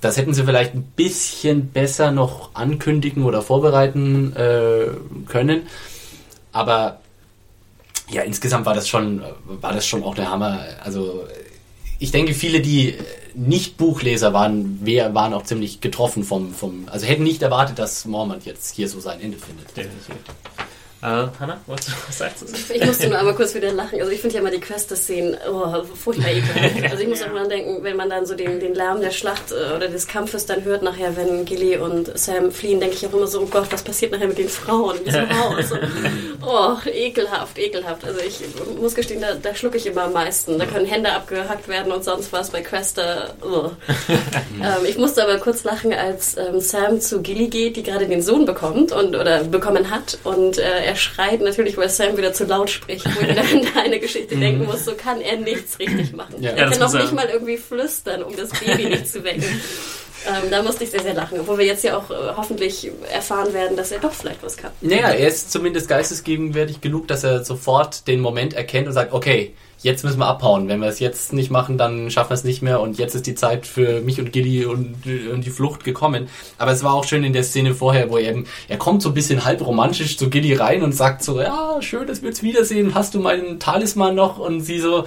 Das 0.00 0.16
hätten 0.16 0.34
sie 0.34 0.44
vielleicht 0.44 0.74
ein 0.74 0.82
bisschen 0.82 1.68
besser 1.68 2.10
noch 2.10 2.50
ankündigen 2.54 3.24
oder 3.24 3.42
vorbereiten 3.42 4.34
äh, 4.36 4.88
können. 5.26 5.66
Aber 6.52 7.00
ja, 8.10 8.22
insgesamt 8.22 8.66
war 8.66 8.74
das 8.74 8.88
schon, 8.88 9.22
war 9.46 9.72
das 9.72 9.86
schon 9.86 10.04
auch 10.04 10.14
der 10.14 10.30
Hammer. 10.30 10.60
Also 10.82 11.26
ich 11.98 12.12
denke, 12.12 12.34
viele, 12.34 12.60
die 12.60 12.94
nicht 13.36 13.76
Buchleser 13.76 14.32
waren, 14.32 14.80
wer, 14.82 15.14
waren 15.14 15.34
auch 15.34 15.44
ziemlich 15.44 15.80
getroffen 15.80 16.24
vom, 16.24 16.54
vom, 16.54 16.88
also 16.88 17.06
hätten 17.06 17.22
nicht 17.22 17.42
erwartet, 17.42 17.78
dass 17.78 18.06
Mormont 18.06 18.46
jetzt 18.46 18.74
hier 18.74 18.88
so 18.88 18.98
sein 18.98 19.20
Ende 19.20 19.36
findet. 19.36 19.76
Definitiv. 19.76 20.16
Äh, 21.02 21.26
Hanna, 21.38 21.60
was, 21.66 21.80
was 22.06 22.18
sagst 22.18 22.42
du? 22.42 22.74
Ich 22.74 22.84
musste 22.84 23.08
nur 23.08 23.18
einmal 23.18 23.34
kurz 23.34 23.54
wieder 23.54 23.70
lachen. 23.70 24.00
Also 24.00 24.10
ich 24.10 24.20
finde 24.20 24.36
ja 24.36 24.40
immer 24.40 24.50
die 24.50 24.60
Quest-Szenen 24.60 25.36
oh, 25.50 25.84
furchtbar 25.94 26.30
ekelhaft. 26.30 26.90
Also 26.90 27.02
ich 27.02 27.08
muss 27.08 27.22
auch 27.26 27.32
mal 27.32 27.46
denken, 27.46 27.82
wenn 27.82 27.96
man 27.96 28.08
dann 28.08 28.24
so 28.24 28.34
den, 28.34 28.60
den 28.60 28.74
Lärm 28.74 29.02
der 29.02 29.10
Schlacht 29.10 29.52
äh, 29.52 29.76
oder 29.76 29.88
des 29.88 30.06
Kampfes 30.06 30.46
dann 30.46 30.64
hört 30.64 30.82
nachher, 30.82 31.14
wenn 31.14 31.44
Gilly 31.44 31.76
und 31.76 32.18
Sam 32.18 32.50
fliehen, 32.50 32.80
denke 32.80 32.96
ich 32.96 33.06
auch 33.06 33.12
immer 33.12 33.26
so, 33.26 33.42
oh 33.42 33.46
Gott, 33.46 33.66
was 33.70 33.82
passiert 33.82 34.12
nachher 34.12 34.26
mit 34.26 34.38
den 34.38 34.48
Frauen 34.48 34.96
in 34.96 35.04
diesem 35.04 35.28
Haus? 35.38 35.66
oh, 36.46 36.76
ekelhaft, 36.86 37.58
ekelhaft. 37.58 38.02
Also 38.04 38.20
ich 38.20 38.40
muss 38.80 38.94
gestehen, 38.94 39.20
da, 39.20 39.34
da 39.34 39.54
schlucke 39.54 39.76
ich 39.76 39.86
immer 39.86 40.04
am 40.04 40.14
meisten. 40.14 40.58
Da 40.58 40.64
können 40.64 40.86
Hände 40.86 41.12
abgehackt 41.12 41.68
werden 41.68 41.92
und 41.92 42.04
sonst 42.04 42.32
was 42.32 42.50
bei 42.50 42.62
Quester. 42.62 43.34
Oh. 43.42 43.70
ähm, 44.62 44.86
ich 44.88 44.96
musste 44.96 45.22
aber 45.22 45.36
kurz 45.38 45.62
lachen, 45.64 45.92
als 45.92 46.38
ähm, 46.38 46.60
Sam 46.60 47.02
zu 47.02 47.20
Gilly 47.20 47.48
geht, 47.48 47.76
die 47.76 47.82
gerade 47.82 48.06
den 48.06 48.22
Sohn 48.22 48.46
bekommt 48.46 48.92
und 48.92 49.14
oder 49.14 49.44
bekommen 49.44 49.90
hat 49.90 50.18
und 50.24 50.56
äh, 50.56 50.85
er 50.86 50.96
schreit 50.96 51.40
natürlich, 51.40 51.76
weil 51.76 51.88
Sam 51.88 52.16
wieder 52.16 52.32
zu 52.32 52.44
laut 52.44 52.70
spricht, 52.70 53.04
wo 53.04 53.20
ich 53.20 53.34
dann 53.34 53.38
an 53.38 53.68
eine 53.84 54.00
Geschichte 54.00 54.36
denken 54.36 54.60
mhm. 54.60 54.66
muss, 54.66 54.84
so 54.84 54.94
kann 54.94 55.20
er 55.20 55.36
nichts 55.36 55.78
richtig 55.78 56.12
machen. 56.14 56.40
Ja. 56.40 56.52
Er 56.52 56.70
kann 56.70 56.78
noch 56.78 56.92
nicht 56.94 57.12
mal 57.12 57.28
irgendwie 57.28 57.56
flüstern, 57.56 58.22
um 58.22 58.34
das 58.36 58.50
Baby 58.50 58.86
nicht 58.86 59.08
zu 59.08 59.24
wecken. 59.24 59.44
Ähm, 60.26 60.50
da 60.50 60.60
musste 60.60 60.82
ich 60.82 60.90
sehr, 60.90 61.02
sehr 61.02 61.14
lachen, 61.14 61.38
obwohl 61.38 61.58
wir 61.58 61.66
jetzt 61.66 61.84
ja 61.84 61.96
auch 61.96 62.10
äh, 62.10 62.14
hoffentlich 62.36 62.90
erfahren 63.12 63.54
werden, 63.54 63.76
dass 63.76 63.92
er 63.92 64.00
doch 64.00 64.12
vielleicht 64.12 64.42
was 64.42 64.56
kann. 64.56 64.72
Naja, 64.80 65.10
er 65.10 65.28
ist 65.28 65.52
zumindest 65.52 65.88
geistesgegenwärtig 65.88 66.80
genug, 66.80 67.06
dass 67.06 67.22
er 67.22 67.44
sofort 67.44 68.08
den 68.08 68.20
Moment 68.20 68.52
erkennt 68.52 68.88
und 68.88 68.92
sagt, 68.92 69.12
okay, 69.12 69.54
jetzt 69.82 70.04
müssen 70.04 70.18
wir 70.18 70.26
abhauen. 70.26 70.68
Wenn 70.68 70.80
wir 70.80 70.88
es 70.88 70.98
jetzt 70.98 71.32
nicht 71.32 71.50
machen, 71.50 71.78
dann 71.78 72.10
schaffen 72.10 72.30
wir 72.30 72.34
es 72.34 72.44
nicht 72.44 72.62
mehr 72.62 72.80
und 72.80 72.98
jetzt 72.98 73.14
ist 73.14 73.26
die 73.26 73.34
Zeit 73.34 73.66
für 73.66 74.00
mich 74.00 74.18
und 74.18 74.32
Gilly 74.32 74.64
und, 74.64 74.96
und, 75.32 75.44
die 75.44 75.50
Flucht 75.50 75.84
gekommen. 75.84 76.28
Aber 76.58 76.72
es 76.72 76.82
war 76.82 76.94
auch 76.94 77.04
schön 77.04 77.24
in 77.24 77.32
der 77.32 77.44
Szene 77.44 77.74
vorher, 77.74 78.10
wo 78.10 78.18
er 78.18 78.30
eben, 78.30 78.46
er 78.68 78.78
kommt 78.78 79.02
so 79.02 79.10
ein 79.10 79.14
bisschen 79.14 79.44
halb 79.44 79.64
romantisch 79.64 80.16
zu 80.16 80.30
Gilly 80.30 80.54
rein 80.54 80.82
und 80.82 80.92
sagt 80.92 81.22
so, 81.22 81.40
ja, 81.40 81.80
schön, 81.80 82.06
dass 82.06 82.22
wir 82.22 82.28
uns 82.28 82.42
wiedersehen, 82.42 82.94
hast 82.94 83.14
du 83.14 83.20
meinen 83.20 83.60
Talisman 83.60 84.14
noch? 84.14 84.38
Und 84.38 84.62
sie 84.62 84.80
so, 84.80 85.04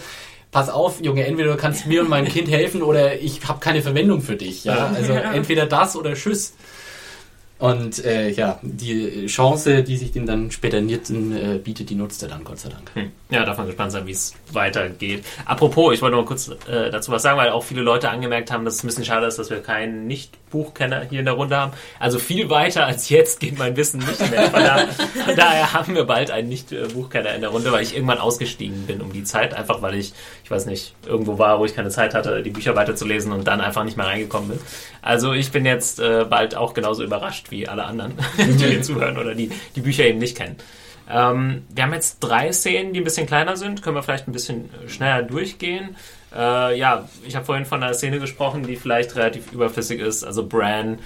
pass 0.52 0.70
auf, 0.70 1.02
Junge, 1.02 1.26
entweder 1.26 1.52
du 1.52 1.58
kannst 1.58 1.86
mir 1.86 2.02
und 2.02 2.10
meinem 2.10 2.28
Kind 2.28 2.50
helfen 2.50 2.82
oder 2.82 3.20
ich 3.20 3.48
habe 3.48 3.60
keine 3.60 3.82
Verwendung 3.82 4.22
für 4.22 4.36
dich. 4.36 4.64
Ja, 4.64 4.92
also 4.96 5.14
entweder 5.14 5.66
das 5.66 5.96
oder 5.96 6.14
Tschüss. 6.14 6.54
Und 7.60 8.06
äh, 8.06 8.30
ja, 8.30 8.58
die 8.62 9.26
Chance, 9.28 9.84
die 9.84 9.98
sich 9.98 10.14
dem 10.14 10.26
dann 10.26 10.50
später 10.50 10.78
äh, 10.78 11.60
bietet, 11.62 11.90
die 11.90 11.96
nutzt 11.96 12.24
er 12.24 12.30
dann, 12.30 12.46
Gott 12.46 12.60
sei 12.60 12.70
Dank. 12.70 12.92
Hm. 12.94 13.12
Ja, 13.32 13.46
darf 13.46 13.58
man 13.58 13.68
gespannt 13.68 13.92
sein, 13.92 14.08
wie 14.08 14.12
es 14.12 14.34
weitergeht. 14.54 15.24
Apropos, 15.46 15.94
ich 15.94 16.02
wollte 16.02 16.18
noch 16.18 16.26
kurz 16.26 16.48
äh, 16.68 16.90
dazu 16.90 17.12
was 17.12 17.22
sagen, 17.22 17.38
weil 17.38 17.52
auch 17.52 17.64
viele 17.64 17.84
Leute 17.84 18.10
angemerkt 18.10 18.52
haben, 18.52 18.66
dass 18.66 18.76
es 18.76 18.84
ein 18.84 18.88
bisschen 18.88 19.06
schade 19.06 19.28
ist, 19.28 19.38
dass 19.38 19.52
wir 19.52 19.62
keinen 19.62 20.08
Nicht-Buchkenner 20.08 21.02
hier 21.08 21.20
in 21.20 21.26
der 21.26 21.36
Runde 21.36 21.56
haben. 21.56 21.74
Also 22.00 22.18
viel 22.18 22.50
weiter 22.50 22.88
als 22.88 23.10
jetzt 23.10 23.40
geht 23.40 23.60
mein 23.60 23.78
Wissen 23.78 24.00
nicht 24.00 24.32
mehr. 24.32 24.50
Von, 24.50 24.64
da, 24.64 24.78
von 25.26 25.36
daher 25.36 25.74
haben 25.74 25.94
wir 25.94 26.06
bald 26.06 26.32
einen 26.32 26.50
Nicht-Buchkenner 26.50 27.36
in 27.36 27.42
der 27.42 27.52
Runde, 27.52 27.72
weil 27.72 27.84
ich 27.84 27.94
irgendwann 27.94 28.18
ausgestiegen 28.18 28.88
bin 28.88 29.00
um 29.00 29.14
die 29.14 29.24
Zeit, 29.24 29.54
einfach 29.54 29.84
weil 29.84 29.94
ich, 29.94 30.14
ich 30.44 30.50
weiß 30.50 30.66
nicht, 30.66 30.96
irgendwo 31.06 31.38
war, 31.38 31.60
wo 31.60 31.66
ich 31.66 31.76
keine 31.76 31.90
Zeit 31.90 32.16
hatte, 32.16 32.42
die 32.42 32.50
Bücher 32.50 32.76
weiterzulesen 32.76 33.32
und 33.32 33.48
dann 33.48 33.62
einfach 33.62 33.84
nicht 33.84 33.96
mehr 33.96 34.08
reingekommen 34.08 34.50
bin. 34.50 34.60
Also 35.04 35.34
ich 35.34 35.52
bin 35.52 35.68
jetzt 35.68 36.00
äh, 36.00 36.26
bald 36.28 36.56
auch 36.56 36.74
genauso 36.74 37.04
überrascht 37.04 37.52
wie 37.52 37.68
alle 37.68 37.84
anderen, 37.84 38.14
die 38.40 38.66
hier 38.66 38.82
zuhören 38.82 39.20
oder 39.20 39.36
die 39.36 39.52
die 39.76 39.82
Bücher 39.82 40.06
eben 40.06 40.18
nicht 40.18 40.36
kennen. 40.36 40.56
Ähm, 41.10 41.64
wir 41.74 41.84
haben 41.84 41.93
jetzt 41.93 42.20
drei 42.20 42.51
Szenen, 42.51 42.93
die 42.93 43.01
ein 43.01 43.03
bisschen 43.03 43.26
kleiner 43.26 43.57
sind. 43.57 43.82
Können 43.82 43.95
wir 43.95 44.03
vielleicht 44.03 44.28
ein 44.28 44.32
bisschen 44.32 44.70
schneller 44.88 45.24
durchgehen. 45.24 45.95
Äh, 46.36 46.78
ja, 46.78 47.10
ich 47.26 47.36
habe 47.36 47.45
vorhin 47.45 47.66
von 47.66 47.82
einer 47.82 47.93
Szene 47.93 48.20
gesprochen, 48.20 48.64
die 48.64 48.76
vielleicht 48.76 49.16
relativ 49.16 49.51
überflüssig 49.51 49.99
ist. 49.99 50.24
Also 50.24 50.45
Bran 50.45 50.99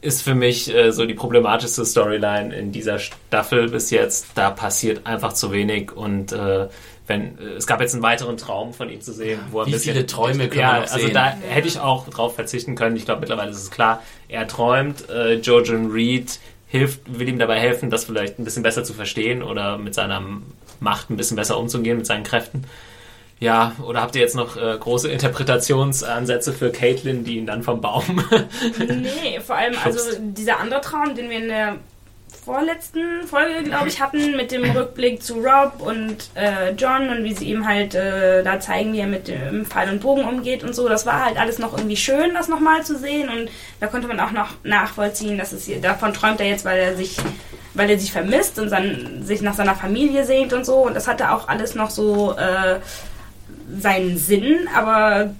ist 0.00 0.22
für 0.22 0.34
mich 0.34 0.72
äh, 0.72 0.92
so 0.92 1.06
die 1.06 1.14
problematischste 1.14 1.84
Storyline 1.84 2.54
in 2.54 2.70
dieser 2.70 2.98
Staffel 3.00 3.68
bis 3.68 3.90
jetzt. 3.90 4.28
Da 4.36 4.50
passiert 4.50 5.06
einfach 5.06 5.32
zu 5.32 5.50
wenig 5.50 5.92
und 5.92 6.32
äh, 6.32 6.68
wenn 7.08 7.38
es 7.38 7.66
gab 7.66 7.80
jetzt 7.80 7.94
einen 7.94 8.02
weiteren 8.02 8.36
Traum 8.36 8.74
von 8.74 8.90
ihm 8.90 9.00
zu 9.00 9.12
sehen, 9.12 9.40
wo 9.50 9.60
er 9.60 9.66
Wie 9.66 9.72
bisschen, 9.72 9.94
viele 9.94 10.06
Träume 10.06 10.48
können 10.48 10.60
ja, 10.60 10.74
wir 10.74 10.80
noch 10.82 10.92
also 10.92 11.08
da 11.08 11.30
hätte 11.30 11.66
ich 11.66 11.80
auch 11.80 12.06
drauf 12.08 12.34
verzichten 12.34 12.74
können. 12.74 12.96
Ich 12.96 13.06
glaube 13.06 13.20
mittlerweile 13.20 13.50
ist 13.50 13.62
es 13.62 13.70
klar, 13.70 14.02
er 14.28 14.46
träumt. 14.46 15.08
Äh, 15.08 15.36
Jojen 15.36 15.90
Reed 15.90 16.38
hilft, 16.68 17.00
will 17.18 17.28
ihm 17.28 17.38
dabei 17.38 17.58
helfen, 17.58 17.90
das 17.90 18.04
vielleicht 18.04 18.38
ein 18.38 18.44
bisschen 18.44 18.62
besser 18.62 18.84
zu 18.84 18.92
verstehen 18.92 19.42
oder 19.42 19.78
mit 19.78 19.94
seiner 19.94 20.22
Macht 20.80 21.10
ein 21.10 21.16
bisschen 21.16 21.36
besser 21.36 21.58
umzugehen, 21.58 21.96
mit 21.96 22.06
seinen 22.06 22.24
Kräften. 22.24 22.64
Ja, 23.40 23.72
oder 23.84 24.00
habt 24.00 24.16
ihr 24.16 24.22
jetzt 24.22 24.34
noch 24.34 24.56
äh, 24.56 24.76
große 24.78 25.10
Interpretationsansätze 25.10 26.52
für 26.52 26.70
Caitlin, 26.70 27.24
die 27.24 27.36
ihn 27.38 27.46
dann 27.46 27.62
vom 27.62 27.80
Baum. 27.80 28.22
nee, 28.78 29.40
vor 29.40 29.56
allem, 29.56 29.74
also 29.84 30.00
dieser 30.20 30.58
andere 30.58 30.80
Traum, 30.80 31.14
den 31.14 31.30
wir 31.30 31.38
in 31.38 31.48
der 31.48 31.76
vorletzten 32.48 33.26
Folge, 33.26 33.62
glaube 33.62 33.88
ich, 33.88 34.00
hatten, 34.00 34.34
mit 34.34 34.50
dem 34.52 34.64
Rückblick 34.64 35.22
zu 35.22 35.34
Rob 35.34 35.82
und 35.82 36.30
äh, 36.34 36.70
John 36.70 37.10
und 37.10 37.22
wie 37.22 37.34
sie 37.34 37.50
ihm 37.50 37.68
halt 37.68 37.94
äh, 37.94 38.42
da 38.42 38.58
zeigen, 38.58 38.94
wie 38.94 39.00
er 39.00 39.06
mit 39.06 39.28
dem 39.28 39.66
Pfeil 39.66 39.90
und 39.90 40.00
Bogen 40.00 40.24
umgeht 40.24 40.64
und 40.64 40.74
so. 40.74 40.88
Das 40.88 41.04
war 41.04 41.26
halt 41.26 41.38
alles 41.38 41.58
noch 41.58 41.76
irgendwie 41.76 41.98
schön, 41.98 42.32
das 42.32 42.48
nochmal 42.48 42.82
zu 42.86 42.96
sehen 42.96 43.28
und 43.28 43.50
da 43.80 43.86
konnte 43.86 44.08
man 44.08 44.18
auch 44.18 44.30
noch 44.30 44.48
nachvollziehen, 44.64 45.36
dass 45.36 45.52
es 45.52 45.66
hier, 45.66 45.78
davon 45.82 46.14
träumt 46.14 46.40
er 46.40 46.46
jetzt, 46.46 46.64
weil 46.64 46.78
er 46.78 46.96
sich 46.96 47.18
weil 47.74 47.90
er 47.90 47.98
sich 47.98 48.12
vermisst 48.12 48.58
und 48.58 48.70
sein, 48.70 49.20
sich 49.22 49.42
nach 49.42 49.54
seiner 49.54 49.74
Familie 49.74 50.24
sehnt 50.24 50.54
und 50.54 50.64
so 50.64 50.86
und 50.86 50.94
das 50.94 51.06
hatte 51.06 51.30
auch 51.30 51.48
alles 51.48 51.74
noch 51.74 51.90
so 51.90 52.34
äh, 52.38 52.80
seinen 53.78 54.16
Sinn, 54.16 54.68
aber 54.74 55.34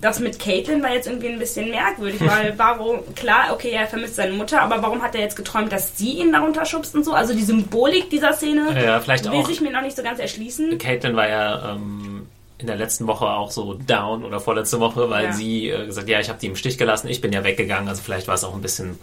das 0.00 0.20
mit 0.20 0.38
Caitlin 0.38 0.82
war 0.82 0.92
jetzt 0.92 1.06
irgendwie 1.06 1.28
ein 1.28 1.38
bisschen 1.38 1.70
merkwürdig, 1.70 2.20
weil 2.20 2.54
warum, 2.58 3.00
klar, 3.14 3.52
okay, 3.52 3.70
er 3.70 3.86
vermisst 3.86 4.16
seine 4.16 4.32
Mutter, 4.32 4.62
aber 4.62 4.82
warum 4.82 5.02
hat 5.02 5.14
er 5.14 5.20
jetzt 5.20 5.36
geträumt, 5.36 5.72
dass 5.72 5.96
sie 5.96 6.18
ihn 6.18 6.32
darunter 6.32 6.64
schubst 6.64 6.94
und 6.94 7.04
so? 7.04 7.12
Also 7.12 7.34
die 7.34 7.42
Symbolik 7.42 8.10
dieser 8.10 8.32
Szene 8.32 8.80
ja, 8.82 9.00
vielleicht 9.00 9.24
will 9.24 9.40
auch, 9.40 9.46
sich 9.46 9.60
mir 9.60 9.70
noch 9.70 9.82
nicht 9.82 9.96
so 9.96 10.02
ganz 10.02 10.18
erschließen. 10.18 10.78
Caitlin 10.78 11.16
war 11.16 11.28
ja 11.28 11.72
ähm, 11.72 12.26
in 12.58 12.66
der 12.66 12.76
letzten 12.76 13.06
Woche 13.06 13.26
auch 13.26 13.50
so 13.50 13.74
down 13.74 14.24
oder 14.24 14.40
vorletzte 14.40 14.80
Woche, 14.80 15.10
weil 15.10 15.26
ja. 15.26 15.32
sie 15.32 15.68
äh, 15.68 15.86
gesagt 15.86 16.08
ja, 16.08 16.20
ich 16.20 16.28
habe 16.28 16.38
die 16.40 16.46
im 16.46 16.56
Stich 16.56 16.78
gelassen, 16.78 17.08
ich 17.08 17.20
bin 17.20 17.32
ja 17.32 17.44
weggegangen, 17.44 17.88
also 17.88 18.02
vielleicht 18.02 18.28
war 18.28 18.34
es 18.34 18.44
auch 18.44 18.54
ein 18.54 18.62
bisschen 18.62 18.98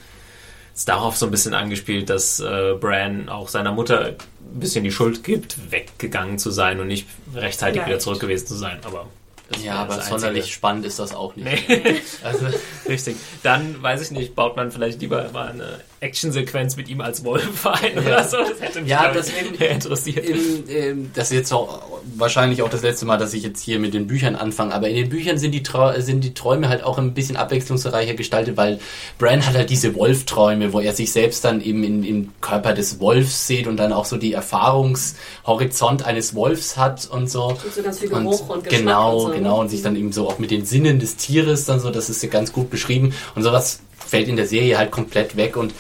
ist 0.76 0.90
darauf 0.90 1.16
so 1.16 1.28
ein 1.28 1.32
bisschen 1.32 1.54
angespielt, 1.54 2.10
dass 2.10 2.40
äh, 2.40 2.74
Bran 2.80 3.30
auch 3.30 3.48
seiner 3.48 3.72
Mutter 3.72 4.08
ein 4.08 4.16
bisschen 4.60 4.84
die 4.84 4.92
Schuld 4.92 5.24
gibt, 5.24 5.72
weggegangen 5.72 6.40
zu 6.40 6.50
sein 6.50 6.80
und 6.80 6.88
nicht 6.88 7.08
rechtzeitig 7.36 7.82
ja, 7.82 7.88
wieder 7.88 8.00
zurück 8.00 8.20
gewesen 8.20 8.48
zu 8.48 8.56
sein, 8.56 8.80
aber 8.84 9.06
das 9.54 9.64
ja, 9.64 9.76
aber 9.76 10.02
sonderlich 10.02 10.54
spannend 10.54 10.86
ist 10.86 11.00
das 11.00 11.14
auch 11.16 11.36
nicht. 11.36 11.68
Nee. 11.68 12.02
also, 12.24 12.48
richtig. 12.88 13.18
Dann, 13.44 13.82
weiß 13.82 14.02
ich 14.02 14.12
nicht, 14.12 14.36
baut 14.36 14.56
man 14.56 14.72
vielleicht 14.72 15.02
lieber 15.02 15.30
mal 15.32 15.50
eine 15.50 15.80
Actionsequenz 16.04 16.76
mit 16.76 16.90
ihm 16.90 17.02
als 17.02 17.24
Wolf 17.24 17.66
ein 17.66 17.96
ja. 17.96 18.02
oder 18.02 18.24
so. 18.24 18.38
Das 18.38 18.62
hätte 18.62 18.82
mich 18.82 18.90
ja, 18.90 19.12
das 19.12 19.30
eben, 19.30 19.56
interessiert. 19.56 20.26
Im, 20.26 20.68
im, 20.68 21.12
das 21.14 21.32
ist 21.32 21.38
jetzt 21.38 21.54
auch 21.54 21.82
wahrscheinlich 22.16 22.62
auch 22.62 22.70
das 22.70 22.84
letzte 22.84 23.06
Mal, 23.06 23.18
dass 23.18 23.34
ich 23.34 23.44
jetzt 23.44 23.64
hier 23.64 23.80
mit 23.80 23.94
den 23.94 24.08
Büchern 24.08 24.36
anfange. 24.36 24.74
Aber 24.74 24.90
in 24.90 24.96
den 24.96 25.10
Büchern 25.10 25.38
sind 25.38 25.52
die, 25.54 25.64
sind 25.98 26.24
die 26.24 26.34
Träume 26.34 26.70
halt 26.70 26.84
auch 26.84 26.98
ein 26.98 27.14
bisschen 27.14 27.38
abwechslungsreicher 27.38 28.14
gestaltet, 28.14 28.58
weil 28.58 28.80
Bran 29.18 29.46
hat 29.46 29.56
halt 29.56 29.70
diese 29.70 29.96
Wolfträume, 29.96 30.74
wo 30.74 30.80
er 30.80 30.94
sich 30.94 31.12
selbst 31.12 31.46
dann 31.46 31.62
eben 31.62 31.84
in, 31.84 32.04
im 32.04 32.30
Körper 32.42 32.74
des 32.74 33.00
Wolfs 33.00 33.48
sieht 33.48 33.68
und 33.68 33.78
dann 33.78 33.94
auch 33.94 34.06
so 34.06 34.18
die 34.18 34.34
Erfahrungshorizont 34.34 36.06
eines 36.06 36.36
Wolfs 36.36 36.78
hat 36.78 37.08
und 37.10 37.30
so. 37.30 37.48
Und 37.48 37.74
so 37.74 37.82
ganz 37.82 38.00
viel 38.00 38.10
Geruch 38.10 38.50
und, 38.50 38.58
und 38.58 38.64
Geschmack 38.66 38.84
Genau, 38.84 39.18
und 39.18 39.32
so. 39.32 39.38
genau. 39.38 39.60
Und 39.62 39.70
sich 39.70 39.82
dann 39.82 39.96
eben 39.96 40.12
so 40.12 40.28
auch 40.28 40.40
mit 40.40 40.52
den 40.52 40.66
Sinnen 40.66 41.00
des 41.00 41.16
Tieres 41.16 41.66
dann 41.66 41.80
so, 41.80 41.90
das 41.90 42.10
ist 42.10 42.22
ja 42.22 42.30
ganz 42.30 42.52
gut 42.52 42.70
beschrieben. 42.70 43.14
Und 43.36 43.44
sowas 43.44 43.80
fällt 44.08 44.28
in 44.28 44.36
der 44.36 44.48
Serie 44.48 44.78
halt 44.78 44.92
komplett 44.92 45.36
weg 45.36 45.58
und 45.58 45.74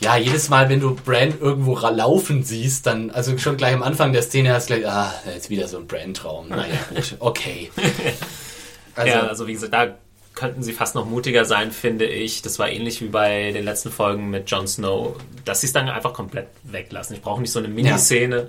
ja, 0.00 0.16
jedes 0.16 0.48
Mal, 0.48 0.68
wenn 0.68 0.78
du 0.78 0.94
Brand 0.94 1.40
irgendwo 1.40 1.76
laufen 1.76 2.44
siehst, 2.44 2.86
dann, 2.86 3.10
also 3.10 3.36
schon 3.38 3.56
gleich 3.56 3.74
am 3.74 3.82
Anfang 3.82 4.12
der 4.12 4.22
Szene 4.22 4.52
hast 4.52 4.70
du 4.70 4.74
gleich, 4.76 4.88
ah, 4.88 5.12
jetzt 5.26 5.50
wieder 5.50 5.66
so 5.66 5.78
ein 5.78 5.88
Brand-Traum. 5.88 6.50
Naja, 6.50 6.78
gut, 6.94 7.16
okay. 7.18 7.70
Also, 8.94 9.12
ja, 9.12 9.20
also 9.28 9.46
wie 9.46 9.52
gesagt, 9.52 9.72
da 9.72 9.94
könnten 10.34 10.64
sie 10.64 10.72
fast 10.72 10.96
noch 10.96 11.06
mutiger 11.06 11.44
sein, 11.44 11.70
finde 11.70 12.04
ich. 12.04 12.42
Das 12.42 12.58
war 12.58 12.68
ähnlich 12.68 13.00
wie 13.00 13.06
bei 13.06 13.52
den 13.52 13.64
letzten 13.64 13.92
Folgen 13.92 14.28
mit 14.28 14.50
Jon 14.50 14.66
Snow, 14.66 15.14
dass 15.44 15.60
sie 15.60 15.68
es 15.68 15.72
dann 15.72 15.88
einfach 15.88 16.12
komplett 16.12 16.48
weglassen. 16.64 17.14
Ich 17.14 17.22
brauche 17.22 17.40
nicht 17.40 17.52
so 17.52 17.60
eine 17.60 17.68
Miniszene. 17.68 18.36
Ja. 18.36 18.46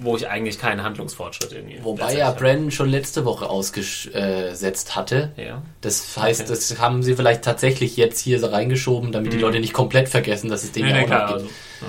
Wo 0.00 0.16
ich 0.16 0.28
eigentlich 0.28 0.58
keinen 0.58 0.82
Handlungsfortschritt 0.82 1.52
irgendwie. 1.52 1.78
Wobei 1.82 2.16
ja 2.16 2.30
Brandon 2.30 2.70
schon 2.70 2.88
letzte 2.88 3.24
Woche 3.24 3.48
ausgesetzt 3.50 4.94
hatte. 4.94 5.32
Ja. 5.36 5.62
Das 5.80 6.16
heißt, 6.16 6.42
okay. 6.42 6.50
das 6.50 6.78
haben 6.78 7.02
sie 7.02 7.16
vielleicht 7.16 7.42
tatsächlich 7.42 7.96
jetzt 7.96 8.20
hier 8.20 8.38
so 8.38 8.46
reingeschoben, 8.46 9.10
damit 9.10 9.32
mhm. 9.32 9.36
die 9.36 9.42
Leute 9.42 9.60
nicht 9.60 9.72
komplett 9.72 10.08
vergessen, 10.08 10.50
dass 10.50 10.62
es 10.62 10.72
den 10.72 10.86
nee, 10.86 10.92
ja 10.92 11.04
auch 11.04 11.08
noch 11.08 11.18
gibt. 11.18 11.30
Also, 11.30 11.46
ja. 11.46 11.86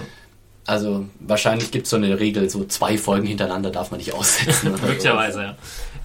also 0.65 1.05
wahrscheinlich 1.19 1.71
gibt 1.71 1.85
es 1.85 1.91
so 1.91 1.97
eine 1.97 2.19
Regel, 2.19 2.49
so 2.49 2.65
zwei 2.65 2.97
Folgen 2.97 3.27
hintereinander 3.27 3.69
darf 3.69 3.91
man 3.91 3.99
nicht 3.99 4.13
aussetzen. 4.13 4.71
Möglicherweise, 4.85 5.41
ja. 5.41 5.57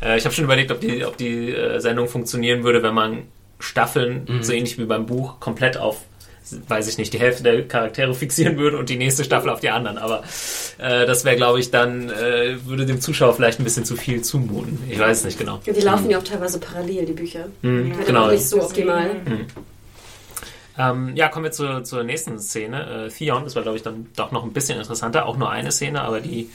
Äh, 0.02 0.18
ich 0.18 0.24
habe 0.24 0.34
schon 0.34 0.44
überlegt, 0.44 0.70
ob 0.70 0.80
die, 0.80 1.04
ob 1.04 1.16
die 1.16 1.50
äh, 1.50 1.80
Sendung 1.80 2.08
funktionieren 2.08 2.64
würde, 2.64 2.82
wenn 2.82 2.94
man 2.94 3.22
Staffeln, 3.58 4.26
mhm. 4.28 4.42
so 4.42 4.52
ähnlich 4.52 4.78
wie 4.78 4.84
beim 4.84 5.06
Buch, 5.06 5.40
komplett 5.40 5.76
auf, 5.76 6.02
weiß 6.68 6.88
ich 6.88 6.98
nicht, 6.98 7.12
die 7.12 7.18
Hälfte 7.18 7.42
der 7.42 7.66
Charaktere 7.66 8.14
fixieren 8.14 8.56
würde 8.58 8.78
und 8.78 8.88
die 8.88 8.96
nächste 8.96 9.24
Staffel 9.24 9.50
auf 9.50 9.60
die 9.60 9.70
anderen. 9.70 9.98
Aber 9.98 10.22
äh, 10.78 11.06
das 11.06 11.24
wäre, 11.24 11.36
glaube 11.36 11.60
ich, 11.60 11.70
dann 11.70 12.10
äh, 12.10 12.56
würde 12.66 12.86
dem 12.86 13.00
Zuschauer 13.00 13.34
vielleicht 13.34 13.60
ein 13.60 13.64
bisschen 13.64 13.84
zu 13.84 13.96
viel 13.96 14.22
zumuten. 14.22 14.78
Ich 14.88 14.98
weiß 14.98 15.18
es 15.18 15.24
nicht 15.24 15.38
genau. 15.38 15.60
Ja, 15.64 15.72
die 15.72 15.80
laufen 15.80 16.04
mhm. 16.04 16.10
ja 16.10 16.18
auch 16.18 16.24
teilweise 16.24 16.58
parallel, 16.58 17.06
die 17.06 17.12
Bücher. 17.12 17.46
Mhm, 17.62 17.92
ja. 17.92 18.04
Genau. 18.06 18.30
nicht 18.30 18.46
so 18.46 18.62
optimal. 18.62 19.14
Mhm. 19.14 19.46
Ähm, 20.76 21.12
ja, 21.14 21.28
kommen 21.28 21.44
wir 21.44 21.52
zur, 21.52 21.84
zur 21.84 22.02
nächsten 22.02 22.38
Szene. 22.40 23.06
Äh, 23.06 23.08
Theon, 23.10 23.44
das 23.44 23.54
war, 23.54 23.62
glaube 23.62 23.76
ich, 23.76 23.84
dann 23.84 24.06
doch 24.16 24.32
noch 24.32 24.42
ein 24.42 24.52
bisschen 24.52 24.78
interessanter. 24.78 25.26
Auch 25.26 25.36
nur 25.36 25.50
eine 25.50 25.70
Szene, 25.70 26.02
aber 26.02 26.20
die 26.20 26.50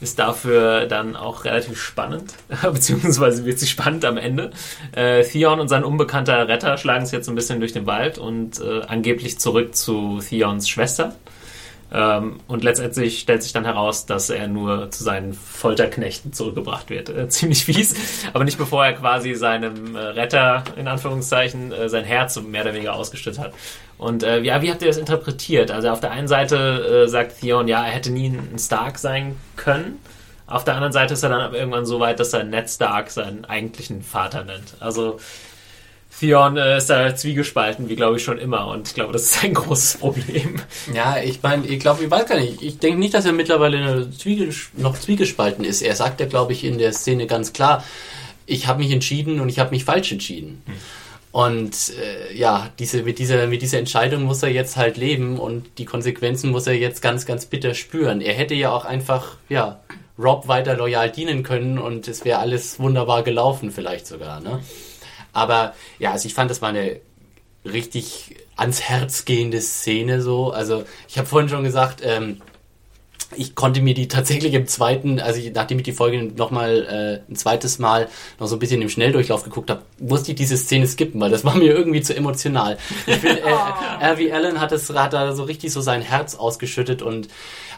ist 0.00 0.18
dafür 0.18 0.86
dann 0.86 1.16
auch 1.16 1.44
relativ 1.44 1.80
spannend, 1.80 2.34
beziehungsweise 2.62 3.44
wird 3.44 3.58
sie 3.58 3.66
spannend 3.66 4.04
am 4.04 4.16
Ende. 4.16 4.50
Äh, 4.92 5.24
Theon 5.24 5.60
und 5.60 5.68
sein 5.68 5.84
unbekannter 5.84 6.48
Retter 6.48 6.76
schlagen 6.78 7.04
es 7.04 7.10
jetzt 7.10 7.28
ein 7.28 7.34
bisschen 7.34 7.60
durch 7.60 7.72
den 7.72 7.86
Wald 7.86 8.18
und 8.18 8.60
äh, 8.60 8.82
angeblich 8.86 9.38
zurück 9.38 9.74
zu 9.74 10.20
Theons 10.20 10.68
Schwester. 10.68 11.14
Ähm, 11.90 12.40
und 12.46 12.64
letztendlich 12.64 13.20
stellt 13.20 13.42
sich 13.42 13.52
dann 13.52 13.64
heraus, 13.64 14.04
dass 14.04 14.28
er 14.28 14.46
nur 14.46 14.90
zu 14.90 15.02
seinen 15.02 15.32
Folterknechten 15.32 16.32
zurückgebracht 16.32 16.90
wird. 16.90 17.08
Äh, 17.08 17.28
ziemlich 17.28 17.64
fies, 17.64 17.94
aber 18.34 18.44
nicht 18.44 18.58
bevor 18.58 18.84
er 18.84 18.92
quasi 18.92 19.34
seinem 19.34 19.96
äh, 19.96 19.98
Retter, 19.98 20.64
in 20.76 20.86
Anführungszeichen, 20.86 21.72
äh, 21.72 21.88
sein 21.88 22.04
Herz 22.04 22.38
mehr 22.40 22.62
oder 22.62 22.74
weniger 22.74 22.94
ausgestützt 22.94 23.38
hat. 23.38 23.54
Und 23.98 24.22
äh, 24.22 24.40
ja, 24.40 24.62
wie 24.62 24.70
habt 24.70 24.80
ihr 24.80 24.88
das 24.88 24.96
interpretiert? 24.96 25.70
Also 25.72 25.88
auf 25.88 26.00
der 26.00 26.12
einen 26.12 26.28
Seite 26.28 27.04
äh, 27.04 27.08
sagt 27.08 27.40
Theon, 27.40 27.66
ja, 27.66 27.84
er 27.84 27.90
hätte 27.90 28.10
nie 28.10 28.28
ein 28.28 28.58
Stark 28.58 28.98
sein 28.98 29.36
können. 29.56 29.98
Auf 30.46 30.64
der 30.64 30.74
anderen 30.74 30.92
Seite 30.92 31.14
ist 31.14 31.22
er 31.24 31.28
dann 31.28 31.40
aber 31.40 31.58
irgendwann 31.58 31.84
so 31.84 32.00
weit, 32.00 32.20
dass 32.20 32.32
er 32.32 32.44
Ned 32.44 32.70
Stark 32.70 33.10
seinen 33.10 33.44
eigentlichen 33.44 34.02
Vater 34.02 34.44
nennt. 34.44 34.74
Also 34.80 35.18
Theon 36.18 36.56
äh, 36.56 36.78
ist 36.78 36.88
da 36.90 37.14
zwiegespalten, 37.14 37.88
wie 37.88 37.96
glaube 37.96 38.16
ich 38.16 38.24
schon 38.24 38.38
immer. 38.38 38.68
Und 38.68 38.88
ich 38.88 38.94
glaube, 38.94 39.12
das 39.12 39.24
ist 39.24 39.44
ein 39.44 39.54
großes 39.54 39.98
Problem. 39.98 40.60
Ja, 40.94 41.18
ich 41.18 41.42
meine, 41.42 41.66
ich 41.66 41.80
glaube, 41.80 42.04
ich 42.04 42.10
weiß 42.10 42.26
gar 42.26 42.38
nicht. 42.38 42.62
Ich 42.62 42.78
denke 42.78 42.98
nicht, 42.98 43.14
dass 43.14 43.24
er 43.24 43.32
mittlerweile 43.32 44.08
noch 44.76 44.98
zwiegespalten 44.98 45.64
ist. 45.64 45.82
Er 45.82 45.96
sagt 45.96 46.20
ja, 46.20 46.26
glaube 46.26 46.52
ich, 46.52 46.64
in 46.64 46.78
der 46.78 46.92
Szene 46.92 47.26
ganz 47.26 47.52
klar, 47.52 47.84
ich 48.46 48.66
habe 48.66 48.82
mich 48.82 48.92
entschieden 48.92 49.40
und 49.40 49.48
ich 49.48 49.58
habe 49.58 49.70
mich 49.70 49.84
falsch 49.84 50.12
entschieden. 50.12 50.62
Hm. 50.66 50.74
Und 51.30 51.92
äh, 51.98 52.34
ja, 52.34 52.70
diese, 52.78 53.02
mit, 53.02 53.18
dieser, 53.18 53.46
mit 53.46 53.62
dieser 53.62 53.78
Entscheidung 53.78 54.22
muss 54.22 54.42
er 54.42 54.50
jetzt 54.50 54.76
halt 54.76 54.96
leben 54.96 55.38
und 55.38 55.78
die 55.78 55.84
Konsequenzen 55.84 56.50
muss 56.50 56.66
er 56.66 56.74
jetzt 56.74 57.02
ganz, 57.02 57.26
ganz 57.26 57.46
bitter 57.46 57.74
spüren. 57.74 58.20
Er 58.20 58.34
hätte 58.34 58.54
ja 58.54 58.72
auch 58.72 58.84
einfach, 58.84 59.36
ja, 59.48 59.80
Rob 60.18 60.48
weiter 60.48 60.76
loyal 60.76 61.10
dienen 61.10 61.44
können 61.44 61.78
und 61.78 62.08
es 62.08 62.24
wäre 62.24 62.40
alles 62.40 62.80
wunderbar 62.80 63.22
gelaufen, 63.22 63.70
vielleicht 63.70 64.06
sogar. 64.06 64.40
Ne? 64.40 64.60
Aber 65.32 65.74
ja, 65.98 66.12
also 66.12 66.26
ich 66.26 66.34
fand, 66.34 66.50
das 66.50 66.60
war 66.60 66.70
eine 66.70 67.00
richtig 67.64 68.34
ans 68.56 68.82
Herz 68.82 69.24
gehende 69.24 69.60
Szene 69.60 70.20
so. 70.20 70.50
Also 70.50 70.84
ich 71.08 71.18
habe 71.18 71.28
vorhin 71.28 71.48
schon 71.48 71.62
gesagt, 71.62 72.00
ähm, 72.02 72.40
ich 73.36 73.54
konnte 73.54 73.82
mir 73.82 73.94
die 73.94 74.08
tatsächlich 74.08 74.54
im 74.54 74.66
zweiten, 74.66 75.20
also 75.20 75.38
ich, 75.38 75.52
nachdem 75.52 75.78
ich 75.78 75.84
die 75.84 75.92
Folge 75.92 76.22
nochmal 76.22 77.22
äh, 77.28 77.30
ein 77.30 77.36
zweites 77.36 77.78
Mal 77.78 78.08
noch 78.38 78.46
so 78.46 78.56
ein 78.56 78.58
bisschen 78.58 78.80
im 78.80 78.88
Schnelldurchlauf 78.88 79.44
geguckt 79.44 79.70
habe, 79.70 79.82
musste 79.98 80.32
ich 80.32 80.36
diese 80.36 80.56
Szene 80.56 80.86
skippen, 80.86 81.20
weil 81.20 81.30
das 81.30 81.44
war 81.44 81.54
mir 81.54 81.74
irgendwie 81.74 82.00
zu 82.00 82.16
emotional. 82.16 82.78
Ich 83.06 83.16
finde, 83.16 83.42
äh. 83.42 84.00
R.V. 84.00 84.34
Allen 84.34 84.60
hat, 84.60 84.72
das, 84.72 84.88
hat 84.90 85.12
da 85.12 85.34
so 85.34 85.44
richtig 85.44 85.72
so 85.72 85.80
sein 85.80 86.00
Herz 86.00 86.36
ausgeschüttet 86.36 87.02
und 87.02 87.28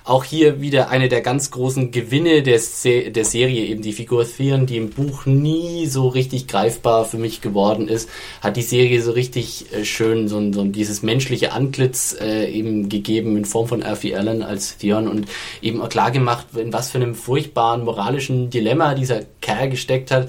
auch 0.05 0.25
hier 0.25 0.61
wieder 0.61 0.89
eine 0.89 1.09
der 1.09 1.21
ganz 1.21 1.51
großen 1.51 1.91
Gewinne 1.91 2.43
der, 2.43 2.59
Se 2.59 3.11
der 3.11 3.25
Serie, 3.25 3.67
eben 3.67 3.83
die 3.83 3.93
Figur 3.93 4.27
Theon, 4.27 4.67
die 4.67 4.77
im 4.77 4.91
Buch 4.91 5.27
nie 5.27 5.87
so 5.87 6.09
richtig 6.09 6.47
greifbar 6.47 7.05
für 7.05 7.19
mich 7.19 7.41
geworden 7.41 7.89
ist, 7.89 8.09
hat 8.41 8.57
die 8.57 8.63
Serie 8.63 9.03
so 9.03 9.13
richtig 9.13 9.73
äh, 9.73 9.85
schön 9.85 10.29
so, 10.29 10.53
so 10.53 10.65
dieses 10.65 11.03
menschliche 11.03 11.53
Antlitz 11.53 12.17
äh, 12.19 12.51
eben 12.51 12.89
gegeben 12.89 13.37
in 13.37 13.45
Form 13.45 13.69
von 13.69 13.83
Alfie 13.83 14.17
Allen 14.17 14.43
als 14.43 14.79
Theon 14.79 15.07
und 15.07 15.27
eben 15.63 15.81
auch 15.81 15.89
klar 15.89 16.11
gemacht, 16.11 16.47
in 16.57 16.73
was 16.73 16.91
für 16.91 16.99
einem 16.99 17.15
furchtbaren 17.15 17.85
moralischen 17.85 18.51
Dilemma 18.51 18.95
dieser 18.95 19.23
Kerl 19.41 19.71
gesteckt 19.71 20.11
hat, 20.11 20.29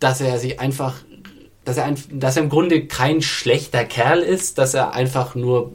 dass 0.00 0.20
er 0.20 0.38
sich 0.38 0.60
einfach 0.60 0.94
dass 1.64 1.78
er, 1.78 1.84
ein, 1.84 1.96
dass 2.12 2.36
er 2.36 2.44
im 2.44 2.48
Grunde 2.48 2.86
kein 2.86 3.22
schlechter 3.22 3.84
Kerl 3.84 4.20
ist, 4.20 4.56
dass 4.56 4.72
er 4.74 4.94
einfach 4.94 5.34
nur 5.34 5.72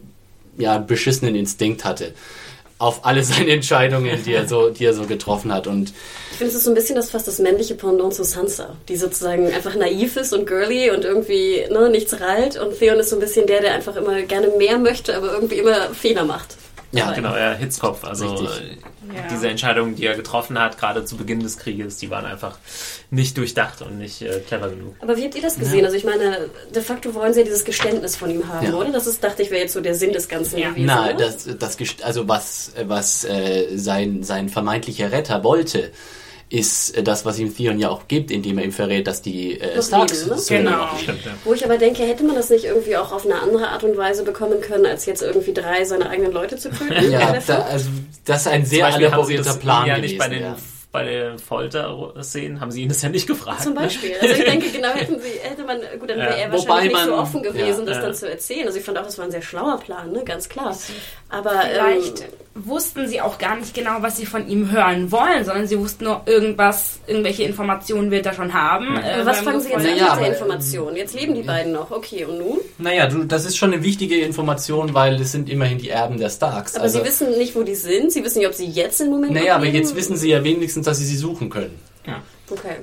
ja, 0.57 0.75
einen 0.75 0.87
beschissenen 0.87 1.35
Instinkt 1.35 1.83
hatte 1.83 2.13
auf 2.81 3.05
alle 3.05 3.23
seine 3.23 3.51
Entscheidungen, 3.51 4.23
die 4.25 4.33
er 4.33 4.47
so, 4.47 4.69
die 4.77 4.85
er 4.85 4.95
so 4.95 5.05
getroffen 5.05 5.53
hat. 5.53 5.67
Und 5.67 5.93
ich 6.31 6.37
finde, 6.37 6.51
es 6.51 6.57
ist 6.57 6.63
so 6.63 6.71
ein 6.71 6.73
bisschen 6.73 6.95
das 6.95 7.11
fast 7.11 7.27
das 7.27 7.37
männliche 7.37 7.75
Pendant 7.75 8.13
zu 8.13 8.23
Sansa, 8.23 8.75
die 8.89 8.95
sozusagen 8.95 9.53
einfach 9.53 9.75
naiv 9.75 10.17
ist 10.17 10.33
und 10.33 10.47
girly 10.47 10.89
und 10.89 11.05
irgendwie 11.05 11.63
ne, 11.69 11.91
nichts 11.91 12.19
rallt. 12.19 12.59
Und 12.59 12.79
Theon 12.79 12.99
ist 12.99 13.09
so 13.09 13.17
ein 13.17 13.19
bisschen 13.19 13.45
der, 13.45 13.61
der 13.61 13.75
einfach 13.75 13.95
immer 13.95 14.23
gerne 14.23 14.47
mehr 14.57 14.79
möchte, 14.79 15.15
aber 15.15 15.31
irgendwie 15.31 15.59
immer 15.59 15.93
Fehler 15.93 16.25
macht. 16.25 16.57
Ja, 16.91 17.11
genau, 17.13 17.33
er 17.33 17.55
Hitzkopf. 17.55 18.03
Also 18.03 18.35
Richtig. 18.35 18.77
Ja. 19.13 19.27
diese 19.31 19.47
Entscheidungen, 19.47 19.95
die 19.95 20.05
er 20.05 20.15
getroffen 20.15 20.59
hat, 20.59 20.77
gerade 20.77 21.05
zu 21.05 21.17
Beginn 21.17 21.39
des 21.39 21.57
Krieges, 21.57 21.97
die 21.97 22.09
waren 22.09 22.25
einfach 22.25 22.57
nicht 23.09 23.37
durchdacht 23.37 23.81
und 23.81 23.97
nicht 23.97 24.21
äh, 24.21 24.39
clever 24.39 24.69
genug. 24.69 24.95
Aber 25.01 25.17
wie 25.17 25.23
habt 25.23 25.35
ihr 25.35 25.41
das 25.41 25.57
gesehen? 25.57 25.79
Ja. 25.79 25.85
Also 25.85 25.97
ich 25.97 26.03
meine, 26.03 26.49
de 26.73 26.81
facto 26.81 27.13
wollen 27.13 27.33
sie 27.33 27.39
ja 27.41 27.45
dieses 27.45 27.65
Geständnis 27.65 28.15
von 28.15 28.29
ihm 28.29 28.47
haben, 28.47 28.67
ja. 28.67 28.73
oder? 28.73 28.91
Das 28.91 29.07
ist, 29.07 29.23
dachte 29.23 29.41
ich, 29.41 29.51
wäre 29.51 29.61
jetzt 29.61 29.73
so 29.73 29.81
der 29.81 29.95
Sinn 29.95 30.13
des 30.13 30.27
Ganzen 30.27 30.59
ja. 30.59 30.69
gewesen. 30.69 30.85
Na, 30.85 31.13
das, 31.13 31.47
das, 31.57 31.77
also 32.03 32.27
was, 32.27 32.73
was 32.85 33.23
äh, 33.23 33.77
sein, 33.77 34.23
sein 34.23 34.49
vermeintlicher 34.49 35.11
Retter 35.11 35.43
wollte, 35.43 35.91
ist 36.51 36.97
äh, 36.97 37.01
das, 37.03 37.25
was 37.25 37.39
ihm 37.39 37.55
Theon 37.55 37.79
ja 37.79 37.89
auch 37.89 38.07
gibt, 38.07 38.29
indem 38.29 38.57
er 38.57 38.65
ihm 38.65 38.71
verrät, 38.71 39.07
dass 39.07 39.21
die 39.21 39.59
äh, 39.59 39.81
Starks 39.81 40.27
ne? 40.27 40.35
genau. 40.49 40.87
Stimmt, 41.01 41.25
ja. 41.25 41.31
Wo 41.45 41.53
ich 41.53 41.63
aber 41.63 41.77
denke, 41.77 42.03
hätte 42.03 42.23
man 42.23 42.35
das 42.35 42.49
nicht 42.49 42.65
irgendwie 42.65 42.97
auch 42.97 43.11
auf 43.11 43.25
eine 43.25 43.35
andere 43.41 43.69
Art 43.69 43.83
und 43.83 43.97
Weise 43.97 44.23
bekommen 44.23 44.59
können, 44.59 44.85
als 44.85 45.05
jetzt 45.05 45.21
irgendwie 45.21 45.53
drei 45.53 45.85
seiner 45.85 46.09
eigenen 46.09 46.33
Leute 46.33 46.57
zu 46.57 46.69
töten? 46.69 47.09
ja, 47.11 47.39
da, 47.47 47.61
also 47.61 47.89
das 48.25 48.41
ist 48.41 48.47
ein 48.47 48.65
sehr 48.65 48.87
elaborierter 48.87 49.53
Plan 49.55 49.87
ja 49.87 49.95
gewesen. 49.95 50.11
Nicht 50.11 50.19
bei 50.19 50.27
den 50.27 50.41
ja 50.41 50.57
bei 50.91 51.05
den 51.05 51.39
Folter-Szenen 51.39 52.59
haben 52.59 52.69
sie 52.69 52.81
ihn 52.81 52.89
das 52.89 53.01
ja 53.01 53.07
nicht 53.07 53.25
gefragt. 53.25 53.63
Zum 53.63 53.73
Beispiel. 53.73 54.13
Also 54.21 54.35
ich 54.35 54.43
denke, 54.43 54.69
genau 54.71 54.89
hätten 54.89 55.21
sie, 55.21 55.39
hätte 55.41 55.63
man, 55.63 55.79
gut, 55.99 56.09
dann 56.09 56.17
wäre 56.17 56.31
ja. 56.31 56.37
er 56.37 56.51
wahrscheinlich 56.51 56.91
man, 56.91 57.01
nicht 57.03 57.15
so 57.15 57.17
offen 57.17 57.43
gewesen, 57.43 57.87
ja, 57.87 57.93
das 57.93 58.01
dann 58.01 58.13
zu 58.13 58.29
erzählen. 58.29 58.67
Also 58.67 58.77
ich 58.77 58.83
fand 58.83 58.97
auch, 58.97 59.05
das 59.05 59.17
war 59.17 59.25
ein 59.25 59.31
sehr 59.31 59.41
schlauer 59.41 59.79
Plan, 59.79 60.11
ne? 60.11 60.23
ganz 60.25 60.49
klar. 60.49 60.77
Aber 61.29 61.61
vielleicht 61.61 62.21
ähm, 62.21 62.27
wussten 62.53 63.07
sie 63.07 63.21
auch 63.21 63.37
gar 63.37 63.55
nicht 63.55 63.73
genau, 63.73 64.01
was 64.01 64.17
sie 64.17 64.25
von 64.25 64.47
ihm 64.47 64.71
hören 64.71 65.11
wollen, 65.11 65.45
sondern 65.45 65.67
sie 65.67 65.79
wussten 65.79 66.03
nur 66.03 66.23
irgendwas, 66.25 66.99
irgendwelche 67.07 67.43
Informationen 67.43 68.11
wird 68.11 68.25
er 68.25 68.33
schon 68.33 68.53
haben. 68.53 68.97
Äh, 68.97 69.25
was 69.25 69.39
fangen 69.39 69.61
sie 69.61 69.69
jetzt 69.69 69.85
an 69.85 69.97
ja, 69.97 70.15
mit 70.15 70.25
der 70.25 70.33
Information? 70.33 70.95
Jetzt 70.95 71.13
leben 71.13 71.33
die 71.33 71.43
beiden 71.43 71.71
noch, 71.71 71.91
okay, 71.91 72.25
und 72.25 72.39
nun? 72.39 72.57
Naja, 72.77 73.07
du, 73.07 73.23
das 73.23 73.45
ist 73.45 73.57
schon 73.57 73.73
eine 73.73 73.83
wichtige 73.83 74.19
Information, 74.19 74.93
weil 74.93 75.15
es 75.21 75.31
sind 75.31 75.49
immerhin 75.49 75.77
die 75.77 75.89
Erben 75.89 76.17
der 76.17 76.29
Starks. 76.29 76.75
Aber 76.75 76.83
also, 76.83 76.99
sie 76.99 77.05
wissen 77.05 77.37
nicht, 77.37 77.55
wo 77.55 77.63
die 77.63 77.75
sind, 77.75 78.11
sie 78.11 78.23
wissen 78.23 78.39
nicht, 78.39 78.47
ob 78.47 78.53
sie 78.53 78.67
jetzt 78.67 78.99
im 78.99 79.09
Moment 79.09 79.33
Naja, 79.33 79.55
aber 79.55 79.67
jetzt 79.67 79.95
wissen 79.95 80.17
sie 80.17 80.29
ja 80.29 80.43
wenigstens, 80.43 80.85
dass 80.85 80.97
sie 80.97 81.05
sie 81.05 81.17
suchen 81.17 81.49
können. 81.49 81.79
Ja. 82.05 82.21
Okay. 82.49 82.77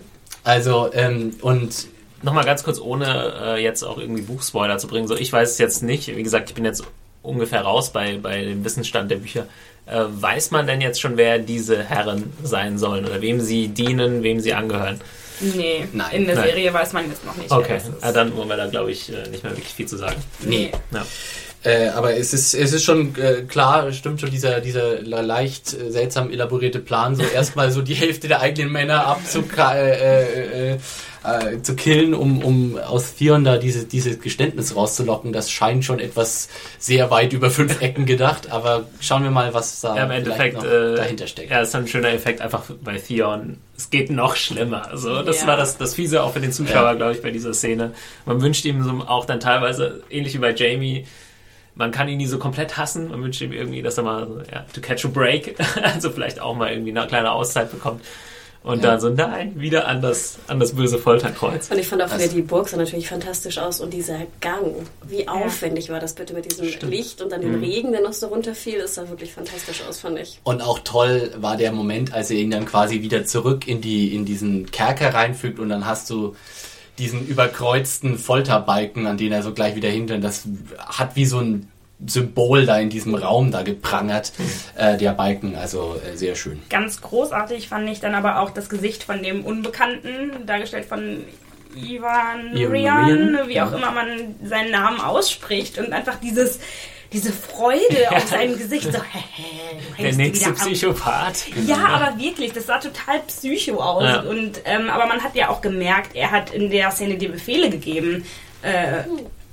Also, 0.45 0.91
ähm, 0.95 1.35
und 1.43 1.89
Nochmal 2.21 2.45
ganz 2.45 2.65
kurz, 2.65 2.81
ohne 2.81 3.33
äh, 3.41 3.63
jetzt 3.63 3.85
auch 3.85 3.97
irgendwie 3.97 4.23
Buchspoiler 4.23 4.79
zu 4.79 4.89
bringen. 4.89 5.07
So, 5.07 5.15
ich 5.15 5.33
weiß 5.33 5.53
es 5.53 5.59
jetzt 5.59 5.83
nicht. 5.85 6.09
Wie 6.17 6.23
gesagt, 6.23 6.51
ich 6.51 6.55
bin 6.55 6.65
jetzt 6.65 6.83
ungefähr 7.23 7.63
raus 7.63 7.93
bei, 7.93 8.19
bei 8.19 8.43
dem 8.45 8.65
Wissensstand 8.65 9.11
der 9.11 9.17
Bücher. 9.17 9.47
Äh, 9.87 10.05
weiß 10.09 10.51
man 10.51 10.67
denn 10.67 10.81
jetzt 10.81 11.01
schon, 11.01 11.17
wer 11.17 11.39
diese 11.39 11.83
Herren 11.83 12.33
sein 12.43 12.79
sollen 12.79 13.07
oder 13.07 13.21
wem 13.21 13.41
sie 13.41 13.69
dienen, 13.69 14.23
wem 14.23 14.41
sie 14.41 14.53
angehören? 14.53 15.01
Nee, 15.41 15.87
Nein. 15.93 16.11
in 16.13 16.27
der 16.27 16.35
Nein. 16.35 16.47
Serie 16.47 16.75
weiß 16.75 16.93
man 16.93 17.09
jetzt 17.09 17.25
noch 17.25 17.37
nicht. 17.37 17.51
Okay, 17.51 17.81
ja, 18.03 18.13
dann 18.13 18.37
wollen 18.37 18.49
wir 18.49 18.57
da, 18.57 18.67
glaube 18.67 18.91
ich, 18.91 19.13
äh, 19.13 19.29
nicht 19.29 19.45
mehr 19.45 19.53
wirklich 19.53 19.73
viel 19.73 19.87
zu 19.87 19.97
sagen. 19.97 20.17
Nee. 20.41 20.73
Ja. 20.91 21.07
Äh, 21.65 21.89
aber 21.89 22.17
es 22.17 22.33
ist, 22.33 22.55
es 22.55 22.73
ist 22.73 22.85
schon 22.85 23.17
äh, 23.17 23.43
klar, 23.43 23.91
stimmt 23.93 24.21
schon, 24.21 24.31
dieser, 24.31 24.61
dieser 24.61 25.03
leicht 25.03 25.75
äh, 25.75 25.91
seltsam 25.91 26.31
elaborierte 26.31 26.79
Plan, 26.79 27.17
so 27.17 27.25
erstmal 27.25 27.73
so 27.73 27.83
die 27.83 27.95
Hälfte 27.95 28.29
der 28.29 28.41
eigenen 28.41 28.71
Männer 28.71 29.07
abzukra 29.07 29.75
äh, 31.25 31.61
zu 31.63 31.75
killen, 31.77 32.15
um, 32.15 32.43
um 32.43 32.79
aus 32.79 33.15
Theon 33.15 33.45
da 33.45 33.57
diese, 33.59 33.85
dieses 33.85 34.21
Geständnis 34.21 34.75
rauszulocken, 34.77 35.33
das 35.33 35.51
scheint 35.51 35.85
schon 35.85 35.99
etwas 35.99 36.49
sehr 36.79 37.11
weit 37.11 37.33
über 37.33 37.51
fünf 37.51 37.81
Ecken 37.83 38.07
gedacht, 38.07 38.51
aber 38.51 38.87
schauen 39.01 39.23
wir 39.25 39.31
mal, 39.31 39.53
was 39.55 39.81
da 39.81 39.97
Ja, 39.97 40.05
im 40.05 40.11
Endeffekt 40.11 40.55
noch 40.57 40.65
äh, 40.65 40.95
dahinter 40.97 41.27
steckt. 41.27 41.51
Ja, 41.51 41.61
ist 41.61 41.75
dann 41.75 41.85
ein 41.85 41.89
schöner 41.89 42.11
Effekt 42.13 42.41
einfach 42.41 42.63
bei 42.83 42.97
Theon. 42.99 43.59
Es 43.77 43.91
geht 43.91 44.11
noch 44.11 44.37
schlimmer. 44.37 44.89
Also 44.89 45.23
das 45.23 45.41
Ja. 45.43 45.47
war 45.49 45.57
das, 45.57 45.77
das 45.79 45.95
Fiese 45.95 46.23
auch 46.23 46.33
für 46.33 46.41
den 46.41 46.53
Zuschauer, 46.53 46.91
Ja. 46.91 46.95
glaube 46.95 47.13
ich, 47.13 47.23
bei 47.23 47.31
dieser 47.31 47.53
Szene. 47.55 47.93
Man 48.27 48.41
wünscht 48.41 48.65
ihm 48.65 48.83
so 48.85 48.91
auch 49.07 49.25
dann 49.25 49.41
teilweise, 49.41 50.03
ähnlich 50.11 50.35
wie 50.35 50.39
bei 50.39 50.55
Jamie, 50.55 51.07
man 51.75 51.93
kann 51.93 52.09
ihn 52.09 52.17
nie 52.17 52.27
so 52.27 52.39
komplett 52.39 52.77
hassen. 52.77 53.09
Man 53.09 53.23
wünscht 53.23 53.41
ihm 53.41 53.53
irgendwie, 53.53 53.83
dass 53.83 53.97
er 53.99 54.03
mal 54.03 54.27
so, 54.27 54.41
ja, 54.53 54.67
to 54.73 54.81
catch 54.81 55.05
a 55.05 55.09
break, 55.09 55.55
also 55.83 56.11
vielleicht 56.11 56.41
auch 56.41 56.57
mal 56.57 56.73
irgendwie 56.73 56.91
eine 56.91 57.07
kleine 57.07 57.31
Auszeit 57.31 57.71
bekommt. 57.71 58.03
Und 58.65 58.85
dann 58.85 59.01
so, 59.01 59.09
nein, 59.09 59.59
wieder 59.59 59.87
an 59.89 60.03
das, 60.03 60.37
an 60.49 60.59
das 60.61 60.75
böse 60.75 60.99
Folterkreuz. 60.99 61.71
Und 61.71 61.79
ich 61.79 61.87
fand 61.89 62.03
auch 62.03 62.07
wieder 62.09 62.17
Also- 62.17 62.35
die 62.37 62.43
Burg 62.43 62.69
sah 62.69 62.77
natürlich 62.77 63.09
fantastisch 63.09 63.57
aus 63.59 63.81
und 63.81 63.95
dieser 63.95 64.19
Gang. 64.41 64.87
Wie 65.07 65.27
aufwendig 65.29 65.89
war 65.91 66.01
das 66.01 66.15
bitte 66.15 66.35
mit 66.35 66.45
diesem 66.51 66.67
Licht 66.91 67.23
und 67.23 67.31
dann 67.33 67.41
Mhm. 67.41 67.53
dem 67.53 67.61
Regen, 67.63 67.93
der 67.93 68.03
noch 68.03 68.13
so 68.13 68.27
runterfiel. 68.27 68.81
Es 68.81 68.97
sah 68.97 69.09
wirklich 69.09 69.33
fantastisch 69.33 69.83
aus, 69.89 70.01
fand 70.01 70.19
ich. 70.19 70.41
Und 70.43 70.61
auch 70.61 70.81
toll 70.81 71.31
war 71.39 71.57
der 71.57 71.73
Moment, 71.73 72.13
als 72.13 72.31
er 72.31 72.37
ihn 72.39 72.51
dann 72.51 72.67
quasi 72.67 73.01
wieder 73.01 73.25
zurück 73.25 73.67
in 73.69 73.81
die 73.81 74.15
in 74.15 74.25
diesen 74.25 74.71
Kerker 74.71 75.15
reinfügt 75.15 75.59
und 75.61 75.69
dann 75.69 75.87
hast 75.87 76.11
du 76.11 76.35
diesen 76.99 77.27
überkreuzten 77.27 78.19
Folterbalken, 78.19 79.07
an 79.07 79.17
den 79.17 79.31
er 79.33 79.43
so 79.45 79.53
gleich 79.55 79.77
wieder 79.77 79.89
hinter. 79.89 80.19
Das 80.19 80.43
hat 80.79 81.15
wie 81.17 81.27
so 81.27 81.39
ein 81.39 81.69
Symbol 82.07 82.67
da 82.67 82.79
in 82.79 82.91
diesem 82.91 83.15
Raum 83.15 83.51
da 83.51 83.63
geprangert, 83.63 84.33
äh, 84.77 84.97
der 84.97 85.13
Balken. 85.13 85.57
Also 85.57 85.97
äh, 85.97 86.17
sehr 86.17 86.37
schön. 86.37 86.63
Ganz 86.71 87.01
großartig 87.01 87.69
fand 87.69 87.89
ich 87.89 88.01
dann 88.01 88.15
aber 88.15 88.41
auch 88.41 88.51
das 88.51 88.69
Gesicht 88.69 89.03
von 89.03 89.23
dem 89.23 89.45
Unbekannten, 89.45 90.47
dargestellt 90.47 90.85
von 90.85 91.25
Ivan 91.75 92.55
Rian, 92.55 93.39
wie 93.47 93.55
ja. 93.55 93.69
auch 93.69 93.73
immer 93.73 93.91
man 93.91 94.37
seinen 94.45 94.71
Namen 94.71 95.01
ausspricht 95.01 95.79
und 95.79 95.93
einfach 95.93 96.17
dieses 96.21 96.61
diese 97.13 97.33
Freude 97.33 98.11
auf 98.11 98.29
seinem 98.29 98.59
Gesicht 98.59 98.93
so 98.93 98.99
hä, 98.99 99.19
hä, 99.35 100.03
Der 100.03 100.13
nächste 100.13 100.53
Psychopath. 100.53 101.47
Ja, 101.67 101.87
aber 101.89 102.19
wirklich, 102.19 102.53
das 102.53 102.67
sah 102.67 102.79
total 102.79 103.21
psycho 103.27 103.81
aus. 103.81 104.05
Ja. 104.05 104.21
Und, 104.21 104.61
ähm, 104.65 104.91
aber 104.91 105.07
man 105.07 105.23
hat 105.23 105.35
ja 105.35 105.49
auch 105.49 105.61
gemerkt, 105.61 106.15
er 106.15 106.31
hat 106.31 106.51
in 106.51 106.71
der 106.71 106.91
Szene 106.91 107.17
die 107.17 107.29
Befehle 107.29 107.71
gegeben, 107.71 108.27
äh, 108.63 109.05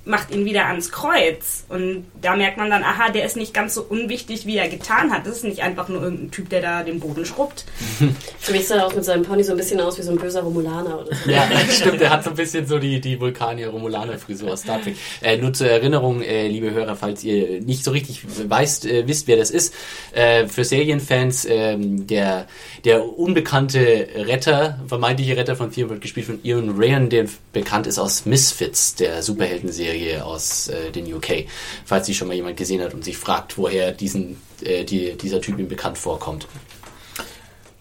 macht 0.05 0.31
ihn 0.31 0.45
wieder 0.45 0.67
ans 0.67 0.91
Kreuz. 0.91 1.65
Und 1.67 2.05
da 2.21 2.35
merkt 2.35 2.57
man 2.57 2.69
dann, 2.69 2.83
aha, 2.83 3.09
der 3.09 3.25
ist 3.25 3.35
nicht 3.35 3.53
ganz 3.53 3.73
so 3.73 3.81
unwichtig, 3.81 4.45
wie 4.45 4.57
er 4.57 4.69
getan 4.69 5.11
hat. 5.11 5.25
Das 5.25 5.37
ist 5.37 5.43
nicht 5.43 5.63
einfach 5.63 5.89
nur 5.89 6.01
irgendein 6.03 6.31
Typ, 6.31 6.49
der 6.49 6.61
da 6.61 6.83
den 6.83 6.99
Boden 6.99 7.25
schrubbt. 7.25 7.65
Für 8.39 8.51
mich 8.51 8.67
sah 8.67 8.75
er 8.75 8.87
auch 8.87 8.95
mit 8.95 9.03
seinem 9.03 9.23
Pony 9.23 9.43
so 9.43 9.51
ein 9.51 9.57
bisschen 9.57 9.81
aus 9.81 9.97
wie 9.97 10.03
so 10.03 10.11
ein 10.11 10.17
böser 10.17 10.41
Romulaner 10.41 11.01
oder 11.01 11.15
so. 11.15 11.29
Ja, 11.29 11.47
stimmt. 11.69 12.01
Er 12.01 12.11
hat 12.11 12.23
so 12.23 12.29
ein 12.29 12.35
bisschen 12.35 12.67
so 12.67 12.77
die, 12.77 13.01
die 13.01 13.19
Vulkanier-Romulaner-Frisur 13.19 14.53
aus 14.53 14.61
Star 14.61 14.81
Trek. 14.81 14.95
Äh, 15.21 15.37
nur 15.37 15.53
zur 15.53 15.67
Erinnerung, 15.67 16.21
äh, 16.21 16.47
liebe 16.47 16.71
Hörer, 16.71 16.95
falls 16.95 17.23
ihr 17.23 17.61
nicht 17.61 17.83
so 17.83 17.91
richtig 17.91 18.21
weißt, 18.47 18.85
äh, 18.85 19.07
wisst, 19.07 19.27
wer 19.27 19.37
das 19.37 19.49
ist. 19.49 19.73
Äh, 20.13 20.47
für 20.47 20.63
Serienfans, 20.63 21.47
ähm, 21.49 22.05
der, 22.05 22.45
der 22.83 23.17
unbekannte 23.17 24.07
Retter, 24.15 24.79
vermeintliche 24.87 25.35
Retter 25.35 25.55
von 25.55 25.71
Theon 25.71 25.89
wird 25.89 26.01
gespielt 26.01 26.27
von 26.27 26.39
Ian 26.43 26.69
Ryan, 26.77 27.09
der 27.09 27.25
bekannt 27.53 27.87
ist 27.87 27.97
aus 27.97 28.25
Misfits, 28.25 28.95
der 28.95 29.23
Superheldenserie 29.23 29.94
aus 30.21 30.67
äh, 30.67 30.91
den 30.91 31.11
UK. 31.11 31.45
Falls 31.85 32.05
sie 32.05 32.13
schon 32.13 32.27
mal 32.27 32.33
jemand 32.33 32.57
gesehen 32.57 32.81
hat 32.81 32.93
und 32.93 33.03
sich 33.03 33.17
fragt, 33.17 33.57
woher 33.57 33.91
diesen, 33.91 34.41
äh, 34.63 34.83
die, 34.83 35.17
dieser 35.17 35.41
Typ 35.41 35.59
ihm 35.59 35.67
bekannt 35.67 35.97
vorkommt. 35.97 36.47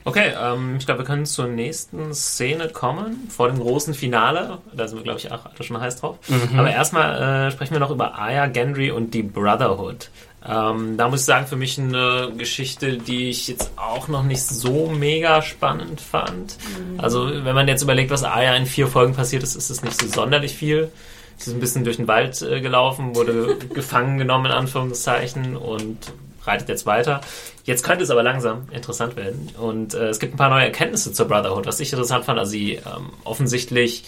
Okay, 0.06 0.32
ähm, 0.38 0.76
ich 0.78 0.84
glaube, 0.84 1.00
wir 1.00 1.06
können 1.06 1.24
zur 1.24 1.46
nächsten 1.46 2.12
Szene 2.12 2.68
kommen, 2.68 3.26
vor 3.30 3.48
dem 3.48 3.58
großen 3.58 3.94
Finale. 3.94 4.58
Da 4.74 4.86
sind 4.86 4.98
wir, 4.98 5.02
glaube 5.02 5.18
ich, 5.18 5.32
auch 5.32 5.46
alle 5.46 5.62
schon 5.62 5.80
heiß 5.80 6.00
drauf. 6.00 6.18
Aber 6.58 6.70
erstmal 6.70 7.46
äh, 7.46 7.50
sprechen 7.50 7.72
wir 7.72 7.80
noch 7.80 7.90
über 7.90 8.18
Aya, 8.18 8.46
Gendry 8.46 8.90
und 8.90 9.14
die 9.14 9.22
Brotherhood. 9.22 10.10
Ähm, 10.46 10.98
da 10.98 11.08
muss 11.08 11.20
ich 11.20 11.26
sagen, 11.26 11.46
für 11.46 11.56
mich 11.56 11.78
eine 11.78 12.32
Geschichte, 12.36 12.98
die 12.98 13.30
ich 13.30 13.48
jetzt 13.48 13.70
auch 13.76 14.08
noch 14.08 14.24
nicht 14.24 14.42
so 14.42 14.88
mega 14.88 15.40
spannend 15.40 16.02
fand. 16.02 16.58
Also, 16.98 17.26
wenn 17.26 17.54
man 17.54 17.66
jetzt 17.66 17.80
überlegt, 17.82 18.10
was 18.10 18.24
Aya 18.24 18.54
in 18.56 18.66
vier 18.66 18.88
Folgen 18.88 19.14
passiert 19.14 19.42
ist, 19.42 19.56
ist 19.56 19.70
es 19.70 19.82
nicht 19.82 19.98
so 19.98 20.06
sonderlich 20.06 20.54
viel. 20.54 20.92
Sie 21.36 21.50
ist 21.50 21.56
ein 21.56 21.60
bisschen 21.60 21.84
durch 21.84 21.96
den 21.96 22.08
Wald 22.08 22.40
äh, 22.42 22.60
gelaufen, 22.60 23.14
wurde 23.14 23.56
gefangen 23.74 24.18
genommen, 24.18 24.46
in 24.46 24.52
Anführungszeichen, 24.52 25.56
und 25.56 25.98
reitet 26.44 26.68
jetzt 26.68 26.86
weiter. 26.86 27.20
Jetzt 27.64 27.82
könnte 27.82 28.04
es 28.04 28.10
aber 28.10 28.22
langsam 28.22 28.68
interessant 28.70 29.16
werden. 29.16 29.50
Und 29.58 29.94
äh, 29.94 30.08
es 30.08 30.18
gibt 30.18 30.34
ein 30.34 30.36
paar 30.36 30.50
neue 30.50 30.64
Erkenntnisse 30.64 31.12
zur 31.12 31.26
Brotherhood, 31.26 31.66
was 31.66 31.80
ich 31.80 31.92
interessant 31.92 32.24
fand. 32.24 32.38
Also 32.38 32.52
sie 32.52 32.74
ähm, 32.74 33.10
offensichtlich 33.24 34.04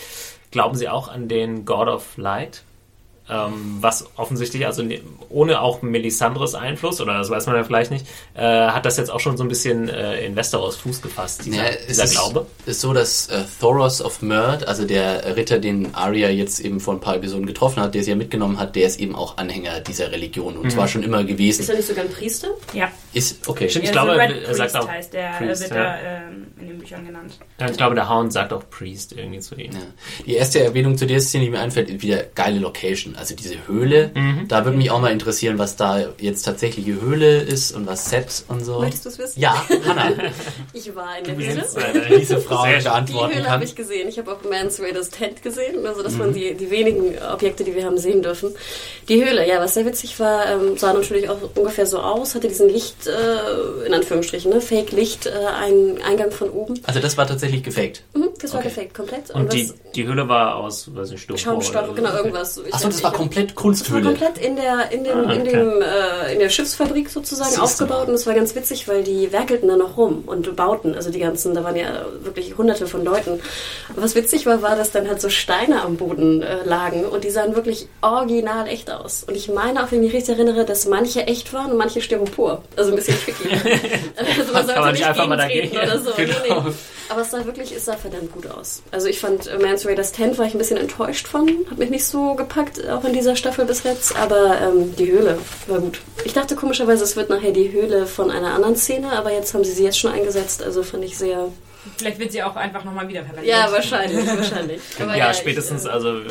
glauben 0.51 0.77
sie 0.77 0.89
auch 0.89 1.09
an 1.09 1.29
den 1.29 1.65
God 1.65 1.89
of 1.89 2.17
Light. 2.17 2.63
Ähm, 3.29 3.79
was 3.81 4.07
offensichtlich, 4.17 4.67
also 4.67 4.85
ne- 4.85 5.01
ohne 5.31 5.61
auch 5.61 5.83
Melisandres 5.83 6.55
Einfluss, 6.55 7.01
oder 7.01 7.19
das 7.19 7.29
weiß 7.29 7.47
man 7.47 7.57
ja 7.57 7.65
vielleicht 7.65 7.91
nicht, 7.91 8.07
äh, 8.35 8.41
hat 8.69 8.87
das 8.87 8.97
jetzt 8.99 9.11
auch 9.11 9.19
schon 9.19 9.37
so 9.37 9.43
ein 9.43 9.49
bisschen 9.49 9.89
äh, 9.89 10.25
in 10.25 10.37
Westeros 10.37 10.77
Fuß 10.77 11.03
gefasst, 11.03 11.45
dieser, 11.45 11.57
Ja, 11.57 11.69
es 11.71 11.87
dieser 11.89 12.05
ist, 12.05 12.13
Glaube. 12.15 12.47
ist 12.67 12.81
so, 12.81 12.93
dass 12.93 13.27
äh, 13.29 13.43
Thoros 13.61 14.01
of 14.01 14.23
Murd, 14.23 14.69
also 14.69 14.85
der 14.85 15.37
Ritter, 15.37 15.59
den 15.59 15.93
Arya 15.95 16.29
jetzt 16.31 16.61
eben 16.61 16.79
vor 16.79 16.95
ein 16.95 17.01
paar 17.01 17.17
Episoden 17.17 17.47
getroffen 17.47 17.83
hat, 17.83 17.97
der 17.97 18.05
sie 18.05 18.11
ja 18.11 18.17
mitgenommen 18.17 18.61
hat, 18.61 18.77
der 18.77 18.87
ist 18.87 19.01
eben 19.01 19.17
auch 19.17 19.39
Anhänger 19.39 19.81
dieser 19.81 20.13
Religion 20.13 20.57
und 20.57 20.71
zwar 20.71 20.87
schon 20.87 21.03
immer 21.03 21.21
Ist 21.23 21.27
gewesen. 21.27 21.69
er 21.69 21.75
nicht 21.77 21.89
sogar 21.89 22.05
ein 22.05 22.11
Priester? 22.13 22.49
Ja, 22.75 22.93
Ist 23.13 23.49
okay. 23.49 23.69
Stimmt, 23.69 23.87
ich 23.87 23.95
Ja, 23.95 24.05
glaube, 24.05 24.23
er, 24.23 24.55
sagt 24.55 24.77
auch 24.77 24.87
heißt 24.89 25.13
der, 25.15 25.31
Priest, 25.39 25.63
wird 25.63 25.71
ja. 25.73 25.77
da 25.77 25.99
ähm, 26.29 26.47
in 26.61 26.69
den 26.69 26.79
Büchern 26.79 27.05
genannt. 27.05 27.39
ja, 27.59 27.69
ich 27.69 27.77
glaube, 27.77 27.97
der 27.97 28.09
Hound 28.09 28.33
sagt 28.33 28.53
auch 28.53 28.63
Priest 28.71 29.15
irgendwie 29.17 29.41
zu 29.41 29.57
ihm. 29.57 29.73
Ja. 29.73 29.79
Die 30.25 30.35
erste 30.35 30.61
Erwähnung 30.63 30.97
zu 30.97 31.07
der 31.07 31.21
Szene, 31.21 31.47
die 31.47 31.51
mir 31.51 31.59
einfällt, 31.61 31.91
ist 31.91 32.03
wieder 32.03 32.23
geile 32.35 32.61
Location. 32.61 33.16
Also 33.19 33.35
diese 33.35 33.67
Höhle. 33.67 34.11
Da 34.49 34.65
würde 34.65 34.77
mich 34.77 34.91
auch 34.91 35.01
mal 35.01 35.11
interessieren, 35.13 35.59
was 35.59 35.77
da 35.77 36.01
jetzt 36.19 36.43
tatsächliche 36.43 37.01
Höhle 37.01 37.41
ist 37.41 37.73
und 37.75 37.87
was 37.87 38.11
Set 38.11 38.45
und 38.49 38.65
so. 38.65 38.81
Möchtest 38.81 39.05
du 39.07 39.09
es 39.11 39.19
wissen? 39.19 39.41
Ja, 39.41 39.65
Hanna, 39.87 40.11
Ich 40.73 40.95
war 40.95 41.19
in 41.19 41.25
der 41.25 41.37
Höhle. 41.37 41.65
eine 42.09 42.19
diese 42.19 42.39
Frage 42.39 42.81
Sehr 42.81 42.93
schön. 42.93 43.07
Die 43.07 43.13
beantworten 43.13 43.35
Höhle 43.37 43.51
habe 43.51 43.65
ich 43.65 43.75
gesehen. 43.75 44.09
Ich 44.09 44.19
habe 44.19 44.33
auch 44.33 44.43
Mans 44.49 44.81
Raiders 44.81 45.11
Tent 45.11 45.43
gesehen, 45.43 45.87
also 45.87 46.03
dass 46.03 46.15
man 46.15 46.33
die, 46.35 46.55
die 46.55 46.71
wenigen 46.71 47.15
Objekte, 47.33 47.65
die 47.65 47.75
wir 47.75 47.85
haben 47.85 47.99
sehen 47.99 48.23
dürfen. 48.23 48.55
Die 49.09 49.25
Höhle, 49.25 49.47
ja, 49.49 49.61
was 49.61 49.75
sehr 49.75 49.87
witzig 49.87 50.19
war, 50.21 50.47
ähm, 50.51 50.77
sah 50.77 50.93
natürlich 50.93 51.29
auch 51.29 51.39
ungefähr 51.55 51.87
so 51.87 51.99
aus, 52.01 52.35
hatte 52.35 52.49
diesen 52.49 52.69
Licht, 52.69 53.07
äh, 53.07 53.87
in 53.87 53.95
Anführungsstrichen, 53.95 54.51
ne, 54.53 54.61
Fake-Licht, 54.61 55.27
äh, 55.27 55.31
einen 55.31 56.03
Eingang 56.03 56.31
von 56.33 56.51
oben. 56.51 56.75
Also 56.85 57.01
das 57.01 57.17
war 57.17 57.27
tatsächlich 57.27 57.63
gefaked. 57.63 58.03
Mhm, 58.15 58.29
das 58.41 58.53
war 58.53 58.61
Okay. 58.61 58.69
gefaked, 58.69 58.95
komplett. 58.95 59.31
Und 59.31 59.53
die, 59.53 59.69
was- 59.69 59.75
die 59.95 60.07
Höhle 60.07 60.29
war 60.29 60.57
aus, 60.57 60.95
weiß 60.95 61.11
nicht, 61.11 61.23
Styropor 61.23 61.63
Schaumstoff, 61.63 61.95
genau, 61.95 62.15
irgendwas. 62.15 62.59
Ich 62.67 62.75
Achso, 62.75 62.89
das 62.89 63.03
war 63.07 63.13
komplett 63.13 63.51
Das 63.51 63.57
war 63.57 63.63
Kunsthöhle. 63.63 64.03
komplett 64.03 64.39
in 64.39 64.57
der, 64.57 64.91
in 64.93 65.05
dem, 65.05 65.19
Ah, 65.19 65.33
in 65.33 65.41
okay. 65.43 65.51
dem, 65.51 65.83
äh, 65.83 66.33
in 66.35 66.39
der 66.41 66.49
Schiffsfabrik 66.51 67.09
sozusagen 67.11 67.49
Siehst 67.51 67.59
du 67.59 67.63
aufgebaut 67.63 68.09
und 68.09 68.15
es 68.15 68.27
war 68.27 68.35
ganz 68.35 68.55
witzig, 68.55 68.87
weil 68.89 69.03
die 69.03 69.33
werkelten 69.33 69.69
da 69.69 69.77
noch 69.77 69.97
rum 69.97 70.25
und 70.27 70.55
bauten, 70.57 70.95
also 70.95 71.11
die 71.11 71.19
ganzen, 71.19 71.55
da 71.55 71.65
waren 71.65 71.77
ja 71.77 72.07
wirklich 72.23 72.57
hunderte 72.57 72.87
von 72.87 73.05
Leuten. 73.05 73.41
Was 73.95 74.15
witzig 74.15 74.47
war, 74.47 74.63
war, 74.63 74.77
dass 74.77 74.91
dann 74.93 75.09
halt 75.09 75.21
so 75.21 75.29
Steine 75.31 75.83
am 75.83 75.97
Boden 75.97 76.43
äh, 76.43 76.65
lagen 76.65 77.05
und 77.05 77.25
die 77.25 77.31
sahen 77.31 77.55
wirklich 77.57 77.89
original 78.03 78.67
echt 78.69 78.91
aus. 78.91 79.25
Und 79.27 79.37
ich 79.37 79.49
meine, 79.49 79.83
auch 79.85 79.91
wenn 79.93 80.03
ich 80.03 80.13
mich 80.13 80.15
richtig 80.17 80.37
erinnere, 80.39 80.65
dass 80.65 80.87
manche 80.87 81.27
echt 81.27 81.53
waren 81.53 81.71
und 81.73 81.77
manche 81.79 82.01
Styropor. 82.01 82.63
Also 82.77 82.91
ein 82.91 82.97
bisschen 82.97 83.17
tricky. 83.25 83.49
also 84.17 84.53
man 84.53 84.67
sollte 84.67 84.93
nicht 84.93 85.05
einfach 85.07 85.27
mal 85.27 85.37
dagegen- 85.37 85.77
oder 85.77 85.99
so. 85.99 86.11
Genau. 86.17 86.35
Nee, 86.45 86.51
nee. 86.67 86.73
Aber 87.09 87.21
es 87.21 87.31
sah 87.31 87.45
wirklich, 87.45 87.73
es 87.73 87.85
sah 87.85 87.97
verdammt 87.97 88.33
gut 88.33 88.47
aus. 88.51 88.83
Also 88.91 89.07
ich 89.07 89.21
fand 89.21 89.47
äh, 89.47 89.59
Mans 89.59 89.87
Raiders 89.87 90.11
Tent 90.13 90.39
war 90.39 90.47
ich 90.47 90.55
ein 90.55 90.59
bisschen 90.59 90.77
enttäuscht 90.77 91.29
von, 91.29 91.49
hat 91.71 91.79
mich 91.79 91.91
nicht 91.91 92.05
so 92.05 92.35
gepackt, 92.35 92.81
auch 92.97 93.05
in 93.05 93.13
dieser 93.13 93.37
Staffel 93.37 93.65
bis 93.65 93.83
jetzt. 93.85 94.17
Aber 94.17 94.61
ähm, 94.61 94.95
die 94.97 95.11
Höhle 95.11 95.39
war 95.67 95.81
gut. 95.81 96.01
Ich 96.25 96.33
dachte 96.33 96.57
komischerweise, 96.57 97.05
es 97.05 97.17
wird 97.17 97.31
nachher 97.31 97.53
die 97.53 97.71
Höhle 97.73 98.07
von 98.07 98.31
einer 98.31 98.55
anderen 98.55 98.77
Szene, 98.77 99.13
aber 99.13 99.33
jetzt 99.33 99.55
haben 99.55 99.65
sie 99.65 99.73
sie 99.73 99.85
jetzt 99.85 99.99
schon 99.99 100.13
eingesetzt. 100.13 100.63
Also 100.63 100.83
fand 100.83 101.05
ich 101.05 101.17
sehr. 101.17 101.49
Vielleicht 101.99 102.19
wird 102.19 102.33
sie 102.33 102.43
auch 102.43 102.57
einfach 102.57 102.83
nochmal 102.83 103.07
wiederverwendet. 103.09 103.47
Ja, 103.47 103.71
wahrscheinlich, 103.71 104.27
wahrscheinlich. 104.27 104.81
Aber 105.01 105.17
Ja, 105.17 105.31
ich, 105.31 105.37
spätestens, 105.37 105.85
äh, 105.85 105.89
also 105.91 106.19
äh, 106.19 106.23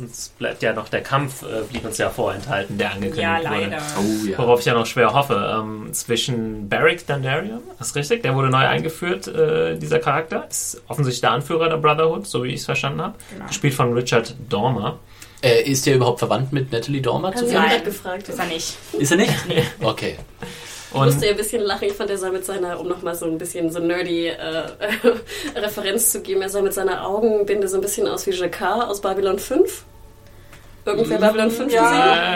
uns 0.00 0.28
bleibt 0.38 0.62
ja 0.62 0.72
noch 0.74 0.88
der 0.88 1.02
Kampf, 1.02 1.42
äh, 1.42 1.62
blieb 1.68 1.84
uns 1.84 1.98
ja 1.98 2.08
vorenthalten, 2.08 2.78
der 2.78 2.92
angekündigt 2.92 3.20
Ja, 3.20 3.38
wurde. 3.40 3.62
leider. 3.62 3.78
Oh 3.98 4.26
ja. 4.28 4.38
Worauf 4.38 4.60
ich 4.60 4.66
ja 4.66 4.74
noch 4.74 4.86
schwer 4.86 5.12
hoffe. 5.12 5.58
Ähm, 5.60 5.92
zwischen 5.92 6.68
Barrick 6.68 7.04
Dandarian, 7.04 7.62
ist 7.80 7.96
richtig, 7.96 8.22
der 8.22 8.36
wurde 8.36 8.48
neu 8.48 8.64
eingeführt, 8.64 9.26
äh, 9.26 9.76
dieser 9.76 9.98
Charakter. 9.98 10.46
Ist 10.48 10.80
offensichtlich 10.86 11.20
der 11.20 11.32
Anführer 11.32 11.68
der 11.68 11.78
Brotherhood, 11.78 12.24
so 12.28 12.44
wie 12.44 12.50
ich 12.50 12.60
es 12.60 12.66
verstanden 12.66 13.02
habe. 13.02 13.14
Genau. 13.32 13.46
Gespielt 13.48 13.74
von 13.74 13.92
Richard 13.92 14.36
Dormer. 14.48 15.00
Äh, 15.46 15.70
ist 15.70 15.86
der 15.86 15.94
überhaupt 15.94 16.18
verwandt 16.18 16.52
mit 16.52 16.72
Natalie 16.72 17.00
Dormer? 17.00 17.28
Haben 17.28 17.36
zu 17.36 17.48
Sie 17.48 17.56
auch 17.56 17.84
gefragt. 17.84 18.28
Ist 18.28 18.38
er 18.38 18.46
nicht. 18.46 18.76
Ist 18.98 19.10
er 19.12 19.16
nicht? 19.16 19.32
Okay. 19.82 20.16
Ich 20.92 21.02
musste 21.02 21.26
ja 21.26 21.32
ein 21.32 21.36
bisschen 21.36 21.62
lachen. 21.62 21.88
Ich 21.88 21.92
fand, 21.92 22.08
er 22.10 22.16
sah 22.16 22.30
mit 22.30 22.44
seiner, 22.44 22.80
um 22.80 22.88
nochmal 22.88 23.14
so 23.14 23.26
ein 23.26 23.36
bisschen 23.36 23.70
so 23.70 23.80
nerdy 23.80 24.28
äh, 24.28 24.68
Referenz 25.54 26.10
zu 26.10 26.22
geben, 26.22 26.40
er 26.42 26.48
sah 26.48 26.62
mit 26.62 26.72
seiner 26.72 27.06
Augenbinde 27.06 27.68
so 27.68 27.76
ein 27.76 27.82
bisschen 27.82 28.08
aus 28.08 28.26
wie 28.26 28.30
Jacquard 28.30 28.88
aus 28.88 29.00
Babylon 29.02 29.38
5. 29.38 29.84
Irgendwer 30.86 31.18
Babylon 31.18 31.50
5 31.50 31.72
Ja, 31.72 31.82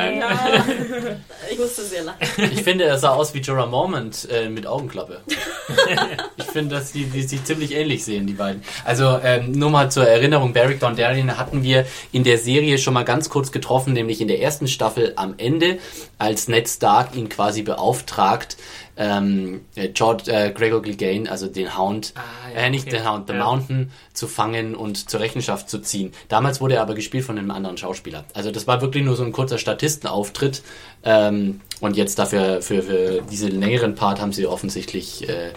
gesehen? 0.09 0.21
ja. 0.21 1.17
Ich 1.51 1.59
musste 1.59 1.83
sehr 1.83 2.03
lachen. 2.03 2.19
Ich 2.53 2.63
finde, 2.63 2.85
er 2.85 2.99
sah 2.99 3.11
aus 3.11 3.33
wie 3.35 3.39
Jorah 3.39 3.67
Mormont 3.67 4.29
äh, 4.31 4.49
mit 4.49 4.67
Augenklappe. 4.67 5.21
ich 6.37 6.45
finde, 6.45 6.75
dass 6.77 6.93
die, 6.93 7.05
die 7.05 7.23
sich 7.23 7.45
ziemlich 7.45 7.73
ähnlich 7.75 8.05
sehen, 8.05 8.27
die 8.27 8.33
beiden. 8.35 8.63
Also 8.85 9.19
ähm, 9.23 9.53
nur 9.53 9.71
mal 9.71 9.91
zur 9.91 10.07
Erinnerung, 10.07 10.53
Beric 10.53 10.81
Dondarrion 10.81 11.39
hatten 11.39 11.63
wir 11.63 11.87
in 12.13 12.25
der 12.25 12.39
Serie 12.39 12.79
schon 12.79 12.95
mal 12.95 13.05
ganz 13.05 13.31
kurz 13.31 13.53
getroffen, 13.53 13.93
nämlich 13.93 14.21
in 14.21 14.29
der 14.29 14.41
ersten 14.41 14.67
Staffel 14.69 15.13
am 15.17 15.35
Ende, 15.39 15.79
als 16.19 16.49
Ned 16.49 16.69
Stark 16.69 17.15
ihn 17.15 17.29
quasi 17.29 17.63
beauftragt, 17.63 18.57
ähm, 19.01 19.63
äh, 19.77 19.89
George 19.89 20.31
äh, 20.31 20.51
Gregor 20.53 20.83
Clegane, 20.83 21.31
also 21.31 21.47
den 21.47 21.77
Hound, 21.79 22.13
Ah, 22.17 22.21
ja, 22.55 22.61
äh, 22.67 22.71
nicht 22.71 22.87
okay. 22.87 22.99
den 22.99 23.11
Hound, 23.11 23.29
The 23.29 23.35
Ja. 23.35 23.45
Mountain 23.45 23.91
zu 24.13 24.29
fangen 24.29 24.75
und 24.75 25.09
zur 25.09 25.21
Rechenschaft 25.21 25.71
zu 25.71 25.79
ziehen. 25.81 26.13
Damals 26.29 26.61
wurde 26.61 26.75
er 26.75 26.83
aber 26.83 26.95
gespielt 26.95 27.25
von 27.25 27.39
einem 27.39 27.51
anderen 27.51 27.79
Schauspieler. 27.79 28.27
Also 28.35 28.51
das 28.51 28.67
war 28.67 28.83
wirklich 28.83 29.03
nur 29.03 29.17
so 29.17 29.25
ein 29.25 29.33
kurzer 29.33 29.57
Statistenauftritt. 29.57 30.63
Ähm, 31.03 31.63
und 31.81 31.97
jetzt 31.97 32.19
dafür 32.19 32.61
für, 32.61 32.83
für 32.83 33.23
diesen 33.23 33.59
längeren 33.59 33.95
Part 33.95 34.21
haben 34.21 34.35
sie 34.35 34.47
offensichtlich 34.47 35.27
äh, 35.31 35.53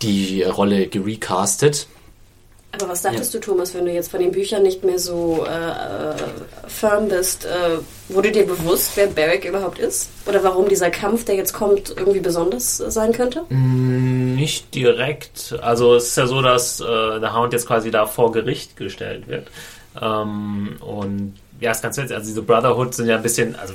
die 0.00 0.42
Rolle 0.42 0.86
gerecastet. 0.86 1.86
Aber 2.70 2.90
was 2.90 3.00
dachtest 3.00 3.32
du, 3.32 3.40
Thomas, 3.40 3.74
wenn 3.74 3.86
du 3.86 3.92
jetzt 3.92 4.10
von 4.10 4.20
den 4.20 4.30
Büchern 4.30 4.62
nicht 4.62 4.84
mehr 4.84 4.98
so 4.98 5.46
äh, 5.48 6.10
äh, 6.10 6.14
firm 6.66 7.08
bist? 7.08 7.46
Äh, 7.46 7.78
wurde 8.08 8.30
dir 8.30 8.46
bewusst, 8.46 8.92
wer 8.94 9.06
Barrick 9.06 9.46
überhaupt 9.46 9.78
ist? 9.78 10.10
Oder 10.26 10.44
warum 10.44 10.68
dieser 10.68 10.90
Kampf, 10.90 11.24
der 11.24 11.36
jetzt 11.36 11.54
kommt, 11.54 11.94
irgendwie 11.96 12.20
besonders 12.20 12.78
äh, 12.80 12.90
sein 12.90 13.12
könnte? 13.12 13.44
Nicht 13.48 14.74
direkt. 14.74 15.56
Also 15.62 15.94
es 15.94 16.08
ist 16.08 16.16
ja 16.18 16.26
so, 16.26 16.42
dass 16.42 16.80
äh, 16.80 16.84
der 16.84 17.34
Hound 17.34 17.54
jetzt 17.54 17.66
quasi 17.66 17.90
da 17.90 18.04
vor 18.04 18.32
Gericht 18.32 18.76
gestellt 18.76 19.28
wird. 19.28 19.48
Ähm, 20.00 20.76
und 20.80 21.36
ja, 21.60 21.70
ist 21.70 21.82
ganz 21.82 21.96
witzig. 21.96 22.14
Also 22.14 22.28
diese 22.28 22.42
Brotherhood 22.42 22.94
sind 22.94 23.06
ja 23.06 23.16
ein 23.16 23.22
bisschen, 23.22 23.56
also, 23.56 23.72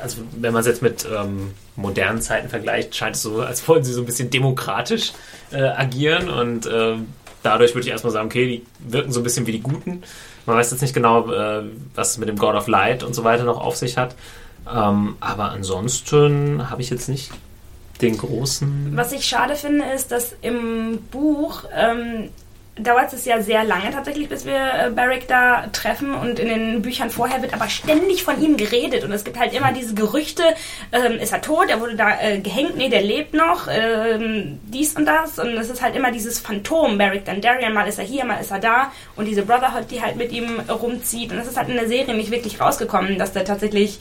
also 0.00 0.16
wenn 0.32 0.52
man 0.52 0.62
es 0.62 0.66
jetzt 0.66 0.82
mit 0.82 1.06
ähm, 1.06 1.52
modernen 1.76 2.20
Zeiten 2.20 2.48
vergleicht, 2.48 2.96
scheint 2.96 3.14
es 3.14 3.22
so, 3.22 3.40
als 3.40 3.66
wollten 3.68 3.84
sie 3.84 3.92
so 3.92 4.02
ein 4.02 4.06
bisschen 4.06 4.30
demokratisch 4.30 5.12
äh, 5.52 5.62
agieren 5.62 6.28
und 6.28 6.66
äh, 6.66 6.96
dadurch 7.44 7.74
würde 7.74 7.86
ich 7.86 7.92
erstmal 7.92 8.12
sagen, 8.12 8.26
okay, 8.26 8.46
die 8.46 8.90
wirken 8.92 9.12
so 9.12 9.20
ein 9.20 9.22
bisschen 9.22 9.46
wie 9.46 9.52
die 9.52 9.60
Guten. 9.60 10.02
Man 10.46 10.56
weiß 10.56 10.70
jetzt 10.70 10.80
nicht 10.80 10.94
genau, 10.94 11.30
äh, 11.30 11.62
was 11.94 12.12
es 12.12 12.18
mit 12.18 12.28
dem 12.28 12.36
God 12.36 12.54
of 12.54 12.66
Light 12.66 13.02
und 13.02 13.14
so 13.14 13.22
weiter 13.24 13.44
noch 13.44 13.60
auf 13.60 13.76
sich 13.76 13.96
hat. 13.96 14.16
Ähm, 14.72 15.16
aber 15.20 15.50
ansonsten 15.50 16.70
habe 16.70 16.82
ich 16.82 16.90
jetzt 16.90 17.08
nicht 17.08 17.30
den 18.00 18.16
großen. 18.16 18.92
Was 18.96 19.12
ich 19.12 19.24
schade 19.24 19.54
finde, 19.54 19.84
ist, 19.94 20.10
dass 20.10 20.34
im 20.42 20.98
Buch 21.10 21.64
ähm, 21.74 22.30
dauert 22.76 23.12
es 23.12 23.24
ja 23.24 23.40
sehr 23.40 23.62
lange 23.62 23.90
tatsächlich, 23.90 24.28
bis 24.28 24.44
wir 24.44 24.56
äh, 24.56 24.90
Barrick 24.90 25.28
da 25.28 25.68
treffen. 25.68 26.14
Und 26.14 26.38
in 26.38 26.48
den 26.48 26.82
Büchern 26.82 27.10
vorher 27.10 27.40
wird 27.42 27.54
aber 27.54 27.68
ständig 27.68 28.24
von 28.24 28.42
ihm 28.42 28.56
geredet. 28.56 29.04
Und 29.04 29.12
es 29.12 29.24
gibt 29.24 29.38
halt 29.38 29.52
immer 29.52 29.72
diese 29.72 29.94
Gerüchte, 29.94 30.42
ähm, 30.92 31.18
ist 31.18 31.32
er 31.32 31.40
tot, 31.40 31.68
er 31.68 31.80
wurde 31.80 31.94
da 31.94 32.20
äh, 32.20 32.40
gehängt, 32.40 32.76
nee, 32.76 32.88
der 32.88 33.02
lebt 33.02 33.34
noch, 33.34 33.68
ähm, 33.70 34.58
dies 34.64 34.96
und 34.96 35.06
das. 35.06 35.38
Und 35.38 35.56
es 35.56 35.70
ist 35.70 35.82
halt 35.82 35.94
immer 35.94 36.10
dieses 36.10 36.40
Phantom, 36.40 36.98
Barrick 36.98 37.24
Dondarrion, 37.24 37.72
mal 37.72 37.86
ist 37.86 37.98
er 37.98 38.04
hier, 38.04 38.24
mal 38.24 38.40
ist 38.40 38.50
er 38.50 38.58
da. 38.58 38.92
Und 39.14 39.26
diese 39.26 39.42
Brotherhood, 39.42 39.90
die 39.90 40.02
halt 40.02 40.16
mit 40.16 40.32
ihm 40.32 40.60
rumzieht. 40.68 41.32
Und 41.32 41.38
es 41.38 41.46
ist 41.46 41.56
halt 41.56 41.68
in 41.68 41.76
der 41.76 41.88
Serie 41.88 42.14
nicht 42.14 42.32
wirklich 42.32 42.60
rausgekommen, 42.60 43.18
dass 43.18 43.32
der 43.32 43.44
tatsächlich 43.44 44.00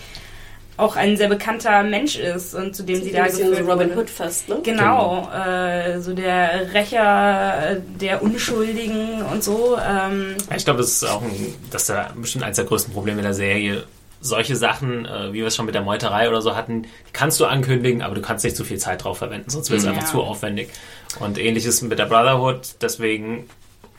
auch 0.77 0.95
ein 0.95 1.17
sehr 1.17 1.29
bekannter 1.29 1.83
Mensch 1.83 2.17
ist 2.17 2.55
und 2.55 2.75
zu 2.75 2.83
dem 2.83 3.01
sie 3.03 3.11
da 3.11 3.23
bisschen 3.25 3.45
so 3.45 3.51
geführt 3.51 3.69
Robin. 3.69 3.97
Hood 3.97 4.09
fast, 4.09 4.49
ne? 4.49 4.57
Genau, 4.63 5.29
äh, 5.31 5.99
so 5.99 6.13
der 6.13 6.73
Rächer 6.73 7.77
der 8.01 8.23
Unschuldigen 8.23 9.21
und 9.31 9.43
so. 9.43 9.77
Ähm, 9.77 10.35
Ich 10.55 10.65
glaube, 10.65 10.79
das 10.79 10.91
ist 10.91 11.03
auch 11.09 11.21
ein, 11.21 11.53
das 11.71 11.83
ist 11.83 11.89
ja 11.89 12.09
bestimmt 12.15 12.43
eines 12.43 12.55
der 12.57 12.65
größten 12.65 12.93
Probleme 12.93 13.21
der 13.21 13.33
Serie. 13.33 13.83
Solche 14.21 14.55
Sachen, 14.55 15.05
äh, 15.05 15.29
wie 15.33 15.39
wir 15.39 15.47
es 15.47 15.55
schon 15.55 15.65
mit 15.65 15.75
der 15.75 15.81
Meuterei 15.81 16.29
oder 16.29 16.41
so 16.41 16.55
hatten, 16.55 16.83
die 16.83 16.89
kannst 17.11 17.39
du 17.39 17.45
ankündigen, 17.45 18.01
aber 18.01 18.15
du 18.15 18.21
kannst 18.21 18.45
nicht 18.45 18.55
zu 18.55 18.63
viel 18.63 18.77
Zeit 18.79 19.03
drauf 19.03 19.17
verwenden, 19.17 19.49
sonst 19.49 19.69
wird 19.69 19.79
es 19.79 19.85
Ja. 19.85 19.91
einfach 19.91 20.09
zu 20.09 20.21
aufwendig. 20.21 20.69
Und 21.19 21.37
ähnliches 21.37 21.81
mit 21.81 21.99
der 21.99 22.05
Brotherhood, 22.05 22.61
deswegen 22.81 23.47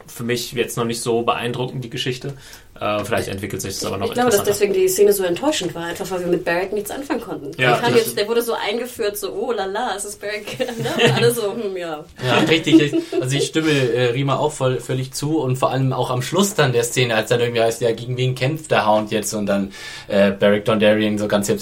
für 0.07 0.25
mich 0.25 0.53
jetzt 0.53 0.77
noch 0.77 0.85
nicht 0.85 1.01
so 1.03 1.23
beeindruckend 1.23 1.85
die 1.85 1.91
Geschichte. 1.91 2.35
Äh, 2.81 3.05
vielleicht 3.05 3.29
entwickelt 3.29 3.63
sich 3.63 3.75
das 3.75 3.85
aber 3.85 3.99
noch 3.99 4.07
Ich 4.07 4.15
glaube, 4.15 4.31
dass 4.31 4.43
deswegen 4.43 4.73
die 4.73 4.89
Szene 4.89 5.13
so 5.13 5.23
enttäuschend 5.23 5.75
war, 5.75 5.85
einfach 5.85 6.11
weil 6.11 6.21
wir 6.21 6.27
mit 6.27 6.45
Barrick 6.45 6.73
nichts 6.73 6.91
anfangen 6.91 7.21
konnten. 7.21 7.51
Ja, 7.61 7.81
jetzt, 7.89 8.19
der 8.19 8.27
wurde 8.27 8.43
so 8.43 8.55
eingeführt, 8.55 9.17
so, 9.17 9.33
oh 9.33 9.53
lala, 9.53 9.95
es 9.97 10.05
ist 10.05 10.21
Barrick. 10.21 10.59
ne? 10.59 10.91
Und 11.05 11.13
alle 11.17 11.31
so, 11.31 11.55
hm, 11.55 11.77
ja. 11.77 12.05
Ja, 12.27 12.39
richtig. 12.49 12.95
Also 13.21 13.37
ich 13.37 13.47
stimme 13.47 13.71
äh, 13.71 14.11
Rima 14.11 14.37
auch 14.37 14.53
voll, 14.53 14.81
völlig 14.81 15.13
zu 15.13 15.39
und 15.39 15.57
vor 15.57 15.71
allem 15.71 15.93
auch 15.93 16.11
am 16.11 16.21
Schluss 16.21 16.55
dann 16.55 16.73
der 16.73 16.85
Szene, 16.85 17.15
als 17.15 17.29
dann 17.29 17.41
irgendwie 17.41 17.63
heißt, 17.63 17.81
ja, 17.81 17.93
gegen 17.93 18.17
wen 18.17 18.35
kämpft 18.35 18.71
der 18.71 18.87
Hound 18.87 19.13
jetzt 19.13 19.33
und 19.35 19.47
dann 19.47 19.73
äh, 20.09 20.33
Beric 20.33 20.65
Dondarrion 20.65 21.17
so 21.19 21.29
ganz 21.29 21.49
ja, 21.49 21.55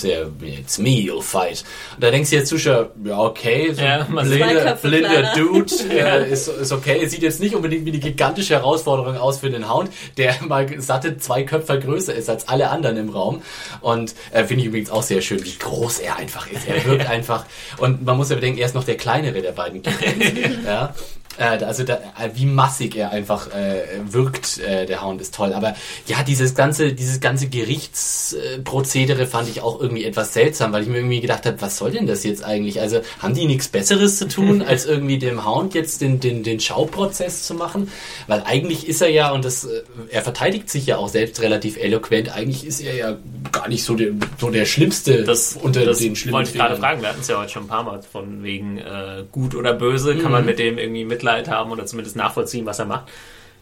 it's 0.42 0.78
me, 0.78 0.90
you'll 0.90 1.22
fight. 1.22 1.64
Und 1.94 2.02
da 2.04 2.10
denkst 2.10 2.30
du 2.30 2.36
jetzt 2.36 2.48
Zuschauer, 2.48 2.90
ja, 3.04 3.18
okay, 3.20 3.72
so 3.72 3.82
Ja, 3.82 4.04
blinder, 4.04 4.78
blinder. 4.80 5.32
Dude 5.34 5.72
äh, 5.90 6.30
ist, 6.32 6.48
ist 6.48 6.72
okay. 6.72 7.00
Es 7.02 7.10
sieht 7.10 7.22
jetzt 7.22 7.40
nicht 7.40 7.54
unbedingt 7.54 7.84
wie 7.84 7.90
eine 7.90 7.98
gigantische 7.98 8.54
Herausforderung 8.54 9.16
aus 9.16 9.38
für 9.40 9.50
den 9.50 9.72
Hound, 9.72 9.90
der 10.16 10.34
mal 10.42 10.66
satte 11.02 11.18
zwei 11.18 11.42
Köpfe 11.42 11.78
größer 11.78 12.14
ist 12.14 12.30
als 12.30 12.48
alle 12.48 12.70
anderen 12.70 12.96
im 12.96 13.10
Raum. 13.10 13.42
Und 13.80 14.14
äh, 14.32 14.44
finde 14.44 14.62
ich 14.62 14.68
übrigens 14.68 14.90
auch 14.90 15.02
sehr 15.02 15.20
schön, 15.20 15.44
wie 15.44 15.56
groß 15.58 15.98
er 15.98 16.16
einfach 16.16 16.50
ist. 16.50 16.66
Er 16.68 16.84
wirkt 16.84 17.06
einfach, 17.10 17.46
und 17.78 18.04
man 18.04 18.16
muss 18.16 18.30
ja 18.30 18.36
bedenken, 18.36 18.58
er 18.58 18.66
ist 18.66 18.74
noch 18.74 18.84
der 18.84 18.96
kleinere 18.96 19.42
der 19.42 19.52
beiden 19.52 19.82
Kinder. 19.82 20.64
ja. 20.64 20.94
Äh, 21.38 21.64
also 21.64 21.84
da, 21.84 21.94
äh, 21.94 22.30
wie 22.34 22.46
massig 22.46 22.96
er 22.96 23.10
einfach 23.10 23.48
äh, 23.54 23.82
wirkt, 24.04 24.58
äh, 24.58 24.86
der 24.86 25.02
Hound 25.02 25.20
ist 25.20 25.34
toll. 25.34 25.52
Aber 25.52 25.74
ja, 26.06 26.22
dieses 26.22 26.54
ganze, 26.54 26.92
dieses 26.92 27.20
ganze 27.20 27.48
Gerichtsprozedere 27.48 29.26
fand 29.26 29.48
ich 29.48 29.60
auch 29.60 29.80
irgendwie 29.80 30.04
etwas 30.04 30.32
seltsam, 30.32 30.72
weil 30.72 30.82
ich 30.82 30.88
mir 30.88 30.96
irgendwie 30.98 31.20
gedacht 31.20 31.46
habe, 31.46 31.60
was 31.60 31.76
soll 31.78 31.90
denn 31.92 32.06
das 32.06 32.24
jetzt 32.24 32.44
eigentlich? 32.44 32.80
Also 32.80 33.00
haben 33.20 33.34
die 33.34 33.46
nichts 33.46 33.68
Besseres 33.68 34.18
zu 34.18 34.28
tun, 34.28 34.62
als 34.66 34.86
irgendwie 34.86 35.18
dem 35.18 35.46
Hound 35.46 35.74
jetzt 35.74 36.00
den, 36.00 36.20
den, 36.20 36.42
den 36.42 36.60
Schauprozess 36.60 37.42
zu 37.44 37.54
machen? 37.54 37.90
Weil 38.26 38.42
eigentlich 38.44 38.88
ist 38.88 39.00
er 39.02 39.08
ja, 39.08 39.30
und 39.32 39.44
das, 39.44 39.64
äh, 39.64 39.82
er 40.10 40.22
verteidigt 40.22 40.70
sich 40.70 40.86
ja 40.86 40.96
auch 40.98 41.08
selbst 41.08 41.40
relativ 41.42 41.76
eloquent, 41.76 42.34
eigentlich 42.34 42.66
ist 42.66 42.80
er 42.80 42.94
ja 42.94 43.16
gar 43.50 43.68
nicht 43.68 43.84
so 43.84 43.94
der, 43.94 44.08
so 44.38 44.50
der 44.50 44.64
Schlimmste 44.64 45.24
Das, 45.24 45.56
unter 45.60 45.84
das 45.84 45.98
den 45.98 46.16
schlimmen 46.16 46.34
wollte 46.34 46.50
ich 46.50 46.56
gerade 46.56 46.76
fragen. 46.76 47.02
Wir 47.02 47.08
hatten 47.08 47.20
es 47.20 47.28
ja 47.28 47.38
heute 47.38 47.50
schon 47.52 47.64
ein 47.64 47.68
paar 47.68 47.82
Mal 47.84 48.00
von 48.02 48.42
wegen 48.42 48.78
äh, 48.78 49.24
gut 49.30 49.54
oder 49.54 49.72
böse. 49.74 50.14
Kann 50.16 50.26
Mhm. 50.26 50.30
man 50.32 50.46
mit 50.46 50.58
dem 50.58 50.78
irgendwie 50.78 51.04
Mitleid 51.22 51.48
haben 51.48 51.70
oder 51.70 51.86
zumindest 51.86 52.16
nachvollziehen, 52.16 52.66
was 52.66 52.78
er 52.78 52.86
macht. 52.86 53.08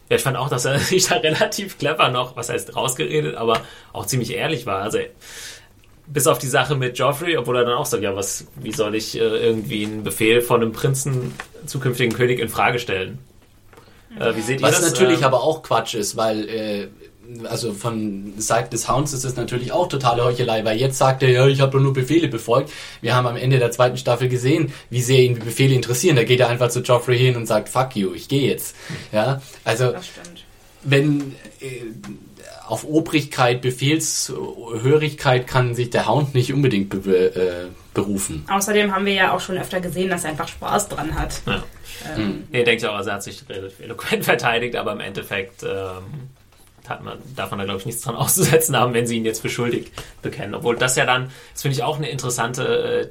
Ja, 0.09 0.17
ich 0.17 0.23
fand 0.23 0.37
auch, 0.37 0.49
dass 0.49 0.65
er 0.65 0.79
sich 0.79 1.07
da 1.07 1.17
relativ 1.17 1.79
clever 1.79 2.09
noch, 2.09 2.37
was 2.37 2.49
heißt 2.49 2.75
rausgeredet, 2.75 3.37
aber 3.37 3.61
auch 3.93 4.07
ziemlich 4.07 4.35
ehrlich 4.35 4.67
war. 4.67 4.83
Also 4.83 4.99
bis 6.07 6.27
auf 6.27 6.39
die 6.39 6.49
Sache 6.49 6.75
mit 6.75 6.99
Joffrey, 6.99 7.37
obwohl 7.37 7.59
er 7.59 7.65
dann 7.65 7.75
auch 7.75 7.87
sagt, 7.87 8.03
ja, 8.03 8.17
was, 8.17 8.47
wie 8.57 8.73
soll 8.73 8.97
ich 8.97 9.17
äh, 9.17 9.21
irgendwie 9.21 9.85
einen 9.85 10.03
Befehl 10.03 10.41
von 10.41 10.61
einem 10.61 10.73
Prinzen, 10.73 11.35
zukünftigen 11.67 12.13
König 12.13 12.41
in 12.41 12.49
Frage 12.49 12.81
stellen? 12.81 13.19
Äh, 14.19 14.35
wie 14.35 14.41
seht 14.41 14.61
ihr 14.61 14.67
Was 14.67 14.81
das? 14.81 14.91
natürlich 14.91 15.21
Ähm, 15.21 15.27
aber 15.27 15.43
auch 15.45 15.63
Quatsch 15.63 15.95
ist, 15.95 16.17
weil 16.17 16.49
äh, 16.49 16.89
also 17.49 17.73
von 17.73 18.35
Seite 18.39 18.71
des 18.71 18.89
Hounds 18.89 19.13
ist 19.13 19.25
es 19.25 19.37
natürlich 19.37 19.73
auch 19.73 19.89
totale 19.89 20.25
Heuchelei, 20.25 20.65
weil 20.65 20.79
jetzt 20.79 20.99
sagt 20.99 21.23
er, 21.23 21.31
ja, 21.31 21.47
ich 21.47 21.61
habe 21.61 21.73
doch 21.73 21.81
nur 21.81 21.93
Befehle 21.93 22.29
befolgt. 22.29 22.73
Wir 23.01 23.15
haben 23.15 23.27
am 23.27 23.37
Ende 23.37 23.59
der 23.59 23.71
zweiten 23.71 23.97
Staffel 23.97 24.29
gesehen, 24.29 24.73
wie 24.91 25.03
sehr 25.03 25.21
ihn 25.21 25.35
die 25.35 25.41
Befehle 25.41 25.75
interessieren. 25.75 26.17
Da 26.17 26.25
geht 26.25 26.41
er 26.41 26.49
einfach 26.49 26.71
zu 26.71 26.81
Joffrey 26.81 27.19
hin 27.19 27.37
und 27.37 27.47
sagt, 27.47 27.69
fuck 27.69 27.97
you, 27.97 28.15
ich 28.15 28.29
gehe 28.29 28.49
jetzt. 28.49 28.75
Ja, 29.13 29.41
also 29.65 29.95
wenn 30.83 31.35
äh, 31.61 31.67
auf 32.67 32.85
Obrigkeit, 32.85 33.61
Befehlshörigkeit 33.61 35.47
kann 35.47 35.75
sich 35.75 35.91
der 35.91 36.07
Hound 36.07 36.35
nicht 36.35 36.53
unbedingt 36.53 36.89
be 36.89 37.35
äh, 37.35 37.69
berufen. 37.93 38.45
Außerdem 38.49 38.95
haben 38.95 39.05
wir 39.05 39.15
ja 39.15 39.35
auch 39.35 39.41
schon 39.41 39.59
öfter 39.59 39.81
gesehen, 39.81 40.11
dass 40.11 40.25
er 40.25 40.31
einfach 40.31 40.47
Spaß 40.47 40.89
dran 40.89 41.19
hat. 41.19 41.43
Ja. 41.47 41.65
Nee, 42.51 42.65
denke 42.65 42.77
ich 42.77 42.87
auch, 42.87 42.95
also 42.95 43.11
er 43.11 43.17
hat 43.17 43.23
sich 43.25 43.43
relativ 43.49 43.81
eloquent 43.81 44.25
verteidigt, 44.25 44.77
aber 44.77 44.93
im 44.93 45.01
Endeffekt 45.01 45.65
ähm, 45.65 46.31
hat 46.91 47.03
man, 47.03 47.19
darf 47.37 47.51
man 47.51 47.61
da, 47.61 47.65
glaube 47.65 47.81
ich, 47.81 47.87
nichts 47.87 48.03
dran 48.03 48.17
auszusetzen 48.17 48.77
haben, 48.77 48.93
wenn 48.93 49.07
sie 49.07 49.17
ihn 49.17 49.25
jetzt 49.25 49.41
für 49.41 49.49
schuldig 49.49 49.91
bekennen. 50.21 50.55
Obwohl 50.55 50.77
das 50.77 50.97
ja 50.97 51.07
dann, 51.07 51.31
das 51.53 51.63
finde 51.63 51.77
ich 51.77 51.83
auch 51.83 51.97
eine 51.97 52.11
interessante, 52.11 52.65
äh, 52.65 53.09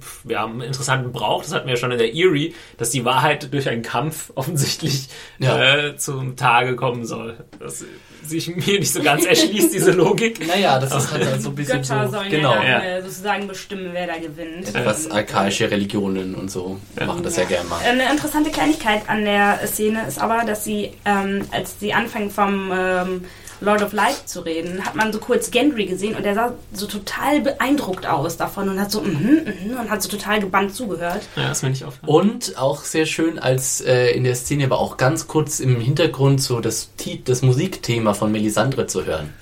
Te- 0.00 0.32
ja, 0.32 0.44
einen 0.44 0.60
interessanten 0.62 1.12
Brauch, 1.12 1.42
das 1.42 1.52
hatten 1.54 1.66
wir 1.66 1.74
ja 1.74 1.80
schon 1.80 1.92
in 1.92 1.98
der 1.98 2.12
Eerie, 2.12 2.54
dass 2.78 2.90
die 2.90 3.04
Wahrheit 3.04 3.52
durch 3.52 3.68
einen 3.68 3.82
Kampf 3.82 4.30
offensichtlich 4.34 5.08
Ja. 5.38 5.76
äh, 5.88 5.96
zum 5.96 6.36
Tage 6.36 6.76
kommen 6.76 7.04
soll. 7.06 7.36
Das 7.58 7.84
sich 8.22 8.48
mir 8.54 8.78
nicht 8.78 8.92
so 8.92 9.02
ganz 9.02 9.24
erschließt, 9.24 9.72
diese 9.72 9.92
Logik. 9.92 10.46
Naja, 10.46 10.78
das 10.78 10.94
ist 10.94 11.10
halt 11.12 11.40
so 11.40 11.48
ein 11.48 11.54
bisschen 11.54 11.80
Götter 11.80 12.06
so, 12.06 12.12
sollen 12.18 12.30
genau. 12.30 12.54
ja, 12.54 12.62
Ja. 12.64 12.78
dann, 12.78 12.82
äh, 12.86 13.02
sozusagen 13.02 13.46
bestimmen, 13.48 13.90
wer 13.92 14.06
da 14.06 14.18
gewinnt. 14.18 14.74
Etwas 14.74 15.10
archaische 15.10 15.70
Religionen 15.70 16.34
und 16.34 16.50
so 16.50 16.78
machen 16.98 17.22
das 17.22 17.36
ja, 17.36 17.44
gerne 17.44 17.68
mal. 17.68 17.78
Eine 17.82 18.10
interessante 18.10 18.50
Kleinigkeit 18.50 19.08
an 19.08 19.24
der 19.24 19.60
Szene 19.66 20.06
ist 20.06 20.20
aber, 20.20 20.44
dass 20.46 20.64
sie, 20.64 20.92
ähm, 21.06 21.46
als 21.50 21.80
sie 21.80 21.94
anfangen 21.94 22.30
vom 22.30 22.70
ähm, 22.72 23.24
Lord 23.60 23.82
of 23.82 23.92
Light 23.92 24.28
zu 24.28 24.40
reden, 24.40 24.84
hat 24.84 24.94
man 24.94 25.12
so 25.12 25.18
kurz 25.18 25.50
Gendry 25.50 25.86
gesehen 25.86 26.14
und 26.16 26.24
der 26.24 26.34
sah 26.34 26.52
so 26.72 26.86
total 26.86 27.40
beeindruckt 27.40 28.06
aus 28.06 28.36
davon 28.36 28.68
und 28.68 28.80
hat 28.80 28.90
so 28.90 29.02
mhm, 29.02 29.42
mhm, 29.44 29.78
und 29.78 29.90
hat 29.90 30.02
so 30.02 30.08
total 30.08 30.40
gebannt 30.40 30.74
zugehört. 30.74 31.22
Ja, 31.36 31.48
das 31.48 31.60
finde 31.60 31.76
ich 31.76 31.84
aufgefallen. 31.84 32.30
Und 32.30 32.58
auch 32.58 32.84
sehr 32.84 33.06
schön, 33.06 33.38
als 33.38 33.80
äh, 33.80 34.10
in 34.10 34.24
der 34.24 34.34
Szene 34.34 34.64
aber 34.64 34.78
auch 34.78 34.96
ganz 34.96 35.26
kurz 35.26 35.60
im 35.60 35.80
Hintergrund 35.80 36.42
so 36.42 36.60
das, 36.60 36.90
das 37.24 37.42
Musikthema 37.42 38.14
von 38.14 38.32
Melisandre 38.32 38.86
zu 38.86 39.04
hören. 39.04 39.32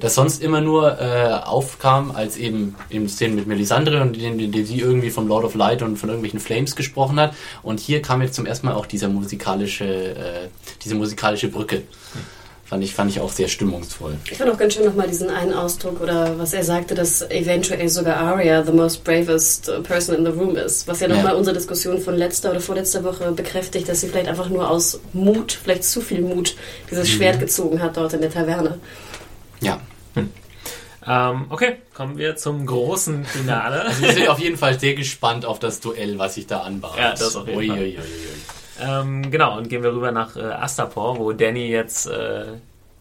das 0.00 0.14
sonst 0.14 0.42
immer 0.42 0.60
nur 0.60 1.00
äh, 1.00 1.32
aufkam, 1.44 2.10
als 2.10 2.36
eben 2.36 2.76
in 2.88 3.08
Szenen 3.08 3.36
mit 3.36 3.46
Melisandre 3.46 4.02
und 4.02 4.16
in 4.16 4.38
denen 4.38 4.66
sie 4.66 4.80
irgendwie 4.80 5.10
vom 5.10 5.28
Lord 5.28 5.44
of 5.44 5.54
Light 5.54 5.82
und 5.82 5.96
von 5.96 6.08
irgendwelchen 6.08 6.40
Flames 6.40 6.76
gesprochen 6.76 7.18
hat. 7.20 7.34
Und 7.62 7.80
hier 7.80 8.02
kam 8.02 8.22
jetzt 8.22 8.34
zum 8.34 8.46
ersten 8.46 8.66
Mal 8.66 8.74
auch 8.74 8.86
dieser 8.86 9.08
musikalische, 9.08 9.84
äh, 9.84 10.48
diese 10.82 10.94
musikalische 10.94 11.48
Brücke. 11.48 11.82
Fand 12.68 12.82
ich, 12.82 12.94
fand 12.94 13.10
ich 13.12 13.20
auch 13.20 13.30
sehr 13.30 13.46
stimmungsvoll. 13.46 14.16
Ich 14.28 14.38
fand 14.38 14.50
auch 14.50 14.58
ganz 14.58 14.74
schön 14.74 14.84
nochmal 14.84 15.06
diesen 15.06 15.30
einen 15.30 15.54
Ausdruck 15.54 16.00
oder 16.00 16.36
was 16.36 16.52
er 16.52 16.64
sagte, 16.64 16.96
dass 16.96 17.22
eventuell 17.30 17.88
sogar 17.88 18.16
Arya 18.16 18.64
the 18.64 18.72
most 18.72 19.04
bravest 19.04 19.70
person 19.84 20.16
in 20.16 20.24
the 20.26 20.32
room 20.32 20.56
ist. 20.56 20.88
Was 20.88 20.98
ja 20.98 21.06
nochmal 21.06 21.32
Ja. 21.32 21.38
unsere 21.38 21.54
Diskussion 21.54 22.00
von 22.00 22.16
letzter 22.16 22.50
oder 22.50 22.58
vorletzter 22.60 23.04
Woche 23.04 23.30
bekräftigt, 23.30 23.88
dass 23.88 24.00
sie 24.00 24.08
vielleicht 24.08 24.26
einfach 24.28 24.48
nur 24.48 24.68
aus 24.68 24.98
Mut, 25.12 25.52
vielleicht 25.62 25.84
zu 25.84 26.00
viel 26.00 26.22
Mut, 26.22 26.56
dieses 26.90 27.08
Schwert 27.08 27.38
gezogen 27.38 27.80
hat 27.80 27.96
dort 27.96 28.14
in 28.14 28.20
der 28.20 28.30
Taverne. 28.32 28.80
Ja. 29.60 29.78
Ähm, 31.08 31.44
okay, 31.50 31.76
kommen 31.94 32.18
wir 32.18 32.34
zum 32.34 32.66
großen 32.66 33.24
Finale. 33.26 33.82
Also 33.84 34.02
wir 34.02 34.12
sind 34.12 34.28
auf 34.28 34.40
jeden 34.40 34.56
Fall 34.56 34.80
sehr 34.80 34.94
gespannt 34.94 35.46
auf 35.46 35.60
das 35.60 35.78
Duell, 35.78 36.18
was 36.18 36.34
sich 36.34 36.48
da 36.48 36.62
anbahnt. 36.62 36.98
Ja, 36.98 37.10
das 37.12 37.36
auf 37.36 37.46
jeden 37.46 37.58
Ui, 37.58 37.68
Fall. 37.68 37.78
ui, 37.78 37.84
ui, 37.84 37.96
ui. 37.96 38.02
Ähm, 38.80 39.30
genau, 39.30 39.56
und 39.56 39.68
gehen 39.68 39.82
wir 39.82 39.92
rüber 39.92 40.12
nach 40.12 40.36
äh, 40.36 40.42
Astapor, 40.42 41.18
wo 41.18 41.32
Danny 41.32 41.68
jetzt 41.68 42.06
äh, 42.06 42.44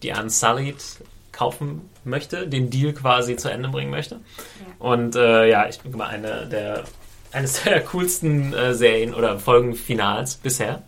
die 0.04 0.12
Unsullied 0.12 0.82
kaufen 1.32 1.90
möchte, 2.04 2.48
den 2.48 2.70
Deal 2.70 2.94
quasi 2.94 3.36
zu 3.36 3.50
Ende 3.50 3.70
bringen 3.70 3.92
möchte. 3.92 4.20
Und 4.80 5.16
äh, 5.16 5.50
ja, 5.50 5.68
ich 5.68 5.80
denke 5.80 5.98
mal, 5.98 6.08
eine 6.08 6.48
der, 6.48 6.84
eines 7.32 7.64
der 7.64 7.82
coolsten 7.82 8.54
äh, 8.54 8.74
Serien 8.74 9.14
oder 9.14 9.38
Folgenfinals 9.40 10.36
bisher. 10.36 10.84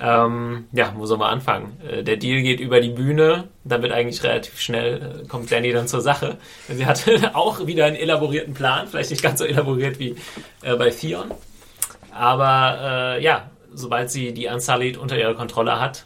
Ähm, 0.00 0.66
ja, 0.72 0.92
wo 0.96 1.04
soll 1.04 1.18
man 1.18 1.30
anfangen? 1.30 1.78
Äh, 1.86 2.02
der 2.02 2.16
Deal 2.16 2.42
geht 2.42 2.60
über 2.60 2.80
die 2.80 2.90
Bühne, 2.90 3.48
dann 3.64 3.82
wird 3.82 3.92
eigentlich 3.92 4.22
relativ 4.22 4.58
schnell, 4.58 5.22
äh, 5.24 5.28
kommt 5.28 5.52
Danny 5.52 5.70
dann 5.70 5.86
zur 5.86 6.00
Sache. 6.00 6.38
Sie 6.68 6.86
hatte 6.86 7.34
auch 7.34 7.66
wieder 7.66 7.84
einen 7.84 7.96
elaborierten 7.96 8.54
Plan, 8.54 8.88
vielleicht 8.88 9.10
nicht 9.10 9.22
ganz 9.22 9.38
so 9.38 9.44
elaboriert 9.44 9.98
wie 9.98 10.16
äh, 10.62 10.76
bei 10.76 10.90
Theon. 10.90 11.30
Aber 12.10 12.78
äh, 13.16 13.22
ja, 13.22 13.50
sobald 13.74 14.10
sie 14.10 14.32
die 14.32 14.46
Unsullied 14.46 14.96
unter 14.96 15.18
ihrer 15.18 15.34
Kontrolle 15.34 15.80
hat, 15.80 16.04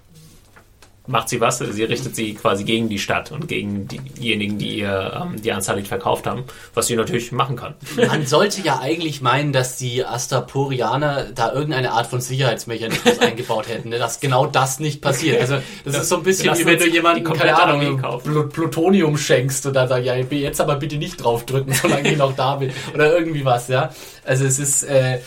macht 1.09 1.29
sie 1.29 1.41
was. 1.41 1.59
Sie 1.59 1.85
richtet 1.85 2.17
sie 2.17 2.35
quasi 2.35 2.65
gegen 2.65 2.89
die 2.89 2.99
Stadt 2.99 3.31
und 3.31 3.47
gegen 3.47 3.87
diejenigen, 3.87 4.59
die 4.59 4.81
ihr 4.81 5.23
ähm, 5.23 5.41
die 5.41 5.53
Unsullied 5.53 5.87
verkauft 5.87 6.27
haben, 6.27 6.43
was 6.75 6.89
sie 6.89 6.97
natürlich 6.97 7.31
machen 7.31 7.55
kann. 7.55 7.75
Man 7.97 8.27
sollte 8.27 8.61
ja 8.63 8.81
eigentlich 8.81 9.21
meinen, 9.21 9.53
dass 9.53 9.77
die 9.77 10.05
Astaporianer 10.05 11.27
da 11.33 11.53
irgendeine 11.53 11.93
Art 11.93 12.09
von 12.09 12.21
Sicherheitsmechanismus 12.21 13.19
eingebaut 13.21 13.69
hätten, 13.69 13.91
ne? 13.91 13.99
dass 13.99 14.19
genau 14.19 14.47
das 14.47 14.81
nicht 14.81 15.01
passiert. 15.01 15.41
Also 15.41 15.59
das 15.85 15.97
ist 15.97 16.09
so 16.09 16.17
ein 16.17 16.23
bisschen 16.25 16.53
wie 16.59 16.67
wenn 16.67 16.79
du 16.81 17.23
komplette 17.23 17.55
keine 17.55 17.63
Ahnung. 17.63 18.21
Plut- 18.25 18.53
Plutonium 18.53 19.17
schenkst 19.17 19.65
und 19.67 19.75
dann 19.75 19.89
sagst, 19.89 20.05
ja, 20.07 20.17
jetzt 20.17 20.61
aber 20.61 20.75
bitte 20.75 20.97
nicht 20.97 21.23
draufdrücken, 21.23 21.73
solange 21.73 22.11
ich 22.11 22.19
noch 22.19 22.35
da 22.35 22.57
bin. 22.57 22.73
Oder 22.93 23.17
irgendwie 23.17 23.45
was, 23.45 23.69
ja. 23.69 23.91
Also 24.25 24.45
es 24.45 24.59
ist... 24.59 24.83
Äh, 24.83 25.21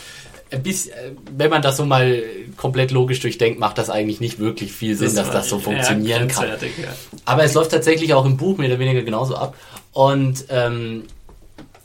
bisschen, 0.58 0.92
äh, 0.92 1.12
wenn 1.36 1.50
man 1.50 1.62
das 1.62 1.76
so 1.76 1.84
mal 1.84 2.22
komplett 2.56 2.90
logisch 2.90 3.20
durchdenkt, 3.20 3.58
macht 3.58 3.78
das 3.78 3.90
eigentlich 3.90 4.20
nicht 4.20 4.38
wirklich 4.38 4.72
viel 4.72 4.96
Sinn, 4.96 5.14
dass 5.14 5.30
das 5.30 5.48
so 5.48 5.58
funktionieren 5.58 6.28
kann. 6.28 6.48
ja. 6.48 6.88
Aber 7.24 7.44
es 7.44 7.54
läuft 7.54 7.70
tatsächlich 7.70 8.14
auch 8.14 8.24
im 8.24 8.36
Buch 8.36 8.58
mehr 8.58 8.68
oder 8.68 8.78
weniger 8.78 9.02
genauso 9.02 9.36
ab. 9.36 9.56
Und 9.92 10.44
ähm, 10.50 11.04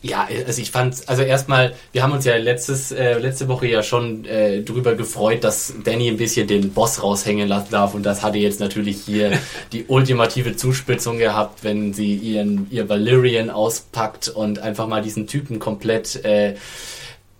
ja, 0.05 0.27
also 0.45 0.61
ich 0.61 0.69
fand, 0.69 0.95
also 1.07 1.23
erstmal, 1.23 1.73
wir 1.91 2.03
haben 2.03 2.11
uns 2.11 2.25
ja 2.25 2.35
letztes, 2.37 2.91
äh, 2.91 3.17
letzte 3.17 3.47
Woche 3.47 3.65
ja 3.67 3.81
schon 3.81 4.25
äh, 4.25 4.61
drüber 4.61 4.93
gefreut, 4.93 5.43
dass 5.43 5.73
Danny 5.83 6.09
ein 6.09 6.17
bisschen 6.17 6.47
den 6.47 6.71
Boss 6.73 7.01
raushängen 7.01 7.47
lassen 7.47 7.71
darf 7.71 7.95
und 7.95 8.03
das 8.03 8.21
hatte 8.21 8.37
jetzt 8.37 8.59
natürlich 8.59 9.01
hier 9.01 9.31
die 9.71 9.85
ultimative 9.87 10.55
Zuspitzung 10.55 11.17
gehabt, 11.17 11.63
wenn 11.63 11.93
sie 11.93 12.13
ihren 12.13 12.67
ihr 12.69 12.87
Valyrian 12.87 13.49
auspackt 13.49 14.29
und 14.29 14.59
einfach 14.59 14.87
mal 14.87 15.01
diesen 15.01 15.25
Typen 15.25 15.57
komplett 15.57 16.23
äh, 16.23 16.53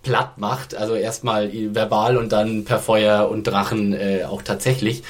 platt 0.06 0.38
macht. 0.38 0.74
Also 0.74 0.94
erstmal 0.94 1.50
verbal 1.74 2.16
und 2.16 2.30
dann 2.32 2.64
per 2.64 2.78
Feuer 2.78 3.28
und 3.28 3.44
Drachen 3.46 3.92
äh, 3.92 4.24
auch 4.24 4.42
tatsächlich. 4.42 5.02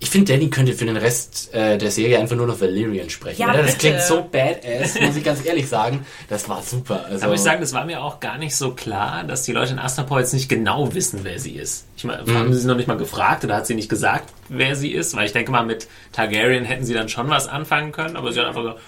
Ich 0.00 0.10
finde, 0.10 0.32
Danny 0.32 0.50
könnte 0.50 0.72
für 0.72 0.84
den 0.84 0.96
Rest 0.96 1.54
äh, 1.54 1.78
der 1.78 1.92
Serie 1.92 2.18
einfach 2.18 2.34
nur 2.34 2.48
noch 2.48 2.60
Valyrian 2.60 3.08
sprechen. 3.08 3.40
Ja, 3.40 3.50
oder? 3.50 3.62
Das 3.62 3.78
klingt 3.78 4.00
so 4.00 4.26
badass, 4.32 5.00
muss 5.00 5.14
ich 5.14 5.22
ganz 5.22 5.44
ehrlich 5.46 5.68
sagen. 5.68 6.04
Das 6.28 6.48
war 6.48 6.60
super. 6.60 7.04
Also, 7.08 7.24
Aber 7.26 7.34
ich 7.34 7.40
sagen, 7.40 7.60
das 7.60 7.72
war 7.72 7.84
mir 7.84 8.02
auch 8.02 8.18
gar 8.18 8.36
nicht 8.36 8.56
so 8.56 8.72
klar, 8.72 9.22
dass 9.22 9.44
die 9.44 9.52
Leute 9.52 9.74
in 9.74 9.78
Astapor 9.78 10.18
jetzt 10.18 10.32
nicht 10.34 10.48
genau 10.48 10.92
wissen, 10.92 11.20
wer 11.22 11.38
sie 11.38 11.52
ist. 11.52 11.84
Ich 11.96 12.02
meine, 12.02 12.24
Mhm. 12.24 12.34
haben 12.36 12.52
sie 12.52 12.66
noch 12.66 12.74
nicht 12.76 12.88
mal 12.88 12.96
gefragt 12.96 13.44
oder 13.44 13.54
hat 13.54 13.66
sie 13.68 13.76
nicht 13.76 13.88
gesagt, 13.88 14.28
wer 14.48 14.74
sie 14.74 14.90
ist? 14.90 15.14
Weil 15.14 15.26
ich 15.26 15.32
denke 15.32 15.52
mal, 15.52 15.64
mit 15.64 15.86
Targaryen 16.10 16.64
hätten 16.64 16.84
sie 16.84 16.94
dann 16.94 17.08
schon 17.08 17.28
was 17.30 17.46
anfangen 17.46 17.92
können, 17.92 18.16
aber 18.16 18.32
sie 18.32 18.40
hat 18.40 18.46
einfach 18.48 18.62
gesagt, 18.62 18.80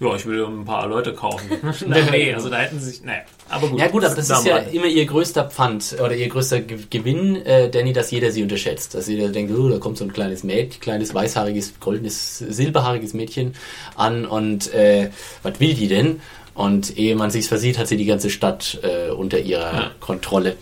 ja, 0.00 0.14
ich 0.16 0.26
will 0.26 0.44
ein 0.44 0.64
paar 0.64 0.86
Leute 0.88 1.12
kaufen. 1.14 1.48
Na, 1.86 1.98
nee, 2.10 2.32
also 2.34 2.50
da 2.50 2.58
hätten 2.58 2.80
sie 2.80 2.90
sich, 2.90 3.02
naja, 3.04 3.20
aber 3.48 3.68
gut. 3.68 3.78
ja 3.78 3.88
gut, 3.88 4.04
aber 4.04 4.14
das 4.14 4.28
ist 4.30 4.44
ja 4.44 4.56
immer 4.58 4.86
ihr 4.86 5.06
größter 5.06 5.44
Pfand 5.44 5.96
oder 6.02 6.14
ihr 6.14 6.28
größter 6.28 6.60
Ge 6.60 6.78
Gewinn, 6.90 7.36
äh, 7.44 7.70
Danny, 7.70 7.92
dass 7.92 8.10
jeder 8.10 8.30
sie 8.30 8.42
unterschätzt. 8.42 8.94
Dass 8.94 9.06
jeder 9.08 9.28
denkt, 9.28 9.52
oh, 9.56 9.68
da 9.68 9.78
kommt 9.78 9.98
so 9.98 10.04
ein 10.04 10.12
kleines 10.12 10.42
Mädchen, 10.44 10.80
kleines 10.80 11.14
weißhaariges, 11.14 11.74
goldenes, 11.80 12.38
silberhaariges 12.38 13.14
Mädchen 13.14 13.54
an 13.96 14.24
und 14.26 14.72
äh, 14.74 15.10
was 15.42 15.60
will 15.60 15.74
die 15.74 15.88
denn? 15.88 16.20
Und 16.54 16.98
ehe 16.98 17.16
man 17.16 17.30
sich's 17.30 17.48
versieht, 17.48 17.78
hat 17.78 17.88
sie 17.88 17.96
die 17.96 18.04
ganze 18.04 18.28
Stadt 18.28 18.78
äh, 18.82 19.10
unter 19.10 19.38
ihrer 19.38 19.74
Ja. 19.74 19.90
Kontrolle. 20.00 20.56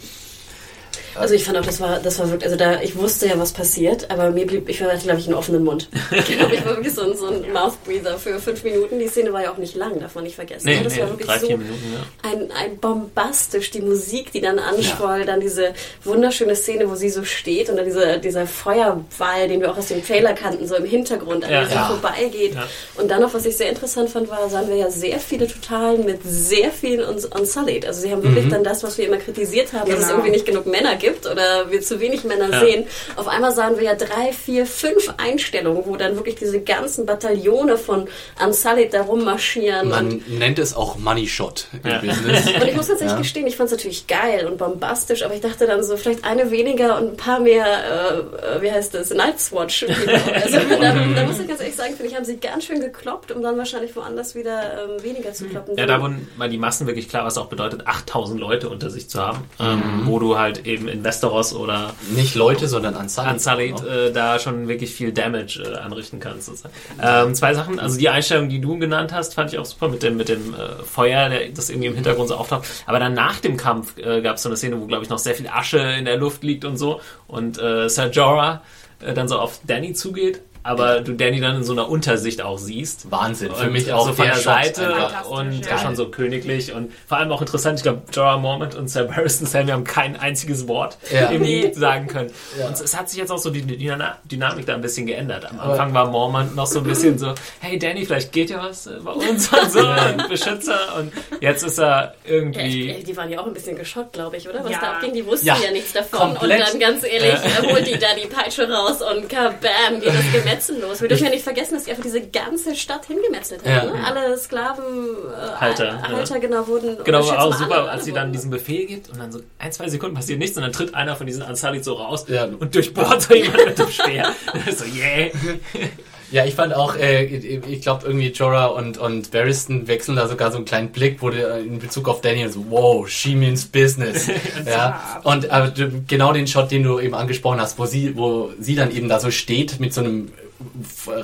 Also 1.14 1.34
ich 1.34 1.44
fand 1.44 1.58
auch, 1.58 1.64
das 1.64 1.80
war, 1.80 1.98
das 1.98 2.18
war 2.18 2.28
wirklich, 2.30 2.44
also 2.44 2.56
da, 2.56 2.80
ich 2.80 2.96
wusste 2.96 3.26
ja, 3.26 3.38
was 3.38 3.52
passiert, 3.52 4.10
aber 4.10 4.30
mir 4.30 4.46
blieb, 4.46 4.68
ich 4.68 4.80
war, 4.80 4.94
glaube 4.96 5.18
ich, 5.18 5.26
einen 5.26 5.34
offenen 5.34 5.64
Mund. 5.64 5.88
Ich 6.30 6.36
glaube, 6.38 6.54
ich 6.54 6.64
war 6.64 6.76
wirklich 6.76 6.94
so 6.94 7.02
ein, 7.02 7.16
so 7.16 7.26
ein 7.26 7.52
Mouthbreather 7.52 8.18
für 8.18 8.38
fünf 8.38 8.62
Minuten. 8.64 8.98
Die 8.98 9.08
Szene 9.08 9.32
war 9.32 9.42
ja 9.42 9.52
auch 9.52 9.56
nicht 9.58 9.74
lang, 9.74 9.98
darf 10.00 10.14
man 10.14 10.24
nicht 10.24 10.36
vergessen. 10.36 10.66
Nee, 10.66 10.80
das 10.82 10.94
nee, 10.94 11.00
war 11.02 11.08
wirklich 11.10 11.26
drei, 11.26 11.38
so 11.38 11.46
vier 11.46 11.58
Minuten, 11.58 11.94
ja. 11.94 12.30
ein, 12.30 12.50
ein 12.52 12.78
bombastisch, 12.78 13.70
die 13.70 13.80
Musik, 13.82 14.32
die 14.32 14.40
dann 14.40 14.58
anschwoll, 14.58 15.24
dann 15.24 15.40
diese 15.40 15.72
wunderschöne 16.04 16.54
Szene, 16.56 16.88
wo 16.90 16.94
sie 16.94 17.10
so 17.10 17.24
steht 17.24 17.68
und 17.68 17.76
dann 17.76 17.84
dieser, 17.86 18.18
dieser 18.18 18.46
Feuerball, 18.46 19.48
den 19.48 19.60
wir 19.60 19.70
auch 19.70 19.78
aus 19.78 19.88
dem 19.88 20.04
Trailer 20.04 20.32
kannten, 20.34 20.66
so 20.66 20.76
im 20.76 20.84
Hintergrund, 20.84 21.44
an 21.44 21.50
Ja. 21.50 21.60
dem 21.62 21.68
sie 21.68 21.74
Ja. 21.74 21.86
vorbeigeht. 21.88 22.54
Ja. 22.54 22.66
Und 22.96 23.10
dann 23.10 23.20
noch, 23.22 23.34
was 23.34 23.44
ich 23.46 23.56
sehr 23.56 23.68
interessant 23.68 24.10
fand, 24.10 24.28
war, 24.30 24.48
sahen 24.48 24.68
wir 24.68 24.76
ja 24.76 24.90
sehr 24.90 25.18
viele 25.18 25.46
Totalen 25.46 26.04
mit 26.04 26.20
sehr 26.24 26.70
vielen 26.70 27.04
Uns- 27.04 27.24
Unsullied. 27.26 27.86
Also 27.86 28.02
sie 28.02 28.10
haben 28.12 28.22
wirklich 28.22 28.46
Mhm. 28.46 28.50
dann 28.50 28.64
das, 28.64 28.82
was 28.82 28.96
wir 28.98 29.06
immer 29.06 29.16
kritisiert 29.18 29.72
haben, 29.72 29.90
dass 29.90 29.98
es 30.00 30.04
Genau. 30.06 30.18
irgendwie 30.18 30.30
nicht 30.32 30.46
genug 30.46 30.66
Männer 30.66 30.96
gibt 31.00 31.26
oder 31.26 31.70
wir 31.70 31.80
zu 31.80 31.98
wenig 31.98 32.22
Männer 32.24 32.50
Ja. 32.50 32.60
sehen. 32.60 32.84
Auf 33.16 33.26
einmal 33.26 33.52
sahen 33.52 33.76
wir 33.76 33.84
ja 33.84 33.94
drei, 33.96 34.32
vier, 34.32 34.66
fünf 34.66 35.12
Einstellungen, 35.16 35.82
wo 35.86 35.96
dann 35.96 36.14
wirklich 36.14 36.36
diese 36.36 36.60
ganzen 36.60 37.06
Bataillone 37.06 37.76
von 37.76 38.06
Unsullied 38.44 38.94
da 38.94 39.02
rummarschieren. 39.02 39.86
und 39.86 39.90
Man 39.90 40.22
nennt 40.38 40.58
es 40.60 40.74
auch 40.76 40.96
Money 40.98 41.26
Shot 41.26 41.66
im 41.82 41.90
Ja. 41.90 41.98
Business. 41.98 42.46
und 42.54 42.68
ich 42.68 42.76
muss 42.76 42.86
tatsächlich 42.86 43.10
Ja. 43.12 43.18
gestehen, 43.18 43.46
ich 43.46 43.56
fand 43.56 43.66
es 43.68 43.72
natürlich 43.72 44.06
geil 44.06 44.46
und 44.46 44.58
bombastisch, 44.58 45.24
aber 45.24 45.34
ich 45.34 45.40
dachte 45.40 45.66
dann 45.66 45.82
so, 45.82 45.96
vielleicht 45.96 46.24
eine 46.24 46.50
weniger 46.50 46.98
und 46.98 47.12
ein 47.12 47.16
paar 47.16 47.40
mehr, 47.40 47.64
äh, 47.66 48.56
äh, 48.58 48.62
wie 48.62 48.70
heißt 48.70 48.94
das, 48.94 49.10
Night's 49.10 49.50
Watch. 49.52 49.84
also 50.34 50.58
da, 50.80 50.94
da 50.94 51.24
muss 51.26 51.38
ich 51.40 51.48
ganz 51.48 51.60
ehrlich 51.60 51.74
sagen, 51.76 51.94
finde 51.96 52.10
ich, 52.10 52.14
haben 52.16 52.24
sie 52.24 52.36
ganz 52.38 52.64
schön 52.64 52.80
gekloppt, 52.80 53.32
um 53.32 53.42
dann 53.42 53.56
wahrscheinlich 53.58 53.96
woanders 53.96 54.34
wieder 54.34 54.84
ähm, 54.84 55.02
weniger 55.02 55.32
zu 55.32 55.46
kloppen. 55.46 55.76
Ja, 55.76 55.86
da 55.86 56.00
wurden 56.00 56.28
mal 56.36 56.48
die 56.50 56.58
Massen 56.58 56.86
wirklich 56.86 57.08
klar, 57.08 57.24
was 57.24 57.38
auch 57.38 57.46
bedeutet, 57.46 57.86
8000 57.86 58.38
Leute 58.38 58.68
unter 58.68 58.90
sich 58.90 59.08
zu 59.08 59.20
haben, 59.20 59.44
ähm, 59.58 60.02
wo 60.04 60.18
du 60.18 60.38
halt 60.38 60.66
eben 60.66 60.88
in 60.90 61.04
Westeros 61.04 61.54
oder 61.54 61.94
Nicht 62.14 62.34
Leute, 62.34 62.68
sondern 62.68 62.94
Unsullied. 62.96 63.32
Unsullied 63.32 63.84
äh, 63.84 64.12
da 64.12 64.38
schon 64.38 64.68
wirklich 64.68 64.92
viel 64.94 65.12
Damage 65.12 65.62
äh, 65.62 65.76
anrichten 65.76 66.20
kannst. 66.20 66.46
sozusagen. 66.46 66.74
Ähm, 67.02 67.34
zwei 67.34 67.54
Sachen, 67.54 67.78
also 67.78 67.98
die 67.98 68.08
Einstellung, 68.08 68.48
die 68.48 68.60
du 68.60 68.78
genannt 68.78 69.12
hast, 69.12 69.34
fand 69.34 69.52
ich 69.52 69.58
auch 69.58 69.64
super 69.64 69.88
mit 69.88 70.02
dem, 70.02 70.16
mit 70.16 70.28
dem 70.28 70.54
äh, 70.54 70.82
Feuer, 70.84 71.28
der, 71.28 71.48
das 71.50 71.70
irgendwie 71.70 71.88
im 71.88 71.94
Hintergrund 71.94 72.28
so 72.28 72.36
auftaucht. 72.36 72.66
Aber 72.86 72.98
dann 72.98 73.14
nach 73.14 73.40
dem 73.40 73.56
Kampf 73.56 73.96
äh, 73.98 74.20
gab 74.20 74.36
es 74.36 74.42
so 74.42 74.48
eine 74.48 74.56
Szene, 74.56 74.80
wo, 74.80 74.86
glaube 74.86 75.04
ich, 75.04 75.10
noch 75.10 75.18
sehr 75.18 75.34
viel 75.34 75.48
Asche 75.48 75.78
in 75.78 76.04
der 76.04 76.16
Luft 76.16 76.42
liegt 76.42 76.64
und 76.64 76.76
so 76.76 77.00
und 77.26 77.58
äh, 77.58 77.88
Ser 77.88 78.10
Jorah 78.10 78.62
äh, 79.00 79.14
dann 79.14 79.28
so 79.28 79.38
auf 79.38 79.60
Danny 79.66 79.92
zugeht, 79.92 80.42
aber 80.62 81.00
du 81.00 81.12
Danny 81.14 81.40
dann 81.40 81.56
in 81.56 81.64
so 81.64 81.72
einer 81.72 81.88
Untersicht 81.88 82.42
auch 82.42 82.58
siehst. 82.58 83.10
Wahnsinn. 83.10 83.54
Für 83.54 83.70
mich 83.70 83.86
so 83.86 83.92
auch 83.94 84.00
Also 84.08 84.14
von 84.14 84.26
der 84.26 84.36
Seite 84.36 84.92
und 85.28 85.64
ja. 85.66 85.78
schon 85.78 85.96
so 85.96 86.08
königlich 86.08 86.72
und 86.72 86.92
vor 87.08 87.18
allem 87.18 87.32
auch 87.32 87.40
interessant, 87.40 87.78
ich 87.78 87.82
glaube, 87.82 88.02
Jorah 88.12 88.36
Mormont 88.38 88.74
und 88.74 88.88
Sir 88.88 89.04
Barristan 89.04 89.46
Selmy 89.46 89.70
haben 89.70 89.84
kein 89.84 90.18
einziges 90.18 90.68
Wort 90.68 90.98
Ja. 91.12 91.30
irgendwie 91.30 91.72
sagen 91.74 92.06
können. 92.06 92.30
Ja. 92.58 92.66
Und 92.66 92.74
es 92.80 92.96
hat 92.96 93.08
sich 93.08 93.18
jetzt 93.18 93.30
auch 93.30 93.38
so 93.38 93.50
die 93.50 93.62
Dyna- 93.62 94.16
Dynamik 94.24 94.66
da 94.66 94.74
ein 94.74 94.80
bisschen 94.82 95.06
geändert. 95.06 95.46
Am 95.50 95.58
Anfang 95.60 95.94
war 95.94 96.06
Mormont 96.10 96.54
noch 96.54 96.66
so 96.66 96.80
ein 96.80 96.84
bisschen 96.84 97.18
so, 97.18 97.34
hey 97.60 97.78
Danny, 97.78 98.04
vielleicht 98.04 98.30
geht 98.32 98.50
ja 98.50 98.62
was 98.62 98.86
äh, 98.86 98.90
bei 99.02 99.12
uns 99.12 99.48
und 99.52 99.72
so, 99.72 99.80
und 99.80 100.28
Beschützer 100.28 100.78
und 100.98 101.12
jetzt 101.40 101.62
ist 101.62 101.78
er 101.78 102.14
irgendwie... 102.26 103.02
die 103.06 103.16
waren 103.16 103.30
ja 103.30 103.40
auch 103.40 103.46
ein 103.46 103.54
bisschen 103.54 103.76
geschockt, 103.76 104.12
glaube 104.12 104.36
ich, 104.36 104.48
oder? 104.48 104.62
Was 104.62 104.72
Ja. 104.72 104.78
da 104.80 104.92
abging, 104.92 105.14
die 105.14 105.24
wussten 105.24 105.46
Ja, 105.46 105.56
ja, 105.64 105.70
nichts 105.70 105.92
davon. 105.92 106.34
komplett. 106.34 106.60
Und 106.60 106.68
dann 106.68 106.80
ganz 106.80 107.04
ehrlich, 107.04 107.32
äh, 107.34 107.72
holt 107.72 107.86
die 107.86 107.98
da 107.98 108.08
die 108.20 108.28
Peitsche 108.28 108.70
raus 108.70 108.98
und 109.00 109.28
kabam, 109.28 110.00
geht 110.00 110.08
das 110.08 110.24
Gemetzel 110.32 110.49
los. 110.80 111.00
Wir 111.00 111.08
dürfen 111.08 111.24
ja 111.24 111.30
nicht 111.30 111.44
vergessen, 111.44 111.74
dass 111.74 111.84
die 111.84 111.90
einfach 111.90 112.02
diese 112.02 112.20
ganze 112.28 112.74
Stadt 112.74 113.06
hingemetzelt 113.06 113.62
haben. 113.64 113.88
Ja. 113.88 113.92
Ne? 113.94 114.04
Alle 114.04 114.36
Sklaven, 114.38 114.84
äh, 114.84 115.60
Halter, 115.60 116.02
Halter 116.02 116.34
ja. 116.34 116.40
genau, 116.40 116.66
wurden. 116.66 116.96
Genau, 117.04 117.26
war 117.26 117.42
auch 117.44 117.54
super, 117.54 117.82
alle- 117.82 117.90
als 117.90 118.04
sie 118.04 118.12
dann 118.12 118.32
diesen 118.32 118.50
Befehl 118.50 118.86
gibt 118.86 119.08
und 119.10 119.18
dann 119.18 119.30
so 119.32 119.40
ein, 119.58 119.72
zwei 119.72 119.88
Sekunden 119.88 120.14
passiert 120.14 120.38
nichts 120.38 120.56
und 120.56 120.62
dann 120.62 120.72
tritt 120.72 120.94
einer 120.94 121.16
von 121.16 121.26
diesen 121.26 121.42
Unsullied 121.42 121.84
so 121.84 121.94
raus 121.94 122.24
Ja. 122.28 122.44
und 122.44 122.74
durchbohrt 122.74 123.22
so 123.22 123.34
jemand 123.34 123.64
mit 123.66 123.78
dem 123.78 123.88
Speer. 123.90 124.34
so, 124.76 124.84
yeah. 124.84 125.30
Ja, 126.32 126.44
ich 126.44 126.54
fand 126.54 126.72
auch, 126.74 126.94
äh, 126.94 127.24
ich 127.24 127.82
glaube 127.82 128.06
irgendwie 128.06 128.28
Jorah 128.28 128.66
und, 128.66 128.98
und 128.98 129.32
Barristan 129.32 129.88
wechseln 129.88 130.14
da 130.14 130.28
sogar 130.28 130.52
so 130.52 130.58
einen 130.58 130.64
kleinen 130.64 130.90
Blick, 130.90 131.20
wo 131.22 131.30
der 131.30 131.58
in 131.58 131.80
Bezug 131.80 132.08
auf 132.08 132.20
Daniel 132.20 132.48
so, 132.50 132.66
wow, 132.68 133.08
she 133.08 133.34
means 133.34 133.64
business. 133.66 134.28
ja. 134.66 135.20
Und 135.24 135.46
äh, 135.46 135.72
genau 136.06 136.32
den 136.32 136.46
Shot, 136.46 136.70
den 136.70 136.84
du 136.84 137.00
eben 137.00 137.14
angesprochen 137.14 137.60
hast, 137.60 137.80
wo 137.80 137.86
sie, 137.86 138.16
wo 138.16 138.52
sie 138.60 138.76
dann 138.76 138.94
eben 138.94 139.08
da 139.08 139.18
so 139.18 139.32
steht 139.32 139.80
mit 139.80 139.92
so 139.92 140.02
einem 140.02 140.30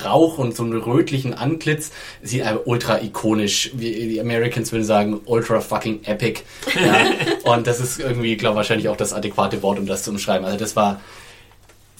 Rauch 0.05 0.39
und 0.39 0.57
so 0.57 0.63
einem 0.63 0.81
rötlichen 0.81 1.35
Antlitz, 1.35 1.91
sieht 2.23 2.43
einfach 2.43 2.63
ultra 2.65 3.01
ikonisch, 3.01 3.71
wie 3.75 4.09
die 4.09 4.21
Americans 4.21 4.73
würden 4.73 4.85
sagen, 4.85 5.21
ultra 5.25 5.61
fucking 5.61 6.05
epic. 6.05 6.43
Ja. 6.75 7.07
und 7.53 7.67
das 7.67 7.81
ist 7.81 8.01
irgendwie, 8.01 8.37
glaube 8.37 8.57
wahrscheinlich 8.57 8.89
auch 8.89 8.97
das 8.97 9.13
adäquate 9.13 9.63
Wort, 9.63 9.79
um 9.79 9.87
das 9.87 10.03
zu 10.03 10.11
umschreiben. 10.11 10.45
Also 10.45 10.59
das 10.59 10.77
war 10.77 11.01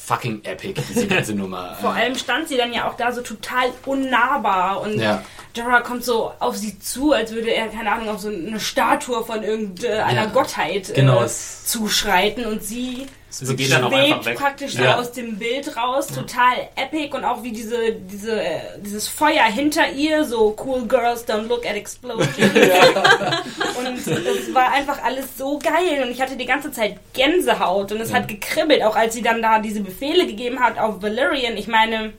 fucking 0.07 0.45
epic, 0.45 0.81
diese 0.89 1.07
ganze 1.09 1.35
Nummer. 1.35 1.77
Vor 1.81 1.93
allem 1.93 2.15
stand 2.15 2.49
sie 2.49 2.57
dann 2.57 2.73
ja 2.73 2.89
auch 2.89 2.95
da 2.95 3.13
so 3.13 3.23
total 3.23 3.71
unnahbar 3.85 4.81
und 4.81 5.01
ja. 5.01 5.23
Jorah 5.55 5.81
kommt 5.81 6.05
so 6.05 6.33
auf 6.39 6.57
sie 6.57 6.79
zu, 6.79 7.13
als 7.13 7.33
würde 7.33 7.51
er, 7.51 7.69
keine 7.69 7.91
Ahnung, 7.91 8.11
auf 8.11 8.21
so 8.21 8.29
eine 8.29 8.61
Statue 8.61 9.25
von 9.25 9.43
irgendeiner 9.43 10.13
ja. 10.13 10.27
Gottheit 10.27 10.95
genau. 10.95 11.25
äh, 11.25 11.29
zuschreiten 11.29 12.45
und 12.47 12.63
sie 12.63 13.07
Sie 13.29 13.57
geht 13.57 13.73
dann 13.73 13.85
auch 13.85 13.93
einfach 13.93 14.25
weg. 14.25 14.39
praktisch 14.39 14.75
ja. 14.75 14.95
so 14.95 15.01
aus 15.01 15.13
dem 15.13 15.37
Bild 15.37 15.77
raus, 15.77 16.07
total 16.07 16.69
epic 16.77 17.15
und 17.15 17.25
auch 17.25 17.43
wie 17.43 17.53
diese, 17.53 17.93
diese, 17.93 18.41
äh, 18.41 18.61
dieses 18.79 19.09
Feuer 19.09 19.45
hinter 19.45 19.91
ihr, 19.91 20.25
so 20.25 20.57
cool 20.65 20.87
girls 20.87 21.27
don't 21.27 21.49
look 21.49 21.67
at 21.67 21.75
explosions. 21.75 22.39
und 23.79 23.87
es 23.87 24.55
war 24.55 24.73
einfach 24.73 25.03
alles 25.03 25.37
so 25.37 25.59
geil 25.59 26.03
und 26.03 26.11
ich 26.11 26.21
hatte 26.21 26.37
die 26.37 26.47
ganze 26.47 26.71
Zeit 26.71 26.99
Gänsehaut 27.13 27.93
und 27.93 28.01
es 28.01 28.11
ja. 28.11 28.17
hat 28.17 28.29
gekribbelt, 28.29 28.83
auch 28.83 28.97
als 28.97 29.15
sie 29.15 29.23
dann 29.23 29.43
da 29.43 29.59
diese 29.59 29.81
Befehle 29.81 30.27
gegeben 30.27 30.61
hat 30.61 30.79
auf 30.79 31.03
Valyrian. 31.03 31.57
Ich 31.57 31.67
meine, 31.67 32.13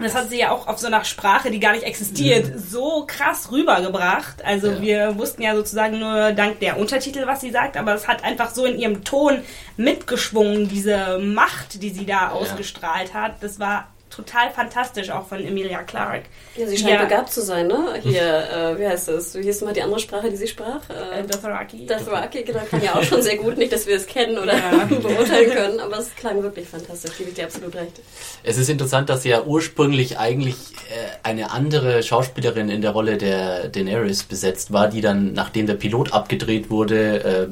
das 0.00 0.14
hat 0.14 0.30
sie 0.30 0.38
ja 0.38 0.50
auch 0.50 0.68
auf 0.68 0.78
so 0.78 0.86
einer 0.86 1.04
Sprache, 1.04 1.50
die 1.50 1.60
gar 1.60 1.72
nicht 1.72 1.84
existiert, 1.84 2.54
mhm. 2.54 2.58
so 2.58 3.04
krass 3.06 3.52
rübergebracht. 3.52 4.42
Also 4.44 4.70
ja. 4.70 4.80
wir 4.80 5.18
wussten 5.18 5.42
ja 5.42 5.54
sozusagen 5.54 5.98
nur 5.98 6.32
dank 6.32 6.60
der 6.60 6.78
Untertitel, 6.78 7.26
was 7.26 7.42
sie 7.42 7.50
sagt, 7.50 7.76
aber 7.76 7.94
es 7.94 8.08
hat 8.08 8.24
einfach 8.24 8.50
so 8.50 8.64
in 8.64 8.78
ihrem 8.78 9.04
Ton 9.04 9.42
mitgeschwungen, 9.76 10.68
diese 10.68 11.18
Macht, 11.18 11.82
die 11.82 11.90
sie 11.90 12.06
da 12.06 12.12
ja. 12.12 12.30
ausgestrahlt 12.30 13.12
hat. 13.12 13.42
Das 13.42 13.60
war 13.60 13.88
total 14.14 14.50
fantastisch, 14.50 15.10
auch 15.10 15.26
von 15.26 15.44
Emilia 15.44 15.82
Clarke. 15.82 16.24
Ja, 16.56 16.66
sie 16.66 16.76
scheint 16.76 16.92
ja. 16.92 17.04
begabt 17.04 17.32
zu 17.32 17.42
sein, 17.42 17.66
ne? 17.66 17.94
Hier, 18.02 18.22
äh, 18.22 18.78
wie 18.78 18.86
heißt 18.86 19.08
das? 19.08 19.34
Wie 19.34 19.42
hieß 19.42 19.62
mal 19.62 19.72
die 19.72 19.82
andere 19.82 20.00
Sprache, 20.00 20.30
die 20.30 20.36
sie 20.36 20.48
sprach? 20.48 20.82
Äh, 20.90 21.20
äh 21.20 21.22
Dothraki. 21.26 21.86
Dothraki, 21.86 22.42
genau, 22.42 22.60
kann 22.70 22.82
ja 22.82 22.94
auch 22.94 23.02
schon 23.02 23.22
sehr 23.22 23.36
gut. 23.36 23.56
Nicht, 23.56 23.72
dass 23.72 23.86
wir 23.86 23.96
es 23.96 24.06
kennen 24.06 24.38
oder 24.38 24.54
ja. 24.54 24.84
beurteilen 24.90 25.50
können, 25.50 25.80
aber 25.80 25.98
es 25.98 26.14
klang 26.14 26.42
wirklich 26.42 26.68
fantastisch, 26.68 27.16
gebe 27.16 27.30
ich 27.30 27.36
dir 27.36 27.44
absolut 27.44 27.74
recht. 27.74 28.00
Es 28.42 28.58
ist 28.58 28.68
interessant, 28.68 29.08
dass 29.08 29.24
ja 29.24 29.44
ursprünglich 29.44 30.18
eigentlich 30.18 30.54
äh, 30.54 31.28
eine 31.28 31.50
andere 31.50 32.02
Schauspielerin 32.02 32.68
in 32.68 32.82
der 32.82 32.90
Rolle 32.90 33.16
der 33.16 33.68
Daenerys 33.68 34.24
besetzt 34.24 34.72
war, 34.72 34.88
die 34.88 35.00
dann, 35.00 35.32
nachdem 35.32 35.66
der 35.66 35.74
Pilot 35.74 36.12
abgedreht 36.12 36.68
wurde, 36.70 37.24
äh, 37.24 37.48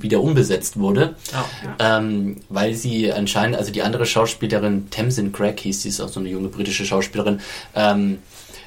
wieder 0.00 0.20
umbesetzt 0.20 0.78
wurde. 0.78 1.16
Oh, 1.32 1.66
ja. 1.80 1.98
ähm, 1.98 2.40
weil 2.48 2.74
sie 2.74 3.12
anscheinend, 3.12 3.56
also 3.56 3.72
die 3.72 3.82
andere 3.82 4.06
Schauspielerin, 4.06 4.88
Tamsin 4.90 5.32
Craig 5.32 5.60
hieß 5.60 5.82
sie, 5.82 5.97
ist 5.98 6.04
auch 6.04 6.12
so 6.12 6.20
eine 6.20 6.28
junge 6.28 6.48
britische 6.48 6.84
Schauspielerin, 6.84 7.40
ähm, 7.74 8.18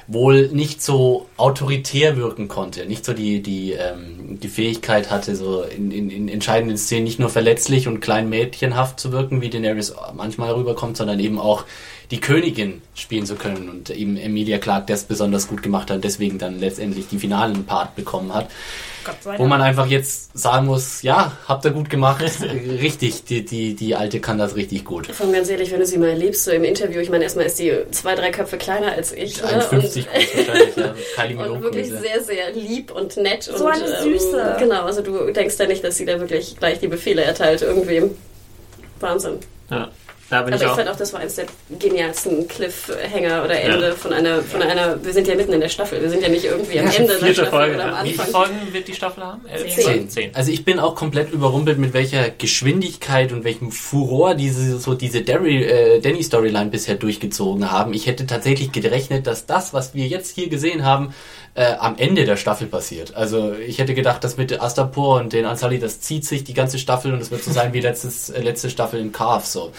wohl 0.06 0.48
nicht 0.48 0.82
so 0.82 1.26
autoritär 1.36 2.16
wirken 2.16 2.48
konnte, 2.48 2.86
nicht 2.86 3.04
so 3.04 3.12
die, 3.12 3.42
die, 3.42 3.72
ähm, 3.72 4.38
die 4.40 4.48
Fähigkeit 4.48 5.10
hatte, 5.10 5.36
so 5.36 5.62
in, 5.62 5.90
in, 5.90 6.10
in 6.10 6.28
entscheidenden 6.28 6.76
Szenen 6.76 7.04
nicht 7.04 7.20
nur 7.20 7.28
verletzlich 7.28 7.88
und 7.88 8.00
klein 8.00 8.28
mädchenhaft 8.28 8.98
zu 8.98 9.12
wirken, 9.12 9.40
wie 9.40 9.50
Daenerys 9.50 9.94
manchmal 10.14 10.52
rüberkommt, 10.52 10.96
sondern 10.96 11.20
eben 11.20 11.38
auch 11.38 11.64
die 12.12 12.20
Königin 12.20 12.82
spielen 12.94 13.24
zu 13.24 13.36
können 13.36 13.70
und 13.70 13.88
eben 13.88 14.18
Emilia 14.18 14.58
Clarke 14.58 14.84
das 14.86 15.04
besonders 15.04 15.48
gut 15.48 15.62
gemacht 15.62 15.90
hat, 15.90 16.04
deswegen 16.04 16.38
dann 16.38 16.60
letztendlich 16.60 17.08
die 17.08 17.18
finalen 17.18 17.64
Part 17.64 17.96
bekommen 17.96 18.34
hat. 18.34 18.50
Wo 19.38 19.46
man 19.46 19.62
einfach 19.62 19.86
jetzt 19.86 20.38
sagen 20.38 20.66
muss, 20.66 21.00
ja, 21.00 21.32
habt 21.48 21.64
ihr 21.64 21.70
gut 21.70 21.88
gemacht, 21.88 22.22
richtig, 22.80 23.24
die, 23.24 23.44
die, 23.44 23.74
die 23.74 23.96
Alte 23.96 24.20
kann 24.20 24.36
das 24.36 24.54
richtig 24.56 24.84
gut. 24.84 25.06
Von 25.06 25.32
ganz 25.32 25.48
ehrlich, 25.48 25.72
wenn 25.72 25.80
du 25.80 25.86
sie 25.86 25.96
mal 25.96 26.10
erlebst, 26.10 26.44
so 26.44 26.50
im 26.50 26.64
Interview, 26.64 27.00
ich 27.00 27.08
meine, 27.08 27.24
erstmal 27.24 27.46
ist 27.46 27.58
die 27.58 27.72
zwei, 27.92 28.14
drei 28.14 28.30
Köpfe 28.30 28.58
kleiner 28.58 28.92
als 28.92 29.12
ich. 29.12 29.42
51 29.42 30.04
ne? 30.04 30.10
wahrscheinlich, 30.12 30.76
ja. 30.76 30.94
Kylie 31.16 31.50
und 31.50 31.62
wirklich 31.62 31.88
sehr, 31.88 32.22
sehr 32.22 32.52
lieb 32.52 32.92
und 32.92 33.16
nett. 33.16 33.44
So 33.44 33.64
und, 33.64 33.72
eine 33.72 34.02
Süße. 34.02 34.54
Ähm, 34.58 34.68
genau, 34.68 34.84
also 34.84 35.00
du 35.00 35.32
denkst 35.32 35.56
ja 35.58 35.66
nicht, 35.66 35.82
dass 35.82 35.96
sie 35.96 36.04
da 36.04 36.20
wirklich 36.20 36.58
gleich 36.58 36.78
die 36.78 36.88
Befehle 36.88 37.24
erteilt 37.24 37.62
irgendwem. 37.62 38.10
Wahnsinn. 39.00 39.38
Ja. 39.70 39.90
Da 40.32 40.40
bin 40.40 40.54
Aber 40.54 40.64
ich, 40.64 40.70
ich 40.70 40.74
fand 40.74 40.88
auch, 40.88 40.96
das 40.96 41.12
war 41.12 41.20
eines 41.20 41.34
der 41.34 41.44
genialsten 41.78 42.48
Cliffhanger 42.48 43.44
oder 43.44 43.60
Ende 43.60 43.88
ja. 43.88 43.94
von 43.94 44.14
einer, 44.14 44.40
von 44.40 44.62
einer, 44.62 45.04
wir 45.04 45.12
sind 45.12 45.28
ja 45.28 45.34
mitten 45.34 45.52
in 45.52 45.60
der 45.60 45.68
Staffel, 45.68 46.00
wir 46.00 46.08
sind 46.08 46.22
ja 46.22 46.30
nicht 46.30 46.46
irgendwie 46.46 46.80
am 46.80 46.86
Ende 46.86 47.18
der 47.18 47.34
Staffel 47.34 47.50
Folge, 47.50 47.74
oder 47.74 47.84
am 47.84 47.94
Anfang. 47.96 48.06
Wie 48.06 48.12
viele 48.14 48.26
Folgen 48.28 48.72
wird 48.72 48.88
die 48.88 48.94
Staffel 48.94 49.24
haben? 49.24 49.42
Zehn. 49.68 50.08
Zehn. 50.08 50.34
Also 50.34 50.50
ich 50.50 50.64
bin 50.64 50.78
auch 50.78 50.94
komplett 50.94 51.30
überrumpelt, 51.34 51.76
mit 51.76 51.92
welcher 51.92 52.30
Geschwindigkeit 52.30 53.30
und 53.32 53.44
welchem 53.44 53.72
Furor 53.72 54.34
diese, 54.34 54.78
so 54.78 54.94
diese 54.94 55.20
Derry, 55.20 55.64
äh, 55.64 56.00
Danny-Storyline 56.00 56.70
bisher 56.70 56.94
durchgezogen 56.94 57.70
haben. 57.70 57.92
Ich 57.92 58.06
hätte 58.06 58.24
tatsächlich 58.24 58.72
gerechnet, 58.72 59.26
dass 59.26 59.44
das, 59.44 59.74
was 59.74 59.92
wir 59.92 60.06
jetzt 60.06 60.34
hier 60.34 60.48
gesehen 60.48 60.82
haben, 60.82 61.12
äh, 61.54 61.74
am 61.78 61.96
Ende 61.98 62.24
der 62.24 62.36
Staffel 62.36 62.66
passiert. 62.66 63.14
Also 63.14 63.52
ich 63.52 63.78
hätte 63.78 63.94
gedacht, 63.94 64.24
dass 64.24 64.38
mit 64.38 64.58
Astapor 64.58 65.20
und 65.20 65.32
den 65.34 65.44
Ansali, 65.44 65.78
das 65.78 66.00
zieht 66.00 66.24
sich 66.24 66.44
die 66.44 66.54
ganze 66.54 66.78
Staffel 66.78 67.12
und 67.12 67.20
es 67.20 67.30
wird 67.30 67.44
so 67.44 67.52
sein 67.52 67.74
wie 67.74 67.80
letztes, 67.80 68.30
äh, 68.30 68.40
letzte 68.40 68.70
Staffel 68.70 69.00
in 69.00 69.12
Carve, 69.12 69.46
so. 69.46 69.72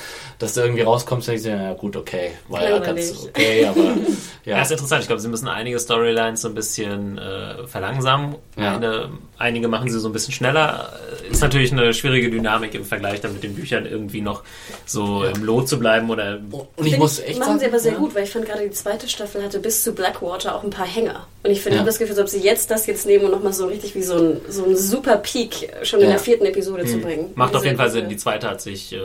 Dass 0.43 0.55
du 0.55 0.59
irgendwie 0.59 0.81
rauskommst 0.81 1.29
und 1.29 1.35
denkst, 1.35 1.47
ja 1.47 1.73
gut, 1.73 1.95
okay, 1.95 2.31
war 2.49 2.69
ja 2.69 2.77
ganz 2.79 3.27
okay, 3.29 3.65
aber 3.65 3.79
ja. 4.43 4.57
ja. 4.57 4.61
ist 4.61 4.71
interessant. 4.71 4.99
Ich 4.99 5.07
glaube, 5.07 5.21
sie 5.21 5.29
müssen 5.29 5.47
einige 5.47 5.79
Storylines 5.79 6.41
so 6.41 6.49
ein 6.49 6.53
bisschen 6.53 7.17
äh, 7.17 7.65
verlangsamen. 7.65 8.35
Ja. 8.57 8.75
Eine, 8.75 9.09
einige 9.43 9.67
machen 9.67 9.89
sie 9.89 9.99
so 9.99 10.09
ein 10.09 10.13
bisschen 10.13 10.33
schneller. 10.33 10.93
Ist 11.29 11.41
natürlich 11.41 11.71
eine 11.71 11.93
schwierige 11.93 12.31
Dynamik 12.31 12.73
im 12.73 12.85
Vergleich 12.85 13.21
dann 13.21 13.33
mit 13.33 13.43
den 13.43 13.53
Büchern 13.53 13.85
irgendwie 13.85 14.21
noch 14.21 14.43
so 14.85 15.23
ja. 15.23 15.31
im 15.31 15.43
Lot 15.43 15.67
zu 15.67 15.77
bleiben 15.77 16.09
oder. 16.09 16.39
Und 16.75 16.85
ich 16.85 16.97
muss 16.97 17.19
echt 17.19 17.39
machen 17.39 17.49
sagen, 17.49 17.59
sie 17.59 17.65
aber 17.67 17.79
sehr 17.79 17.93
gut, 17.93 18.15
weil 18.15 18.23
ich 18.23 18.31
fand 18.31 18.45
gerade 18.45 18.63
die 18.63 18.71
zweite 18.71 19.07
Staffel 19.07 19.43
hatte 19.43 19.59
bis 19.59 19.83
zu 19.83 19.93
Blackwater 19.93 20.55
auch 20.55 20.63
ein 20.63 20.69
paar 20.69 20.87
Hänger. 20.87 21.27
Und 21.43 21.51
ich 21.51 21.61
finde, 21.61 21.71
ja. 21.71 21.75
ich 21.75 21.79
habe 21.79 21.89
das 21.89 21.99
Gefühl, 21.99 22.15
als 22.15 22.21
ob 22.21 22.29
sie 22.29 22.41
jetzt 22.41 22.71
das 22.71 22.87
jetzt 22.87 23.05
nehmen 23.05 23.25
und 23.25 23.31
nochmal 23.31 23.53
so 23.53 23.67
richtig 23.67 23.95
wie 23.95 24.03
so 24.03 24.17
ein, 24.17 24.41
so 24.47 24.65
ein 24.65 24.77
super 24.77 25.17
Peak 25.17 25.69
schon 25.83 25.99
ja. 25.99 26.05
in 26.05 26.11
der 26.11 26.19
vierten 26.19 26.45
Episode 26.45 26.83
mhm. 26.83 26.87
zu 26.87 26.97
bringen. 26.99 27.31
Macht 27.35 27.55
auf 27.55 27.65
jeden 27.65 27.77
Fall 27.77 27.91
Sinn. 27.91 28.07
Die 28.07 28.17
zweite 28.17 28.49
hat 28.49 28.61
sich 28.61 28.93
äh, 28.93 28.99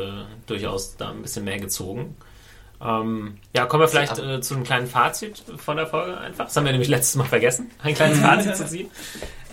durchaus 0.47 0.97
da 0.97 1.11
ein 1.11 1.23
bisschen 1.23 1.45
mehr 1.45 1.59
gezogen. 1.59 2.15
Ähm, 2.81 3.39
ja, 3.55 3.67
kommen 3.67 3.83
wir 3.83 3.89
vielleicht 3.89 4.19
äh, 4.19 4.41
zu 4.41 4.55
einem 4.55 4.65
kleinen 4.65 4.87
Fazit 4.87 5.43
von 5.57 5.77
der 5.77 5.87
Folge 5.87 6.17
einfach. 6.19 6.45
Das 6.45 6.57
haben 6.57 6.65
wir 6.65 6.73
nämlich 6.73 6.89
letztes 6.89 7.17
Mal 7.17 7.25
vergessen, 7.25 7.71
ein 7.83 7.95
kleines 7.95 8.21
Fazit 8.21 8.57
zu 8.57 8.67
ziehen. 8.67 8.91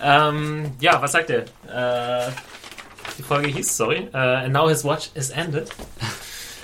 Ähm, 0.02 0.72
ja, 0.80 1.00
was 1.02 1.12
sagt 1.12 1.30
ihr? 1.30 1.44
Äh, 1.68 2.30
die 3.18 3.22
Folge 3.22 3.48
hieß, 3.48 3.76
sorry, 3.76 4.08
uh, 4.12 4.16
And 4.16 4.52
Now 4.52 4.68
His 4.68 4.84
Watch 4.84 5.10
is 5.14 5.30
Ended. 5.30 5.70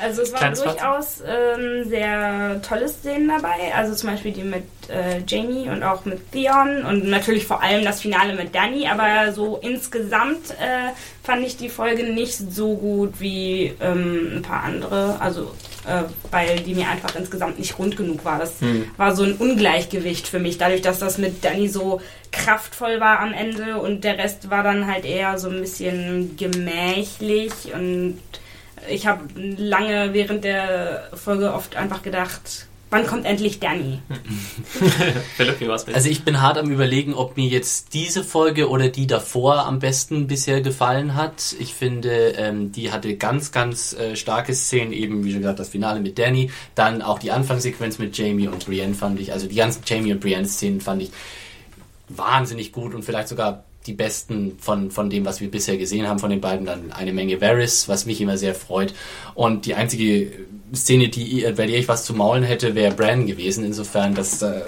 Also 0.03 0.23
es 0.23 0.33
waren 0.33 0.55
durchaus 0.55 1.23
ähm, 1.27 1.89
sehr 1.89 2.61
tolle 2.63 2.89
Szenen 2.89 3.29
dabei. 3.29 3.75
Also 3.75 3.95
zum 3.95 4.11
Beispiel 4.11 4.33
die 4.33 4.43
mit 4.43 4.65
äh, 4.89 5.21
Jamie 5.27 5.69
und 5.69 5.83
auch 5.83 6.05
mit 6.05 6.33
Theon 6.33 6.85
und 6.85 7.09
natürlich 7.09 7.47
vor 7.47 7.63
allem 7.63 7.85
das 7.85 8.01
Finale 8.01 8.35
mit 8.35 8.55
Danny. 8.55 8.89
Aber 8.89 9.33
so 9.33 9.59
insgesamt 9.63 10.51
äh, 10.51 10.91
fand 11.23 11.47
ich 11.47 11.57
die 11.57 11.69
Folge 11.69 12.05
nicht 12.05 12.35
so 12.35 12.77
gut 12.77 13.21
wie 13.21 13.75
ähm, 13.81 14.39
ein 14.39 14.43
paar 14.43 14.65
andere. 14.65 15.21
Also 15.21 15.53
äh, 15.87 16.05
weil 16.31 16.61
die 16.61 16.75
mir 16.75 16.89
einfach 16.89 17.15
insgesamt 17.17 17.59
nicht 17.59 17.79
rund 17.79 17.97
genug 17.97 18.25
war. 18.25 18.39
Das 18.39 18.61
hm. 18.61 18.91
war 18.97 19.15
so 19.15 19.25
ein 19.25 19.35
Ungleichgewicht 19.35 20.29
für 20.29 20.39
mich, 20.39 20.59
dadurch, 20.59 20.83
dass 20.83 20.99
das 20.99 21.19
mit 21.19 21.45
Danny 21.45 21.69
so 21.69 22.01
kraftvoll 22.31 23.01
war 23.01 23.21
am 23.21 23.33
Ende 23.33 23.79
und 23.79 24.05
der 24.05 24.19
Rest 24.19 24.51
war 24.51 24.63
dann 24.63 24.87
halt 24.87 25.05
eher 25.05 25.39
so 25.39 25.49
ein 25.49 25.61
bisschen 25.61 26.37
gemächlich 26.37 27.53
und 27.75 28.19
ich 28.89 29.07
habe 29.07 29.25
lange 29.37 30.13
während 30.13 30.45
der 30.45 31.11
Folge 31.15 31.53
oft 31.53 31.77
einfach 31.77 32.03
gedacht, 32.03 32.67
wann 32.93 33.07
kommt 33.07 33.25
endlich 33.25 33.59
Danny? 33.59 34.01
Philipp, 35.37 35.61
wie 35.61 35.69
war's 35.69 35.87
Also 35.89 36.11
ich 36.11 36.25
bin 36.25 36.43
hart 36.43 36.59
am 36.59 36.71
überlegen, 36.71 37.15
ob 37.15 37.37
mir 37.39 37.49
jetzt 37.49 37.95
diese 37.95 38.23
Folge 38.23 38.69
oder 38.69 38.89
die 38.89 39.07
davor 39.07 39.67
am 39.67 39.79
besten 39.79 40.27
bisher 40.27 40.61
gefallen 40.61 41.15
hat. 41.15 41.57
Ich 41.59 41.75
finde, 41.75 42.35
ähm, 42.37 42.71
die 42.71 42.93
hatte 42.93 43.17
ganz, 43.17 43.51
ganz 43.51 43.95
äh, 43.95 44.15
starke 44.15 44.55
Szenen, 44.55 44.93
eben 44.93 45.25
wie 45.25 45.33
schon 45.33 45.41
gesagt, 45.41 45.59
das 45.59 45.71
Finale 45.71 46.01
mit 46.01 46.19
Danny, 46.19 46.51
dann 46.75 47.01
auch 47.01 47.19
die 47.19 47.31
Anfangssequenz 47.31 47.99
mit 47.99 48.17
Jamie 48.17 48.49
und 48.49 48.67
Brienne 48.67 48.95
fand 48.95 49.19
ich, 49.19 49.33
also 49.33 49.49
die 49.49 49.57
ganzen 49.57 49.83
Jamie 49.87 50.13
und 50.13 50.21
Brienne 50.21 50.47
Szenen 50.47 50.83
fand 50.83 51.03
ich 51.03 51.11
wahnsinnig 52.11 52.73
gut 52.73 52.95
und 52.95 53.05
vielleicht 53.05 53.29
sogar 53.29 53.65
die 53.87 53.93
besten 53.93 54.59
von, 54.59 54.91
von 54.91 55.11
dem, 55.11 55.25
was 55.25 55.41
wir 55.41 55.51
bisher 55.51 55.77
gesehen 55.77 56.09
haben 56.09 56.19
von 56.19 56.31
den 56.31 56.41
beiden. 56.41 56.67
Dann 56.67 56.93
eine 56.93 57.13
Menge 57.13 57.41
Varys, 57.41 57.89
was 57.89 58.07
mich 58.07 58.21
immer 58.21 58.39
sehr 58.39 58.55
freut. 58.55 58.95
Und 59.35 59.67
die 59.67 59.75
einzige 59.75 60.33
Szene, 60.75 61.09
die, 61.09 61.43
bei 61.57 61.67
der 61.67 61.79
ich 61.79 61.89
was 61.89 62.05
zu 62.05 62.15
maulen 62.15 62.45
hätte, 62.45 62.75
wäre 62.75 62.95
Bran 62.95 63.27
gewesen. 63.27 63.65
Insofern, 63.65 64.15
das 64.15 64.43
äh, 64.43 64.63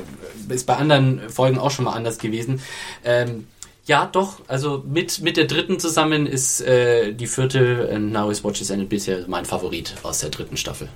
ist 0.49 0.67
bei 0.67 0.77
anderen 0.77 1.21
Folgen 1.31 1.59
auch 1.59 1.71
schon 1.71 1.87
mal 1.87 1.93
anders 1.93 2.19
gewesen. 2.19 2.61
Ähm, 3.05 3.47
ja, 3.87 4.07
doch. 4.07 4.41
Also 4.49 4.83
mit, 4.87 5.21
mit 5.21 5.37
der 5.37 5.45
dritten 5.45 5.79
zusammen 5.79 6.27
ist 6.27 6.61
äh, 6.63 7.13
die 7.13 7.27
vierte 7.27 7.99
Now 7.99 8.31
is 8.31 8.43
Watches 8.43 8.71
Ended 8.71 8.89
bisher 8.89 9.25
mein 9.29 9.45
Favorit 9.45 9.95
aus 10.03 10.21
der 10.21 10.31
dritten 10.31 10.57
Staffel. 10.57 10.89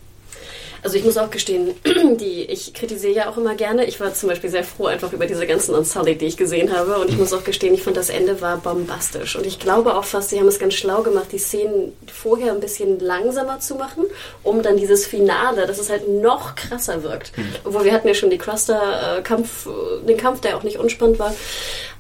Also 0.83 0.97
ich 0.97 1.05
muss 1.05 1.17
auch 1.17 1.31
gestehen, 1.31 1.75
die, 1.85 2.45
ich 2.45 2.75
kritisiere 2.75 3.13
ja 3.13 3.31
auch 3.31 3.37
immer 3.37 3.55
gerne. 3.55 3.85
Ich 3.85 4.01
war 4.01 4.15
zum 4.15 4.29
Beispiel 4.29 4.51
sehr 4.51 4.65
froh 4.65 4.87
einfach 4.87 5.13
über 5.13 5.27
diese 5.27 5.47
ganzen 5.47 5.75
Unsullied, 5.75 6.21
die 6.21 6.27
ich 6.27 6.37
gesehen 6.37 6.77
habe. 6.77 6.99
Und 6.99 7.11
ich 7.11 7.17
muss 7.17 7.33
auch 7.33 7.45
gestehen, 7.45 7.75
ich 7.75 7.83
fand 7.83 7.97
das 7.97 8.11
Ende 8.11 8.41
war 8.41 8.59
bombastisch. 8.59 9.37
Und 9.37 9.47
ich 9.47 9.59
glaube 9.59 9.95
auch 9.95 10.05
fast, 10.05 10.31
sie 10.31 10.39
haben 10.39 10.49
es 10.49 10.59
ganz 10.59 10.75
schlau 10.75 11.03
gemacht, 11.03 11.29
die 11.33 11.39
Szenen 11.39 11.93
vorher 12.13 12.53
ein 12.53 12.61
bisschen 12.61 13.01
langsamer 13.01 13.61
zu 13.61 13.75
machen, 13.75 14.05
um 14.43 14.63
dann 14.63 14.77
dieses 14.77 15.07
Finale, 15.07 15.67
dass 15.67 15.79
es 15.79 15.91
halt 15.91 16.09
noch 16.09 16.55
krasser 16.55 17.03
wirkt. 17.03 17.37
Mhm. 17.37 17.55
Obwohl 17.65 17.85
wir 17.85 17.93
hatten 17.93 18.09
ja 18.09 18.15
schon 18.15 18.31
die 18.31 18.39
Cruster-Kampf, 18.39 19.67
äh, 19.67 20.07
den 20.07 20.17
Kampf, 20.17 20.41
der 20.41 20.57
auch 20.57 20.63
nicht 20.63 20.79
unspannend 20.79 21.19
war. 21.19 21.35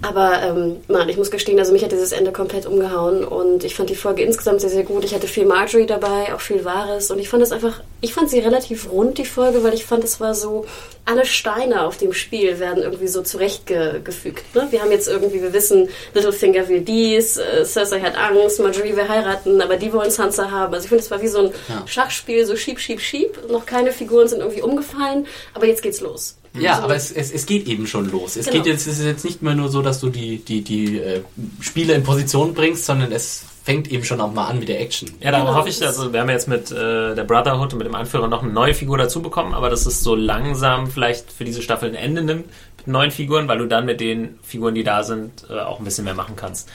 Aber 0.00 0.42
ähm, 0.42 0.76
man, 0.86 1.08
ich 1.08 1.16
muss 1.16 1.30
gestehen, 1.30 1.58
also 1.58 1.72
mich 1.72 1.82
hat 1.82 1.90
dieses 1.90 2.12
Ende 2.12 2.30
komplett 2.30 2.66
umgehauen 2.66 3.24
und 3.24 3.64
ich 3.64 3.74
fand 3.74 3.90
die 3.90 3.96
Folge 3.96 4.22
insgesamt 4.22 4.60
sehr, 4.60 4.70
sehr 4.70 4.84
gut. 4.84 5.04
Ich 5.04 5.12
hatte 5.14 5.26
viel 5.26 5.44
Marjorie 5.44 5.86
dabei, 5.86 6.34
auch 6.34 6.40
viel 6.40 6.64
Wahres 6.64 7.10
und 7.10 7.18
ich 7.18 7.28
fand 7.28 7.42
es 7.42 7.50
einfach, 7.50 7.80
ich 8.00 8.14
fand 8.14 8.30
sie 8.30 8.38
relativ 8.38 8.67
rund, 8.90 9.18
die 9.18 9.24
Folge, 9.24 9.62
weil 9.62 9.74
ich 9.74 9.84
fand, 9.84 10.04
es 10.04 10.20
war 10.20 10.34
so, 10.34 10.66
alle 11.04 11.24
Steine 11.24 11.82
auf 11.82 11.96
dem 11.96 12.12
Spiel 12.12 12.58
werden 12.58 12.82
irgendwie 12.82 13.08
so 13.08 13.22
zurechtgefügt. 13.22 14.54
Ne? 14.54 14.68
Wir 14.70 14.82
haben 14.82 14.90
jetzt 14.90 15.08
irgendwie, 15.08 15.40
wir 15.40 15.52
wissen, 15.52 15.88
Littlefinger 16.14 16.68
will 16.68 16.82
dies, 16.82 17.38
äh, 17.38 17.64
Cersei 17.64 18.00
hat 18.00 18.16
Angst, 18.16 18.60
Marjorie 18.60 18.94
will 18.94 19.08
heiraten, 19.08 19.60
aber 19.60 19.76
die 19.76 19.92
wollen 19.92 20.10
Sansa 20.10 20.50
haben. 20.50 20.74
Also 20.74 20.84
ich 20.84 20.88
finde, 20.90 21.04
es 21.04 21.10
war 21.10 21.22
wie 21.22 21.28
so 21.28 21.46
ein 21.46 21.50
ja. 21.68 21.82
Schachspiel, 21.86 22.44
so 22.44 22.56
schieb, 22.56 22.78
schieb, 22.78 23.00
schieb. 23.00 23.38
Noch 23.50 23.64
keine 23.64 23.92
Figuren 23.92 24.28
sind 24.28 24.40
irgendwie 24.40 24.62
umgefallen, 24.62 25.26
aber 25.54 25.66
jetzt 25.66 25.82
geht's 25.82 26.00
los. 26.00 26.36
Ja, 26.58 26.72
also, 26.72 26.84
aber 26.84 26.96
es, 26.96 27.12
es, 27.12 27.32
es 27.32 27.46
geht 27.46 27.66
eben 27.68 27.86
schon 27.86 28.10
los. 28.10 28.36
Es 28.36 28.46
genau. 28.46 28.58
geht 28.58 28.72
jetzt, 28.72 28.86
es 28.86 28.98
ist 28.98 29.04
jetzt 29.04 29.24
nicht 29.24 29.42
mehr 29.42 29.54
nur 29.54 29.68
so, 29.68 29.82
dass 29.82 30.00
du 30.00 30.10
die, 30.10 30.38
die, 30.38 30.62
die 30.62 30.98
äh, 30.98 31.22
Spiele 31.60 31.94
in 31.94 32.02
Position 32.02 32.54
bringst, 32.54 32.84
sondern 32.84 33.12
es 33.12 33.44
fängt 33.68 33.92
eben 33.92 34.02
schon 34.02 34.18
auch 34.22 34.32
mal 34.32 34.46
an 34.46 34.60
mit 34.60 34.70
der 34.70 34.80
Action. 34.80 35.10
Ja, 35.20 35.30
da 35.30 35.40
genau. 35.40 35.54
hoffe 35.54 35.68
ich, 35.68 35.86
also 35.86 36.10
wir 36.10 36.20
haben 36.20 36.30
jetzt 36.30 36.48
mit 36.48 36.70
äh, 36.70 37.14
der 37.14 37.24
Brotherhood 37.24 37.74
und 37.74 37.78
mit 37.78 37.86
dem 37.86 37.94
Anführer 37.94 38.26
noch 38.26 38.42
eine 38.42 38.50
neue 38.50 38.72
Figur 38.72 38.96
dazu 38.96 39.20
bekommen, 39.20 39.52
aber 39.52 39.68
dass 39.68 39.84
es 39.84 40.02
so 40.02 40.14
langsam 40.14 40.86
vielleicht 40.86 41.30
für 41.30 41.44
diese 41.44 41.60
Staffel 41.60 41.90
ein 41.90 41.94
Ende 41.94 42.22
nimmt 42.22 42.46
mit 42.78 42.86
neuen 42.86 43.10
Figuren, 43.10 43.46
weil 43.46 43.58
du 43.58 43.66
dann 43.66 43.84
mit 43.84 44.00
den 44.00 44.38
Figuren, 44.42 44.74
die 44.74 44.84
da 44.84 45.02
sind, 45.02 45.44
äh, 45.50 45.60
auch 45.60 45.80
ein 45.80 45.84
bisschen 45.84 46.06
mehr 46.06 46.14
machen 46.14 46.34
kannst. 46.34 46.70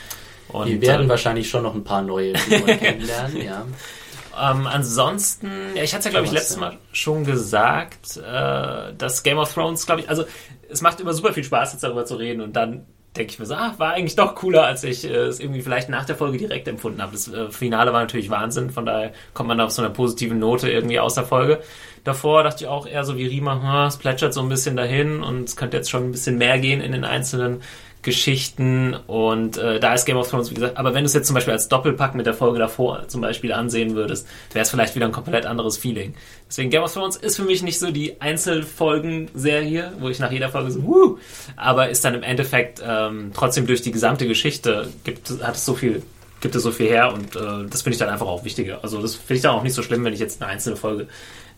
Und, 0.50 0.68
wir 0.68 0.82
werden 0.82 1.08
äh, 1.08 1.10
wahrscheinlich 1.10 1.50
schon 1.50 1.64
noch 1.64 1.74
ein 1.74 1.84
paar 1.84 2.04
neue 2.04 2.38
Figuren 2.38 2.80
kennenlernen, 2.80 3.42
ja. 3.42 3.66
Ähm, 4.40 4.68
ansonsten, 4.68 5.50
ja, 5.74 5.82
ich 5.82 5.94
hatte 5.96 6.02
es 6.02 6.06
ja, 6.06 6.12
glaube 6.12 6.28
ich, 6.28 6.32
letztes 6.32 6.58
Mal 6.58 6.78
schon 6.92 7.24
gesagt, 7.24 8.18
äh, 8.18 8.94
dass 8.96 9.24
Game 9.24 9.40
of 9.40 9.52
Thrones, 9.52 9.88
glaube 9.88 10.02
ich, 10.02 10.10
also 10.10 10.26
es 10.70 10.82
macht 10.82 11.00
immer 11.00 11.14
super 11.14 11.34
viel 11.34 11.44
Spaß, 11.44 11.74
jetzt 11.74 11.84
darüber 11.84 12.06
zu 12.06 12.18
reden 12.18 12.42
und 12.42 12.56
dann 12.56 12.86
denke 13.16 13.32
ich 13.34 13.40
mir 13.40 13.46
so, 13.46 13.54
ah, 13.54 13.74
war 13.78 13.94
eigentlich 13.94 14.16
doch 14.16 14.36
cooler, 14.36 14.66
als 14.66 14.84
ich 14.84 15.06
äh, 15.06 15.14
es 15.14 15.40
irgendwie 15.40 15.62
vielleicht 15.62 15.90
nach 15.90 16.06
der 16.06 16.16
Folge 16.16 16.38
direkt 16.38 16.68
empfunden 16.68 17.02
habe. 17.02 17.12
Das 17.12 17.28
äh, 17.28 17.52
Finale 17.52 17.94
war 17.94 18.02
natürlich 18.02 18.30
Wahnsinn, 18.30 18.72
von 18.72 18.86
daher 18.86 19.14
kommt 19.34 19.50
man 19.50 19.58
da 19.58 19.66
auf 19.66 19.72
so 19.72 19.82
einer 19.82 19.92
positiven 19.92 20.40
Note 20.40 20.70
irgendwie 20.70 21.00
aus 21.00 21.14
der 21.14 21.26
Folge. 21.26 21.62
Davor 22.04 22.44
dachte 22.44 22.64
ich 22.64 22.70
auch 22.70 22.88
eher 22.88 23.04
so 23.04 23.18
wie 23.18 23.28
Rima, 23.28 23.62
hm, 23.62 23.88
es 23.88 23.98
plätschert 23.98 24.34
so 24.34 24.42
ein 24.42 24.50
bisschen 24.50 24.76
dahin 24.76 25.22
und 25.22 25.44
es 25.44 25.56
könnte 25.56 25.78
jetzt 25.78 25.90
schon 25.90 26.06
ein 26.06 26.12
bisschen 26.12 26.38
mehr 26.38 26.58
gehen 26.60 26.82
in 26.82 26.92
den 26.92 27.06
einzelnen 27.06 27.62
Geschichten 28.04 28.96
und 29.08 29.58
äh, 29.58 29.80
da 29.80 29.94
ist 29.94 30.06
Game 30.06 30.18
of 30.18 30.30
Thrones, 30.30 30.52
wie 30.52 30.56
gesagt, 30.56 30.78
aber 30.78 30.94
wenn 30.94 31.04
du 31.04 31.08
es 31.08 31.14
jetzt 31.14 31.28
zum 31.28 31.34
Beispiel 31.34 31.54
als 31.54 31.70
Doppelpack 31.70 32.16
mit 32.16 32.26
der 32.26 32.34
Folge 32.34 32.60
davor 32.60 33.08
zum 33.08 33.22
Beispiel 33.22 33.54
ansehen 33.54 33.96
würdest, 33.96 34.28
wäre 34.52 34.64
es 34.64 34.70
vielleicht 34.70 34.96
wieder 34.96 35.06
ein 35.06 35.12
komplett 35.12 35.46
anderes 35.46 35.78
Feeling. 35.78 36.14
Deswegen 36.48 36.70
Game 36.70 36.84
of 36.84 36.94
Thrones 36.94 37.16
ist 37.16 37.38
für 37.38 37.44
mich 37.44 37.64
nicht 37.64 37.80
so 37.80 37.92
die 37.92 38.22
Einzelfolgen-Serie, 38.22 39.94
wo 40.00 40.10
ich 40.10 40.20
nach 40.20 40.32
jeder 40.32 40.50
Folge 40.50 40.72
so, 40.72 40.84
wuh, 40.84 41.18
aber 41.56 41.90
ist 41.90 42.04
dann 42.06 42.14
im 42.14 42.24
Endeffekt 42.24 42.84
ähm, 42.86 43.32
trotzdem 43.34 43.66
durch 43.66 43.82
die 43.82 43.92
gesamte 43.92 44.28
Geschichte 44.28 44.90
gibt, 45.04 45.30
hat 45.42 45.56
es 45.56 45.66
so 45.66 45.74
viel 45.74 46.04
gibt 46.42 46.56
es 46.56 46.64
so 46.64 46.72
viel 46.72 46.90
her 46.90 47.14
und 47.14 47.38
äh, 47.38 47.70
das 47.70 47.84
finde 47.84 47.94
ich 47.94 48.00
dann 48.00 48.10
einfach 48.10 48.28
auch 48.28 48.44
wichtiger. 48.44 48.80
Also 48.84 49.02
das 49.02 49.16
finde 49.16 49.36
ich 49.36 49.42
dann 49.42 49.56
auch 49.56 49.64
nicht 49.64 49.74
so 49.74 49.82
schlimm, 49.82 50.04
wenn 50.04 50.12
ich 50.12 50.20
jetzt 50.20 50.42
eine 50.42 50.52
einzelne 50.52 50.76
Folge 50.76 51.08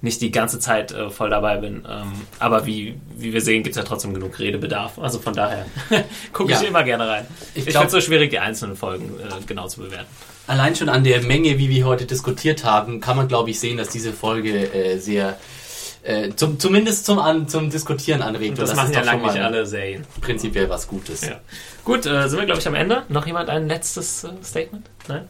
nicht 0.05 0.21
die 0.21 0.31
ganze 0.31 0.59
Zeit 0.59 0.93
äh, 0.93 1.09
voll 1.09 1.29
dabei 1.29 1.57
bin. 1.57 1.85
Ähm, 1.89 2.13
aber 2.39 2.65
wie, 2.65 2.95
wie 3.17 3.33
wir 3.33 3.41
sehen, 3.41 3.63
gibt 3.63 3.75
es 3.75 3.81
ja 3.81 3.83
trotzdem 3.83 4.13
genug 4.13 4.39
Redebedarf. 4.39 4.97
Also 4.97 5.19
von 5.19 5.33
daher 5.33 5.65
gucke 6.31 6.53
ich 6.53 6.61
ja. 6.61 6.67
immer 6.67 6.83
gerne 6.83 7.07
rein. 7.07 7.27
Ich, 7.53 7.67
ich 7.67 7.73
finde 7.73 7.87
es 7.87 7.91
so 7.91 7.99
schwierig, 7.99 8.29
die 8.29 8.39
einzelnen 8.39 8.77
Folgen 8.77 9.19
äh, 9.19 9.43
genau 9.45 9.67
zu 9.67 9.81
bewerten. 9.81 10.07
Allein 10.47 10.75
schon 10.75 10.89
an 10.89 11.03
der 11.03 11.21
Menge, 11.23 11.57
wie 11.57 11.69
wir 11.69 11.85
heute 11.85 12.05
diskutiert 12.05 12.63
haben, 12.63 13.01
kann 13.01 13.17
man, 13.17 13.27
glaube 13.27 13.49
ich, 13.49 13.59
sehen, 13.59 13.77
dass 13.77 13.89
diese 13.89 14.13
Folge 14.13 14.73
äh, 14.73 14.97
sehr 14.99 15.37
äh, 16.03 16.29
zum, 16.35 16.59
zumindest 16.59 17.05
zum, 17.05 17.17
an, 17.17 17.47
zum 17.47 17.71
Diskutieren 17.71 18.21
anregt. 18.21 18.59
Das, 18.59 18.69
das 18.69 18.77
machen 18.77 18.93
ja 18.93 19.01
lange 19.01 19.23
nicht 19.23 19.39
alle 19.39 19.65
Serien. 19.65 20.05
Prinzipiell 20.21 20.69
was 20.69 20.87
Gutes. 20.87 21.25
Ja. 21.25 21.39
Gut, 21.83 22.05
äh, 22.05 22.29
sind 22.29 22.39
wir, 22.39 22.45
glaube 22.45 22.61
ich, 22.61 22.67
am 22.67 22.75
Ende. 22.75 23.03
Noch 23.09 23.25
jemand 23.25 23.49
ein 23.49 23.67
letztes 23.67 24.23
äh, 24.23 24.29
Statement? 24.43 24.85
Nein? 25.07 25.27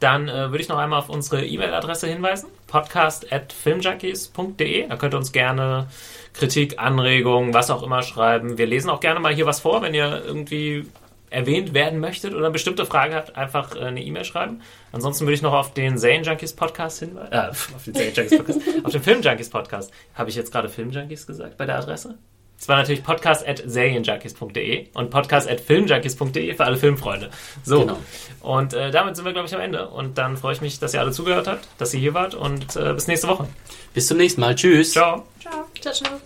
Dann 0.00 0.28
äh, 0.28 0.50
würde 0.50 0.60
ich 0.60 0.68
noch 0.68 0.78
einmal 0.78 1.00
auf 1.00 1.08
unsere 1.08 1.44
E-Mail-Adresse 1.44 2.06
hinweisen 2.06 2.48
podcast.filmjunkies.de. 2.66 4.88
Da 4.88 4.96
könnt 4.96 5.14
ihr 5.14 5.18
uns 5.18 5.32
gerne 5.32 5.88
Kritik, 6.34 6.78
Anregungen, 6.78 7.54
was 7.54 7.70
auch 7.70 7.82
immer 7.82 8.02
schreiben. 8.02 8.58
Wir 8.58 8.66
lesen 8.66 8.90
auch 8.90 9.00
gerne 9.00 9.20
mal 9.20 9.34
hier 9.34 9.46
was 9.46 9.60
vor, 9.60 9.80
wenn 9.82 9.94
ihr 9.94 10.22
irgendwie 10.24 10.86
erwähnt 11.30 11.74
werden 11.74 12.00
möchtet 12.00 12.32
oder 12.32 12.46
eine 12.46 12.52
bestimmte 12.52 12.86
Frage 12.86 13.14
habt, 13.14 13.36
einfach 13.36 13.76
äh, 13.76 13.80
eine 13.80 14.02
E-Mail 14.02 14.24
schreiben. 14.24 14.62
Ansonsten 14.92 15.26
würde 15.26 15.34
ich 15.34 15.42
noch 15.42 15.52
auf 15.52 15.74
den 15.74 15.98
Zane 15.98 16.22
Junkies 16.22 16.54
Podcast 16.54 17.00
hinweisen. 17.00 17.32
Äh, 17.32 17.48
auf 17.48 17.84
den 17.84 17.94
Zane 17.94 18.10
Junkies 18.10 18.38
Podcast. 18.38 18.60
auf 18.84 18.92
den 18.92 19.02
Film 19.02 19.22
Junkies 19.22 19.50
Podcast. 19.50 19.92
Habe 20.14 20.30
ich 20.30 20.36
jetzt 20.36 20.52
gerade 20.52 20.68
Film 20.68 20.90
Junkies 20.90 21.26
gesagt 21.26 21.58
bei 21.58 21.66
der 21.66 21.78
Adresse? 21.78 22.16
Es 22.58 22.68
war 22.68 22.76
natürlich 22.76 23.04
podcast 23.04 23.46
at 23.46 23.62
serienjunkies.de 23.64 24.88
und 24.94 25.10
podcast 25.10 25.48
at 25.48 25.60
filmjunkies.de 25.60 26.54
für 26.54 26.64
alle 26.64 26.76
Filmfreunde. 26.76 27.30
So. 27.62 27.80
Genau. 27.80 27.98
Und 28.40 28.74
äh, 28.74 28.90
damit 28.90 29.14
sind 29.16 29.24
wir, 29.24 29.32
glaube 29.32 29.46
ich, 29.46 29.54
am 29.54 29.60
Ende. 29.60 29.88
Und 29.88 30.18
dann 30.18 30.36
freue 30.36 30.54
ich 30.54 30.60
mich, 30.60 30.78
dass 30.80 30.92
ihr 30.92 31.00
alle 31.00 31.12
zugehört 31.12 31.46
habt, 31.46 31.68
dass 31.78 31.94
ihr 31.94 32.00
hier 32.00 32.14
wart 32.14 32.34
und 32.34 32.74
äh, 32.74 32.92
bis 32.94 33.06
nächste 33.06 33.28
Woche. 33.28 33.48
Bis 33.94 34.08
zum 34.08 34.16
nächsten 34.16 34.40
Mal. 34.40 34.56
Tschüss. 34.56 34.92
Ciao. 34.92 35.24
Ciao. 35.40 35.66
Ciao, 35.80 35.94
ciao. 35.94 36.20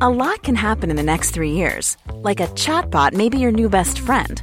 A 0.00 0.08
lot 0.08 0.42
can 0.42 0.56
happen 0.56 0.90
in 0.90 0.96
the 0.96 1.02
next 1.04 1.30
three 1.30 1.52
years. 1.52 1.96
Like 2.24 2.40
a 2.40 2.48
chatbot 2.54 3.12
may 3.12 3.28
be 3.28 3.38
your 3.38 3.52
new 3.52 3.68
best 3.68 4.00
friend. 4.00 4.42